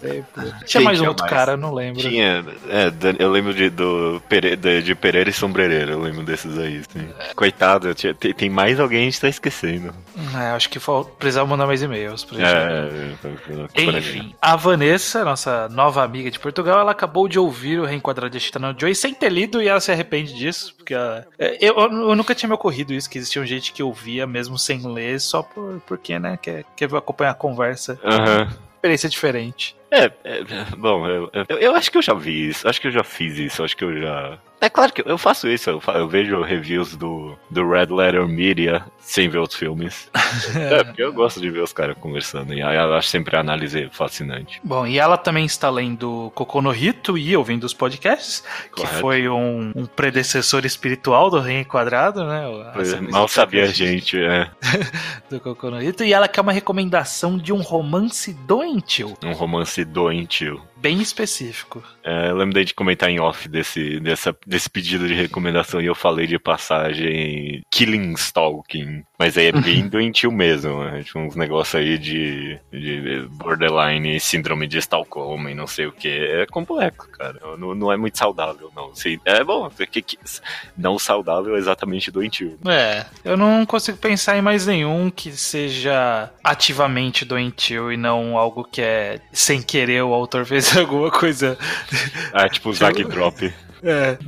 Tempo. 0.00 0.26
Tinha 0.66 0.82
mais 0.82 0.98
um 0.98 1.02
tinha 1.02 1.10
outro 1.10 1.24
mais? 1.24 1.32
cara, 1.36 1.56
não 1.56 1.72
lembro. 1.72 2.00
Tinha, 2.00 2.44
é, 2.68 2.92
eu 3.18 3.30
lembro 3.30 3.54
de, 3.54 3.70
do 3.70 4.20
Pere, 4.28 4.56
de, 4.56 4.94
Pereira 4.94 5.30
e 5.30 5.32
Sombrereiro, 5.32 5.92
eu 5.92 6.00
lembro 6.00 6.22
desses 6.24 6.58
aí. 6.58 6.82
sim. 6.92 7.08
Coitado, 7.34 7.88
eu 7.88 7.94
tinha- 7.94 8.14
tem, 8.14 8.32
tem 8.32 8.50
mais 8.50 8.78
alguém 8.78 8.98
que 9.00 9.02
a 9.06 9.10
gente 9.10 9.20
tá 9.20 9.28
esquecendo. 9.52 9.94
É, 10.34 10.50
acho 10.50 10.68
que 10.70 10.78
precisava 11.18 11.46
mandar 11.46 11.66
mais 11.66 11.82
e-mails 11.82 12.24
pra 12.24 12.36
gente. 12.38 12.46
É, 12.46 13.78
é, 13.78 13.82
é, 13.82 13.98
Enfim, 13.98 14.34
a 14.40 14.56
Vanessa, 14.56 15.24
nossa 15.24 15.68
nova 15.68 16.02
amiga 16.02 16.30
de 16.30 16.38
Portugal, 16.38 16.80
ela 16.80 16.92
acabou 16.92 17.28
de 17.28 17.38
ouvir 17.38 17.78
o 17.78 17.84
Reenquadrado 17.84 18.30
de 18.30 18.40
Chitano 18.40 18.74
Joy 18.78 18.94
sem 18.94 19.14
ter 19.14 19.30
lido 19.30 19.62
e 19.62 19.68
ela 19.68 19.80
se 19.80 19.92
arrepende 19.92 20.34
disso, 20.34 20.74
porque 20.76 20.94
ela- 20.94 21.26
é, 21.38 21.58
eu, 21.60 21.76
eu 21.78 22.16
nunca 22.16 22.34
tinha 22.34 22.48
me 22.48 22.54
ocorrido 22.54 22.92
isso, 22.92 23.08
que 23.08 23.18
existia 23.18 23.44
gente 23.46 23.72
que 23.72 23.82
ouvia 23.82 24.26
mesmo 24.26 24.58
sem 24.58 24.80
ler, 24.92 25.20
só 25.20 25.42
por, 25.42 25.80
porque, 25.86 26.18
né, 26.18 26.38
quer, 26.40 26.64
quer 26.76 26.94
acompanhar 26.94 27.30
a 27.32 27.34
conversa. 27.34 27.98
Aham. 28.04 28.48
Experiência 28.76 29.08
diferente. 29.08 29.76
É, 29.92 30.10
é, 30.24 30.42
bom, 30.76 31.06
eu, 31.06 31.30
eu, 31.48 31.58
eu 31.58 31.74
acho 31.76 31.90
que 31.90 31.98
eu 31.98 32.02
já 32.02 32.14
vi 32.14 32.48
isso, 32.48 32.66
acho 32.68 32.80
que 32.80 32.88
eu 32.88 32.90
já 32.90 33.04
fiz 33.04 33.38
isso, 33.38 33.62
acho 33.62 33.76
que 33.76 33.84
eu 33.84 34.00
já. 34.00 34.38
É 34.62 34.70
claro 34.70 34.92
que 34.92 35.02
eu 35.04 35.18
faço 35.18 35.48
isso, 35.48 35.68
eu, 35.68 35.80
fa- 35.80 35.94
eu 35.98 36.06
vejo 36.08 36.40
reviews 36.40 36.94
do, 36.96 37.36
do 37.50 37.68
Red 37.68 37.86
Letter 37.86 38.26
Media 38.28 38.84
sem 39.00 39.28
ver 39.28 39.38
os 39.40 39.52
filmes. 39.54 40.08
é, 40.54 40.84
porque 40.84 41.02
eu 41.02 41.12
gosto 41.12 41.40
de 41.40 41.50
ver 41.50 41.60
os 41.64 41.72
caras 41.72 41.96
conversando, 41.98 42.54
e 42.54 42.62
aí 42.62 42.76
eu 42.76 42.94
acho 42.94 43.08
sempre 43.08 43.36
a 43.36 43.40
análise 43.40 43.88
fascinante. 43.90 44.60
Bom, 44.62 44.86
e 44.86 45.00
ela 45.00 45.18
também 45.18 45.44
está 45.44 45.68
lendo 45.68 46.30
Cocô 46.36 46.62
no 46.62 46.70
Rito 46.70 47.18
e 47.18 47.36
ouvindo 47.36 47.64
os 47.64 47.74
podcasts, 47.74 48.44
que 48.72 48.82
Correto. 48.82 49.00
foi 49.00 49.28
um, 49.28 49.72
um 49.74 49.84
predecessor 49.84 50.64
espiritual 50.64 51.28
do 51.28 51.40
Reenquadrado, 51.40 52.24
né? 52.24 52.46
a 52.68 52.70
Pois 52.72 52.88
é, 52.88 52.90
sequência 52.92 53.12
Mal 53.12 53.26
sabia 53.26 53.64
a 53.64 53.66
podcasts. 53.66 53.76
gente, 53.92 54.16
é. 54.22 54.48
do 55.28 55.40
Cocô 55.40 55.70
no 55.72 55.80
Rito, 55.80 56.04
e 56.04 56.12
ela 56.12 56.28
quer 56.28 56.40
uma 56.40 56.52
recomendação 56.52 57.36
de 57.36 57.52
um 57.52 57.60
romance 57.62 58.32
doentio, 58.32 59.16
Um 59.24 59.32
romance 59.32 59.84
doentio. 59.84 60.62
Bem 60.82 61.00
específico. 61.00 61.82
É, 62.02 62.30
eu 62.30 62.36
lembro 62.36 62.62
de 62.64 62.74
comentar 62.74 63.08
em 63.08 63.20
off 63.20 63.48
desse, 63.48 64.00
dessa, 64.00 64.36
desse 64.44 64.68
pedido 64.68 65.06
de 65.06 65.14
recomendação 65.14 65.80
e 65.80 65.86
eu 65.86 65.94
falei 65.94 66.26
de 66.26 66.38
passagem 66.38 67.62
Killing 67.70 68.12
Stalking. 68.14 69.04
Mas 69.22 69.38
aí 69.38 69.46
é 69.46 69.52
bem 69.52 69.86
doentio 69.88 70.32
mesmo, 70.32 70.82
né? 70.82 71.04
Tipo, 71.04 71.20
uns 71.20 71.36
negócios 71.36 71.76
aí 71.76 71.96
de, 71.96 72.58
de 72.72 73.24
borderline, 73.30 74.18
síndrome 74.18 74.66
de 74.66 74.78
Stockholm 74.78 75.48
e 75.48 75.54
não 75.54 75.68
sei 75.68 75.86
o 75.86 75.92
que. 75.92 76.08
É 76.08 76.44
complexo, 76.46 77.08
cara. 77.08 77.38
Não, 77.56 77.72
não 77.72 77.92
é 77.92 77.96
muito 77.96 78.18
saudável, 78.18 78.72
não. 78.74 78.90
É 79.24 79.44
bom, 79.44 79.70
que, 79.70 80.02
que, 80.02 80.18
não 80.76 80.98
saudável 80.98 81.54
é 81.54 81.58
exatamente 81.58 82.10
doentio. 82.10 82.58
É, 82.66 83.06
eu 83.24 83.36
não 83.36 83.64
consigo 83.64 83.96
pensar 83.96 84.36
em 84.36 84.42
mais 84.42 84.66
nenhum 84.66 85.08
que 85.08 85.30
seja 85.30 86.28
ativamente 86.42 87.24
doentio 87.24 87.92
e 87.92 87.96
não 87.96 88.36
algo 88.36 88.64
que 88.64 88.82
é 88.82 89.20
sem 89.32 89.62
querer 89.62 90.02
o 90.02 90.12
autor 90.12 90.44
fez 90.44 90.74
alguma 90.76 91.12
coisa. 91.12 91.56
Ah, 92.32 92.48
tipo 92.48 92.70
o 92.70 92.74
Zack 92.74 93.04
Drop. 93.04 93.54
É, 93.82 94.18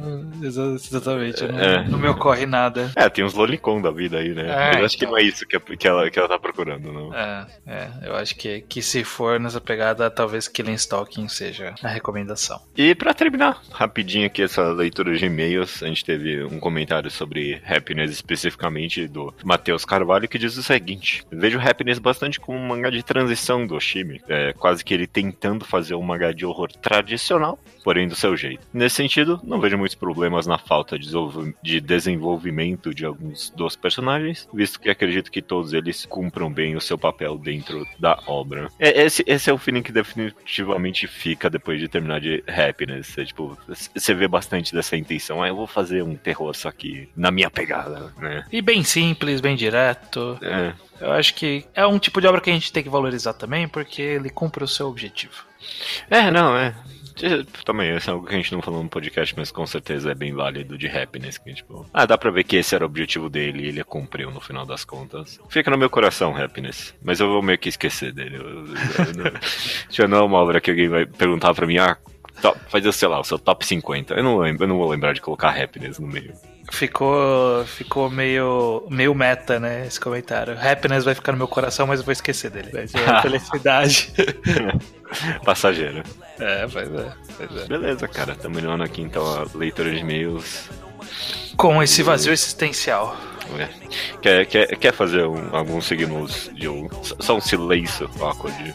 exa- 0.43 0.75
exatamente. 0.75 1.45
Não, 1.47 1.59
É. 1.59 1.89
não 1.89 1.99
me 1.99 2.09
ocorre 2.09 2.47
nada. 2.47 2.91
É, 2.97 3.09
tem 3.09 3.25
uns 3.25 3.35
lolicon 3.35 3.81
da 3.81 3.91
vida 3.91 4.19
aí, 4.19 4.35
né? 4.35 4.43
É, 4.49 4.75
Mas 4.75 4.85
acho 4.87 4.99
que 4.99 5.05
então. 5.05 5.13
não 5.13 5.19
é 5.19 5.23
isso 5.23 5.47
que, 5.47 5.59
que, 5.77 5.87
ela, 5.89 6.11
que 6.11 6.19
ela 6.19 6.29
tá 6.29 6.39
procurando, 6.39 6.93
não. 6.93 7.15
É, 7.15 7.47
é, 7.67 7.89
eu 8.05 8.17
acho 8.17 8.35
que, 8.37 8.63
que 8.63 8.83
se 8.83 9.05
for 9.05 9.39
nessa 9.39 9.61
pegada, 9.61 10.11
talvez 10.11 10.49
Killing 10.49 10.75
Stalking 10.75 11.29
seja 11.29 11.75
a 11.83 11.89
recomendação. 11.89 12.61
E 12.77 12.95
pra 12.95 13.15
terminar 13.15 13.61
rapidinho 13.71 14.27
aqui 14.27 14.43
essa 14.43 14.71
leitura 14.73 15.15
de 15.17 15.25
e-mails, 15.25 15.83
a 15.83 15.87
gente 15.87 16.05
teve 16.05 16.45
um 16.45 16.59
comentário 16.59 17.11
sobre 17.11 17.61
Happiness 17.67 18.11
especificamente 18.11 19.07
do 19.09 19.33
Matheus 19.45 19.85
Carvalho 19.85 20.29
que 20.29 20.39
diz 20.39 20.57
o 20.57 20.63
seguinte: 20.63 21.25
Vejo 21.31 21.61
Happiness 21.61 21.99
bastante 21.99 22.41
como 22.41 22.59
um 22.59 22.67
mangá 22.67 22.91
de 22.91 23.03
transição 23.03 23.67
do 23.67 23.75
Oshimi, 23.77 24.21
é, 24.29 24.53
quase 24.53 24.85
que 24.85 24.93
ele 24.93 25.07
tentando 25.07 25.65
fazer 25.65 25.95
um 25.95 26.03
mangá 26.03 26.33
de 26.33 26.45
horror 26.45 26.71
tradicional, 26.73 27.59
porém 27.83 28.09
do 28.09 28.15
seu 28.17 28.37
jeito. 28.37 28.67
Nesse 28.73 28.97
sentido, 28.97 29.41
não 29.47 29.61
vejo 29.61 29.77
muitos 29.79 29.95
problemas 29.95 30.47
na 30.47 30.59
falta 30.59 30.99
de 30.99 31.05
desenvolv- 31.07 31.55
de 31.63 31.81
desenvolvimento 31.81 32.95
de 32.95 33.05
alguns 33.05 33.51
dos 33.51 33.77
personagens, 33.77 34.49
visto 34.53 34.81
que 34.81 34.89
acredito 34.91 35.31
que 35.31 35.43
todos 35.43 35.73
eles 35.73 36.07
cumpram 36.07 36.53
bem 36.53 36.77
o 36.77 36.81
seu 36.81 36.97
papel 36.99 37.37
dentro 37.39 37.87
da 37.99 38.19
obra. 38.27 38.69
É, 38.79 39.03
esse, 39.05 39.23
esse 39.27 39.51
é 39.51 39.53
o 39.53 39.59
feeling 39.59 39.83
que 39.83 39.93
definitivamente 39.93 41.07
fica 41.07 41.49
depois 41.51 41.81
de 41.81 41.89
terminar 41.89 42.21
de 42.21 42.43
Happiness. 42.47 43.17
É, 43.19 43.25
tipo, 43.25 43.57
você 43.95 44.15
vê 44.15 44.27
bastante 44.29 44.73
dessa 44.75 44.97
intenção. 44.97 45.43
Ah, 45.43 45.49
eu 45.49 45.57
vou 45.57 45.67
fazer 45.67 46.03
um 46.03 46.17
terror 46.17 46.55
só 46.55 46.71
que 46.71 47.09
na 47.17 47.31
minha 47.31 47.51
pegada, 47.51 48.13
né? 48.19 48.45
E 48.53 48.61
bem 48.63 48.83
simples, 48.83 49.41
bem 49.41 49.57
direto. 49.57 50.39
É, 50.43 50.73
Eu 51.01 51.13
acho 51.13 51.35
que 51.35 51.65
é 51.75 51.87
um 51.87 51.99
tipo 51.99 52.21
de 52.21 52.27
obra 52.27 52.41
que 52.41 52.51
a 52.51 52.53
gente 52.53 52.73
tem 52.73 52.83
que 52.83 52.89
valorizar 52.89 53.35
também, 53.35 53.67
porque 53.69 54.01
ele 54.01 54.31
cumpre 54.31 54.63
o 54.65 54.69
seu 54.69 54.87
objetivo. 54.89 55.45
é 56.11 56.31
não, 56.31 56.57
é. 56.57 56.75
Também, 57.65 57.97
isso 57.97 58.11
é 58.11 58.13
algo 58.13 58.27
que 58.27 58.35
a 58.35 58.37
gente 58.37 58.53
não 58.53 58.61
falou 58.61 58.83
no 58.83 58.89
podcast, 58.89 59.35
mas 59.37 59.51
com 59.51 59.67
certeza 59.67 60.11
é 60.11 60.15
bem 60.15 60.33
válido 60.35 60.77
de 60.77 60.89
Happiness. 60.89 61.39
Que, 61.39 61.55
tipo, 61.55 61.87
ah, 61.93 62.07
dá 62.07 62.19
pra 62.19 62.31
ver 62.31 62.45
que 62.45 62.57
esse 62.57 62.75
era 62.75 62.85
o 62.85 62.87
objetivo 62.87 63.31
dele 63.31 63.65
e 63.65 63.69
ele 63.69 63.85
cumpriu 63.85 64.31
no 64.31 64.41
final 64.41 64.67
das 64.67 64.85
contas. 64.85 65.39
Fica 65.49 65.71
no 65.71 65.79
meu 65.79 65.89
coração, 65.89 66.37
Happiness. 66.37 66.95
Mas 67.03 67.21
eu 67.21 67.29
vou 67.29 67.43
meio 67.43 67.59
que 67.59 67.69
esquecer 67.69 68.13
dele. 68.13 68.37
Eu, 68.37 68.43
eu, 68.43 68.67
eu, 68.67 69.15
não- 69.33 69.41
já 69.91 70.09
não 70.09 70.19
é 70.19 70.23
uma 70.23 70.39
obra 70.39 70.61
que 70.61 70.71
alguém 70.71 70.89
vai 70.89 71.07
perguntar 71.07 71.55
pra 71.55 71.67
mim, 71.67 71.79
ah, 71.79 71.97
top, 72.43 72.59
faz, 72.69 72.95
sei 72.97 73.09
lá, 73.09 73.21
o 73.21 73.25
seu 73.25 73.39
top 73.39 73.65
50. 73.65 74.15
Eu 74.15 74.23
não 74.25 74.39
lembro, 74.39 74.65
eu 74.65 74.69
não 74.69 74.77
vou 74.79 74.89
lembrar 74.89 75.13
de 75.13 75.21
colocar 75.21 75.51
Happiness 75.51 75.99
no 75.99 76.07
meio. 76.09 76.33
Ficou, 76.71 77.65
ficou 77.67 78.11
meio, 78.11 78.87
meio 78.91 79.15
meta, 79.15 79.61
né? 79.61 79.87
Esse 79.87 80.01
comentário. 80.01 80.57
Happiness 80.59 81.05
vai 81.05 81.15
ficar 81.15 81.33
no 81.33 81.39
meu 81.39 81.49
coração, 81.49 81.87
mas 81.87 82.01
eu 82.01 82.07
vou 82.07 82.13
esquecer 82.13 82.51
dele. 82.51 82.71
Vai 82.73 82.89
ser 82.89 83.09
a 83.09 83.21
felicidade. 83.21 84.13
Passageiro. 85.45 86.03
é, 86.41 86.67
pois 86.67 86.93
é, 86.93 87.13
pois 87.37 87.63
é. 87.63 87.67
Beleza, 87.67 88.09
cara. 88.09 88.35
Terminando 88.35 88.83
aqui 88.83 89.03
então 89.03 89.25
a 89.27 89.47
leitura 89.55 89.91
de 89.91 89.99
e-mails. 89.99 90.71
Com 91.57 91.83
esse 91.83 92.03
vazio 92.03 92.33
existencial. 92.33 93.17
É. 93.59 93.69
Quer, 94.21 94.47
quer, 94.47 94.77
quer 94.77 94.93
fazer 94.93 95.25
um, 95.27 95.55
alguns 95.55 95.87
signos 95.87 96.51
de 96.55 96.67
um. 96.67 96.89
Só 97.21 97.37
um 97.37 97.41
silêncio 97.41 98.11
awkward? 98.21 98.75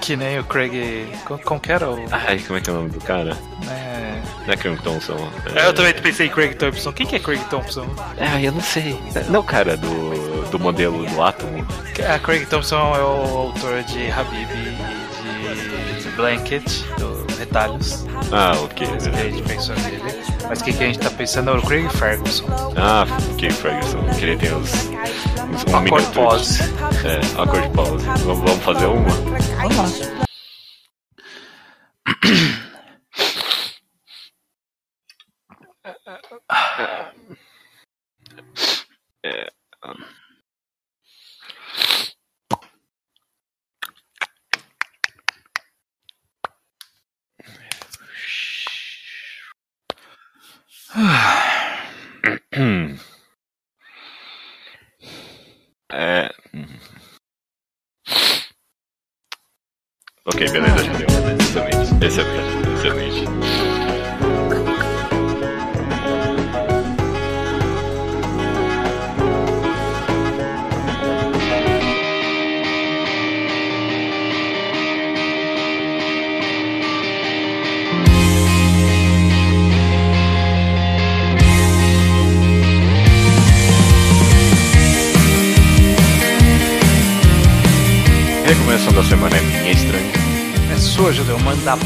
Que 0.00 0.16
nem 0.16 0.38
o 0.38 0.44
Craig. 0.44 1.06
Como, 1.44 1.60
que 1.60 1.72
era 1.72 1.88
o. 1.90 2.04
Ai, 2.10 2.38
como 2.40 2.58
é 2.58 2.60
que 2.60 2.70
é 2.70 2.72
o 2.72 2.76
nome 2.76 2.90
do 2.90 3.00
cara? 3.00 3.36
É... 3.70 4.20
Não 4.46 4.52
é 4.54 4.56
Craig 4.56 4.76
Thompson. 4.82 5.16
É, 5.54 5.66
Eu 5.66 5.72
também 5.72 5.94
pensei 5.94 6.26
em 6.26 6.30
Craig 6.30 6.54
Thompson. 6.54 6.92
Quem 6.92 7.06
que 7.06 7.16
é 7.16 7.18
Craig 7.18 7.40
Thompson? 7.48 7.86
Ah, 8.18 8.42
eu 8.42 8.52
não 8.52 8.60
sei. 8.60 8.98
Não, 9.28 9.42
cara, 9.42 9.76
do, 9.76 10.50
do 10.50 10.58
modelo 10.58 11.04
do 11.06 11.22
átomo. 11.22 11.64
A 12.12 12.18
Craig 12.18 12.44
Thompson 12.46 12.94
é 12.94 13.02
o 13.02 13.36
autor 13.38 13.82
de 13.84 14.10
Habib 14.10 14.48
e 14.50 15.01
Blanket, 16.16 16.64
do 16.98 17.26
Retalhos. 17.38 18.06
Ah, 18.32 18.52
ok. 18.62 18.86
Que 18.86 19.08
a 19.08 19.30
gente 19.30 19.42
pensou 19.42 19.74
nele. 19.76 20.02
Mas 20.48 20.60
o 20.60 20.64
que, 20.64 20.72
que 20.72 20.84
a 20.84 20.86
gente 20.86 20.98
tá 20.98 21.10
pensando 21.10 21.50
é 21.50 21.54
o 21.54 21.62
Craig 21.62 21.88
Ferguson. 21.90 22.46
Ah, 22.76 23.04
ok, 23.32 23.50
Ferguson. 23.50 24.04
Que 24.18 24.24
ele 24.24 24.36
tem 24.36 24.54
os. 24.54 24.70
os 24.72 25.72
um 25.72 25.76
Accord 25.76 25.84
minuto. 25.84 26.12
pause. 26.12 26.62
É, 27.04 27.42
acorde 27.42 27.68
pause. 27.70 28.04
Vamos, 28.24 28.50
vamos 28.50 28.64
fazer 28.64 28.86
uma? 28.86 29.10
Vamos 29.10 29.76
lá. 29.76 30.12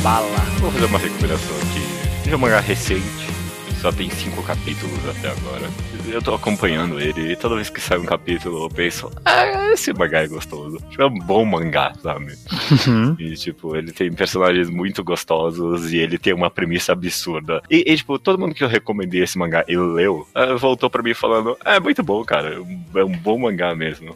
Bala. 0.06 0.38
Vou 0.60 0.70
fazer 0.70 0.84
uma 0.84 1.00
recomendação 1.00 1.56
aqui. 1.56 2.30
É 2.30 2.36
um 2.36 2.38
mangá 2.38 2.60
recente, 2.60 3.26
só 3.80 3.90
tem 3.90 4.08
cinco 4.08 4.40
capítulos 4.40 5.00
até 5.08 5.30
agora. 5.30 5.68
Eu 6.06 6.22
tô 6.22 6.32
acompanhando 6.32 7.00
ele 7.00 7.32
e 7.32 7.36
toda 7.36 7.56
vez 7.56 7.68
que 7.68 7.80
sai 7.80 7.98
um 7.98 8.04
capítulo 8.04 8.66
eu 8.66 8.68
penso, 8.70 9.10
ah, 9.24 9.72
esse 9.72 9.92
mangá 9.92 10.22
é 10.22 10.28
gostoso. 10.28 10.78
Tipo, 10.90 11.02
é 11.02 11.06
um 11.06 11.18
bom 11.18 11.44
mangá, 11.44 11.92
sabe? 12.00 12.38
E, 13.18 13.34
tipo, 13.34 13.74
ele 13.74 13.90
tem 13.90 14.12
personagens 14.12 14.70
muito 14.70 15.02
gostosos 15.02 15.92
e 15.92 15.96
ele 15.96 16.18
tem 16.18 16.32
uma 16.32 16.50
premissa 16.50 16.92
absurda. 16.92 17.60
E, 17.68 17.82
e, 17.84 17.96
tipo, 17.96 18.16
todo 18.16 18.38
mundo 18.38 18.54
que 18.54 18.62
eu 18.62 18.68
recomendei 18.68 19.24
esse 19.24 19.36
mangá 19.36 19.64
e 19.66 19.76
leu, 19.76 20.24
ah, 20.36 20.54
voltou 20.54 20.88
pra 20.88 21.02
mim 21.02 21.14
falando, 21.14 21.58
é 21.64 21.80
muito 21.80 22.04
bom, 22.04 22.24
cara. 22.24 22.62
É 22.94 23.04
um 23.04 23.18
bom 23.18 23.38
mangá 23.38 23.74
mesmo. 23.74 24.14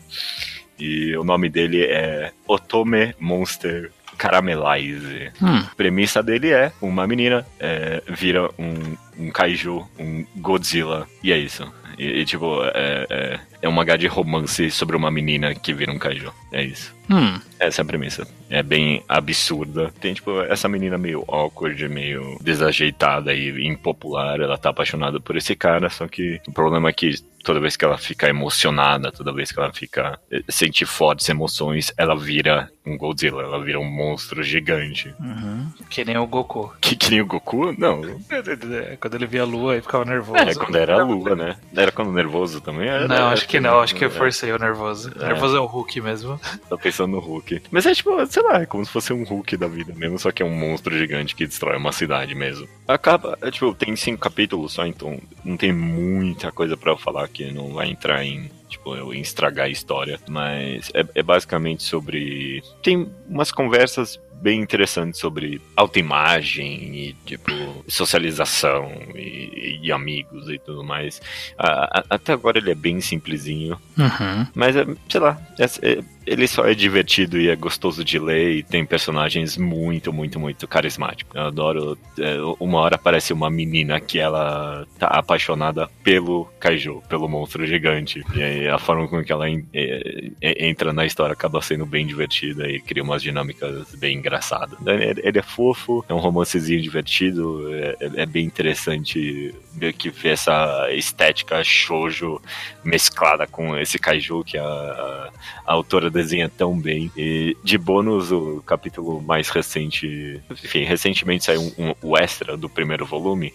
E 0.79 1.17
o 1.17 1.25
nome 1.25 1.49
dele 1.49 1.83
é 1.83 2.31
Otome 2.47 3.13
Monster 3.19 3.91
Caramelize. 4.21 5.33
Hum. 5.41 5.61
A 5.61 5.75
premissa 5.75 6.23
dele 6.23 6.51
é 6.51 6.71
uma 6.83 7.07
menina 7.07 7.47
é, 7.59 8.03
vira 8.07 8.51
um, 8.59 8.97
um 9.19 9.31
kaiju, 9.31 9.89
um 9.99 10.27
Godzilla, 10.37 11.09
e 11.23 11.33
é 11.33 11.39
isso. 11.39 11.67
E, 11.99 12.21
e, 12.21 12.25
tipo, 12.27 12.63
é, 12.65 13.07
é, 13.09 13.41
é 13.63 13.69
um 13.69 13.73
mangá 13.73 13.97
de 13.97 14.07
romance 14.07 14.71
sobre 14.71 14.97
uma 14.97 15.11
menina 15.11 15.55
que 15.55 15.73
vira 15.73 15.93
um 15.93 15.99
kaiju. 15.99 16.33
É 16.53 16.63
isso. 16.63 16.95
Hum. 17.11 17.41
Essa 17.59 17.81
é 17.81 17.83
a 17.83 17.87
premissa. 17.87 18.27
É 18.49 18.63
bem 18.63 19.03
absurda. 19.09 19.93
Tem, 20.01 20.15
tipo, 20.15 20.41
essa 20.43 20.69
menina 20.69 20.97
meio 20.97 21.25
awkward, 21.29 21.89
meio 21.89 22.39
desajeitada 22.41 23.35
e 23.35 23.67
impopular. 23.67 24.41
Ela 24.41 24.57
tá 24.57 24.71
apaixonada 24.71 25.21
por 25.21 25.37
esse 25.37 25.55
cara, 25.57 25.91
só 25.91 26.07
que 26.07 26.41
o 26.47 26.53
problema 26.53 26.89
é 26.89 26.93
que 26.93 27.15
toda 27.43 27.59
vez 27.61 27.77
que 27.77 27.85
ela 27.85 27.99
fica 27.99 28.29
emocionada, 28.29 29.11
toda 29.11 29.33
vez 29.33 29.51
que 29.51 29.59
ela 29.59 29.73
fica. 29.73 30.19
eh, 30.31 30.43
sente 30.49 30.85
fortes 30.85 31.29
emoções, 31.29 31.93
ela 31.97 32.17
vira 32.17 32.71
um 32.87 32.97
Godzilla, 32.97 33.43
ela 33.43 33.63
vira 33.63 33.79
um 33.81 33.85
monstro 33.85 34.43
gigante. 34.43 35.13
Uhum. 35.21 35.71
Que 35.89 36.05
nem 36.05 36.17
o 36.17 36.27
Goku. 36.27 36.73
Que, 36.81 36.95
que 36.97 37.11
nem 37.11 37.21
o 37.21 37.27
Goku? 37.27 37.75
Não. 37.79 38.03
É, 38.31 38.97
Quando 38.97 39.15
ele 39.15 39.27
via 39.27 39.43
a 39.43 39.47
lua, 39.47 39.73
ele 39.75 39.83
ficava 39.83 40.05
nervoso. 40.05 40.39
É, 40.39 40.55
quando 40.55 40.77
era 40.77 41.01
a 41.01 41.05
lua, 41.05 41.35
né? 41.35 41.57
Era 41.75 41.91
quando 41.93 42.13
nervoso 42.13 42.61
também? 42.61 42.89
Era, 42.89 43.09
Não, 43.09 43.29
acho 43.29 43.47
que 43.51 43.61
não, 43.61 43.81
acho 43.81 43.95
que 43.95 44.05
eu 44.05 44.09
é. 44.09 44.13
forcei 44.13 44.53
o 44.53 44.59
nervoso. 44.59 45.11
É. 45.21 45.27
Nervoso 45.27 45.57
é 45.57 45.61
o 45.61 45.67
Hulk 45.67 46.01
mesmo. 46.01 46.41
Tô 46.69 46.79
pensando 46.79 47.13
no 47.13 47.19
Hulk. 47.19 47.63
Mas 47.71 47.85
é 47.85 47.93
tipo, 47.93 48.25
sei 48.27 48.43
lá, 48.43 48.63
é 48.63 48.67
como 48.67 48.85
se 48.85 48.93
fosse 48.93 49.13
um 49.13 49.25
Hulk 49.25 49.57
da 49.57 49.67
vida 49.67 49.93
mesmo, 49.95 50.19
só 50.19 50.31
que 50.31 50.43
é 50.43 50.47
um 50.47 50.55
monstro 50.55 50.97
gigante 50.97 51.35
que 51.35 51.47
destrói 51.47 51.77
uma 51.77 51.91
cidade 51.91 52.35
mesmo. 52.35 52.69
Acaba, 52.87 53.37
é, 53.43 53.51
tipo, 53.51 53.75
tem 53.75 53.97
cinco 53.97 54.21
capítulos 54.21 54.73
só, 54.73 54.87
então 54.87 55.21
não 55.45 55.57
tem 55.57 55.73
muita 55.73 56.53
coisa 56.53 56.77
pra 56.77 56.93
eu 56.93 56.97
falar 56.97 57.27
que 57.29 57.51
não 57.51 57.75
vai 57.75 57.91
entrar 57.91 58.25
em. 58.25 58.51
Tipo, 58.69 58.95
eu 58.95 59.13
estragar 59.13 59.67
a 59.67 59.69
história. 59.69 60.21
Mas 60.29 60.91
é, 60.95 61.05
é 61.17 61.23
basicamente 61.23 61.83
sobre. 61.83 62.63
Tem 62.83 63.11
umas 63.29 63.51
conversas 63.51 64.21
bem 64.41 64.61
interessantes 64.61 65.21
sobre 65.21 65.61
autoimagem 65.77 66.73
e, 66.95 67.17
tipo, 67.27 67.51
socialização 67.89 68.91
e, 69.15 69.81
e 69.83 69.93
amigos 69.93 70.49
e 70.49 70.59
tudo 70.59 70.83
mais. 70.83 71.21
A- 71.59 72.01
a- 72.01 72.05
até 72.11 72.33
agora 72.33 72.59
ele 72.59 72.71
é 72.71 72.75
bem 72.75 73.01
simplesinho. 73.01 73.79
Uhum. 73.99 74.47
Mas, 74.55 74.77
é, 74.77 74.87
sei 75.09 75.21
lá, 75.21 75.41
é- 75.59 75.91
é- 75.93 76.05
ele 76.31 76.47
só 76.47 76.65
é 76.65 76.75
divertido 76.75 77.41
e 77.41 77.49
é 77.49 77.57
gostoso 77.57 78.05
de 78.05 78.19
ler 78.19 78.53
e 78.59 78.63
tem 78.63 78.85
personagens 78.87 79.57
muito, 79.57 80.13
muito, 80.13 80.39
muito 80.39 80.69
carismáticos. 80.69 81.35
Eu 81.35 81.43
adoro. 81.43 81.99
é, 82.19 82.37
uma 82.61 82.79
hora 82.79 82.95
aparece 82.95 83.33
uma 83.33 83.51
menina 83.51 83.99
que 83.99 84.19
ela 84.21 84.87
tá 84.99 85.09
apaixonada 85.09 85.89
pelo 86.05 86.45
kaiju, 86.61 87.03
pelo 87.09 87.29
monstro 87.29 87.67
gigante. 87.67 88.23
E 88.35 88.43
aí 88.43 88.69
a 88.69 88.79
forma 88.79 89.09
com 89.09 89.25
que 89.25 89.33
ela 89.33 89.51
en- 89.51 89.65
é, 89.75 90.31
é, 90.41 90.69
entra 90.69 90.93
na 90.93 91.05
história 91.05 91.33
acaba 91.33 91.61
sendo 91.61 91.85
bem 91.85 92.07
divertida 92.07 92.69
e 92.71 92.81
cria 92.81 93.03
umas 93.03 93.23
dinâmicas 93.23 93.93
bem 93.97 94.17
engraçadas. 94.19 94.79
Ele, 94.87 95.21
ele 95.25 95.39
é 95.39 95.43
fofo, 95.43 96.05
é 96.09 96.15
um 96.15 96.19
romancezinho 96.19 96.81
divertido, 96.81 97.69
é, 97.75 97.97
é- 98.23 98.27
bem 98.27 98.45
interessante 98.45 99.53
que 99.99 100.11
ver 100.11 100.31
essa 100.31 100.89
estética 100.93 101.65
shoujo 101.65 102.41
mesclada 102.85 103.47
com 103.47 103.77
esse 103.77 103.99
kaiju 103.99 104.45
que 104.45 104.57
a, 104.59 104.63
a, 104.65 105.31
a 105.67 105.73
autora 105.73 106.11
desenha 106.23 106.49
tão 106.49 106.79
bem. 106.79 107.11
E 107.17 107.57
de 107.65 107.77
bônus, 107.79 108.31
o 108.33 108.63
capítulo 108.67 109.21
mais 109.23 109.49
recente, 109.49 110.41
enfim, 110.51 110.85
recentemente 110.85 111.45
saiu 111.45 111.61
um, 111.63 111.73
um- 111.91 111.95
o 112.03 112.17
extra 112.19 112.57
do 112.57 112.69
primeiro 112.69 113.05
volume. 113.07 113.53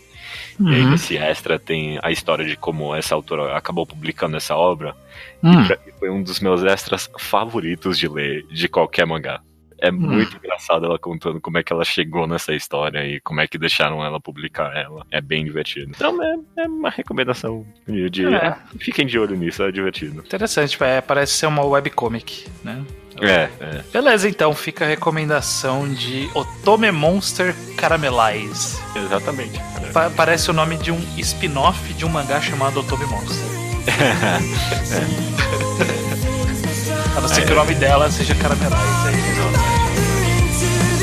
E 0.60 0.68
aí 0.74 0.82
Uhum. 0.84 0.92
nesse 0.92 1.18
extra 1.18 1.60
tem 1.60 2.00
a 2.02 2.12
história 2.12 2.46
de 2.46 2.56
como 2.56 2.96
essa 2.96 3.14
autora 3.14 3.56
acabou 3.58 3.86
publicando 3.86 4.38
essa 4.38 4.56
obra. 4.56 4.96
Hum. 5.44 5.62
E 5.62 5.68
pra 5.68 5.78
mim 5.86 5.92
foi 6.00 6.10
um 6.10 6.24
dos 6.24 6.40
meus 6.40 6.64
extras 6.64 7.10
favoritos 7.20 7.98
de 7.98 8.08
ler 8.08 8.46
de 8.48 8.68
qualquer 8.68 9.06
mangá. 9.06 9.42
É 9.80 9.92
muito 9.92 10.38
engraçado 10.38 10.86
ela 10.86 10.98
contando 10.98 11.40
como 11.42 11.58
é 11.58 11.64
que 11.64 11.72
ela 11.74 11.84
chegou 11.84 12.26
nessa 12.28 12.54
história 12.54 13.06
e 13.06 13.20
como 13.22 13.42
é 13.42 13.48
que 13.48 13.58
deixaram 13.58 14.04
ela 14.04 14.20
publicar 14.20 14.76
ela. 14.76 15.06
É 15.12 15.20
bem 15.22 15.44
divertido. 15.44 15.92
Então 15.96 16.22
é, 16.24 16.36
é 16.58 16.68
uma 16.68 16.90
recomendação 16.90 17.66
de, 17.88 18.10
de- 18.10 18.26
É. 18.34 18.56
fiquem 18.80 19.06
de 19.06 19.20
olho 19.20 19.36
nisso, 19.36 19.64
é 19.64 19.72
divertido. 19.72 20.22
Interessante, 20.26 20.78
é, 20.84 21.02
parece 21.02 21.34
ser 21.34 21.46
uma 21.48 21.64
webcomic, 21.66 22.46
né? 22.64 22.84
É, 23.22 23.50
é. 23.62 23.82
Beleza, 23.94 24.28
então 24.28 24.54
fica 24.54 24.84
a 24.84 24.88
recomendação 24.88 25.88
de 25.94 26.30
Otome 26.34 26.92
Monster 26.92 27.56
Caramelize. 27.78 28.78
Exatamente. 28.96 29.58
Pa- 29.94 30.10
parece 30.10 30.50
o 30.50 30.54
nome 30.54 30.76
de 30.78 30.92
um 30.92 31.00
spin-off 31.20 31.94
de 31.94 32.06
um 32.06 32.10
mangá 32.10 32.42
chamado 32.42 32.80
Otome 32.82 33.06
Monster. 33.06 33.46
A 37.16 37.22
não 37.22 37.30
ser 37.30 37.46
que 37.46 37.54
o 37.54 37.56
nome 37.56 37.74
dela 37.76 38.12
seja 38.12 38.36
Caramelize. 38.36 38.76
Aí, 39.08 39.16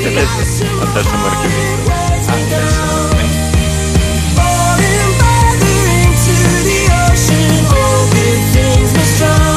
I'm 0.05 0.11
just 0.15 0.59
Falling 4.35 5.11
further 5.19 5.77
into 5.95 6.35
the 6.67 6.79
ocean, 7.07 7.51
hoping 7.71 8.41
things 8.51 8.91
strong. 9.15 9.52